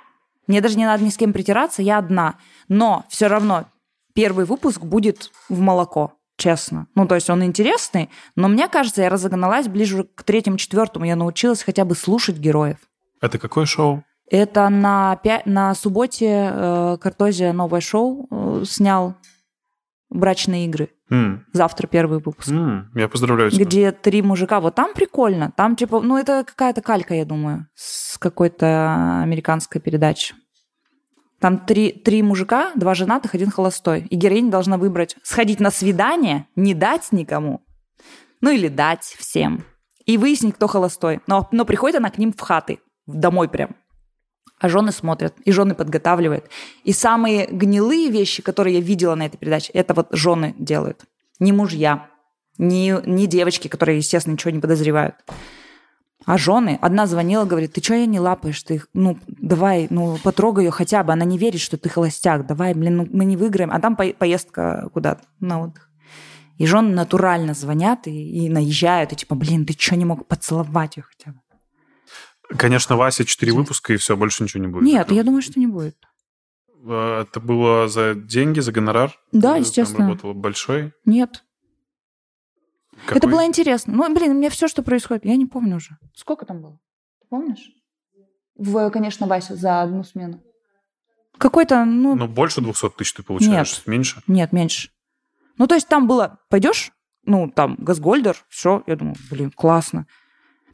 Мне 0.47 0.61
даже 0.61 0.79
не 0.79 0.87
надо 0.87 1.03
ни 1.05 1.11
с 1.11 1.17
кем 1.17 1.33
притираться, 1.33 1.83
я 1.83 1.99
одна. 1.99 2.39
Но 2.69 3.05
все 3.09 3.27
равно 3.27 3.67
первый 4.15 4.45
выпуск 4.45 4.81
будет 4.81 5.33
в 5.49 5.59
молоко, 5.61 6.13
честно. 6.37 6.87
Ну, 6.95 7.07
то 7.07 7.15
есть 7.15 7.31
он 7.31 7.43
интересный, 7.45 8.11
но 8.35 8.49
мне 8.49 8.69
кажется, 8.69 9.03
я 9.03 9.09
разогналась 9.09 9.69
ближе 9.69 10.05
к 10.15 10.23
третьему, 10.23 10.57
четвертому. 10.59 11.05
Я 11.07 11.17
научилась 11.17 11.63
хотя 11.63 11.85
бы 11.85 11.95
слушать 11.95 12.37
героев. 12.39 12.79
Это 13.21 13.39
какое 13.39 13.65
шоу? 13.67 14.05
Это 14.31 14.69
на, 14.69 15.19
пя- 15.25 15.43
на 15.45 15.75
субботе 15.75 16.51
э, 16.53 16.97
Картозия 17.01 17.53
новое 17.53 17.81
шоу 17.81 18.27
э, 18.31 18.65
снял 18.67 19.15
«Брачные 20.11 20.67
игры». 20.67 20.91
М, 21.11 21.45
Завтра 21.53 21.87
первый 21.87 22.19
выпуск. 22.19 22.49
м, 22.49 22.91
я 22.97 23.09
поздравляю 23.09 23.51
тебя. 23.53 23.65
Где 23.65 23.93
три 23.93 24.23
мужика. 24.23 24.59
Вот 24.61 24.75
там 24.75 24.93
прикольно. 24.95 25.53
Там, 25.57 25.77
типа, 25.77 26.01
ну, 26.01 26.19
это 26.19 26.43
какая-то 26.45 26.83
калька, 26.83 27.15
я 27.15 27.25
думаю, 27.25 27.67
с 27.75 28.19
какой-то 28.19 29.21
американской 29.23 29.81
передачи. 29.81 30.35
Там 31.41 31.59
три, 31.59 31.93
три 31.93 32.23
мужика, 32.23 32.73
два 32.75 32.95
женатых, 32.95 33.35
один 33.35 33.51
холостой. 33.51 34.07
И 34.09 34.17
героиня 34.17 34.51
должна 34.51 34.79
выбрать, 34.79 35.17
сходить 35.23 35.61
на 35.61 35.71
свидание, 35.71 36.47
не 36.57 36.75
дать 36.75 37.13
никому, 37.13 37.63
ну 38.41 38.51
или 38.51 38.69
дать 38.69 39.05
всем. 39.05 39.65
И 40.07 40.19
выяснить, 40.19 40.55
кто 40.55 40.67
холостой. 40.67 41.21
Но, 41.27 41.49
но 41.53 41.65
приходит 41.65 41.97
она 41.97 42.11
к 42.11 42.19
ним 42.19 42.33
в 42.33 42.41
хаты, 42.41 42.79
домой 43.07 43.49
прям. 43.49 43.77
А 44.59 44.69
жены 44.69 44.93
смотрят, 44.93 45.35
и 45.45 45.53
жены 45.53 45.75
подготавливают. 45.75 46.49
И 46.85 46.93
самые 46.93 47.47
гнилые 47.47 48.11
вещи, 48.11 48.43
которые 48.43 48.77
я 48.77 48.81
видела 48.81 49.15
на 49.15 49.27
этой 49.27 49.37
передаче, 49.37 49.73
это 49.73 49.93
вот 49.93 50.09
жены 50.13 50.55
делают. 50.59 51.05
Не 51.39 51.53
мужья, 51.53 52.09
не, 52.57 52.95
не 53.05 53.27
девочки, 53.27 53.69
которые, 53.69 53.99
естественно, 53.99 54.33
ничего 54.33 54.53
не 54.53 54.61
подозревают. 54.61 55.17
А 56.27 56.37
жены, 56.39 56.77
одна 56.83 57.07
звонила, 57.07 57.45
говорит, 57.45 57.73
ты 57.75 57.83
что 57.83 57.95
я 57.95 58.05
не 58.07 58.19
лапаешь? 58.21 58.61
Ты, 58.63 58.83
ну, 58.93 59.17
давай, 59.29 59.87
ну, 59.91 60.19
потрогай 60.23 60.65
ее 60.65 60.71
хотя 60.73 61.05
бы. 61.05 61.13
Она 61.13 61.25
не 61.25 61.39
верит, 61.39 61.61
что 61.61 61.79
ты 61.79 61.89
холостяк. 61.89 62.47
Давай, 62.47 62.75
блин, 62.75 62.97
ну, 62.97 63.09
мы 63.13 63.25
не 63.25 63.37
выиграем. 63.37 63.71
А 63.73 63.79
там 63.81 63.95
по- 63.95 64.13
поездка 64.13 64.91
куда-то 64.93 65.23
на 65.41 65.63
отдых. 65.63 65.89
И 66.59 66.67
жены 66.67 66.95
натурально 66.95 67.55
звонят 67.55 68.07
и, 68.09 68.47
и 68.47 68.49
наезжают, 68.49 69.13
и 69.13 69.17
типа, 69.17 69.35
блин, 69.37 69.65
ты 69.67 69.75
что 69.79 69.95
не 69.95 70.05
мог 70.05 70.27
поцеловать 70.27 70.97
ее 70.97 71.05
хотя 71.05 71.31
бы? 71.33 71.39
Конечно, 72.59 72.97
Вася, 72.97 73.25
четыре 73.25 73.53
выпуска, 73.53 73.93
и 73.93 73.97
все, 73.97 74.17
больше 74.17 74.43
ничего 74.43 74.63
не 74.63 74.69
будет. 74.69 74.85
Нет, 74.85 75.11
я 75.13 75.23
думаю, 75.23 75.43
что 75.43 75.59
не 75.61 75.67
будет. 75.67 75.97
Э, 76.87 77.23
Это 77.29 77.41
было 77.41 77.89
за 77.89 78.15
деньги, 78.15 78.61
за 78.61 78.73
гонорар? 78.73 79.13
Да, 79.33 79.57
естественно. 79.57 79.99
Там 79.99 80.09
работала 80.09 80.33
большой? 80.33 80.93
Нет. 81.05 81.45
Какой? 83.05 83.19
Это 83.19 83.29
было 83.29 83.45
интересно. 83.45 83.93
Ну, 83.95 84.15
блин, 84.15 84.33
у 84.33 84.35
меня 84.35 84.51
все, 84.51 84.69
что 84.69 84.83
происходит, 84.83 85.25
я 85.25 85.37
не 85.37 85.47
помню 85.47 85.77
уже. 85.77 85.97
Сколько 86.15 86.47
там 86.47 86.63
было? 86.63 86.79
Ты 87.21 87.27
помнишь? 87.29 87.71
В, 88.57 88.91
конечно, 88.91 89.27
Вася 89.27 89.55
за 89.55 89.83
одну 89.83 90.03
смену. 90.03 90.43
Какой-то, 91.39 91.85
ну, 91.85 92.15
Ну, 92.15 92.27
больше 92.29 92.61
200 92.63 92.91
тысяч 92.97 93.13
ты 93.13 93.23
получаешь? 93.23 93.83
Меньше? 93.87 94.23
нет, 94.27 94.53
меньше. 94.53 94.91
Ну, 95.59 95.67
то 95.67 95.75
есть 95.75 95.89
там 95.89 96.07
было, 96.07 96.39
пойдешь, 96.49 96.93
ну, 97.25 97.51
там, 97.51 97.77
Газгольдер, 97.79 98.37
все, 98.49 98.83
я 98.87 98.97
думаю, 98.97 99.17
блин, 99.31 99.51
классно. 99.51 100.07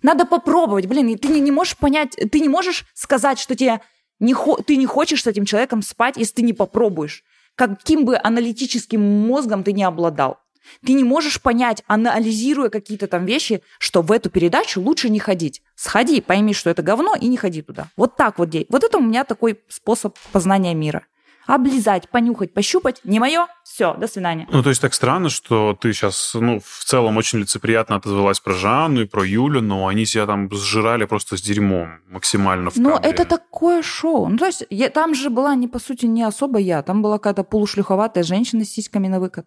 Надо 0.02 0.24
попробовать, 0.24 0.86
блин, 0.86 1.08
и 1.08 1.16
ты 1.16 1.28
не, 1.28 1.40
не 1.40 1.50
можешь 1.50 1.76
понять, 1.76 2.16
ты 2.30 2.40
не 2.40 2.48
можешь 2.48 2.84
сказать, 2.94 3.38
что 3.38 3.54
тебе 3.56 3.80
не 4.20 4.34
хо- 4.34 4.60
ты 4.62 4.76
не 4.76 4.86
хочешь 4.86 5.22
с 5.22 5.26
этим 5.26 5.44
человеком 5.44 5.82
спать, 5.82 6.16
если 6.16 6.34
ты 6.34 6.42
не 6.42 6.52
попробуешь. 6.52 7.22
Каким 7.54 8.04
бы 8.04 8.16
аналитическим 8.16 9.00
мозгом 9.26 9.62
ты 9.64 9.72
не 9.72 9.84
обладал. 9.84 10.38
Ты 10.84 10.92
не 10.92 11.04
можешь 11.04 11.40
понять, 11.40 11.82
анализируя 11.86 12.68
какие-то 12.68 13.06
там 13.06 13.24
вещи, 13.24 13.62
что 13.78 14.02
в 14.02 14.12
эту 14.12 14.30
передачу 14.30 14.80
лучше 14.80 15.08
не 15.10 15.18
ходить. 15.18 15.62
Сходи, 15.74 16.20
пойми, 16.20 16.54
что 16.54 16.70
это 16.70 16.82
говно, 16.82 17.14
и 17.20 17.26
не 17.28 17.36
ходи 17.36 17.62
туда. 17.62 17.88
Вот 17.96 18.16
так 18.16 18.38
вот. 18.38 18.50
дей. 18.50 18.66
Вот 18.68 18.84
это 18.84 18.98
у 18.98 19.02
меня 19.02 19.24
такой 19.24 19.60
способ 19.68 20.16
познания 20.32 20.74
мира. 20.74 21.02
Облизать, 21.44 22.08
понюхать, 22.08 22.54
пощупать, 22.54 23.00
не 23.02 23.18
мое, 23.18 23.48
все, 23.64 23.94
до 23.94 24.06
свидания. 24.06 24.46
Ну, 24.52 24.62
то 24.62 24.68
есть 24.68 24.80
так 24.80 24.94
странно, 24.94 25.28
что 25.28 25.76
ты 25.78 25.92
сейчас, 25.92 26.34
ну, 26.34 26.60
в 26.64 26.84
целом 26.84 27.16
очень 27.16 27.40
лицеприятно 27.40 27.96
отозвалась 27.96 28.38
про 28.38 28.52
Жанну 28.54 29.00
и 29.02 29.06
про 29.06 29.24
Юлю, 29.26 29.60
но 29.60 29.88
они 29.88 30.06
себя 30.06 30.26
там 30.26 30.48
сжирали 30.52 31.04
просто 31.04 31.36
с 31.36 31.42
дерьмом 31.42 31.98
максимально 32.08 32.70
в 32.70 32.76
Ну, 32.76 32.96
это 32.96 33.24
такое 33.24 33.82
шоу. 33.82 34.28
Ну, 34.28 34.38
то 34.38 34.46
есть, 34.46 34.64
я- 34.70 34.88
там 34.90 35.16
же 35.16 35.30
была, 35.30 35.56
не 35.56 35.66
по 35.66 35.80
сути, 35.80 36.06
не 36.06 36.22
особо 36.22 36.60
я. 36.60 36.80
Там 36.82 37.02
была 37.02 37.18
какая-то 37.18 37.42
полушлюховатая 37.42 38.22
женщина 38.22 38.64
с 38.64 38.68
сиськами 38.68 39.08
на 39.08 39.18
выкат. 39.18 39.46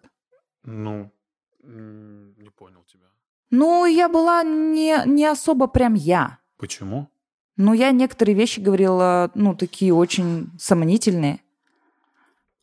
Ну, 0.66 1.10
м, 1.62 2.34
не 2.38 2.50
понял 2.50 2.84
тебя. 2.86 3.06
Ну, 3.50 3.86
я 3.86 4.08
была 4.08 4.42
не, 4.42 5.00
не 5.06 5.24
особо 5.24 5.68
прям 5.68 5.94
я. 5.94 6.38
Почему? 6.58 7.08
Ну, 7.56 7.72
я 7.72 7.92
некоторые 7.92 8.34
вещи 8.34 8.60
говорила, 8.60 9.30
ну, 9.34 9.54
такие 9.54 9.94
очень 9.94 10.50
сомнительные. 10.58 11.40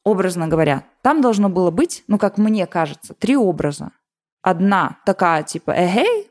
Образно 0.04 0.48
говоря, 0.50 0.84
там 1.02 1.22
должно 1.22 1.50
было 1.50 1.72
быть, 1.72 2.04
ну, 2.08 2.18
как 2.18 2.38
мне 2.38 2.68
кажется, 2.68 3.14
три 3.14 3.38
образа. 3.38 3.92
Одна 4.42 4.98
такая, 5.06 5.44
типа, 5.44 5.72
эгей, 5.72 6.30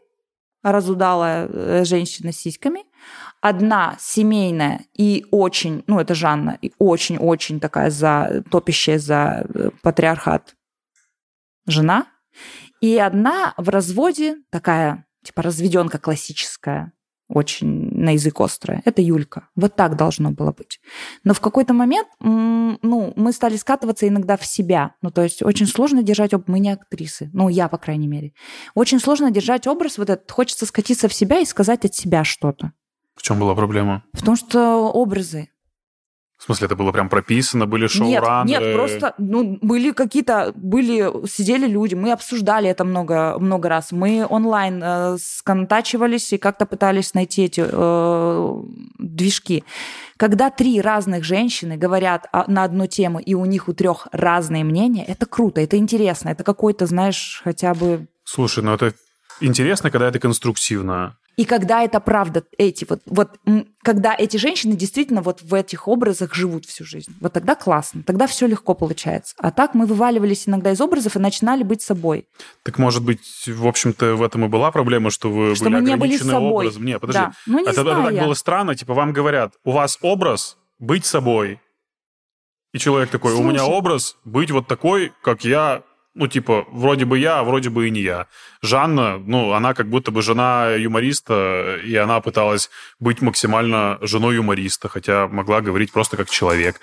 разудалая 0.62 1.48
э, 1.48 1.84
женщина 1.84 2.32
с 2.32 2.36
сиськами. 2.36 2.84
Одна 3.40 3.96
семейная 3.98 4.82
и 4.92 5.26
очень, 5.30 5.82
ну, 5.86 5.98
это 5.98 6.14
Жанна, 6.14 6.58
и 6.60 6.72
очень-очень 6.78 7.58
такая 7.58 7.90
за, 7.90 8.44
топящая 8.50 8.98
за 8.98 9.46
э, 9.54 9.70
патриархат 9.82 10.54
жена. 11.66 12.06
И 12.80 12.96
одна 12.98 13.54
в 13.56 13.68
разводе 13.68 14.36
такая, 14.50 15.06
типа, 15.22 15.42
разведенка 15.42 15.98
классическая, 15.98 16.92
очень 17.28 17.66
на 17.94 18.10
язык 18.10 18.40
острая. 18.40 18.82
Это 18.84 19.00
Юлька. 19.00 19.48
Вот 19.56 19.74
так 19.74 19.96
должно 19.96 20.32
было 20.32 20.52
быть. 20.52 20.80
Но 21.24 21.32
в 21.32 21.40
какой-то 21.40 21.72
момент, 21.72 22.08
ну, 22.20 23.12
мы 23.16 23.32
стали 23.32 23.56
скатываться 23.56 24.06
иногда 24.06 24.36
в 24.36 24.44
себя. 24.44 24.94
Ну, 25.00 25.10
то 25.10 25.22
есть 25.22 25.42
очень 25.42 25.66
сложно 25.66 26.02
держать 26.02 26.34
об... 26.34 26.44
Мы 26.48 26.58
не 26.58 26.70
актрисы. 26.70 27.30
Ну, 27.32 27.48
я, 27.48 27.68
по 27.68 27.78
крайней 27.78 28.08
мере. 28.08 28.34
Очень 28.74 29.00
сложно 29.00 29.30
держать 29.30 29.66
образ 29.66 29.96
вот 29.96 30.10
этот. 30.10 30.30
Хочется 30.30 30.66
скатиться 30.66 31.08
в 31.08 31.14
себя 31.14 31.40
и 31.40 31.46
сказать 31.46 31.84
от 31.84 31.94
себя 31.94 32.22
что-то. 32.24 32.72
В 33.14 33.22
чем 33.22 33.38
была 33.38 33.54
проблема? 33.54 34.04
Потому 34.12 34.36
что 34.36 34.90
образы. 34.90 35.48
В 36.42 36.46
смысле, 36.46 36.66
это 36.66 36.74
было 36.74 36.90
прям 36.90 37.08
прописано, 37.08 37.66
были 37.66 37.82
Нет, 37.82 37.92
шоураннеры? 37.92 38.64
нет, 38.64 38.74
просто 38.74 39.14
ну, 39.16 39.58
были 39.62 39.92
какие-то, 39.92 40.52
были, 40.56 41.24
сидели 41.28 41.68
люди, 41.68 41.94
мы 41.94 42.10
обсуждали 42.10 42.68
это 42.68 42.82
много, 42.82 43.38
много 43.38 43.68
раз. 43.68 43.92
Мы 43.92 44.26
онлайн 44.28 44.82
э, 44.82 45.18
сконтачивались 45.20 46.32
и 46.32 46.38
как-то 46.38 46.66
пытались 46.66 47.14
найти 47.14 47.44
эти 47.44 47.64
э, 47.64 48.62
движки. 48.98 49.62
Когда 50.16 50.50
три 50.50 50.80
разных 50.80 51.22
женщины 51.22 51.76
говорят 51.76 52.26
о- 52.32 52.50
на 52.50 52.64
одну 52.64 52.88
тему, 52.88 53.20
и 53.20 53.34
у 53.34 53.44
них 53.44 53.68
у 53.68 53.72
трех 53.72 54.08
разные 54.10 54.64
мнения, 54.64 55.04
это 55.04 55.26
круто, 55.26 55.60
это 55.60 55.76
интересно, 55.76 56.30
это 56.30 56.42
какой-то, 56.42 56.86
знаешь, 56.86 57.40
хотя 57.44 57.72
бы 57.72 58.08
Слушай, 58.24 58.64
ну 58.64 58.74
это 58.74 58.94
интересно, 59.40 59.92
когда 59.92 60.08
это 60.08 60.18
конструктивно. 60.18 61.16
И 61.36 61.44
когда 61.44 61.82
это 61.82 61.98
правда, 62.00 62.44
эти 62.58 62.86
вот, 62.88 63.00
вот, 63.06 63.30
когда 63.82 64.14
эти 64.14 64.36
женщины 64.36 64.76
действительно 64.76 65.22
вот 65.22 65.40
в 65.42 65.54
этих 65.54 65.88
образах 65.88 66.34
живут 66.34 66.66
всю 66.66 66.84
жизнь, 66.84 67.14
вот 67.20 67.32
тогда 67.32 67.54
классно, 67.54 68.02
тогда 68.02 68.26
все 68.26 68.46
легко 68.46 68.74
получается. 68.74 69.34
А 69.38 69.50
так 69.50 69.74
мы 69.74 69.86
вываливались 69.86 70.48
иногда 70.48 70.72
из 70.72 70.80
образов 70.80 71.16
и 71.16 71.18
начинали 71.18 71.62
быть 71.62 71.80
собой. 71.82 72.26
Так, 72.62 72.78
может 72.78 73.02
быть, 73.02 73.46
в 73.46 73.66
общем-то, 73.66 74.14
в 74.16 74.22
этом 74.22 74.44
и 74.44 74.48
была 74.48 74.70
проблема, 74.70 75.10
что 75.10 75.30
вы 75.30 75.54
Что 75.54 75.64
были 75.64 75.74
мы 75.76 75.82
не 75.82 75.96
были 75.96 76.16
собой. 76.16 76.66
образом. 76.66 76.84
Не, 76.84 76.98
подожди. 76.98 77.20
Да. 77.20 77.32
Ну, 77.46 77.58
не 77.58 77.70
это, 77.70 77.80
это 77.80 77.84
так 77.84 78.12
я. 78.12 78.24
было 78.24 78.34
странно, 78.34 78.74
типа 78.74 78.94
вам 78.94 79.12
говорят, 79.12 79.54
у 79.64 79.72
вас 79.72 79.98
образ 80.02 80.58
быть 80.78 81.06
собой. 81.06 81.60
И 82.72 82.78
человек 82.78 83.10
такой, 83.10 83.34
у 83.34 83.42
меня 83.42 83.60
Слушай. 83.60 83.74
образ 83.74 84.16
быть 84.24 84.50
вот 84.50 84.66
такой, 84.66 85.12
как 85.22 85.44
я, 85.44 85.82
ну, 86.14 86.28
типа, 86.28 86.66
вроде 86.70 87.04
бы 87.04 87.18
я, 87.18 87.40
а 87.40 87.44
вроде 87.44 87.70
бы 87.70 87.88
и 87.88 87.90
не 87.90 88.00
я. 88.00 88.26
Жанна, 88.60 89.18
ну, 89.18 89.52
она 89.52 89.74
как 89.74 89.88
будто 89.88 90.10
бы 90.10 90.22
жена 90.22 90.70
юмориста, 90.70 91.78
и 91.84 91.94
она 91.96 92.20
пыталась 92.20 92.70
быть 93.00 93.22
максимально 93.22 93.98
женой 94.02 94.36
юмориста, 94.36 94.88
хотя 94.88 95.26
могла 95.28 95.60
говорить 95.60 95.92
просто 95.92 96.16
как 96.16 96.28
человек. 96.28 96.80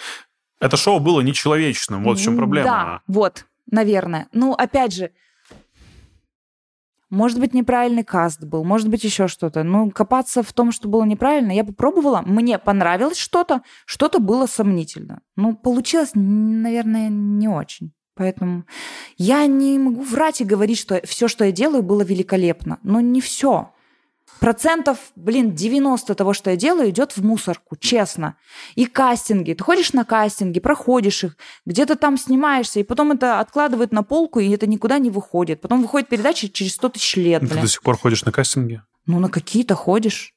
Это 0.60 0.78
шоу 0.78 1.00
было 1.00 1.22
нечеловечным, 1.22 2.04
вот 2.04 2.18
в 2.18 2.24
чем 2.24 2.38
проблема. 2.38 2.66
Да, 2.68 3.02
вот, 3.08 3.46
наверное. 3.72 4.28
Ну, 4.34 4.54
опять 4.54 4.94
же, 4.94 5.12
может 7.10 7.40
быть, 7.40 7.54
неправильный 7.54 8.04
каст 8.04 8.44
был, 8.44 8.64
может 8.64 8.88
быть, 8.90 9.04
еще 9.04 9.28
что-то. 9.28 9.64
Ну, 9.64 9.90
копаться 9.92 10.44
в 10.44 10.54
том, 10.54 10.72
что 10.72 10.88
было 10.88 11.04
неправильно, 11.06 11.52
я 11.52 11.64
попробовала, 11.64 12.22
мне 12.26 12.60
понравилось 12.60 13.18
что-то, 13.18 13.62
что-то 13.86 14.20
было 14.20 14.48
сомнительно. 14.48 15.22
Ну, 15.36 15.56
получилось, 15.56 16.12
наверное, 16.14 17.10
не 17.10 17.48
очень. 17.48 17.94
Поэтому 18.20 18.66
я 19.18 19.46
не 19.46 19.80
могу 19.80 20.02
врать 20.02 20.42
и 20.42 20.44
говорить, 20.44 20.78
что 20.78 21.00
все, 21.06 21.30
что 21.30 21.46
я 21.46 21.54
делаю, 21.54 21.84
было 21.84 22.02
великолепно. 22.02 22.78
Но 22.84 23.00
не 23.00 23.22
все. 23.22 23.72
Процентов, 24.42 24.98
блин, 25.16 25.56
90 25.56 26.16
того, 26.16 26.34
что 26.34 26.50
я 26.50 26.58
делаю, 26.58 26.90
идет 26.90 27.16
в 27.16 27.24
мусорку, 27.24 27.78
честно. 27.78 28.36
И 28.76 28.88
кастинги. 28.88 29.54
Ты 29.54 29.64
ходишь 29.64 29.94
на 29.94 30.04
кастинги, 30.04 30.60
проходишь 30.60 31.24
их, 31.24 31.38
где-то 31.66 31.96
там 31.96 32.18
снимаешься, 32.18 32.82
и 32.82 32.84
потом 32.84 33.14
это 33.14 33.40
откладывают 33.40 33.94
на 33.94 34.04
полку, 34.04 34.42
и 34.42 34.50
это 34.50 34.68
никуда 34.68 35.00
не 35.00 35.10
выходит. 35.10 35.62
Потом 35.62 35.82
выходит 35.82 36.10
передача 36.10 36.50
через 36.50 36.74
100 36.74 36.90
тысяч 36.90 37.16
лет, 37.16 37.40
Ты 37.40 37.48
блин. 37.48 37.62
до 37.62 37.68
сих 37.70 37.82
пор 37.82 37.98
ходишь 37.98 38.26
на 38.26 38.34
кастинги? 38.34 38.82
Ну, 39.06 39.20
на 39.20 39.30
какие-то 39.30 39.76
ходишь. 39.76 40.34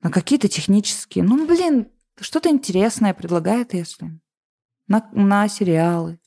На 0.00 0.12
какие-то 0.12 0.46
технические. 0.46 1.24
Ну, 1.24 1.44
блин, 1.44 1.88
что-то 2.20 2.50
интересное 2.50 3.14
предлагает, 3.14 3.74
если 3.74 4.20
на, 4.86 5.08
на 5.12 5.48
сериалы. 5.48 6.20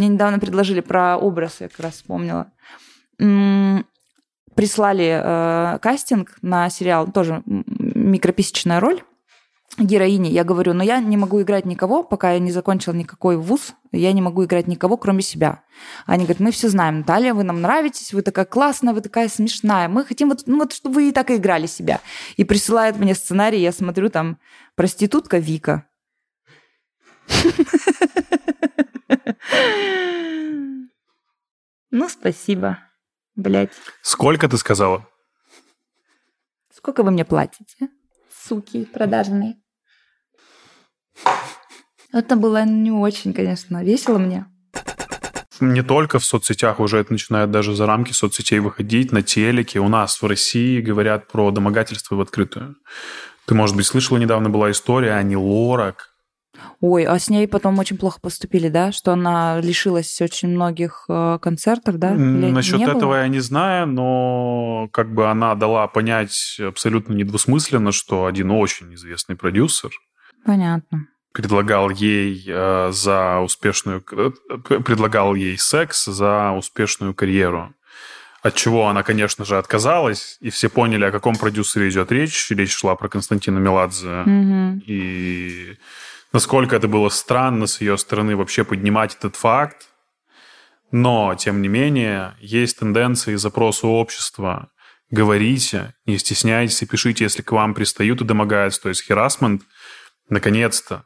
Мне 0.00 0.08
недавно 0.08 0.38
предложили 0.38 0.80
про 0.80 1.18
образ, 1.18 1.56
я 1.60 1.68
как 1.68 1.80
раз 1.80 1.96
вспомнила. 1.96 2.50
Прислали 3.18 5.20
э, 5.22 5.78
кастинг 5.78 6.38
на 6.40 6.70
сериал, 6.70 7.12
тоже 7.12 7.42
микрописечная 7.44 8.80
роль 8.80 9.02
героини. 9.76 10.28
Я 10.28 10.44
говорю, 10.44 10.72
но 10.72 10.82
я 10.82 11.00
не 11.00 11.18
могу 11.18 11.42
играть 11.42 11.66
никого, 11.66 12.02
пока 12.02 12.32
я 12.32 12.38
не 12.38 12.50
закончила 12.50 12.94
никакой 12.94 13.36
вуз, 13.36 13.74
я 13.92 14.14
не 14.14 14.22
могу 14.22 14.46
играть 14.46 14.68
никого, 14.68 14.96
кроме 14.96 15.20
себя. 15.20 15.64
Они 16.06 16.24
говорят, 16.24 16.40
мы 16.40 16.50
все 16.50 16.70
знаем, 16.70 17.00
Наталья, 17.00 17.34
вы 17.34 17.44
нам 17.44 17.60
нравитесь, 17.60 18.14
вы 18.14 18.22
такая 18.22 18.46
классная, 18.46 18.94
вы 18.94 19.02
такая 19.02 19.28
смешная, 19.28 19.86
мы 19.88 20.06
хотим, 20.06 20.30
вот, 20.30 20.44
ну, 20.46 20.60
вот 20.60 20.72
чтобы 20.72 20.94
вы 20.94 21.10
и 21.10 21.12
так 21.12 21.30
играли 21.30 21.66
себя. 21.66 22.00
И 22.38 22.44
присылают 22.44 22.96
мне 22.96 23.14
сценарий, 23.14 23.60
я 23.60 23.70
смотрю, 23.70 24.08
там, 24.08 24.38
проститутка 24.76 25.36
Вика. 25.36 25.84
Ну, 31.90 32.08
спасибо, 32.08 32.78
блядь. 33.34 33.72
Сколько 34.02 34.48
ты 34.48 34.56
сказала? 34.58 35.06
Сколько 36.72 37.02
вы 37.02 37.10
мне 37.10 37.24
платите? 37.24 37.88
Суки 38.32 38.84
продажные. 38.84 39.56
Это 42.12 42.36
было 42.36 42.64
не 42.64 42.90
очень, 42.90 43.32
конечно, 43.32 43.82
весело 43.84 44.18
мне. 44.18 44.46
Не 45.60 45.82
только 45.82 46.18
в 46.18 46.24
соцсетях, 46.24 46.80
уже 46.80 46.98
это 46.98 47.12
начинает 47.12 47.50
даже 47.50 47.74
за 47.74 47.86
рамки 47.86 48.12
соцсетей 48.12 48.60
выходить, 48.60 49.12
на 49.12 49.22
телеке. 49.22 49.78
У 49.80 49.88
нас 49.88 50.22
в 50.22 50.26
России 50.26 50.80
говорят 50.80 51.28
про 51.28 51.50
домогательство 51.50 52.14
в 52.14 52.20
открытую. 52.20 52.76
Ты, 53.46 53.54
может 53.54 53.76
быть, 53.76 53.86
слышала, 53.86 54.16
недавно 54.16 54.48
была 54.48 54.70
история 54.70 55.12
Ани 55.12 55.36
Лорак, 55.36 56.09
Ой, 56.80 57.04
а 57.04 57.18
с 57.18 57.28
ней 57.28 57.46
потом 57.46 57.78
очень 57.78 57.98
плохо 57.98 58.20
поступили, 58.20 58.68
да? 58.68 58.90
Что 58.90 59.12
она 59.12 59.60
лишилась 59.60 60.20
очень 60.20 60.48
многих 60.48 61.04
э, 61.08 61.38
концертов, 61.40 61.98
да? 61.98 62.14
Или 62.14 62.50
Насчет 62.50 62.80
этого 62.80 63.00
было? 63.00 63.20
я 63.22 63.28
не 63.28 63.40
знаю, 63.40 63.86
но 63.86 64.88
как 64.92 65.12
бы 65.12 65.30
она 65.30 65.54
дала 65.54 65.86
понять 65.88 66.58
абсолютно 66.58 67.12
недвусмысленно, 67.12 67.92
что 67.92 68.24
один 68.24 68.50
очень 68.50 68.94
известный 68.94 69.36
продюсер 69.36 69.90
Понятно. 70.44 71.06
предлагал 71.32 71.90
ей 71.90 72.44
э, 72.46 72.90
за 72.92 73.40
успешную... 73.40 74.02
Э, 74.12 74.30
предлагал 74.58 75.34
ей 75.34 75.58
секс 75.58 76.06
за 76.06 76.52
успешную 76.52 77.14
карьеру. 77.14 77.74
От 78.42 78.54
чего 78.54 78.88
она, 78.88 79.02
конечно 79.02 79.44
же, 79.44 79.58
отказалась, 79.58 80.38
и 80.40 80.48
все 80.48 80.70
поняли, 80.70 81.04
о 81.04 81.12
каком 81.12 81.36
продюсере 81.36 81.90
идет 81.90 82.10
речь. 82.10 82.50
Речь 82.50 82.74
шла 82.74 82.96
про 82.96 83.08
Константина 83.10 83.58
Меладзе. 83.58 84.22
Угу. 84.22 84.82
И 84.86 85.76
насколько 86.32 86.76
это 86.76 86.88
было 86.88 87.08
странно 87.08 87.66
с 87.66 87.80
ее 87.80 87.98
стороны 87.98 88.36
вообще 88.36 88.64
поднимать 88.64 89.16
этот 89.16 89.36
факт. 89.36 89.88
Но, 90.92 91.34
тем 91.36 91.62
не 91.62 91.68
менее, 91.68 92.34
есть 92.40 92.78
тенденции 92.78 93.34
и 93.34 93.36
запросы 93.36 93.86
общества. 93.86 94.70
Говорите, 95.10 95.94
не 96.06 96.18
стесняйтесь 96.18 96.82
и 96.82 96.86
пишите, 96.86 97.24
если 97.24 97.42
к 97.42 97.52
вам 97.52 97.74
пристают 97.74 98.20
и 98.20 98.24
домогаются. 98.24 98.82
То 98.82 98.88
есть 98.88 99.04
херасмент, 99.04 99.62
наконец-то, 100.28 101.04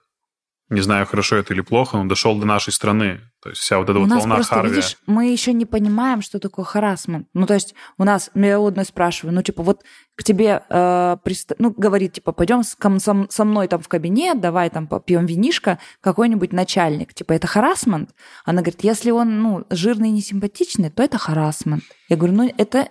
не 0.70 0.80
знаю, 0.80 1.04
хорошо 1.06 1.36
это 1.36 1.52
или 1.52 1.60
плохо, 1.60 1.98
но 1.98 2.06
дошел 2.06 2.38
до 2.38 2.46
нашей 2.46 2.72
страны. 2.72 3.20
То 3.42 3.50
есть 3.50 3.60
вся 3.60 3.78
вот 3.78 3.90
эта 3.90 3.98
у 3.98 4.02
вот 4.02 4.08
нас 4.08 4.20
волна 4.20 4.36
просто, 4.36 4.54
Харви. 4.54 4.70
Видишь, 4.70 4.96
мы 5.06 5.26
еще 5.26 5.52
не 5.52 5.66
понимаем, 5.66 6.22
что 6.22 6.38
такое 6.38 6.64
харасмент. 6.64 7.28
Ну, 7.34 7.46
то 7.46 7.52
есть 7.52 7.74
у 7.98 8.04
нас, 8.04 8.30
я 8.34 8.58
у 8.58 8.66
одной 8.66 8.86
спрашиваю, 8.86 9.34
ну, 9.34 9.42
типа, 9.42 9.62
вот 9.62 9.84
к 10.16 10.24
тебе, 10.24 10.62
э, 10.68 11.16
приста... 11.22 11.54
ну, 11.58 11.70
говорит, 11.70 12.14
типа, 12.14 12.32
пойдем 12.32 12.62
с, 12.62 12.76
со, 12.98 13.26
со 13.28 13.44
мной 13.44 13.68
там 13.68 13.82
в 13.82 13.88
кабинет, 13.88 14.40
давай 14.40 14.70
там 14.70 14.86
попьем 14.86 15.26
винишко, 15.26 15.78
какой-нибудь 16.00 16.54
начальник. 16.54 17.12
Типа, 17.12 17.34
это 17.34 17.46
харасмент? 17.46 18.14
Она 18.46 18.62
говорит, 18.62 18.82
если 18.82 19.10
он, 19.10 19.42
ну, 19.42 19.66
жирный 19.68 20.08
и 20.08 20.12
несимпатичный, 20.12 20.90
то 20.90 21.02
это 21.02 21.18
харасмент. 21.18 21.84
Я 22.08 22.16
говорю, 22.16 22.34
ну, 22.34 22.54
это 22.56 22.88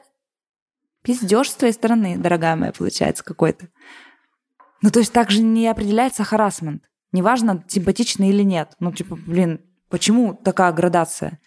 пиздеж 1.01 1.49
с 1.49 1.55
твоей 1.55 1.73
стороны, 1.73 2.17
дорогая 2.17 2.55
моя, 2.55 2.71
получается, 2.71 3.23
какой-то. 3.23 3.67
Ну, 4.83 4.91
то 4.91 4.99
есть 4.99 5.11
так 5.11 5.31
же 5.31 5.41
не 5.41 5.67
определяется 5.67 6.23
харасмент. 6.23 6.83
Неважно, 7.13 7.63
симпатичный 7.67 8.29
или 8.29 8.43
нет. 8.43 8.73
Ну, 8.79 8.91
типа, 8.91 9.15
блин, 9.15 9.61
почему 9.89 10.33
такая 10.33 10.73
градация? 10.73 11.39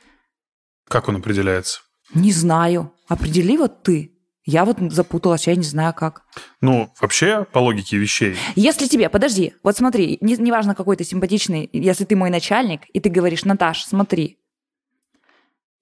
Как 0.88 1.08
он 1.08 1.16
определяется? 1.16 1.80
Не 2.14 2.32
знаю. 2.32 2.94
Определи 3.08 3.58
вот 3.58 3.82
ты. 3.82 4.12
Я 4.44 4.64
вот 4.64 4.78
запуталась, 4.92 5.48
я 5.48 5.56
не 5.56 5.64
знаю 5.64 5.92
как. 5.92 6.22
Ну, 6.60 6.92
вообще, 7.00 7.44
по 7.52 7.58
логике 7.58 7.96
вещей. 7.96 8.36
Если 8.54 8.86
тебе, 8.86 9.08
подожди, 9.08 9.54
вот 9.64 9.76
смотри, 9.76 10.18
не, 10.20 10.36
неважно, 10.36 10.76
какой 10.76 10.96
ты 10.96 11.02
симпатичный, 11.02 11.68
если 11.72 12.04
ты 12.04 12.14
мой 12.14 12.30
начальник, 12.30 12.82
и 12.92 13.00
ты 13.00 13.10
говоришь, 13.10 13.44
Наташ, 13.44 13.84
смотри, 13.84 14.38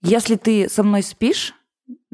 если 0.01 0.37
ты 0.37 0.70
со 0.70 0.82
мной 0.82 1.03
спишь, 1.03 1.55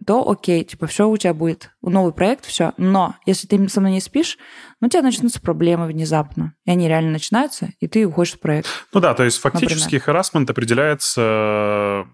то 0.06 0.28
окей, 0.28 0.64
типа, 0.64 0.86
все 0.86 1.08
у 1.08 1.16
тебя 1.16 1.34
будет 1.34 1.70
новый 1.82 2.12
проект, 2.12 2.44
все. 2.44 2.72
Но 2.76 3.16
если 3.26 3.46
ты 3.46 3.68
со 3.68 3.80
мной 3.80 3.92
не 3.92 4.00
спишь, 4.00 4.38
ну, 4.80 4.86
у 4.86 4.90
тебя 4.90 5.02
начнутся 5.02 5.40
проблемы 5.40 5.86
внезапно. 5.86 6.54
И 6.64 6.70
они 6.70 6.88
реально 6.88 7.12
начинаются, 7.12 7.70
и 7.80 7.86
ты 7.86 8.06
уходишь 8.06 8.34
в 8.34 8.40
проект. 8.40 8.68
Ну 8.92 9.00
да, 9.00 9.14
то 9.14 9.24
есть 9.24 9.38
фактически 9.38 9.98
харасмент 9.98 10.48
определяется 10.50 12.06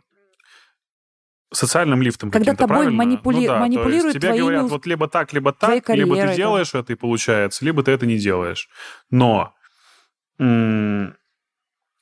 социальным 1.52 2.02
лифтом 2.02 2.30
Когда 2.30 2.54
тобой 2.54 2.68
правильно? 2.68 2.96
манипули... 2.96 3.36
ну, 3.36 3.46
да, 3.46 3.58
манипулируют 3.60 4.14
тебе 4.14 4.28
твоими... 4.28 4.42
говорят, 4.42 4.64
вот 4.64 4.86
либо 4.86 5.08
так, 5.08 5.32
либо 5.32 5.52
так, 5.52 5.88
либо 5.90 6.16
ты 6.16 6.34
делаешь 6.34 6.74
это 6.74 6.92
и 6.92 6.96
получается, 6.96 7.64
либо 7.64 7.82
ты 7.82 7.92
это 7.92 8.06
не 8.06 8.18
делаешь. 8.18 8.68
Но 9.10 9.54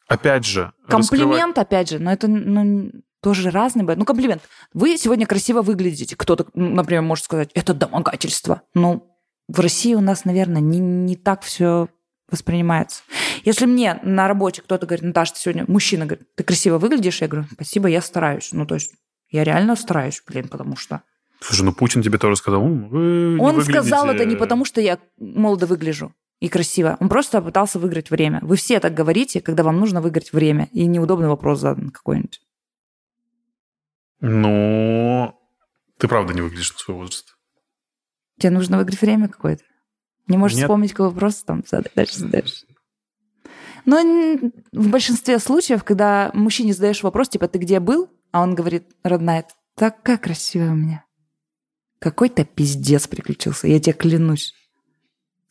опять 0.08 0.46
же... 0.46 0.72
Комплимент, 0.88 1.56
раскрывать... 1.56 1.58
опять 1.58 1.90
же, 1.90 1.98
но 1.98 2.12
это 2.12 2.26
ну, 2.28 2.90
тоже 3.24 3.50
разный 3.50 3.84
бывает. 3.84 3.98
Ну, 3.98 4.04
комплимент. 4.04 4.42
Вы 4.74 4.98
сегодня 4.98 5.26
красиво 5.26 5.62
выглядите. 5.62 6.14
Кто-то, 6.14 6.46
например, 6.52 7.00
может 7.00 7.24
сказать, 7.24 7.48
это 7.54 7.72
домогательство. 7.72 8.60
Ну, 8.74 9.10
в 9.48 9.60
России 9.60 9.94
у 9.94 10.02
нас, 10.02 10.26
наверное, 10.26 10.60
не, 10.60 10.78
не 10.78 11.16
так 11.16 11.42
все 11.42 11.88
воспринимается. 12.30 13.02
Если 13.46 13.64
мне 13.64 13.98
на 14.02 14.28
работе 14.28 14.60
кто-то 14.60 14.84
говорит, 14.84 15.06
Наташа, 15.06 15.32
ты 15.32 15.40
сегодня... 15.40 15.64
Мужчина 15.66 16.04
говорит, 16.04 16.28
ты 16.34 16.44
красиво 16.44 16.76
выглядишь, 16.76 17.22
я 17.22 17.28
говорю, 17.28 17.48
спасибо, 17.50 17.88
я 17.88 18.02
стараюсь. 18.02 18.50
Ну, 18.52 18.66
то 18.66 18.74
есть 18.74 18.92
я 19.30 19.42
реально 19.42 19.74
стараюсь, 19.74 20.22
блин, 20.26 20.48
потому 20.48 20.76
что... 20.76 21.00
Слушай, 21.40 21.62
ну 21.62 21.72
Путин 21.72 22.02
тебе 22.02 22.18
тоже 22.18 22.36
сказал, 22.36 22.62
вы 22.62 23.38
Он 23.40 23.54
выглядите... 23.54 23.72
сказал 23.72 24.10
это 24.10 24.26
не 24.26 24.36
потому, 24.36 24.66
что 24.66 24.82
я 24.82 24.98
молодо 25.18 25.64
выгляжу 25.64 26.12
и 26.40 26.48
красиво. 26.50 26.98
Он 27.00 27.08
просто 27.08 27.40
пытался 27.40 27.78
выиграть 27.78 28.10
время. 28.10 28.40
Вы 28.42 28.56
все 28.56 28.80
так 28.80 28.92
говорите, 28.92 29.40
когда 29.40 29.62
вам 29.62 29.80
нужно 29.80 30.02
выиграть 30.02 30.34
время, 30.34 30.68
и 30.72 30.84
неудобный 30.84 31.28
вопрос 31.28 31.60
задан 31.60 31.88
какой-нибудь. 31.88 32.42
Ну, 34.20 35.34
ты 35.98 36.08
правда 36.08 36.32
не 36.34 36.40
выглядишь 36.40 36.72
на 36.72 36.78
свой 36.78 36.96
возраст. 36.96 37.36
Тебе 38.38 38.50
нужно 38.50 38.78
выиграть 38.78 39.00
время 39.00 39.28
какое-то. 39.28 39.64
Не 40.26 40.36
можешь 40.36 40.56
Нет. 40.56 40.64
вспомнить, 40.64 40.92
какой 40.92 41.08
вопрос 41.08 41.42
там 41.44 41.62
дальше 41.94 42.18
задаешь. 42.18 42.64
Но 43.84 44.00
в 44.72 44.88
большинстве 44.88 45.38
случаев, 45.38 45.84
когда 45.84 46.30
мужчине 46.32 46.72
задаешь 46.72 47.02
вопрос, 47.02 47.28
типа, 47.28 47.48
ты 47.48 47.58
где 47.58 47.80
был? 47.80 48.08
А 48.32 48.42
он 48.42 48.54
говорит, 48.54 48.88
родная, 49.02 49.46
такая 49.74 50.16
красивая 50.16 50.70
у 50.70 50.76
меня. 50.76 51.04
Какой-то 51.98 52.44
пиздец 52.44 53.06
приключился, 53.06 53.68
я 53.68 53.78
тебе 53.78 53.92
клянусь. 53.92 54.54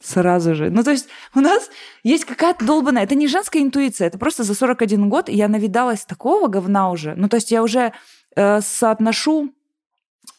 Сразу 0.04 0.54
же. 0.54 0.70
Ну, 0.70 0.84
то 0.84 0.92
есть 0.92 1.08
у 1.34 1.40
нас 1.40 1.70
есть 2.04 2.26
какая-то 2.26 2.66
долбанная... 2.66 3.04
Это 3.04 3.16
не 3.16 3.28
женская 3.28 3.62
интуиция, 3.62 4.08
это 4.08 4.18
просто 4.18 4.44
за 4.44 4.54
41 4.54 5.08
год 5.08 5.30
я 5.30 5.48
навидалась 5.48 6.04
такого 6.04 6.48
говна 6.48 6.92
уже. 6.92 7.16
Ну, 7.16 7.30
то 7.30 7.38
есть 7.38 7.52
я 7.52 7.64
уже 7.64 7.94
э, 8.36 8.62
соотношу 8.62 9.54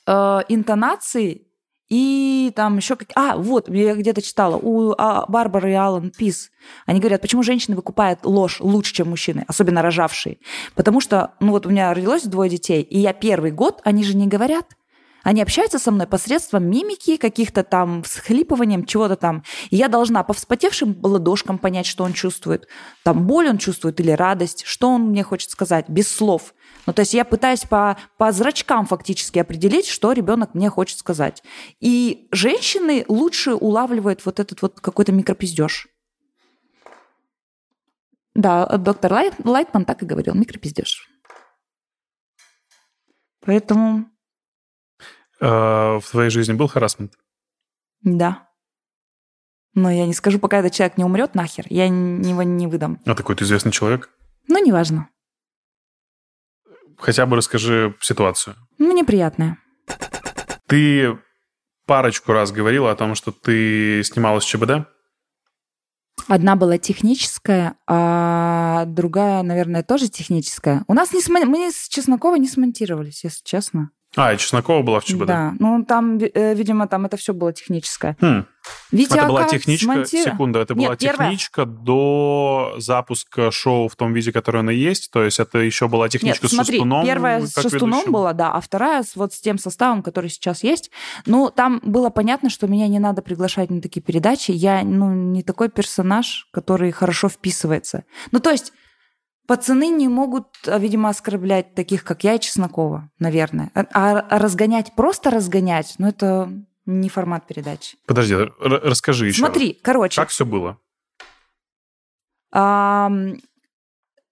э, 0.06 0.40
интонации 0.48 1.46
и 1.88 2.50
там 2.56 2.76
еще 2.78 2.96
как... 2.96 3.08
А, 3.14 3.36
вот, 3.36 3.68
я 3.68 3.94
где-то 3.94 4.22
читала, 4.22 4.56
у 4.56 4.94
а, 4.96 5.26
Барбары 5.26 5.72
и 5.72 5.74
Алан 5.74 6.10
Пис, 6.10 6.50
они 6.86 6.98
говорят, 6.98 7.20
почему 7.20 7.42
женщины 7.42 7.76
выкупают 7.76 8.20
ложь 8.24 8.60
лучше, 8.60 8.94
чем 8.94 9.10
мужчины, 9.10 9.44
особенно 9.48 9.82
рожавшие. 9.82 10.38
Потому 10.74 11.00
что, 11.00 11.34
ну 11.40 11.52
вот 11.52 11.66
у 11.66 11.70
меня 11.70 11.92
родилось 11.92 12.24
двое 12.24 12.50
детей, 12.50 12.82
и 12.82 12.98
я 12.98 13.12
первый 13.12 13.50
год, 13.50 13.80
они 13.84 14.02
же 14.02 14.16
не 14.16 14.26
говорят. 14.26 14.76
Они 15.22 15.40
общаются 15.40 15.78
со 15.78 15.90
мной 15.90 16.06
посредством 16.06 16.68
мимики, 16.68 17.16
каких-то 17.16 17.62
там 17.62 18.02
всхлипыванием, 18.02 18.84
чего-то 18.84 19.16
там. 19.16 19.42
И 19.70 19.76
я 19.76 19.88
должна 19.88 20.22
по 20.22 20.34
вспотевшим 20.34 20.98
ладошкам 21.02 21.58
понять, 21.58 21.86
что 21.86 22.04
он 22.04 22.12
чувствует. 22.12 22.68
Там 23.04 23.26
боль 23.26 23.48
он 23.48 23.56
чувствует 23.56 23.98
или 24.00 24.10
радость, 24.10 24.64
что 24.66 24.90
он 24.90 25.08
мне 25.08 25.22
хочет 25.22 25.50
сказать, 25.50 25.88
без 25.88 26.14
слов. 26.14 26.54
Ну, 26.86 26.92
то 26.92 27.00
есть 27.00 27.14
я 27.14 27.24
пытаюсь 27.24 27.62
по, 27.62 27.96
по 28.18 28.30
зрачкам 28.32 28.86
фактически 28.86 29.38
определить, 29.38 29.86
что 29.86 30.12
ребенок 30.12 30.54
мне 30.54 30.68
хочет 30.70 30.98
сказать. 30.98 31.42
И 31.80 32.28
женщины 32.30 33.04
лучше 33.08 33.54
улавливают 33.54 34.24
вот 34.24 34.40
этот 34.40 34.60
вот 34.62 34.80
какой-то 34.80 35.12
микропиздеж. 35.12 35.88
Да, 38.34 38.66
доктор 38.66 39.12
Лайт, 39.12 39.34
Лайтман 39.44 39.84
так 39.84 40.02
и 40.02 40.06
говорил, 40.06 40.34
микропиздеж. 40.34 41.08
Поэтому... 43.40 44.06
А 45.40 46.00
в 46.00 46.10
твоей 46.10 46.30
жизни 46.30 46.52
был 46.52 46.66
харасмент? 46.66 47.14
Да. 48.02 48.48
Но 49.74 49.90
я 49.90 50.06
не 50.06 50.14
скажу, 50.14 50.38
пока 50.38 50.58
этот 50.58 50.72
человек 50.72 50.96
не 50.98 51.04
умрет 51.04 51.34
нахер, 51.34 51.66
я 51.68 51.86
его 51.86 52.42
не 52.42 52.66
выдам. 52.66 53.00
А 53.04 53.14
такой 53.14 53.36
ты 53.36 53.44
известный 53.44 53.72
человек? 53.72 54.10
Ну, 54.46 54.64
неважно. 54.64 55.08
Хотя 57.04 57.26
бы 57.26 57.36
расскажи 57.36 57.94
ситуацию. 58.00 58.56
Ну, 58.78 58.96
неприятная. 58.96 59.58
Ты 60.66 61.18
парочку 61.84 62.32
раз 62.32 62.50
говорила 62.50 62.90
о 62.90 62.96
том, 62.96 63.14
что 63.14 63.30
ты 63.30 64.02
снималась 64.04 64.44
в 64.44 64.48
ЧБД? 64.48 64.88
Одна 66.28 66.56
была 66.56 66.78
техническая, 66.78 67.76
а 67.86 68.86
другая, 68.86 69.42
наверное, 69.42 69.82
тоже 69.82 70.08
техническая. 70.08 70.82
У 70.88 70.94
нас 70.94 71.12
не 71.12 71.20
смо... 71.20 71.44
мы 71.44 71.70
с 71.70 71.88
Чеснокова 71.88 72.36
не 72.36 72.48
смонтировались, 72.48 73.22
если 73.22 73.44
честно. 73.44 73.90
А, 74.16 74.32
и 74.32 74.38
Чеснокова 74.38 74.82
была 74.82 75.00
в 75.00 75.04
ЧБД? 75.04 75.26
Да, 75.26 75.54
ну 75.58 75.84
там, 75.84 76.18
э, 76.18 76.54
видимо, 76.54 76.86
там 76.86 77.04
это 77.06 77.16
все 77.16 77.32
было 77.34 77.52
техническое. 77.52 78.16
Хм. 78.20 78.44
Витя 78.92 79.16
это 79.16 79.26
была 79.26 79.44
техничка, 79.44 79.92
смонти- 79.92 80.24
секунда, 80.24 80.60
это 80.60 80.74
Нет, 80.74 80.86
была 80.88 80.96
первая. 80.96 81.30
техничка 81.30 81.66
до 81.66 82.74
запуска 82.78 83.50
шоу 83.50 83.88
в 83.88 83.96
том 83.96 84.12
виде, 84.12 84.32
который 84.32 84.60
оно 84.60 84.70
есть? 84.70 85.10
То 85.10 85.22
есть 85.22 85.38
это 85.40 85.58
еще 85.58 85.88
была 85.88 86.08
техничка 86.08 86.44
Нет, 86.44 86.50
с 86.50 86.54
смотри, 86.54 86.76
шестуном? 86.78 87.04
первая 87.04 87.44
с 87.44 87.54
шестуном 87.54 87.98
ведущим? 87.98 88.12
была, 88.12 88.32
да, 88.32 88.52
а 88.52 88.60
вторая 88.60 89.04
вот 89.16 89.34
с 89.34 89.40
тем 89.40 89.58
составом, 89.58 90.02
который 90.02 90.30
сейчас 90.30 90.62
есть. 90.62 90.90
Ну, 91.26 91.50
там 91.50 91.80
было 91.84 92.10
понятно, 92.10 92.50
что 92.50 92.66
меня 92.66 92.88
не 92.88 92.98
надо 92.98 93.20
приглашать 93.20 93.70
на 93.70 93.82
такие 93.82 94.00
передачи. 94.00 94.52
Я, 94.52 94.82
ну, 94.82 95.12
не 95.12 95.42
такой 95.42 95.68
персонаж, 95.68 96.48
который 96.52 96.90
хорошо 96.92 97.28
вписывается. 97.28 98.04
Ну, 98.32 98.40
то 98.40 98.50
есть 98.50 98.72
пацаны 99.46 99.88
не 99.88 100.08
могут, 100.08 100.46
а, 100.66 100.78
видимо, 100.78 101.08
оскорблять 101.08 101.74
таких, 101.74 102.04
как 102.04 102.24
я 102.24 102.34
и 102.34 102.40
Чеснокова, 102.40 103.10
наверное. 103.18 103.70
А, 103.74 103.84
а 103.92 104.38
разгонять, 104.38 104.94
просто 104.94 105.30
разгонять, 105.30 105.94
ну, 105.98 106.08
это 106.08 106.50
не 106.86 107.08
формат 107.08 107.46
передачи. 107.46 107.96
Подожди, 108.06 108.34
расскажи 108.60 109.26
еще 109.28 109.38
Смотри, 109.38 109.78
короче, 109.82 110.20
Как 110.20 110.28
все 110.28 110.44
было? 110.44 110.78
Ам, 112.52 113.34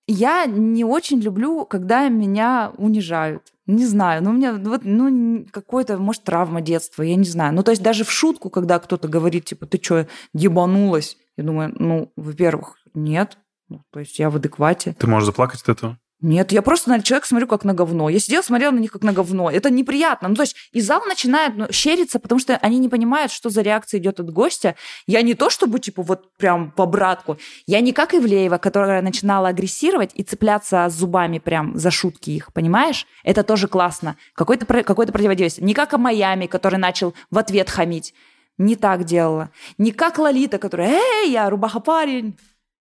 я 0.06 0.46
не 0.46 0.84
очень 0.84 1.20
люблю, 1.20 1.64
когда 1.64 2.08
меня 2.08 2.72
унижают. 2.76 3.52
Не 3.66 3.86
знаю, 3.86 4.22
ну 4.22 4.30
у 4.30 4.32
меня 4.32 4.54
вот, 4.54 4.82
ну, 4.84 5.46
какой-то, 5.50 5.96
может, 5.96 6.24
травма 6.24 6.60
детства, 6.60 7.02
я 7.02 7.14
не 7.14 7.24
знаю. 7.24 7.54
Ну, 7.54 7.62
то 7.62 7.70
есть 7.70 7.82
даже 7.82 8.04
в 8.04 8.10
шутку, 8.10 8.50
когда 8.50 8.78
кто-то 8.78 9.08
говорит, 9.08 9.44
типа, 9.44 9.66
ты 9.66 9.80
что, 9.80 10.08
ебанулась? 10.34 11.16
Я 11.36 11.44
думаю, 11.44 11.72
ну, 11.78 12.12
во-первых, 12.16 12.76
нет. 12.94 13.38
Ну, 13.72 13.82
то 13.90 14.00
есть 14.00 14.18
я 14.18 14.28
в 14.28 14.36
адеквате. 14.36 14.94
Ты 14.98 15.06
можешь 15.06 15.26
заплакать 15.26 15.62
от 15.62 15.68
этого? 15.70 15.98
Нет, 16.20 16.52
я 16.52 16.62
просто 16.62 16.90
на 16.90 17.02
человека 17.02 17.26
смотрю 17.26 17.48
как 17.48 17.64
на 17.64 17.74
говно. 17.74 18.08
Я 18.08 18.20
сидела, 18.20 18.42
смотрела 18.42 18.70
на 18.70 18.78
них 18.78 18.92
как 18.92 19.02
на 19.02 19.12
говно. 19.12 19.50
Это 19.50 19.70
неприятно. 19.70 20.28
Ну, 20.28 20.34
то 20.36 20.42
есть 20.42 20.54
и 20.70 20.80
зал 20.80 21.02
начинает 21.06 21.56
ну, 21.56 21.66
щериться, 21.72 22.20
потому 22.20 22.38
что 22.38 22.56
они 22.58 22.78
не 22.78 22.88
понимают, 22.88 23.32
что 23.32 23.50
за 23.50 23.62
реакция 23.62 23.98
идет 23.98 24.20
от 24.20 24.30
гостя. 24.30 24.76
Я 25.06 25.22
не 25.22 25.34
то 25.34 25.50
чтобы, 25.50 25.80
типа, 25.80 26.02
вот 26.02 26.36
прям 26.36 26.70
по 26.70 26.86
братку. 26.86 27.38
Я 27.66 27.80
не 27.80 27.92
как 27.92 28.14
Ивлеева, 28.14 28.58
которая 28.58 29.02
начинала 29.02 29.48
агрессировать 29.48 30.12
и 30.14 30.22
цепляться 30.22 30.88
зубами 30.90 31.40
прям 31.40 31.76
за 31.76 31.90
шутки 31.90 32.30
их, 32.30 32.52
понимаешь? 32.52 33.06
Это 33.24 33.42
тоже 33.42 33.66
классно. 33.66 34.16
Какое-то 34.34 34.66
какое 34.84 35.06
противодействие. 35.08 35.66
Не 35.66 35.74
как 35.74 35.98
Майами, 35.98 36.46
который 36.46 36.78
начал 36.78 37.14
в 37.32 37.38
ответ 37.38 37.68
хамить. 37.68 38.14
Не 38.58 38.76
так 38.76 39.04
делала. 39.04 39.50
Не 39.76 39.90
как 39.90 40.18
Лолита, 40.18 40.58
которая, 40.58 41.00
эй, 41.00 41.32
я 41.32 41.50
рубаха-парень, 41.50 42.36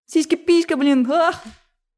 сиськи-писька, 0.07 0.77
блин, 0.77 1.07
ах. 1.11 1.43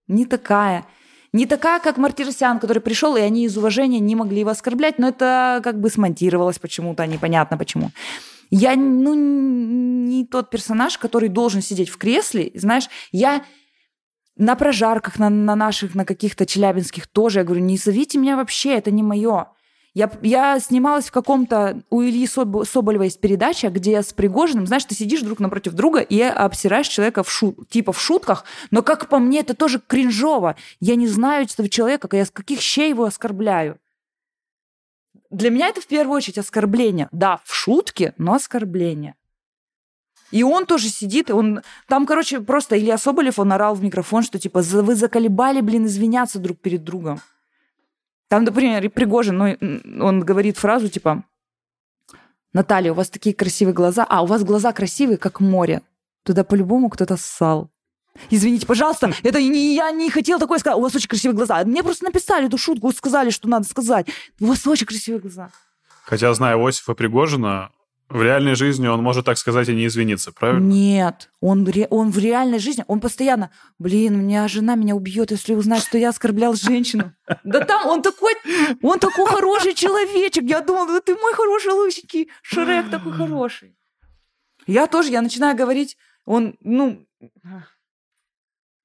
Не 0.07 0.27
такая. 0.27 0.87
Не 1.33 1.47
такая, 1.47 1.81
как 1.81 1.99
Мартиросян, 1.99 2.59
который 2.59 2.81
пришел, 2.81 3.17
и 3.17 3.21
они 3.21 3.45
из 3.45 3.57
уважения 3.57 4.01
не 4.01 4.17
могли 4.17 4.41
его 4.41 4.51
оскорблять, 4.51 4.99
но 4.99 5.09
это 5.09 5.61
как 5.63 5.79
бы 5.81 5.91
смонтировалось 5.91 6.59
почему-то, 6.59 7.07
непонятно 7.07 7.59
почему. 7.59 7.91
Я, 8.51 8.77
ну, 8.77 9.15
не 9.15 10.25
тот 10.25 10.49
персонаж, 10.49 10.97
который 10.97 11.29
должен 11.29 11.61
сидеть 11.61 11.91
в 11.91 11.99
кресле. 11.99 12.51
Знаешь, 12.55 12.89
я 13.13 13.45
на 14.37 14.55
прожарках, 14.55 15.19
на, 15.19 15.29
на 15.29 15.55
наших, 15.55 15.95
на 15.95 16.07
каких-то 16.07 16.47
челябинских 16.47 17.07
тоже, 17.07 17.41
я 17.41 17.45
говорю, 17.45 17.61
не 17.63 17.77
зовите 17.77 18.19
меня 18.19 18.37
вообще, 18.37 18.75
это 18.75 18.91
не 18.91 19.03
мое. 19.03 19.49
Я, 19.99 20.09
я 20.23 20.61
снималась 20.61 21.09
в 21.09 21.11
каком-то... 21.11 21.83
У 21.91 22.03
Ильи 22.03 22.27
Соб- 22.27 22.65
Соболева 22.65 23.03
есть 23.03 23.21
передача, 23.21 23.69
где 23.69 24.01
с 24.01 24.13
Пригожиным, 24.13 24.65
знаешь, 24.65 24.85
ты 24.85 24.95
сидишь 24.95 25.23
друг 25.23 25.41
напротив 25.41 25.73
друга 25.73 25.99
и 25.99 26.21
обсираешь 26.21 26.87
человека 26.87 27.25
в 27.25 27.31
шут, 27.33 27.69
типа 27.69 27.93
в 27.93 28.01
шутках, 28.01 28.45
но 28.71 28.85
как 28.85 29.09
по 29.09 29.19
мне, 29.19 29.41
это 29.41 29.55
тоже 29.55 29.83
кринжово. 29.85 30.55
Я 30.79 30.95
не 30.95 31.09
знаю 31.09 31.47
этого 31.47 31.69
человека, 31.69 32.09
я 32.17 32.27
с 32.27 32.31
каких 32.31 32.61
щей 32.61 32.91
его 32.91 33.07
оскорбляю. 33.07 33.81
Для 35.31 35.51
меня 35.51 35.67
это 35.67 35.81
в 35.81 35.89
первую 35.89 36.17
очередь 36.19 36.39
оскорбление. 36.39 37.09
Да, 37.11 37.41
в 37.45 37.53
шутке, 37.53 38.15
но 38.19 38.35
оскорбление. 38.35 39.17
И 40.31 40.45
он 40.45 40.65
тоже 40.67 40.91
сидит, 40.91 41.29
он... 41.29 41.63
Там, 41.89 42.07
короче, 42.07 42.39
просто 42.39 42.79
Илья 42.79 42.99
Соболев, 42.99 43.41
он 43.41 43.53
орал 43.53 43.75
в 43.75 43.83
микрофон, 43.83 44.23
что 44.23 44.39
типа 44.39 44.63
«За- 44.63 44.85
вы 44.85 44.95
заколебали, 44.95 45.61
блин, 45.61 45.87
извиняться 45.87 46.39
друг 46.39 46.61
перед 46.61 46.85
другом. 46.85 47.21
Там, 48.29 48.45
например, 48.45 48.89
Пригожин, 48.91 49.37
ну, 49.39 50.05
он 50.05 50.21
говорит 50.21 50.59
фразу 50.59 50.89
типа 50.89 51.25
«Наталья, 52.53 52.93
у 52.93 52.95
вас 52.95 53.11
такие 53.11 53.35
красивые 53.35 53.75
глаза, 53.75 54.07
а 54.09 54.23
у 54.23 54.27
вас 54.27 54.45
глаза 54.45 54.73
красивые, 54.73 55.17
как 55.17 55.41
море. 55.41 55.83
Туда 56.25 56.45
по-любому 56.45 56.91
кто-то 56.91 57.17
ссал». 57.17 57.71
Извините, 58.31 58.67
пожалуйста, 58.67 59.13
это 59.23 59.41
не, 59.41 59.75
я 59.75 59.91
не 59.91 60.11
хотела 60.11 60.41
такое 60.41 60.59
сказать. 60.59 60.79
У 60.79 60.83
вас 60.83 60.95
очень 60.95 61.09
красивые 61.09 61.37
глаза. 61.37 61.65
Мне 61.65 61.83
просто 61.83 62.05
написали 62.05 62.47
эту 62.47 62.59
шутку, 62.59 62.93
сказали, 62.93 63.31
что 63.31 63.49
надо 63.49 63.67
сказать. 63.67 64.09
У 64.41 64.47
вас 64.47 64.67
очень 64.67 64.87
красивые 64.87 65.21
глаза. 65.21 65.51
Хотя, 66.05 66.33
зная 66.35 66.57
Иосифа 66.57 66.95
Пригожина, 66.95 67.71
в 68.09 68.23
реальной 68.23 68.55
жизни 68.55 68.87
он 68.87 69.03
может 69.03 69.25
так 69.27 69.37
сказать 69.39 69.69
и 69.69 69.75
не 69.75 69.87
извиниться, 69.87 70.33
правильно? 70.33 70.67
Нет, 70.67 71.31
он, 71.41 71.67
ре- 71.67 71.87
он 71.91 72.11
в 72.11 72.19
реальной 72.19 72.59
жизни, 72.59 72.85
он 72.89 73.01
постоянно, 73.01 73.51
блин, 73.79 74.15
у 74.15 74.19
меня 74.19 74.49
жена 74.49 74.75
меня 74.77 74.95
убьет, 74.95 75.31
если 75.31 75.55
узнает, 75.55 75.83
что 75.83 75.99
я 75.99 76.09
оскорблял 76.09 76.55
женщину. 76.55 77.13
Да 77.45 77.65
там 77.65 77.87
он 77.87 78.03
такой, 78.03 78.33
он 78.83 78.99
такой 78.99 79.27
хороший 79.27 79.75
человечек. 79.75 80.45
Я 80.45 80.61
думала, 80.61 80.87
да 80.87 81.01
ты 81.01 81.15
мой 81.15 81.35
хороший 81.35 81.73
лысенький 81.73 82.31
Шрек 82.43 82.91
такой 82.91 83.13
хороший. 83.13 83.77
Я 84.67 84.87
тоже, 84.87 85.11
я 85.11 85.23
начинаю 85.23 85.57
говорить, 85.57 85.97
он, 86.25 86.57
ну, 86.61 87.07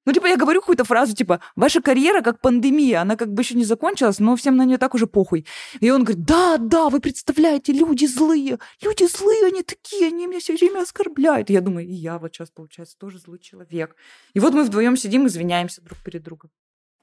ну, 0.06 0.12
типа, 0.12 0.28
я 0.28 0.38
говорю 0.38 0.60
какую-то 0.60 0.84
фразу, 0.84 1.16
типа, 1.16 1.40
ваша 1.56 1.82
карьера 1.82 2.22
как 2.22 2.42
пандемия, 2.42 3.02
она 3.02 3.16
как 3.16 3.34
бы 3.34 3.42
еще 3.42 3.56
не 3.56 3.64
закончилась, 3.64 4.20
но 4.20 4.36
всем 4.36 4.58
на 4.58 4.66
нее 4.66 4.78
так 4.78 4.94
уже 4.96 5.08
похуй. 5.08 5.46
И 5.80 5.90
он 5.90 6.04
говорит, 6.04 6.26
да, 6.26 6.58
да, 6.58 6.90
вы 6.90 7.00
представляете, 7.00 7.74
люди 7.74 8.06
злые, 8.06 8.60
люди 8.82 9.06
злые, 9.06 9.46
они 9.48 9.64
такие, 9.64 10.08
они 10.08 10.28
меня 10.28 10.40
все 10.40 10.56
время 10.56 10.82
оскорбляют. 10.82 11.50
И 11.50 11.54
я 11.54 11.62
думаю, 11.62 11.88
и 11.88 11.94
я 11.94 12.18
вот 12.20 12.34
сейчас, 12.34 12.50
получается, 12.50 12.98
тоже 12.98 13.20
злой 13.20 13.40
человек. 13.40 13.96
И 14.34 14.40
вот 14.40 14.54
мы 14.54 14.64
вдвоем 14.64 14.98
сидим, 14.98 15.28
извиняемся 15.28 15.82
друг 15.82 16.00
перед 16.04 16.24
другом. 16.24 16.52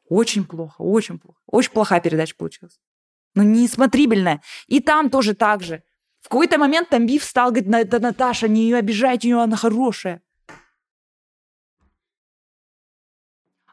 Очень 0.08 0.44
плохо, 0.44 0.82
очень 0.82 1.18
плохо. 1.18 1.38
Очень 1.46 1.72
плохая 1.72 2.00
передача 2.00 2.34
получилась. 2.36 2.80
Ну, 3.34 3.44
несмотрибельная. 3.44 4.42
И 4.66 4.80
там 4.80 5.08
тоже 5.08 5.34
так 5.34 5.62
же. 5.62 5.82
В 6.20 6.28
какой-то 6.28 6.58
момент 6.58 6.88
там 6.90 7.06
Биф 7.06 7.24
стал, 7.24 7.50
говорит, 7.50 7.68
«На- 7.68 7.80
это 7.80 7.98
Наташа, 7.98 8.48
не 8.48 8.64
ее 8.64 8.76
обижайте, 8.76 9.28
ее 9.28 9.40
она 9.40 9.56
хорошая. 9.56 10.20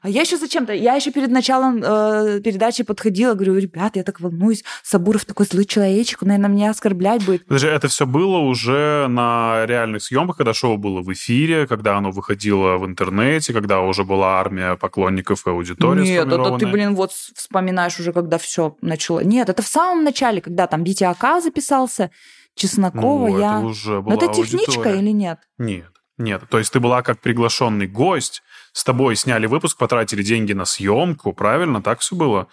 А 0.02 0.10
я 0.10 0.22
еще 0.22 0.38
зачем-то, 0.38 0.74
я 0.74 0.94
еще 0.95 1.11
перед 1.11 1.30
началом 1.30 1.82
э, 1.84 2.40
передачи 2.41 2.84
подходила, 2.84 3.34
говорю, 3.34 3.57
ребят, 3.57 3.95
я 3.95 4.03
так 4.03 4.19
волнуюсь, 4.19 4.64
Сабуров 4.84 5.26
такой 5.26 5.45
злой 5.45 5.65
человечек, 5.65 6.22
он, 6.22 6.30
наверное, 6.30 6.49
меня 6.49 6.69
оскорблять 6.69 7.26
будет. 7.26 7.45
Подожди, 7.45 7.68
это 7.68 7.88
все 7.88 8.06
было 8.06 8.38
уже 8.38 9.07
на 9.10 9.65
реальных 9.65 10.03
съемках, 10.03 10.38
когда 10.38 10.53
шоу 10.53 10.78
было 10.78 11.02
в 11.02 11.11
эфире, 11.14 11.65
когда 11.68 11.98
оно 11.98 12.11
выходило 12.11 12.78
в 12.78 12.86
интернете, 12.86 13.53
когда 13.53 13.82
уже 13.82 14.03
была 14.03 14.40
армия 14.40 14.76
поклонников 14.76 15.48
и 15.48 15.49
аудитория 15.49 16.03
Нет, 16.03 16.28
это 16.28 16.57
ты, 16.57 16.68
блин, 16.68 16.95
вот 16.95 17.11
вспоминаешь 17.11 17.99
уже, 17.99 18.14
когда 18.14 18.38
все 18.38 18.76
начало. 18.82 19.22
Нет, 19.22 19.49
это 19.49 19.61
в 19.61 19.68
самом 19.68 20.03
начале, 20.03 20.41
когда 20.41 20.68
там 20.68 20.84
Витя 20.84 21.06
Ака 21.06 21.41
записался, 21.41 22.11
Чеснокова, 22.57 23.28
Ну, 23.30 23.40
я... 23.40 23.57
это 23.57 23.65
уже 23.68 23.94
Но 23.94 24.02
была 24.02 24.15
это 24.15 24.28
техничка 24.34 24.72
аудитория. 24.72 24.99
или 24.99 25.11
нет? 25.11 25.40
Нет, 25.60 25.91
нет. 26.18 26.44
То 26.49 26.57
есть 26.57 26.72
ты 26.72 26.80
была 26.80 27.02
как 27.02 27.19
приглашенный 27.19 27.88
гость, 27.88 28.44
с 28.73 28.84
тобой 28.84 29.15
сняли 29.15 29.45
выпуск, 29.45 29.77
потратили 29.77 30.23
деньги 30.23 30.53
на 30.53 30.65
съемку, 30.65 31.34
правильно? 31.34 31.81
Так 31.81 31.99
все 31.99 32.15
было? 32.15 32.48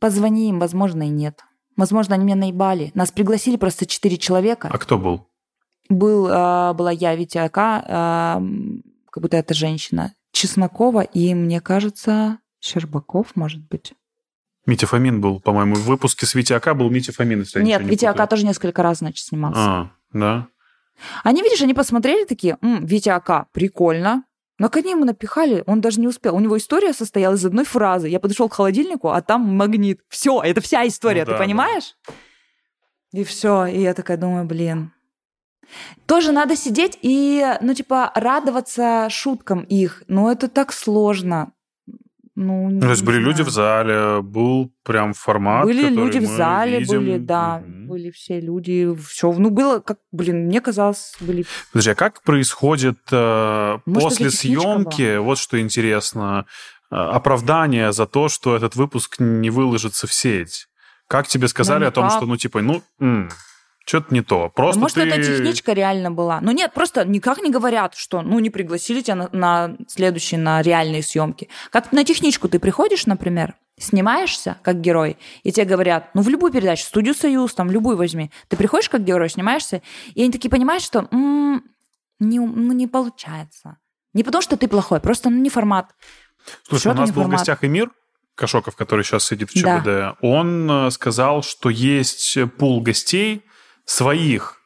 Позвони 0.00 0.48
им, 0.48 0.58
возможно, 0.58 1.02
и 1.02 1.08
нет. 1.08 1.44
Возможно, 1.76 2.14
они 2.14 2.24
меня 2.24 2.36
наебали. 2.36 2.90
Нас 2.94 3.10
пригласили 3.10 3.56
просто 3.56 3.86
четыре 3.86 4.16
человека. 4.16 4.68
А 4.72 4.78
кто 4.78 4.98
был? 4.98 5.28
Был, 5.88 6.28
а, 6.30 6.74
была 6.74 6.90
я, 6.90 7.14
Витя 7.14 7.38
Ака, 7.38 7.84
а, 7.86 8.42
как 9.10 9.22
будто 9.22 9.36
это 9.36 9.54
женщина, 9.54 10.14
Чеснокова 10.32 11.00
и, 11.00 11.34
мне 11.34 11.60
кажется, 11.60 12.38
Щербаков, 12.60 13.34
может 13.34 13.66
быть. 13.68 13.94
Митя 14.66 14.86
Фомин 14.86 15.20
был, 15.20 15.40
по-моему, 15.40 15.76
в 15.76 15.84
выпуске 15.84 16.26
с 16.26 16.34
Витя 16.34 16.52
Ака 16.52 16.74
был 16.74 16.90
Митя 16.90 17.12
Фомин, 17.12 17.40
если 17.40 17.62
Нет, 17.62 17.82
не 17.82 17.88
Витя 17.88 18.04
Ака 18.04 18.26
тоже 18.26 18.44
несколько 18.44 18.82
раз, 18.82 18.98
значит, 18.98 19.24
снимался. 19.24 19.60
А, 19.60 19.90
да? 20.12 20.48
Они, 21.24 21.42
видишь, 21.42 21.62
они 21.62 21.74
посмотрели 21.74 22.24
такие, 22.24 22.58
«М, 22.62 22.84
Витя 22.84 23.10
Ака, 23.10 23.46
прикольно. 23.52 24.24
Но 24.58 24.68
они 24.74 24.90
ему 24.90 25.04
напихали, 25.04 25.62
он 25.66 25.80
даже 25.80 26.00
не 26.00 26.08
успел. 26.08 26.34
У 26.34 26.40
него 26.40 26.58
история 26.58 26.92
состояла 26.92 27.34
из 27.34 27.44
одной 27.46 27.64
фразы. 27.64 28.08
Я 28.08 28.18
подошел 28.18 28.48
к 28.48 28.54
холодильнику, 28.54 29.08
а 29.10 29.22
там 29.22 29.42
магнит. 29.42 30.00
Все, 30.08 30.42
это 30.42 30.60
вся 30.60 30.86
история, 30.86 31.20
Ну 31.20 31.26
ты 31.26 31.32
да, 31.32 31.38
понимаешь? 31.38 31.94
И 33.12 33.22
все. 33.22 33.66
И 33.66 33.80
я 33.80 33.94
такая 33.94 34.16
думаю, 34.16 34.44
блин, 34.44 34.92
Тоже 36.06 36.32
надо 36.32 36.56
сидеть 36.56 36.98
и, 37.02 37.56
ну, 37.60 37.74
типа, 37.74 38.10
радоваться 38.14 39.08
шуткам 39.10 39.60
их. 39.60 40.02
Но 40.08 40.32
это 40.32 40.48
так 40.48 40.72
сложно. 40.72 41.52
Ну, 42.40 42.68
Ну, 42.70 42.80
то 42.80 42.90
есть 42.90 43.02
не 43.02 43.06
были 43.06 43.16
знаю. 43.16 43.26
люди 43.30 43.42
в 43.42 43.50
зале, 43.50 44.22
был 44.22 44.70
прям 44.84 45.12
формат, 45.12 45.64
Были 45.66 45.88
люди 45.88 46.18
в 46.18 46.26
зале, 46.26 46.78
видим. 46.78 46.98
были, 47.00 47.18
да, 47.18 47.58
Мгм. 47.58 47.88
были 47.88 48.10
все 48.12 48.38
люди, 48.40 48.94
все. 49.08 49.32
Ну, 49.32 49.50
было, 49.50 49.80
как, 49.80 49.98
блин, 50.12 50.46
мне 50.46 50.60
казалось, 50.60 51.16
были... 51.20 51.44
Подожди, 51.72 51.90
а 51.90 51.94
как 51.96 52.22
происходит 52.22 52.98
э, 53.10 53.78
Может, 53.86 54.08
после 54.08 54.30
съемки, 54.30 55.16
вот 55.18 55.38
что 55.38 55.58
интересно, 55.60 56.46
э, 56.92 56.94
оправдание 56.96 57.90
за 57.92 58.06
то, 58.06 58.28
что 58.28 58.54
этот 58.54 58.76
выпуск 58.76 59.16
не 59.18 59.50
выложится 59.50 60.06
в 60.06 60.12
сеть? 60.12 60.68
Как 61.08 61.26
тебе 61.26 61.48
сказали 61.48 61.84
о 61.86 61.90
том, 61.90 62.04
никак. 62.04 62.18
что, 62.18 62.26
ну, 62.26 62.36
типа, 62.36 62.60
ну, 62.62 62.82
что-то 63.88 64.12
не 64.12 64.20
то. 64.20 64.50
Просто 64.50 64.78
Может, 64.78 64.96
ты... 64.96 65.02
это 65.02 65.16
техничка 65.22 65.72
реально 65.72 66.10
была. 66.10 66.40
Ну 66.42 66.52
нет, 66.52 66.74
просто 66.74 67.06
никак 67.06 67.40
не 67.42 67.50
говорят, 67.50 67.94
что 67.94 68.20
ну 68.20 68.38
не 68.38 68.50
пригласили 68.50 69.00
тебя 69.00 69.14
на, 69.14 69.28
на 69.32 69.76
следующие, 69.88 70.38
на 70.38 70.60
реальные 70.60 71.02
съемки. 71.02 71.48
Как 71.70 71.90
на 71.90 72.04
техничку 72.04 72.48
ты 72.48 72.58
приходишь, 72.58 73.06
например, 73.06 73.54
снимаешься 73.78 74.58
как 74.62 74.80
герой, 74.80 75.16
и 75.42 75.52
тебе 75.52 75.64
говорят, 75.64 76.10
ну 76.12 76.22
в 76.22 76.28
любую 76.28 76.52
передачу, 76.52 76.84
студию 76.84 77.14
«Союз», 77.14 77.54
там, 77.54 77.70
любую 77.70 77.96
возьми, 77.96 78.30
ты 78.48 78.56
приходишь 78.56 78.88
как 78.90 79.04
герой, 79.04 79.30
снимаешься, 79.30 79.82
и 80.14 80.22
они 80.22 80.32
такие 80.32 80.50
понимают, 80.50 80.82
что 80.82 81.08
«М, 81.12 81.62
не, 82.18 82.40
ну, 82.40 82.72
не 82.72 82.88
получается. 82.88 83.78
Не 84.12 84.24
потому, 84.24 84.42
что 84.42 84.56
ты 84.56 84.68
плохой, 84.68 85.00
просто 85.00 85.30
ну, 85.30 85.38
не 85.38 85.48
формат. 85.48 85.94
Слушай, 86.68 86.84
Чё-то 86.84 86.96
у 86.98 87.00
нас 87.02 87.12
был 87.12 87.22
в 87.22 87.28
гостях 87.28 87.62
Эмир 87.64 87.90
Кашоков, 88.34 88.76
который 88.76 89.04
сейчас 89.04 89.24
сидит 89.24 89.50
в 89.50 89.62
Да. 89.62 89.78
ЧБД. 89.78 90.18
Он 90.22 90.70
э, 90.70 90.90
сказал, 90.90 91.42
что 91.42 91.70
есть 91.70 92.36
пул 92.58 92.80
гостей 92.80 93.44
своих, 93.88 94.56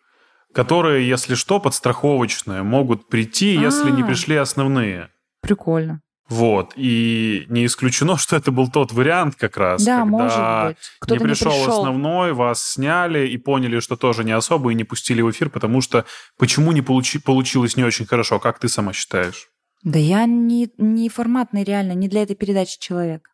которые, 0.52 1.08
если 1.08 1.34
что, 1.34 1.60
подстраховочные, 1.60 2.62
могут 2.62 3.08
прийти, 3.08 3.54
если 3.54 3.90
не 3.90 4.02
А. 4.02 4.06
пришли 4.06 4.36
основные. 4.36 5.08
Прикольно. 5.40 6.02
Вот. 6.28 6.72
И 6.76 7.44
не 7.48 7.66
исключено, 7.66 8.16
что 8.22 8.36
это 8.36 8.50
был 8.50 8.70
тот 8.70 8.92
вариант 8.92 9.36
как 9.36 9.56
раз, 9.56 9.84
да, 9.84 10.00
когда 10.00 10.04
может 10.04 10.66
быть. 10.68 10.76
Кто-то 11.00 11.20
не 11.24 11.28
пришел, 11.30 11.50
пришел. 11.52 11.78
основной, 11.78 12.32
вас 12.32 12.62
сняли 12.72 13.28
и 13.28 13.36
поняли, 13.38 13.80
что 13.80 13.96
тоже 13.96 14.24
не 14.24 14.32
особо, 14.32 14.70
и 14.70 14.74
не 14.74 14.84
пустили 14.84 15.22
в 15.22 15.30
эфир, 15.30 15.50
потому 15.50 15.80
что 15.80 16.04
почему 16.38 16.72
не 16.72 16.80
получи- 16.80 17.20
получилось 17.20 17.76
не 17.76 17.84
очень 17.84 18.06
хорошо, 18.06 18.38
как 18.40 18.58
ты 18.58 18.68
сама 18.68 18.92
считаешь? 18.92 19.48
Да 19.84 19.98
я 19.98 20.26
не, 20.26 20.68
не 20.78 21.08
форматный 21.08 21.64
реально, 21.64 21.92
не 21.92 22.08
для 22.08 22.22
этой 22.22 22.36
передачи 22.36 22.78
человек. 22.78 23.28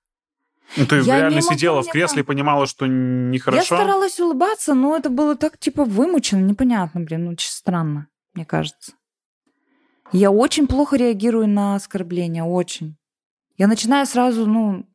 Ну, 0.76 0.86
ты 0.86 0.96
Я 1.00 1.18
реально 1.18 1.40
сидела 1.40 1.82
в 1.82 1.88
кресле 1.88 2.20
и 2.20 2.24
понимала, 2.24 2.66
что 2.66 2.86
нехорошо? 2.86 3.76
Я 3.76 3.82
старалась 3.82 4.20
улыбаться, 4.20 4.74
но 4.74 4.96
это 4.96 5.08
было 5.10 5.34
так, 5.34 5.58
типа, 5.58 5.84
вымучено, 5.84 6.40
непонятно, 6.40 7.00
блин, 7.00 7.24
ну, 7.24 7.30
очень 7.32 7.50
странно, 7.50 8.08
мне 8.34 8.44
кажется. 8.44 8.92
Я 10.12 10.30
очень 10.30 10.66
плохо 10.66 10.96
реагирую 10.96 11.48
на 11.48 11.74
оскорбления, 11.74 12.44
очень. 12.44 12.96
Я 13.56 13.66
начинаю 13.66 14.06
сразу, 14.06 14.46
ну, 14.46 14.86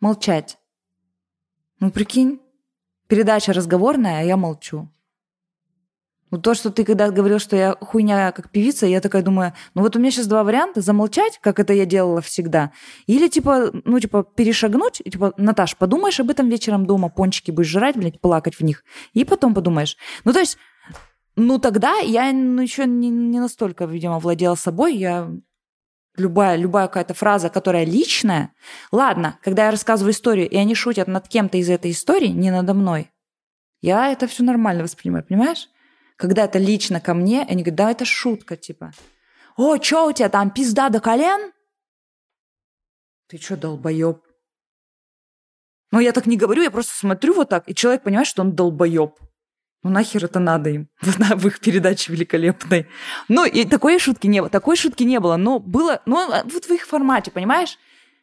молчать. 0.00 0.58
Ну, 1.80 1.90
прикинь, 1.90 2.40
передача 3.06 3.52
разговорная, 3.52 4.20
а 4.20 4.24
я 4.24 4.36
молчу. 4.36 4.88
Ну, 6.30 6.38
то, 6.38 6.54
что 6.54 6.70
ты 6.70 6.84
когда 6.84 7.10
говорил, 7.10 7.38
что 7.38 7.56
я 7.56 7.76
хуйня 7.80 8.32
как 8.32 8.50
певица, 8.50 8.86
я 8.86 9.00
такая 9.00 9.22
думаю, 9.22 9.52
ну 9.74 9.82
вот 9.82 9.96
у 9.96 9.98
меня 9.98 10.10
сейчас 10.10 10.26
два 10.26 10.44
варианта, 10.44 10.80
замолчать, 10.80 11.38
как 11.42 11.58
это 11.58 11.72
я 11.72 11.86
делала 11.86 12.20
всегда, 12.20 12.70
или, 13.06 13.28
типа, 13.28 13.70
ну, 13.84 13.98
типа, 13.98 14.22
перешагнуть, 14.22 15.02
типа, 15.04 15.34
Наташ, 15.36 15.76
подумаешь 15.76 16.20
об 16.20 16.30
этом 16.30 16.48
вечером 16.48 16.86
дома, 16.86 17.08
пончики 17.08 17.50
будешь 17.50 17.68
жрать, 17.68 17.96
блядь, 17.96 18.20
плакать 18.20 18.54
в 18.54 18.60
них, 18.62 18.84
и 19.12 19.24
потом 19.24 19.54
подумаешь. 19.54 19.96
Ну, 20.24 20.32
то 20.32 20.38
есть, 20.38 20.56
ну, 21.36 21.58
тогда 21.58 21.96
я 21.98 22.32
ну, 22.32 22.62
еще 22.62 22.86
не, 22.86 23.10
не 23.10 23.40
настолько, 23.40 23.86
видимо, 23.86 24.18
владела 24.18 24.54
собой, 24.54 24.96
я 24.96 25.30
любая, 26.16 26.56
любая 26.56 26.86
какая-то 26.86 27.14
фраза, 27.14 27.48
которая 27.48 27.84
личная. 27.84 28.52
Ладно, 28.92 29.38
когда 29.42 29.64
я 29.64 29.70
рассказываю 29.70 30.12
историю, 30.12 30.48
и 30.48 30.56
они 30.56 30.74
шутят 30.74 31.08
над 31.08 31.28
кем-то 31.28 31.58
из 31.58 31.70
этой 31.70 31.90
истории, 31.90 32.28
не 32.28 32.50
надо 32.50 32.74
мной, 32.74 33.10
я 33.80 34.12
это 34.12 34.26
все 34.26 34.42
нормально 34.42 34.82
воспринимаю, 34.82 35.24
понимаешь? 35.24 35.68
Когда 36.20 36.44
это 36.44 36.58
лично 36.58 37.00
ко 37.00 37.14
мне, 37.14 37.46
они 37.48 37.62
говорят, 37.62 37.76
да, 37.76 37.90
это 37.92 38.04
шутка, 38.04 38.54
типа. 38.54 38.92
О, 39.56 39.78
чё 39.78 40.06
у 40.06 40.12
тебя 40.12 40.28
там, 40.28 40.50
пизда 40.50 40.90
до 40.90 41.00
колен? 41.00 41.52
Ты 43.28 43.38
чё, 43.38 43.56
долбоёб? 43.56 44.22
Ну, 45.92 45.98
я 45.98 46.12
так 46.12 46.26
не 46.26 46.36
говорю, 46.36 46.62
я 46.62 46.70
просто 46.70 46.94
смотрю 46.94 47.32
вот 47.32 47.48
так, 47.48 47.64
и 47.70 47.74
человек 47.74 48.02
понимает, 48.02 48.28
что 48.28 48.42
он 48.42 48.54
долбоёб. 48.54 49.18
Ну, 49.82 49.88
нахер 49.88 50.26
это 50.26 50.40
надо 50.40 50.68
им 50.68 50.90
в 51.00 51.46
их 51.46 51.58
передаче 51.58 52.12
великолепной. 52.12 52.86
Ну, 53.28 53.46
и 53.46 53.64
такой 53.64 53.98
шутки 53.98 54.26
не 54.26 54.40
было. 54.40 54.50
Такой 54.50 54.76
шутки 54.76 55.04
не 55.04 55.20
было, 55.20 55.36
но 55.36 55.58
было... 55.58 56.02
Ну, 56.04 56.28
вот 56.28 56.66
в 56.66 56.70
их 56.70 56.86
формате, 56.86 57.30
понимаешь? 57.30 57.78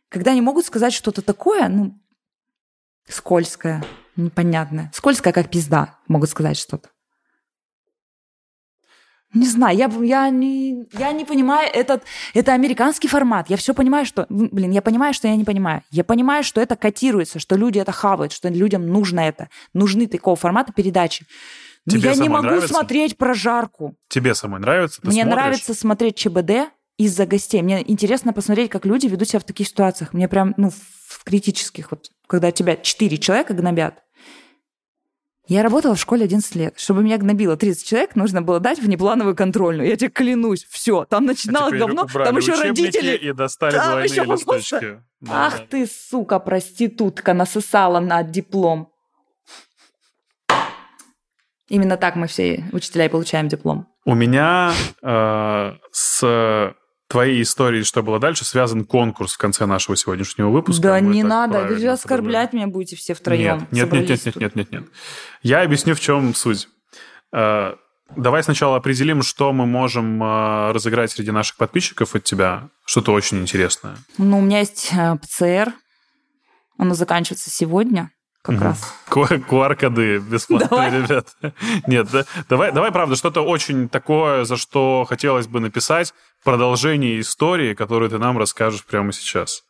Когда 0.09 0.31
они 0.31 0.41
могут 0.41 0.67
сказать 0.67 0.93
что-то 0.93 1.23
такое, 1.23 1.67
ну, 1.67 1.95
скользкое, 3.09 3.83
непонятное. 4.15 4.91
Скользкое, 4.93 5.33
как 5.33 5.49
пизда, 5.49 5.97
могут 6.07 6.29
сказать 6.29 6.57
что-то. 6.57 6.89
Не 9.33 9.45
знаю, 9.45 9.77
я, 9.77 9.91
я, 10.03 10.29
не, 10.29 10.85
я 10.93 11.11
не 11.11 11.25
понимаю 11.25 11.69
этот... 11.73 12.03
Это 12.33 12.53
американский 12.53 13.07
формат. 13.07 13.49
Я 13.49 13.57
все 13.57 13.73
понимаю, 13.73 14.05
что... 14.05 14.25
Блин, 14.29 14.71
я 14.71 14.81
понимаю, 14.81 15.13
что 15.13 15.27
я 15.27 15.35
не 15.35 15.43
понимаю. 15.43 15.83
Я 15.91 16.03
понимаю, 16.03 16.43
что 16.43 16.61
это 16.61 16.75
котируется, 16.75 17.39
что 17.39 17.55
люди 17.55 17.77
это 17.77 17.91
хавают, 17.91 18.31
что 18.31 18.47
людям 18.47 18.87
нужно 18.87 19.19
это. 19.19 19.49
Нужны 19.73 20.07
такого 20.07 20.35
формата 20.35 20.71
передачи. 20.71 21.25
Но 21.85 21.93
Тебе 21.93 22.09
я 22.09 22.15
не 22.15 22.29
могу 22.29 22.45
нравится? 22.45 22.69
смотреть 22.69 23.17
прожарку. 23.17 23.95
Тебе 24.07 24.33
самой 24.33 24.59
нравится? 24.59 25.01
Ты 25.01 25.07
Мне 25.07 25.23
смотришь? 25.23 25.35
нравится 25.35 25.73
смотреть 25.73 26.15
ЧБД 26.15 26.51
из-за 26.97 27.25
гостей. 27.25 27.61
Мне 27.61 27.83
интересно 27.89 28.33
посмотреть, 28.33 28.69
как 28.69 28.85
люди 28.85 29.07
ведут 29.07 29.29
себя 29.29 29.39
в 29.39 29.45
таких 29.45 29.67
ситуациях. 29.67 30.13
Мне 30.13 30.27
прям, 30.27 30.53
ну, 30.57 30.69
в 30.69 31.23
критических, 31.23 31.91
вот, 31.91 32.09
когда 32.27 32.51
тебя 32.51 32.75
четыре 32.75 33.17
человека 33.17 33.53
гнобят. 33.53 34.03
Я 35.47 35.63
работала 35.63 35.95
в 35.95 35.99
школе 35.99 36.25
11 36.25 36.55
лет. 36.55 36.73
Чтобы 36.77 37.03
меня 37.03 37.17
гнобило 37.17 37.55
30 37.55 37.87
человек, 37.87 38.15
нужно 38.15 38.41
было 38.41 38.59
дать 38.59 38.79
внеплановую 38.79 39.35
контрольную. 39.35 39.87
Я 39.87 39.95
тебе 39.95 40.09
клянусь, 40.09 40.65
все. 40.69 41.05
Там 41.05 41.23
А 41.23 41.27
начиналось 41.27 41.69
теперь 41.69 41.79
говно, 41.79 42.05
там 42.05 42.37
еще 42.37 42.53
родители... 42.53 43.15
И 43.15 43.31
достали 43.31 43.71
Там 43.71 44.03
еще 44.03 44.23
листочки. 44.23 45.01
Да, 45.21 45.47
Ах 45.47 45.59
да. 45.59 45.65
ты, 45.69 45.87
сука, 45.87 46.39
проститутка, 46.39 47.33
насосала 47.33 47.99
на 47.99 48.23
диплом. 48.23 48.91
Именно 51.69 51.97
так 51.97 52.15
мы 52.15 52.27
все 52.27 52.65
учителя 52.71 53.05
и 53.05 53.09
получаем 53.09 53.47
диплом. 53.47 53.87
У 54.05 54.15
меня 54.15 54.73
э, 55.01 55.73
с 55.91 56.75
твоей 57.07 57.41
историей, 57.41 57.83
что 57.83 58.03
было 58.03 58.19
дальше, 58.19 58.45
связан 58.45 58.83
конкурс 58.85 59.33
в 59.33 59.37
конце 59.37 59.65
нашего 59.65 59.95
сегодняшнего 59.95 60.49
выпуска. 60.49 60.81
Да 60.83 60.93
Мы 60.95 61.13
не 61.13 61.23
надо, 61.23 61.65
вы 61.65 61.77
же 61.77 61.89
оскорблять 61.89 62.53
меня 62.53 62.67
будете 62.67 62.95
все 62.95 63.13
втроем. 63.13 63.67
Нет, 63.71 63.91
нет, 63.91 64.09
нет, 64.09 64.25
нет, 64.25 64.35
нет, 64.35 64.55
нет, 64.55 64.71
нет. 64.71 64.83
Я 65.41 65.61
объясню, 65.61 65.95
в 65.95 65.99
чем 65.99 66.33
суть. 66.35 66.67
Э, 67.33 67.75
Давай 68.15 68.41
сначала 68.41 68.77
определим, 68.77 69.21
что 69.21 69.51
мы 69.51 69.65
можем 69.65 70.23
э, 70.23 70.71
разыграть 70.71 71.11
среди 71.11 71.31
наших 71.31 71.57
подписчиков 71.57 72.15
от 72.15 72.23
тебя. 72.23 72.69
Что-то 72.85 73.11
очень 73.11 73.39
интересное. 73.39 73.97
Ну, 74.17 74.39
у 74.39 74.41
меня 74.41 74.59
есть 74.59 74.91
э, 74.93 75.17
ПЦР. 75.17 75.73
Оно 76.77 76.93
заканчивается 76.93 77.49
сегодня 77.49 78.11
как 78.47 78.61
раз. 78.61 78.93
QR-коды 79.09 80.19
бесплатные, 80.19 80.69
Давай. 80.69 81.01
ребят. 81.01 81.27
Нет, 81.87 82.07
да, 82.11 82.23
давай, 82.47 82.71
давай, 82.71 82.91
правда, 82.91 83.15
что-то 83.15 83.41
очень 83.41 83.89
такое, 83.89 84.45
за 84.45 84.55
что 84.55 85.05
хотелось 85.07 85.47
бы 85.47 85.59
написать 85.59 86.13
продолжение 86.47 87.19
истории, 87.19 87.73
которую 87.73 88.09
ты 88.09 88.19
нам 88.19 88.37
расскажешь 88.37 88.85
прямо 88.85 89.11
сейчас. 89.11 89.63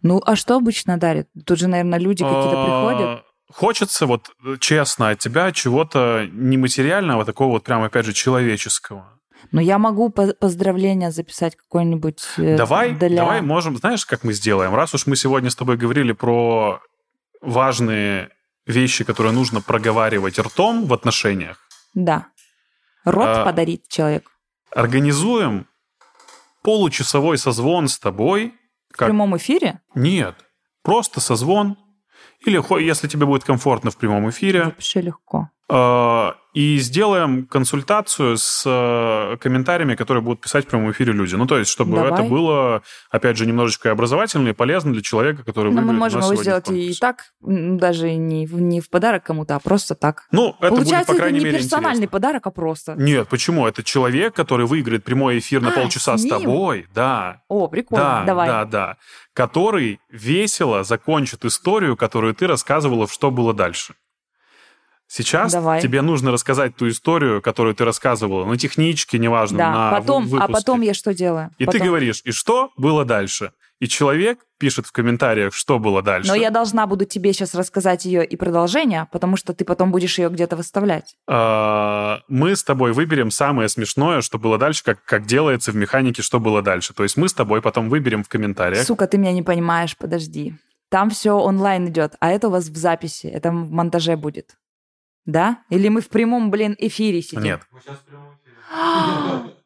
Ну, 0.00 0.22
а 0.24 0.34
что 0.34 0.56
обычно 0.56 0.96
дарят? 0.96 1.28
Тут 1.44 1.58
же, 1.58 1.68
наверное, 1.68 1.98
люди 1.98 2.24
какие-то 2.24 2.54
А, 2.54 2.64
приходят. 2.64 3.24
Хочется 3.52 4.06
вот 4.06 4.30
э, 4.46 4.56
честно 4.58 5.10
от 5.10 5.18
тебя 5.18 5.52
чего-то 5.52 6.26
нематериального, 6.32 7.26
такого 7.26 7.50
вот 7.50 7.64
прям, 7.64 7.82
опять 7.82 8.06
же, 8.06 8.14
человеческого. 8.14 9.20
Но 9.52 9.60
я 9.60 9.76
могу 9.78 10.08
по- 10.08 10.32
поздравления 10.32 11.10
записать 11.10 11.54
какой-нибудь 11.54 12.24
э, 12.38 12.56
Давай, 12.56 12.92
для... 12.92 13.16
давай 13.24 13.42
можем, 13.42 13.76
знаешь, 13.76 14.06
как 14.06 14.24
мы 14.24 14.32
сделаем? 14.32 14.74
Раз 14.74 14.94
уж 14.94 15.06
мы 15.06 15.16
сегодня 15.16 15.50
с 15.50 15.56
тобой 15.56 15.76
говорили 15.76 16.12
про 16.12 16.80
важные 17.42 18.30
вещи, 18.66 19.04
которые 19.04 19.34
нужно 19.34 19.60
проговаривать 19.60 20.38
ртом 20.38 20.86
в 20.86 20.94
отношениях, 20.94 21.58
Да. 21.92 22.28
Рот 23.04 23.28
А, 23.28 23.44
подарить 23.44 23.86
человеку. 23.88 24.30
Организуем 24.70 25.66
получасовой 26.62 27.38
созвон 27.38 27.88
с 27.88 27.98
тобой. 27.98 28.54
В 28.90 28.96
Как... 28.96 29.08
прямом 29.08 29.36
эфире? 29.36 29.80
Нет, 29.94 30.34
просто 30.82 31.20
созвон. 31.20 31.76
Или 32.40 32.62
если 32.82 33.08
тебе 33.08 33.26
будет 33.26 33.44
комфортно 33.44 33.90
в 33.90 33.96
прямом 33.96 34.28
эфире, 34.30 34.64
Вообще 34.64 35.00
легко. 35.00 35.50
Э, 35.70 36.32
и 36.54 36.78
сделаем 36.78 37.46
консультацию 37.46 38.36
с 38.38 38.64
э, 38.66 39.36
комментариями, 39.36 39.94
которые 39.94 40.22
будут 40.24 40.40
писать 40.40 40.64
в 40.64 40.68
прямом 40.68 40.90
эфире 40.90 41.12
люди. 41.12 41.34
Ну, 41.36 41.46
то 41.46 41.58
есть, 41.58 41.70
чтобы 41.70 41.94
Давай. 41.96 42.12
это 42.12 42.22
было, 42.22 42.82
опять 43.10 43.36
же, 43.36 43.46
немножечко 43.46 43.90
образовательно, 43.92 44.48
и 44.48 44.52
полезно 44.54 44.92
для 44.92 45.02
человека, 45.02 45.44
который 45.44 45.70
Ну, 45.72 45.82
мы 45.82 45.92
можем 45.92 46.20
его 46.22 46.34
сделать 46.36 46.68
и 46.70 46.94
так, 46.98 47.26
даже 47.40 48.14
не, 48.14 48.46
в- 48.46 48.60
не 48.60 48.80
в 48.80 48.88
подарок 48.88 49.24
кому-то, 49.24 49.56
а 49.56 49.60
просто 49.60 49.94
так. 49.94 50.24
Ну, 50.32 50.56
это 50.58 50.70
будет, 50.70 50.70
Получается, 50.70 51.12
по 51.12 51.18
крайней 51.18 51.38
это 51.38 51.46
не 51.46 51.52
мере, 51.52 51.62
персональный 51.62 51.90
интересно. 51.98 52.10
подарок, 52.12 52.46
а 52.46 52.50
просто. 52.50 52.94
Нет, 52.96 53.28
почему? 53.28 53.66
Это 53.66 53.84
человек, 53.84 54.34
который 54.34 54.66
выиграет 54.66 55.04
прямой 55.04 55.38
эфир 55.38 55.60
на 55.60 55.68
А, 55.68 55.72
полчаса 55.72 56.16
с 56.16 56.22
с, 56.22 56.28
тобой, 56.28 56.86
да. 56.94 57.42
О, 57.48 57.68
прикольно, 57.68 58.04
Да, 58.04 58.24
давай. 58.24 58.48
да, 58.48 58.64
да. 58.64 58.96
Который 59.34 60.00
весело 60.10 60.82
закончит 60.82 61.44
историю, 61.44 61.96
которую 61.96 62.34
ты 62.34 62.46
рассказывала 62.46 63.06
в 63.06 63.12
«Что 63.12 63.30
было 63.30 63.52
дальше». 63.54 63.94
Сейчас 65.10 65.52
Давай. 65.52 65.80
тебе 65.80 66.02
нужно 66.02 66.30
рассказать 66.30 66.76
ту 66.76 66.88
историю, 66.88 67.40
которую 67.40 67.74
ты 67.74 67.84
рассказывала, 67.84 68.44
на 68.44 68.56
техничке, 68.58 69.18
неважно, 69.18 69.58
Да, 69.58 69.72
на 69.72 69.90
потом, 69.98 70.24
а 70.24 70.26
выпуске. 70.26 70.52
потом 70.52 70.80
я 70.82 70.92
что 70.94 71.14
делаю? 71.14 71.50
И 71.58 71.64
ты 71.64 71.72
Потом- 71.72 71.86
говоришь, 71.86 72.20
и 72.24 72.30
что 72.30 72.70
было 72.76 73.04
дальше? 73.06 73.52
И 73.80 73.86
человек 73.86 74.40
пишет 74.58 74.86
в 74.86 74.92
комментариях, 74.92 75.54
что 75.54 75.78
было 75.78 76.02
дальше. 76.02 76.28
Но 76.28 76.34
я 76.34 76.50
должна 76.50 76.86
буду 76.88 77.04
тебе 77.04 77.32
сейчас 77.32 77.54
рассказать 77.54 78.04
ее 78.04 78.24
и 78.24 78.36
продолжение, 78.36 79.06
потому 79.12 79.36
что 79.36 79.54
ты 79.54 79.64
потом 79.64 79.92
будешь 79.92 80.18
ее 80.18 80.28
где-то 80.30 80.56
выставлять. 80.56 81.14
А, 81.28 82.20
мы 82.28 82.56
с 82.56 82.64
тобой 82.64 82.92
выберем 82.92 83.30
самое 83.30 83.68
смешное, 83.68 84.20
что 84.20 84.38
было 84.38 84.58
дальше, 84.58 84.82
как, 84.84 85.04
как 85.04 85.26
делается 85.26 85.70
в 85.70 85.76
механике, 85.76 86.22
что 86.22 86.40
было 86.40 86.60
дальше. 86.60 86.92
То 86.92 87.04
есть 87.04 87.16
мы 87.16 87.28
с 87.28 87.32
тобой 87.34 87.62
потом 87.62 87.88
выберем 87.88 88.24
в 88.24 88.28
комментариях. 88.28 88.84
Сука, 88.84 89.06
ты 89.06 89.16
меня 89.16 89.32
не 89.32 89.42
понимаешь, 89.44 89.96
подожди. 89.96 90.54
Там 90.90 91.10
все 91.10 91.32
онлайн 91.38 91.88
идет, 91.88 92.14
а 92.18 92.30
это 92.30 92.48
у 92.48 92.50
вас 92.50 92.66
в 92.68 92.76
записи, 92.76 93.26
это 93.26 93.50
в 93.50 93.70
монтаже 93.70 94.16
будет. 94.16 94.56
Да? 95.28 95.58
Или 95.68 95.88
мы 95.88 96.00
в 96.00 96.08
прямом, 96.08 96.50
блин, 96.50 96.74
эфире 96.78 97.20
сидим? 97.20 97.42
Нет. 97.42 97.60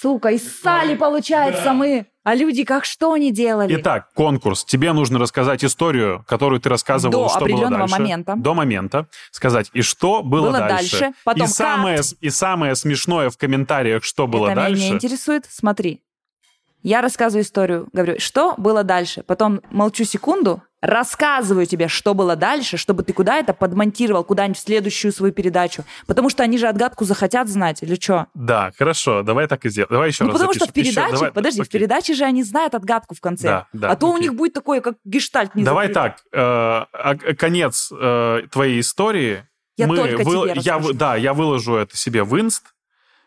Сука, 0.00 0.30
и 0.30 0.38
ссали, 0.38 0.96
получается, 0.96 1.74
мы. 1.74 2.06
А 2.24 2.34
люди 2.34 2.64
как 2.64 2.84
что 2.84 3.12
они 3.12 3.30
делали? 3.30 3.76
Итак, 3.78 4.08
конкурс. 4.14 4.64
Тебе 4.64 4.92
нужно 4.92 5.18
рассказать 5.18 5.62
историю, 5.64 6.24
которую 6.26 6.60
ты 6.60 6.68
рассказывал, 6.70 7.12
До 7.12 7.28
что 7.28 7.38
было 7.40 7.44
определенного 7.46 7.78
дальше. 7.80 7.94
момента. 8.00 8.34
До 8.36 8.54
момента. 8.54 9.06
Сказать, 9.30 9.70
и 9.74 9.82
что 9.82 10.22
было, 10.22 10.46
Было 10.48 10.58
дальше, 10.60 11.12
потом 11.24 11.44
и, 11.44 11.48
самое, 11.48 11.96
кат. 11.98 12.06
с- 12.06 12.16
и 12.20 12.30
самое 12.30 12.74
смешное 12.74 13.28
в 13.28 13.36
комментариях, 13.36 14.04
что 14.04 14.26
было 14.26 14.46
это 14.46 14.56
дальше. 14.56 14.76
меня 14.80 14.88
не 14.90 14.94
интересует. 14.96 15.44
Смотри. 15.48 16.02
Я 16.82 17.00
рассказываю 17.02 17.44
историю, 17.44 17.88
говорю, 17.92 18.18
что 18.18 18.54
было 18.56 18.82
дальше. 18.82 19.22
Потом 19.24 19.60
молчу 19.70 20.04
секунду, 20.04 20.62
рассказываю 20.82 21.64
тебе, 21.66 21.86
что 21.88 22.12
было 22.12 22.34
дальше, 22.36 22.76
чтобы 22.76 23.04
ты 23.04 23.12
куда 23.12 23.38
это 23.38 23.54
подмонтировал, 23.54 24.24
куда-нибудь 24.24 24.58
в 24.58 24.60
следующую 24.60 25.12
свою 25.12 25.32
передачу. 25.32 25.84
Потому 26.06 26.28
что 26.28 26.42
они 26.42 26.58
же 26.58 26.66
отгадку 26.66 27.04
захотят 27.04 27.48
знать, 27.48 27.82
или 27.82 27.94
что? 27.94 28.26
Да, 28.34 28.72
хорошо, 28.76 29.22
давай 29.22 29.46
так 29.46 29.64
и 29.64 29.70
сделаем. 29.70 29.88
Давай 29.92 30.08
еще 30.08 30.24
Ну, 30.24 30.30
раз 30.30 30.34
потому 30.34 30.54
что 30.54 30.64
в 30.64 30.68
запишем. 30.68 30.90
Еще- 30.90 30.94
передаче, 31.00 31.14
давай- 31.16 31.32
подожди, 31.32 31.58
в 31.60 31.62
окей. 31.62 31.70
передаче 31.78 32.14
же 32.14 32.24
они 32.24 32.42
знают 32.42 32.74
отгадку 32.74 33.14
в 33.14 33.20
конце. 33.20 33.46
Да, 33.48 33.66
да, 33.72 33.90
а 33.90 33.96
то 33.96 34.08
у 34.08 34.14
окей. 34.16 34.22
них 34.28 34.34
будет 34.34 34.52
такое, 34.54 34.80
как 34.80 34.96
гештальт 35.04 35.54
не 35.54 35.62
Давай 35.62 35.88
так, 35.88 36.18
э, 36.32 36.36
а- 36.36 37.16
конец 37.38 37.90
э, 37.96 38.42
твоей 38.50 38.80
истории. 38.80 39.46
Я 39.76 39.86
мы 39.86 39.96
только 39.96 40.24
тебе 40.24 40.46
я, 40.48 40.54
расскажу. 40.54 40.88
вы- 40.88 40.94
Да, 40.94 41.16
я 41.16 41.32
выложу 41.32 41.76
это 41.76 41.96
себе 41.96 42.24
в 42.24 42.38
инст 42.38 42.74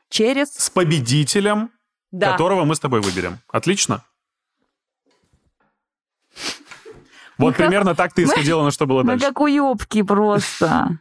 Через... 0.09 0.49
с 0.53 0.69
победителем, 0.69 1.71
Да. 2.11 2.33
которого 2.33 2.65
мы 2.65 2.75
с 2.75 2.79
тобой 2.79 2.99
выберем. 3.01 3.39
Отлично? 3.49 4.03
Вот 7.37 7.55
как- 7.55 7.65
примерно 7.67 7.95
так 7.95 8.13
ты 8.13 8.23
и 8.23 8.25
мы- 8.25 8.31
сходила 8.31 8.63
на 8.63 8.71
что 8.71 8.85
было 8.85 9.03
дальше. 9.03 9.25
как 9.25 9.39
уебки 9.41 10.01
просто. 10.01 10.99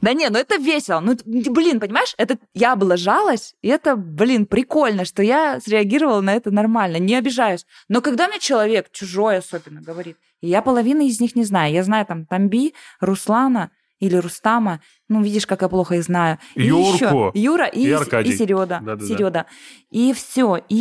Да 0.00 0.14
не, 0.14 0.28
ну 0.30 0.38
это 0.38 0.56
весело. 0.56 0.98
Ну, 0.98 1.16
блин, 1.24 1.78
понимаешь, 1.78 2.12
это 2.18 2.36
я 2.54 2.72
облажалась, 2.72 3.54
и 3.62 3.68
это, 3.68 3.94
блин, 3.94 4.46
прикольно, 4.46 5.04
что 5.04 5.22
я 5.22 5.60
среагировала 5.60 6.20
на 6.20 6.34
это 6.34 6.50
нормально, 6.50 6.96
не 6.96 7.14
обижаюсь. 7.14 7.66
Но 7.88 8.00
когда 8.00 8.26
мне 8.26 8.40
человек, 8.40 8.90
чужой 8.90 9.36
особенно, 9.38 9.80
говорит, 9.80 10.16
и 10.40 10.48
я 10.48 10.60
половины 10.60 11.06
из 11.06 11.20
них 11.20 11.36
не 11.36 11.44
знаю, 11.44 11.72
я 11.72 11.84
знаю 11.84 12.04
там 12.04 12.26
Тамби, 12.26 12.74
Руслана 13.00 13.70
или 14.00 14.16
Рустама, 14.16 14.80
ну, 15.08 15.22
видишь, 15.22 15.46
как 15.46 15.62
я 15.62 15.68
плохо 15.68 15.94
их 15.94 16.02
знаю. 16.02 16.38
И 16.56 16.64
Юрку. 16.64 16.94
ещё 16.94 17.30
Юра 17.34 17.66
и, 17.66 17.82
И 17.86 17.90
Аркадий. 17.92 18.32
и 18.32 18.36
Середа. 18.36 18.80
Да-да-да. 18.82 19.06
Середа. 19.06 19.46
И 19.92 20.12
все. 20.14 20.58
И 20.68 20.74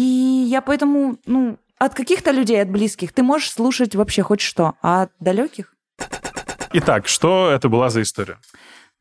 я 0.49 0.61
поэтому, 0.64 1.19
ну, 1.28 1.60
от 1.86 1.95
каких-то 1.95 2.30
людей, 2.32 2.62
от 2.62 2.70
близких, 2.70 3.12
ты 3.12 3.24
можешь 3.24 3.52
слушать 3.52 3.95
вообще 3.95 4.22
хоть 4.22 4.40
что, 4.41 4.76
а 4.84 5.03
от 5.03 5.12
далеких 5.20 5.74
Итак, 6.74 7.08
что 7.08 7.49
это 7.52 7.70
была 7.70 7.90
за 7.90 8.02
история? 8.03 8.38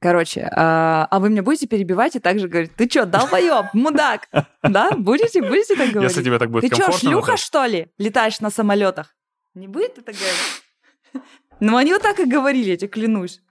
Короче, 0.01 0.49
а, 0.57 1.07
а 1.11 1.19
вы 1.21 1.29
меня 1.29 1.43
будете 1.43 1.67
перебивать 1.67 2.17
и 2.17 2.21
также 2.21 2.49
говорить, 2.49 2.75
ты 2.75 2.89
что, 2.89 3.05
долбоеб, 3.05 3.75
мудак? 3.75 4.29
Да? 4.63 4.93
Будете? 4.97 5.43
Будете 5.43 5.77
так 5.77 5.91
говорить? 5.91 6.11
Если 6.11 6.25
тебе 6.25 6.39
так 6.39 6.51
будет 6.51 6.71
Ты 6.71 6.75
что, 6.75 6.91
шлюха, 6.91 7.37
что 7.37 7.67
ли? 7.67 7.93
Летаешь 7.99 8.41
на 8.41 8.51
самолетах? 8.51 9.15
Не 9.55 9.69
будет 9.69 9.95
так 9.97 10.15
говорить? 10.15 11.25
Ну, 11.61 11.77
они 11.77 11.93
вот 11.93 12.01
так 12.03 12.19
и 12.19 12.25
говорили, 12.25 12.71
я 12.71 12.77
тебе 12.79 12.89
клянусь. 12.89 13.43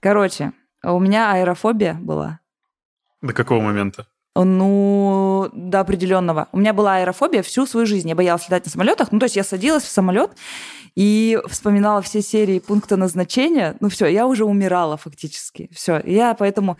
Короче, 0.00 0.52
у 0.82 1.00
меня 1.00 1.32
аэрофобия 1.32 1.94
была. 1.94 2.40
это- 3.22 3.28
До 3.28 3.32
какого 3.32 3.62
момента? 3.62 4.06
Ну, 4.34 5.50
до 5.52 5.80
определенного. 5.80 6.48
У 6.52 6.58
меня 6.58 6.72
была 6.72 6.96
аэрофобия 6.96 7.42
всю 7.42 7.66
свою 7.66 7.86
жизнь. 7.86 8.08
Я 8.08 8.14
боялась 8.14 8.44
летать 8.46 8.64
на 8.64 8.70
самолетах. 8.70 9.12
Ну, 9.12 9.18
то 9.18 9.24
есть 9.24 9.36
я 9.36 9.44
садилась 9.44 9.84
в 9.84 9.90
самолет 9.90 10.30
и 10.94 11.38
вспоминала 11.48 12.00
все 12.02 12.22
серии 12.22 12.58
пункта 12.58 12.96
назначения. 12.96 13.76
Ну, 13.80 13.88
все, 13.90 14.06
я 14.06 14.26
уже 14.26 14.44
умирала 14.44 14.96
фактически. 14.96 15.68
Все, 15.72 16.00
я 16.04 16.34
поэтому... 16.34 16.78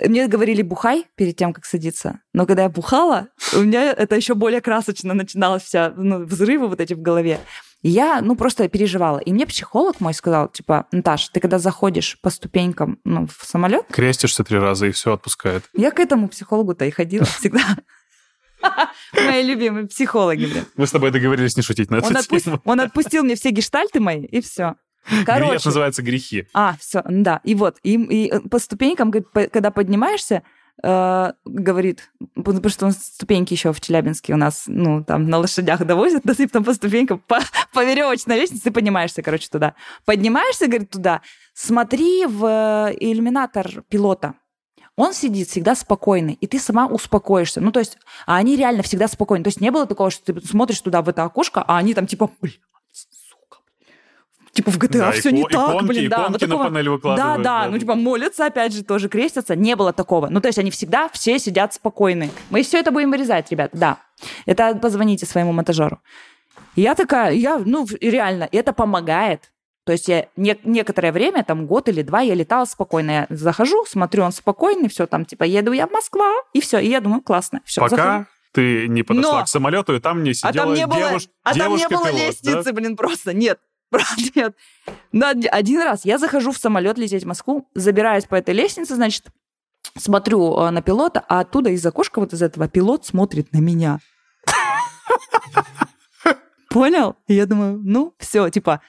Мне 0.00 0.28
говорили 0.28 0.62
бухай 0.62 1.06
перед 1.16 1.34
тем, 1.34 1.52
как 1.52 1.64
садиться. 1.64 2.20
Но 2.32 2.46
когда 2.46 2.62
я 2.62 2.68
бухала, 2.68 3.28
у 3.52 3.58
меня 3.58 3.90
это 3.90 4.14
еще 4.14 4.34
более 4.34 4.60
красочно 4.60 5.12
начиналось 5.12 5.64
вся, 5.64 5.92
ну, 5.96 6.24
взрывы 6.24 6.68
вот 6.68 6.80
эти 6.80 6.94
в 6.94 7.02
голове. 7.02 7.40
И 7.82 7.90
я, 7.90 8.20
ну, 8.22 8.34
просто 8.34 8.68
переживала. 8.68 9.18
И 9.18 9.32
мне 9.32 9.46
психолог 9.46 10.00
мой 10.00 10.12
сказал, 10.12 10.48
типа, 10.48 10.86
Наташ, 10.90 11.28
ты 11.28 11.38
когда 11.40 11.58
заходишь 11.60 12.18
по 12.20 12.28
ступенькам 12.30 12.98
ну, 13.04 13.26
в 13.28 13.44
самолет, 13.46 13.86
Крестишься 13.90 14.42
три 14.42 14.58
раза 14.58 14.86
и 14.86 14.90
все 14.90 15.12
отпускает. 15.12 15.64
я 15.74 15.90
к 15.92 16.00
этому 16.00 16.28
психологу-то 16.28 16.84
и 16.84 16.90
ходила 16.90 17.24
всегда. 17.38 17.76
Мои 19.14 19.42
любимые 19.44 19.86
психологи, 19.86 20.46
блин. 20.46 20.64
Мы 20.76 20.86
с 20.86 20.90
тобой 20.90 21.10
договорились 21.12 21.56
не 21.56 21.62
шутить 21.62 21.90
на 21.90 21.96
эту 21.96 22.06
Он, 22.08 22.16
отпу- 22.16 22.40
тему. 22.40 22.60
он 22.64 22.80
отпустил 22.80 23.22
мне 23.22 23.36
все 23.36 23.50
гештальты 23.50 24.00
мои, 24.00 24.24
и 24.24 24.40
все. 24.40 24.74
Короче, 25.24 25.60
называется 25.64 26.02
грехи. 26.02 26.46
а, 26.52 26.76
все, 26.80 27.02
да. 27.08 27.40
И 27.44 27.54
вот, 27.54 27.76
и, 27.82 27.94
и 27.94 28.48
по 28.48 28.58
ступенькам, 28.58 29.12
когда 29.12 29.70
поднимаешься, 29.70 30.42
э, 30.82 31.32
говорит, 31.44 32.10
потому 32.34 32.68
что 32.68 32.86
нас 32.86 33.04
ступеньки 33.04 33.54
еще 33.54 33.72
в 33.72 33.80
Челябинске 33.80 34.34
у 34.34 34.36
нас, 34.36 34.64
ну, 34.66 35.04
там 35.04 35.28
на 35.28 35.38
лошадях 35.38 35.84
довозят, 35.84 36.22
да, 36.24 36.34
ты 36.34 36.48
там 36.48 36.64
по 36.64 36.74
ступенькам, 36.74 37.22
по, 37.26 37.40
по 37.72 37.84
веревочной 37.84 38.36
лестнице 38.36 38.70
поднимаешься, 38.70 39.22
короче, 39.22 39.48
туда. 39.48 39.74
Поднимаешься, 40.04 40.66
говорит, 40.66 40.90
туда, 40.90 41.22
смотри 41.54 42.26
в 42.26 42.44
э, 42.44 42.96
иллюминатор 42.98 43.82
пилота. 43.88 44.34
Он 44.96 45.14
сидит 45.14 45.48
всегда 45.48 45.76
спокойный, 45.76 46.34
и 46.40 46.48
ты 46.48 46.58
сама 46.58 46.86
успокоишься. 46.88 47.60
Ну, 47.60 47.70
то 47.70 47.78
есть, 47.78 47.98
а 48.26 48.36
они 48.36 48.56
реально 48.56 48.82
всегда 48.82 49.06
спокойны. 49.06 49.44
То 49.44 49.48
есть 49.48 49.60
не 49.60 49.70
было 49.70 49.86
такого, 49.86 50.10
что 50.10 50.32
ты 50.32 50.44
смотришь 50.44 50.80
туда 50.80 51.02
в 51.02 51.08
это 51.08 51.22
окошко, 51.22 51.62
а 51.62 51.78
они 51.78 51.94
там 51.94 52.06
типа, 52.06 52.30
блин». 52.40 52.56
Типа 54.58 54.70
в 54.72 54.78
GTA 54.78 54.98
Да, 54.98 55.10
все 55.12 55.30
ико- 55.30 55.32
не 55.32 55.42
так, 55.44 55.52
иконки, 55.70 55.86
блин, 55.86 56.10
да. 56.10 56.16
иконки 56.16 56.32
вот 56.32 56.40
на 56.42 56.48
такого- 56.48 56.64
панель 56.64 56.84
да, 56.84 56.90
выкладывают. 56.90 57.42
да, 57.42 57.68
ну 57.70 57.78
типа 57.78 57.94
молятся, 57.94 58.46
опять 58.46 58.72
же, 58.72 58.82
тоже 58.82 59.08
крестятся. 59.08 59.54
Не 59.56 59.76
было 59.76 59.92
такого. 59.92 60.28
Ну, 60.28 60.40
то 60.40 60.48
есть 60.48 60.58
они 60.58 60.70
всегда 60.70 61.08
все 61.10 61.38
сидят 61.38 61.74
спокойны. 61.74 62.30
Мы 62.50 62.62
все 62.62 62.78
это 62.80 62.90
будем 62.90 63.10
вырезать, 63.10 63.50
ребята, 63.52 63.76
да. 63.76 63.96
Это 64.46 64.74
позвоните 64.74 65.26
своему 65.26 65.52
монтажеру. 65.52 65.98
И 66.74 66.82
я 66.82 66.94
такая, 66.94 67.32
я, 67.32 67.58
ну, 67.64 67.86
реально, 68.00 68.48
это 68.50 68.72
помогает. 68.72 69.52
То 69.84 69.92
есть 69.92 70.08
я 70.08 70.26
не- 70.36 70.58
некоторое 70.64 71.12
время, 71.12 71.44
там 71.44 71.66
год 71.66 71.88
или 71.88 72.02
два, 72.02 72.20
я 72.20 72.34
летала 72.34 72.64
спокойно. 72.66 73.10
Я 73.10 73.26
захожу, 73.30 73.84
смотрю, 73.86 74.24
он 74.24 74.32
спокойный, 74.32 74.88
все 74.88 75.06
там, 75.06 75.24
типа, 75.24 75.44
еду 75.44 75.72
я 75.72 75.86
в 75.86 75.92
Москва, 75.92 76.30
и 76.52 76.60
все. 76.60 76.78
И 76.78 76.88
я 76.88 77.00
думаю, 77.00 77.22
классно, 77.22 77.60
все. 77.64 77.80
Пока 77.80 78.26
ты 78.52 78.88
не 78.88 79.02
подошла 79.02 79.38
Но- 79.40 79.44
к 79.44 79.48
самолету, 79.48 79.94
и 79.94 80.00
там 80.00 80.22
не 80.22 80.30
А 80.30 80.34
сидела 80.34 80.52
там 80.66 80.74
не 80.74 80.86
было, 80.86 80.98
девуш- 80.98 81.28
а 81.44 81.54
там 81.54 81.76
не 81.76 81.86
было 81.88 82.10
лестницы, 82.10 82.72
блин, 82.72 82.96
просто 82.96 83.32
нет. 83.32 83.60
Правда, 83.90 84.22
нет. 84.34 84.56
Но 85.12 85.30
од- 85.30 85.46
один 85.50 85.82
раз 85.82 86.04
я 86.04 86.18
захожу 86.18 86.52
в 86.52 86.58
самолет 86.58 86.98
лететь 86.98 87.24
в 87.24 87.26
Москву, 87.26 87.68
забираюсь 87.74 88.24
по 88.24 88.34
этой 88.34 88.54
лестнице, 88.54 88.94
значит, 88.94 89.26
смотрю 89.96 90.56
э, 90.58 90.70
на 90.70 90.82
пилота, 90.82 91.24
а 91.28 91.40
оттуда 91.40 91.70
из 91.70 91.84
окошка 91.86 92.20
вот 92.20 92.32
из 92.32 92.42
этого 92.42 92.68
пилот 92.68 93.06
смотрит 93.06 93.52
на 93.52 93.58
меня. 93.58 93.98
Понял? 96.70 97.16
Я 97.28 97.46
думаю, 97.46 97.80
ну, 97.82 98.14
все, 98.18 98.50
типа, 98.50 98.82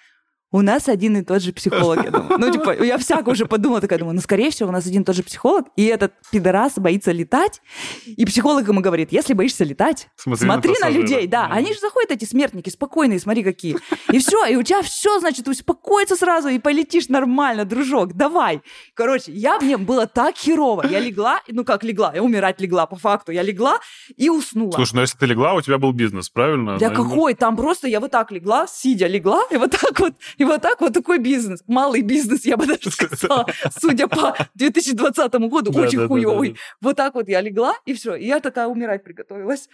у 0.52 0.62
нас 0.62 0.90
один 0.90 1.18
и 1.18 1.22
тот 1.22 1.42
же 1.42 1.54
психолог. 1.54 2.04
Я 2.04 2.12
думаю. 2.12 2.40
Ну, 2.40 2.52
типа, 2.52 2.84
я 2.84 2.98
всяко 2.98 3.30
уже 3.30 3.46
подумала, 3.46 3.82
такая 3.82 4.00
думаю, 4.00 4.16
ну, 4.16 4.22
скорее 4.22 4.50
всего, 4.50 4.70
у 4.70 4.72
нас 4.72 4.86
один 4.86 5.04
и 5.04 5.06
тот 5.06 5.16
же 5.16 5.24
психолог, 5.24 5.68
и 5.76 5.86
этот 5.86 6.14
пидорас 6.32 6.74
боится 6.78 7.12
летать, 7.12 7.62
и 8.06 8.26
психолог 8.26 8.68
ему 8.68 8.82
говорит, 8.82 9.12
если 9.12 9.34
боишься 9.34 9.64
летать, 9.64 10.10
смотри, 10.16 10.46
смотри 10.46 10.74
на, 10.80 10.88
на 10.88 10.90
людей, 10.90 11.28
да. 11.28 11.48
да. 11.48 11.54
Они 11.54 11.74
же 11.74 11.80
заходят, 11.80 12.12
эти 12.12 12.26
смертники, 12.26 12.70
спокойные, 12.70 13.20
смотри 13.20 13.44
какие. 13.44 13.78
И 14.12 14.20
все, 14.20 14.46
и 14.46 14.56
у 14.56 14.64
тебя 14.64 14.82
все, 14.82 15.20
значит, 15.20 15.48
успокоится 15.48 16.16
сразу, 16.16 16.48
и 16.50 16.60
полетишь 16.60 17.10
нормально, 17.10 17.66
дружок, 17.66 18.14
давай. 18.14 18.62
Короче, 18.94 19.32
я, 19.32 19.60
мне 19.60 19.78
было 19.78 20.08
так 20.08 20.36
херово. 20.36 20.86
Я 20.88 21.00
легла, 21.00 21.42
ну 21.48 21.64
как 21.64 21.84
легла, 21.84 22.12
я 22.16 22.24
умирать 22.24 22.60
легла, 22.60 22.86
по 22.86 22.96
факту. 22.96 23.32
Я 23.32 23.44
легла 23.44 23.80
и 24.16 24.30
уснула. 24.30 24.72
Слушай, 24.72 24.96
ну 24.96 25.02
если 25.02 25.18
ты 25.18 25.26
легла, 25.26 25.54
у 25.54 25.62
тебя 25.62 25.78
был 25.78 25.92
бизнес, 25.92 26.30
правильно? 26.30 26.78
Да 26.78 26.90
какой? 26.90 27.36
Там 27.36 27.56
просто 27.56 27.88
я 27.88 28.00
вот 28.00 28.12
так 28.12 28.32
легла, 28.32 28.66
сидя 28.68 29.08
легла, 29.08 29.44
и 29.52 29.58
вот 29.58 29.72
так 29.72 30.00
вот 30.00 30.14
и 30.40 30.46
вот 30.46 30.62
так 30.62 30.82
вот 30.82 30.94
такой 30.94 31.20
бизнес, 31.20 31.64
малый 31.68 32.02
бизнес, 32.02 32.46
я 32.46 32.58
бы 32.58 32.66
даже 32.66 32.90
сказала, 32.92 33.46
судя 33.78 34.08
по 34.08 34.36
2020 34.56 35.34
году, 35.50 35.72
очень 35.78 36.08
хуёвый. 36.08 36.58
Вот 36.82 36.96
так 36.96 37.14
вот 37.14 37.28
я 37.28 37.42
легла, 37.42 37.76
и 37.86 37.94
все. 37.94 38.16
И 38.16 38.26
я 38.26 38.40
такая 38.40 38.68
умирать 38.68 39.04
приготовилась. 39.04 39.70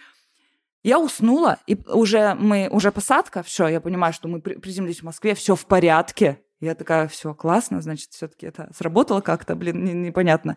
Я 0.82 1.00
уснула, 1.00 1.58
и 1.66 1.76
уже 1.86 2.34
мы, 2.34 2.68
уже 2.70 2.92
посадка, 2.92 3.42
все, 3.42 3.66
я 3.68 3.80
понимаю, 3.80 4.12
что 4.12 4.28
мы 4.28 4.40
приземлились 4.40 5.00
в 5.00 5.04
Москве, 5.04 5.34
все 5.34 5.56
в 5.56 5.66
порядке. 5.66 6.40
Я 6.60 6.74
такая, 6.74 7.06
все 7.08 7.34
классно, 7.34 7.82
значит, 7.82 8.10
все-таки 8.12 8.46
это 8.46 8.70
сработало 8.74 9.20
как-то, 9.20 9.54
блин, 9.54 10.02
непонятно. 10.02 10.56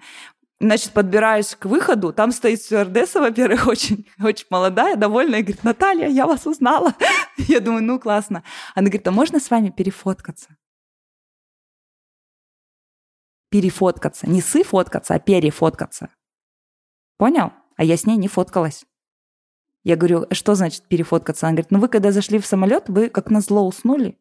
Значит, 0.61 0.91
подбираюсь 0.91 1.56
к 1.56 1.65
выходу, 1.65 2.11
там 2.11 2.34
стоит 2.34 2.61
стюардесса, 2.61 3.22
во-первых, 3.22 3.68
очень, 3.68 4.06
очень 4.22 4.48
молодая, 4.49 4.98
довольная, 4.98 5.40
и 5.40 5.44
говорит, 5.44 5.64
Наталья, 5.64 6.07
я 6.07 6.27
вас 6.27 6.45
узнала. 6.45 6.94
Я 7.38 7.61
думаю, 7.61 7.84
ну, 7.84 7.99
классно. 7.99 8.44
Она 8.76 8.88
говорит, 8.88 9.07
а 9.07 9.11
можно 9.11 9.40
с 9.40 9.49
вами 9.49 9.69
перефоткаться? 9.69 10.57
Перефоткаться. 13.49 14.30
Не 14.30 14.41
сыфоткаться, 14.41 15.15
а 15.15 15.19
перефоткаться. 15.19 16.10
Понял? 17.18 17.53
А 17.77 17.84
я 17.84 17.98
с 17.98 18.06
ней 18.06 18.18
не 18.18 18.27
фоткалась. 18.27 18.86
Я 19.84 19.95
говорю, 19.95 20.27
что 20.31 20.56
значит 20.56 20.84
перефоткаться? 20.84 21.48
Она 21.48 21.53
говорит, 21.53 21.72
ну 21.72 21.80
вы 21.80 21.88
когда 21.88 22.11
зашли 22.11 22.38
в 22.38 22.45
самолет, 22.45 22.90
вы 22.90 23.10
как 23.10 23.31
на 23.31 23.41
зло 23.41 23.65
уснули. 23.65 24.19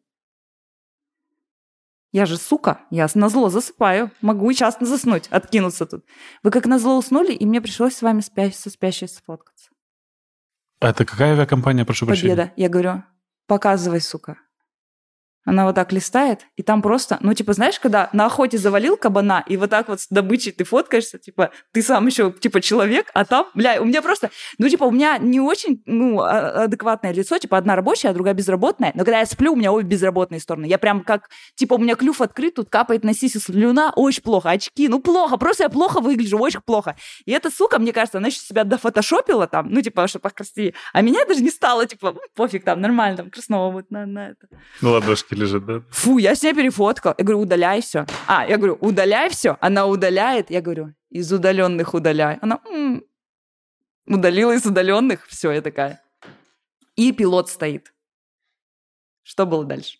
Я 2.11 2.25
же 2.25 2.37
сука, 2.37 2.81
я 2.89 3.07
на 3.13 3.29
зло 3.29 3.49
засыпаю. 3.49 4.11
Могу 4.21 4.49
и 4.49 4.55
часто 4.55 4.85
заснуть, 4.85 5.27
откинуться 5.27 5.85
тут. 5.85 6.05
Вы 6.43 6.49
как 6.51 6.65
на 6.65 6.79
зло 6.79 6.97
уснули, 6.97 7.33
и 7.33 7.45
мне 7.45 7.61
пришлось 7.61 7.95
с 7.95 8.01
вами 8.01 8.21
спя- 8.21 8.51
со 8.51 8.69
спящей 8.69 9.07
сфоткаться. 9.07 9.69
А 10.79 10.89
это 10.89 11.05
какая 11.05 11.33
авиакомпания, 11.33 11.85
прошу 11.85 12.05
Победа. 12.05 12.21
прощения? 12.21 12.35
Победа. 12.35 12.53
Я 12.55 12.69
говорю, 12.69 13.03
показывай, 13.47 14.01
сука. 14.01 14.37
Она 15.49 15.65
вот 15.65 15.73
так 15.73 15.91
листает, 15.91 16.41
и 16.57 16.61
там 16.61 16.83
просто, 16.83 17.17
ну, 17.21 17.33
типа, 17.33 17.53
знаешь, 17.53 17.79
когда 17.79 18.11
на 18.13 18.27
охоте 18.27 18.59
завалил 18.59 18.97
кабана, 18.97 19.43
и 19.47 19.57
вот 19.57 19.71
так 19.71 19.87
вот 19.87 19.99
с 19.99 20.07
добычей 20.07 20.51
ты 20.51 20.63
фоткаешься, 20.63 21.17
типа, 21.17 21.49
ты 21.71 21.81
сам 21.81 22.05
еще, 22.05 22.31
типа, 22.31 22.61
человек, 22.61 23.09
а 23.15 23.25
там, 23.25 23.47
бля, 23.55 23.81
у 23.81 23.85
меня 23.85 24.03
просто, 24.03 24.29
ну, 24.59 24.69
типа, 24.69 24.83
у 24.83 24.91
меня 24.91 25.17
не 25.17 25.39
очень, 25.39 25.81
ну, 25.87 26.21
а, 26.21 26.65
адекватное 26.65 27.11
лицо, 27.11 27.39
типа, 27.39 27.57
одна 27.57 27.75
рабочая, 27.75 28.09
а 28.09 28.13
другая 28.13 28.35
безработная, 28.35 28.91
но 28.93 29.03
когда 29.03 29.21
я 29.21 29.25
сплю, 29.25 29.53
у 29.53 29.55
меня 29.55 29.71
обе 29.71 29.87
безработные 29.87 30.39
стороны. 30.39 30.67
Я 30.67 30.77
прям 30.77 31.03
как, 31.03 31.29
типа, 31.55 31.73
у 31.73 31.77
меня 31.79 31.95
клюв 31.95 32.21
открыт, 32.21 32.53
тут 32.53 32.69
капает 32.69 33.03
на 33.03 33.15
сиси 33.15 33.39
слюна, 33.39 33.91
очень 33.95 34.21
плохо, 34.21 34.51
очки, 34.51 34.87
ну, 34.87 34.99
плохо, 34.99 35.37
просто 35.37 35.63
я 35.63 35.69
плохо 35.69 35.99
выгляжу, 35.99 36.37
очень 36.37 36.61
плохо. 36.61 36.95
И 37.25 37.31
эта 37.31 37.49
сука, 37.49 37.79
мне 37.79 37.91
кажется, 37.91 38.19
она 38.19 38.27
еще 38.27 38.39
себя 38.39 38.65
дофотошопила 38.65 39.47
там, 39.47 39.69
ну, 39.71 39.81
типа, 39.81 40.07
чтобы 40.07 40.21
покрасивее, 40.21 40.75
а 40.93 41.01
меня 41.01 41.25
даже 41.25 41.41
не 41.41 41.49
стало, 41.49 41.87
типа, 41.87 42.15
пофиг, 42.35 42.63
там, 42.63 42.81
нормально, 42.81 43.17
там, 43.17 43.29
красного 43.31 43.71
вот 43.71 43.89
на, 43.89 44.05
на 44.05 44.29
это. 44.29 44.47
Ну, 44.81 44.91
ладошки 44.91 45.38
лежит, 45.39 45.65
да? 45.65 45.81
Фу, 45.89 46.17
я 46.17 46.35
с 46.35 46.43
ней 46.43 46.53
перефоткал. 46.53 47.15
Я 47.17 47.23
говорю, 47.23 47.41
удаляй 47.41 47.81
все. 47.81 48.05
А, 48.27 48.47
я 48.47 48.57
говорю, 48.57 48.77
удаляй 48.81 49.29
все. 49.29 49.57
Она 49.61 49.85
удаляет. 49.85 50.51
Я 50.51 50.61
говорю, 50.61 50.93
из 51.09 51.31
удаленных 51.31 51.93
удаляй. 51.93 52.37
Она 52.41 52.59
м-м". 52.65 53.03
удалила 54.07 54.53
из 54.53 54.65
удаленных. 54.65 55.25
Все, 55.27 55.51
я 55.51 55.61
такая. 55.61 56.01
И 56.95 57.11
пилот 57.11 57.49
стоит. 57.49 57.93
Что 59.23 59.45
было 59.45 59.63
дальше? 59.63 59.97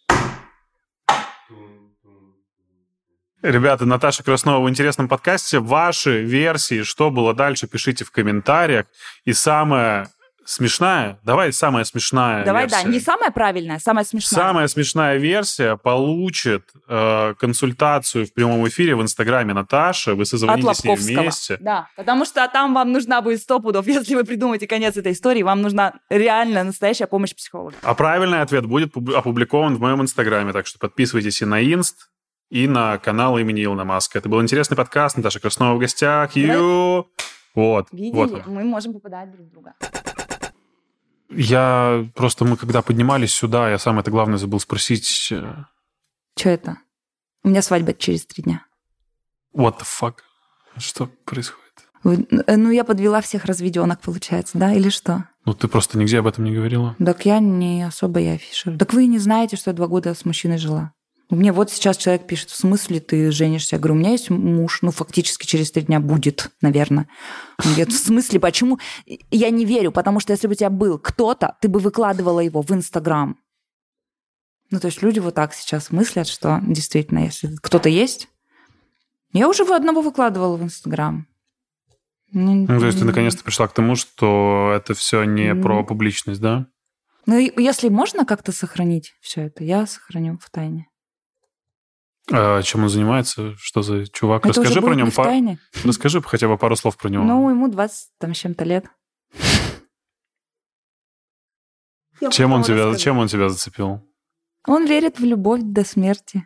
Ребята, 3.41 3.86
Наташа 3.86 4.22
Краснова 4.24 4.66
в 4.66 4.70
интересном 4.70 5.07
подкасте. 5.07 5.60
Ваши 5.60 6.24
версии, 6.24 6.84
что 6.84 7.10
было 7.10 7.34
дальше, 7.34 7.68
пишите 7.68 8.03
в 8.03 8.11
комментариях. 8.11 8.88
И 9.24 9.32
самое 9.32 10.10
смешная. 10.49 11.19
Давай 11.23 11.53
самая 11.53 11.84
смешная 11.84 12.43
Давай, 12.43 12.63
версия. 12.63 12.84
да, 12.84 12.89
не 12.89 12.99
самая 12.99 13.30
правильная, 13.30 13.77
самая 13.77 14.03
смешная. 14.03 14.39
Самая 14.39 14.67
смешная 14.67 15.17
версия 15.17 15.77
получит 15.77 16.63
э, 16.88 17.35
консультацию 17.39 18.26
в 18.26 18.34
прямом 18.34 18.67
эфире 18.67 18.95
в 18.95 19.01
Инстаграме 19.01 19.53
Наташи. 19.53 20.15
Вы 20.15 20.26
созвонитесь 20.26 20.77
с 20.77 20.84
ней 20.84 20.95
вместе. 20.95 21.57
Да, 21.59 21.88
потому 21.95 22.26
что 22.26 22.47
там 22.51 22.73
вам 22.73 22.91
нужна 22.91 23.21
будет 23.21 23.41
сто 23.41 23.59
пудов. 23.59 23.85
Если 23.88 24.15
вы 24.15 24.23
придумаете 24.23 24.65
конец 24.65 24.97
этой 24.97 25.11
истории, 25.11 25.43
вам 25.43 25.61
нужна 25.61 25.93
реально 26.09 26.63
настоящая 26.63 27.05
помощь 27.05 27.35
психолога. 27.35 27.76
А 27.84 27.93
правильный 27.93 28.41
ответ 28.41 28.65
будет 28.65 28.95
опубликован 28.97 29.76
в 29.76 29.80
моем 29.80 30.01
Инстаграме, 30.01 30.51
так 30.51 30.65
что 30.65 30.80
подписывайтесь 30.80 31.43
и 31.43 31.45
на 31.45 31.61
Инст, 31.61 32.09
и 32.49 32.67
на 32.67 32.97
канал 32.97 33.38
имени 33.38 33.63
Илона 33.63 33.84
Маска. 33.84 34.17
Это 34.17 34.27
был 34.30 34.41
интересный 34.41 34.76
подкаст. 34.76 35.15
Наташа 35.15 35.39
Краснова 35.39 35.76
в 35.76 35.80
гостях. 35.80 36.35
Ю! 36.35 37.07
Вот. 37.53 37.88
Видели? 37.91 38.15
Вот 38.15 38.47
мы 38.47 38.63
можем 38.63 38.93
попадать 38.93 39.31
друг 39.31 39.47
в 39.47 39.51
друга. 39.51 39.76
Я 41.30 42.07
просто, 42.15 42.45
мы 42.45 42.57
когда 42.57 42.81
поднимались 42.81 43.34
сюда, 43.34 43.69
я 43.69 43.77
самое 43.77 44.01
это 44.01 44.11
главное 44.11 44.38
забыл 44.38 44.60
спросить. 44.60 45.30
Э, 45.31 45.65
Что 46.38 46.49
это? 46.49 46.77
У 47.43 47.49
меня 47.49 47.61
свадьба 47.61 47.93
через 47.93 48.26
три 48.26 48.43
дня. 48.43 48.65
What 49.56 49.80
the 49.80 49.85
fuck? 49.85 50.15
Что 50.77 51.07
происходит? 51.26 51.69
Э, 52.47 52.56
ну, 52.56 52.72
я 52.72 52.84
подвела 52.84 53.22
всех 53.22 53.45
разведенок, 53.45 54.01
получается, 54.01 54.57
да, 54.57 54.73
или 54.73 54.89
что? 54.89 55.26
Ну, 55.45 55.53
ты 55.53 55.68
просто 55.68 55.97
нигде 55.97 56.19
об 56.19 56.27
этом 56.27 56.43
не 56.45 56.51
говорила. 56.53 56.95
Так 56.97 57.26
я 57.26 57.39
не 57.39 57.84
особо 57.84 58.19
я 58.19 58.34
афиширую. 58.34 58.80
Так 58.80 58.93
вы 58.93 59.06
не 59.06 59.19
знаете, 59.19 59.56
что 59.56 59.69
я 59.72 59.76
два 59.76 59.88
года 59.88 60.14
с 60.14 60.26
мужчиной 60.26 60.57
жила. 60.57 60.93
Мне 61.30 61.51
вот 61.51 61.69
сейчас 61.69 61.97
человек 61.97 62.26
пишет, 62.26 62.49
в 62.49 62.56
смысле 62.56 62.99
ты 62.99 63.30
женишься? 63.31 63.76
Я 63.76 63.80
говорю, 63.80 63.95
у 63.95 63.97
меня 63.99 64.11
есть 64.11 64.31
муж, 64.31 64.81
ну, 64.81 64.89
фактически 64.89 65.45
через 65.45 65.72
три 65.72 65.84
дня 65.84 65.99
будет, 65.99 66.49
наверное. 66.61 67.07
Он 67.64 67.72
говорит, 67.73 67.93
в 67.93 67.97
смысле, 67.97 68.39
почему? 68.39 68.80
Я 69.06 69.51
не 69.51 69.64
верю, 69.64 69.91
потому 69.91 70.19
что 70.19 70.34
если 70.34 70.47
бы 70.47 70.53
у 70.53 70.56
тебя 70.56 70.72
был 70.72 70.97
кто-то, 70.97 71.56
ты 71.61 71.68
бы 71.68 71.80
выкладывала 71.80 72.39
его 72.39 72.64
в 72.64 72.72
Инстаграм. 72.72 73.38
Ну, 74.72 74.80
то 74.80 74.88
есть 74.88 75.03
люди 75.03 75.19
вот 75.19 75.35
так 75.35 75.53
сейчас 75.53 75.91
мыслят, 75.91 76.27
что 76.27 76.60
действительно, 76.64 77.19
если 77.19 77.56
кто-то 77.61 77.89
есть... 77.89 78.27
Я 79.31 79.47
уже 79.47 79.64
одного 79.64 80.01
выкладывала 80.01 80.57
в 80.57 80.64
Инстаграм. 80.64 81.27
Ну, 82.31 82.65
то 82.65 82.85
есть 82.85 82.97
ты 82.97 83.06
наконец-то 83.06 83.43
пришла 83.43 83.68
к 83.68 83.73
тому, 83.73 83.95
что 83.95 84.73
это 84.76 84.95
все 84.95 85.23
не 85.23 85.53
про 85.53 85.84
публичность, 85.84 86.41
да? 86.41 86.65
Ну, 87.27 87.38
если 87.38 87.89
можно 87.89 88.26
как-то 88.26 88.51
сохранить 88.51 89.14
все 89.22 89.41
это, 89.41 89.64
я 89.64 89.85
сохраню 89.85 90.39
в 90.39 90.49
тайне. 90.49 90.89
А 92.31 92.61
чем 92.61 92.84
он 92.84 92.89
занимается? 92.89 93.56
Что 93.57 93.81
за 93.81 94.07
чувак? 94.07 94.45
Это 94.45 94.60
Расскажи 94.61 94.81
про 94.81 94.95
нем 94.95 95.11
пару. 95.11 95.57
Расскажи 95.84 96.22
хотя 96.22 96.47
бы 96.47 96.57
пару 96.57 96.76
слов 96.76 96.97
про 96.97 97.10
него. 97.10 97.23
Ну, 97.23 97.49
ему 97.49 97.68
20 97.68 98.10
там 98.19 98.34
с 98.34 98.38
чем-то 98.38 98.64
лет. 98.65 98.85
Чем 102.31 102.51
он, 102.51 102.64
тебя, 102.64 102.95
чем 102.95 103.18
он 103.18 103.27
тебя 103.27 103.49
зацепил? 103.49 104.01
Он 104.68 104.85
верит 104.85 105.19
в 105.19 105.23
любовь 105.23 105.61
до 105.64 105.85
смерти. 105.85 106.45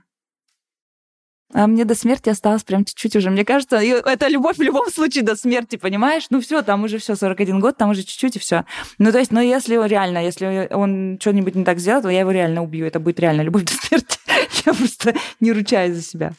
А 1.55 1.67
мне 1.67 1.85
до 1.85 1.93
смерти 1.93 2.29
осталось 2.29 2.63
прям 2.63 2.83
чуть-чуть 2.83 3.15
уже. 3.15 3.29
Мне 3.29 3.45
кажется, 3.45 3.77
это 3.77 4.27
любовь 4.27 4.57
в 4.57 4.61
любом 4.61 4.89
случае 4.89 5.23
до 5.23 5.35
смерти, 5.35 5.75
понимаешь? 5.75 6.25
Ну 6.31 6.41
все, 6.41 6.63
там 6.63 6.83
уже 6.83 6.97
все, 6.97 7.15
41 7.15 7.59
год, 7.59 7.77
там 7.77 7.91
уже 7.91 8.01
чуть-чуть 8.01 8.37
и 8.37 8.39
все. 8.39 8.65
Ну 8.97 9.11
то 9.11 9.19
есть, 9.19 9.31
ну 9.31 9.39
если 9.39 9.75
реально, 9.87 10.23
если 10.23 10.67
он 10.71 11.17
что-нибудь 11.21 11.53
не 11.55 11.63
так 11.63 11.79
сделает, 11.79 12.03
то 12.03 12.09
я 12.09 12.21
его 12.21 12.31
реально 12.31 12.63
убью. 12.63 12.85
Это 12.87 12.99
будет 12.99 13.19
реально 13.19 13.41
любовь 13.41 13.63
до 13.63 13.73
смерти. 13.73 14.17
Я 14.65 14.73
просто 14.73 15.15
не 15.39 15.51
ручаюсь 15.51 15.95
за 15.95 16.01
себя. 16.01 16.33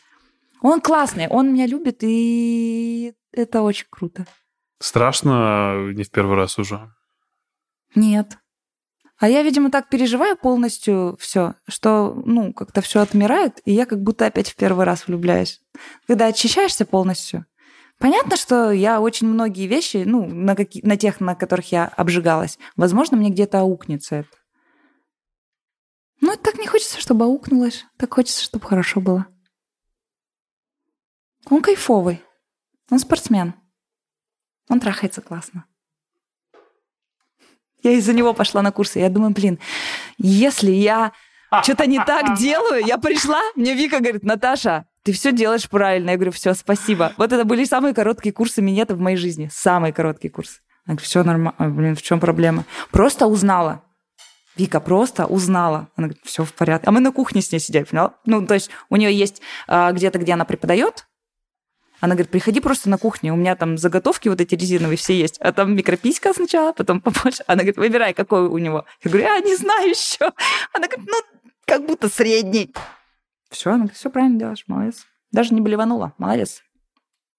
Он 0.62 0.80
классный, 0.80 1.28
он 1.28 1.52
меня 1.52 1.66
любит, 1.66 1.98
и 2.00 3.12
это 3.32 3.62
очень 3.62 3.86
круто. 3.90 4.26
Страшно 4.78 5.92
не 5.92 6.04
в 6.04 6.10
первый 6.10 6.36
раз 6.36 6.58
уже? 6.58 6.90
Нет. 7.94 8.38
А 9.18 9.28
я, 9.28 9.42
видимо, 9.42 9.70
так 9.70 9.88
переживаю 9.88 10.36
полностью 10.36 11.16
все, 11.20 11.54
что, 11.68 12.14
ну, 12.26 12.52
как-то 12.52 12.80
все 12.80 13.00
отмирает, 13.00 13.60
и 13.64 13.72
я 13.72 13.86
как 13.86 14.02
будто 14.02 14.26
опять 14.26 14.50
в 14.50 14.56
первый 14.56 14.84
раз 14.84 15.06
влюбляюсь. 15.06 15.60
Когда 16.06 16.26
очищаешься 16.26 16.84
полностью, 16.84 17.46
понятно, 17.98 18.36
что 18.36 18.72
я 18.72 19.00
очень 19.00 19.28
многие 19.28 19.66
вещи, 19.66 20.02
ну, 20.04 20.26
на, 20.26 20.56
какие, 20.56 20.84
на 20.84 20.96
тех, 20.96 21.20
на 21.20 21.34
которых 21.34 21.70
я 21.72 21.86
обжигалась, 21.86 22.58
возможно, 22.76 23.16
мне 23.16 23.30
где-то 23.30 23.60
аукнется 23.60 24.16
это. 24.16 24.28
Ну, 26.26 26.34
так 26.38 26.58
не 26.58 26.66
хочется, 26.66 26.98
чтобы 26.98 27.26
аукнулось. 27.26 27.84
Так 27.98 28.14
хочется, 28.14 28.42
чтобы 28.42 28.66
хорошо 28.66 29.02
было. 29.02 29.26
Он 31.50 31.60
кайфовый. 31.60 32.22
Он 32.90 32.98
спортсмен. 32.98 33.52
Он 34.70 34.80
трахается 34.80 35.20
классно. 35.20 35.66
Я 37.82 37.90
из-за 37.90 38.14
него 38.14 38.32
пошла 38.32 38.62
на 38.62 38.72
курсы. 38.72 39.00
Я 39.00 39.10
думаю, 39.10 39.34
блин, 39.34 39.58
если 40.16 40.70
я 40.70 41.12
что-то 41.62 41.84
не 41.84 42.02
так 42.02 42.38
делаю. 42.38 42.82
Я 42.82 42.96
пришла, 42.96 43.42
мне 43.54 43.74
Вика 43.74 44.00
говорит, 44.00 44.22
Наташа, 44.22 44.86
ты 45.02 45.12
все 45.12 45.30
делаешь 45.30 45.68
правильно. 45.68 46.08
Я 46.08 46.16
говорю, 46.16 46.32
все, 46.32 46.54
спасибо. 46.54 47.12
Вот 47.18 47.34
это 47.34 47.44
были 47.44 47.64
самые 47.64 47.92
короткие 47.92 48.32
курсы 48.32 48.62
минета 48.62 48.94
в 48.94 48.98
моей 48.98 49.18
жизни. 49.18 49.50
Самые 49.52 49.92
короткие 49.92 50.30
курсы. 50.30 50.62
Она 50.86 50.94
говорит, 50.94 51.06
все 51.06 51.22
нормально. 51.22 51.68
Блин, 51.68 51.94
в 51.94 52.00
чем 52.00 52.18
проблема? 52.18 52.64
Просто 52.90 53.26
узнала. 53.26 53.83
Вика 54.56 54.80
просто 54.80 55.26
узнала. 55.26 55.88
Она 55.96 56.08
говорит, 56.08 56.24
все 56.24 56.44
в 56.44 56.52
порядке. 56.52 56.88
А 56.88 56.92
мы 56.92 57.00
на 57.00 57.12
кухне 57.12 57.42
с 57.42 57.50
ней 57.50 57.58
сидели, 57.58 57.84
поняла? 57.84 58.14
Ну, 58.24 58.46
то 58.46 58.54
есть 58.54 58.70
у 58.88 58.96
нее 58.96 59.12
есть 59.12 59.42
а, 59.66 59.92
где-то, 59.92 60.18
где 60.18 60.32
она 60.32 60.44
преподает, 60.44 61.06
она 62.04 62.14
говорит, 62.14 62.30
приходи 62.30 62.60
просто 62.60 62.90
на 62.90 62.98
кухню, 62.98 63.32
у 63.32 63.36
меня 63.36 63.56
там 63.56 63.78
заготовки 63.78 64.28
вот 64.28 64.38
эти 64.38 64.54
резиновые 64.54 64.98
все 64.98 65.18
есть, 65.18 65.38
а 65.38 65.52
там 65.52 65.74
микрописька 65.74 66.34
сначала, 66.34 66.74
потом 66.74 67.00
побольше. 67.00 67.42
Она 67.46 67.62
говорит, 67.62 67.78
выбирай, 67.78 68.12
какой 68.12 68.46
у 68.46 68.58
него. 68.58 68.84
Я 69.02 69.10
говорю, 69.10 69.26
я 69.26 69.40
не 69.40 69.56
знаю 69.56 69.88
еще. 69.88 70.30
Она 70.74 70.86
говорит, 70.86 71.08
ну, 71.08 71.16
как 71.64 71.86
будто 71.86 72.10
средний. 72.10 72.74
Все, 73.50 73.70
она 73.70 73.84
говорит, 73.84 73.96
все 73.96 74.10
правильно 74.10 74.38
делаешь, 74.38 74.64
молодец. 74.66 75.06
Даже 75.32 75.54
не 75.54 75.62
блеванула, 75.62 76.12
молодец. 76.18 76.60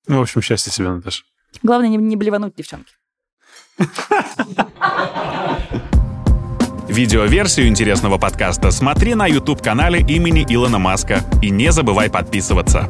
Ну, 0.07 0.17
в 0.17 0.21
общем, 0.21 0.41
счастье 0.41 0.71
себе, 0.71 0.89
Наташа. 0.89 1.25
Главное, 1.61 1.89
не, 1.89 1.97
не 1.97 2.15
блевануть, 2.15 2.55
девчонки. 2.55 2.95
Видеоверсию 6.95 7.67
интересного 7.67 8.17
подкаста 8.17 8.71
смотри 8.71 9.15
на 9.15 9.27
YouTube-канале 9.27 9.99
имени 9.99 10.45
Илона 10.47 10.79
Маска. 10.79 11.19
И 11.41 11.49
не 11.49 11.69
забывай 11.73 12.09
подписываться. 12.09 12.89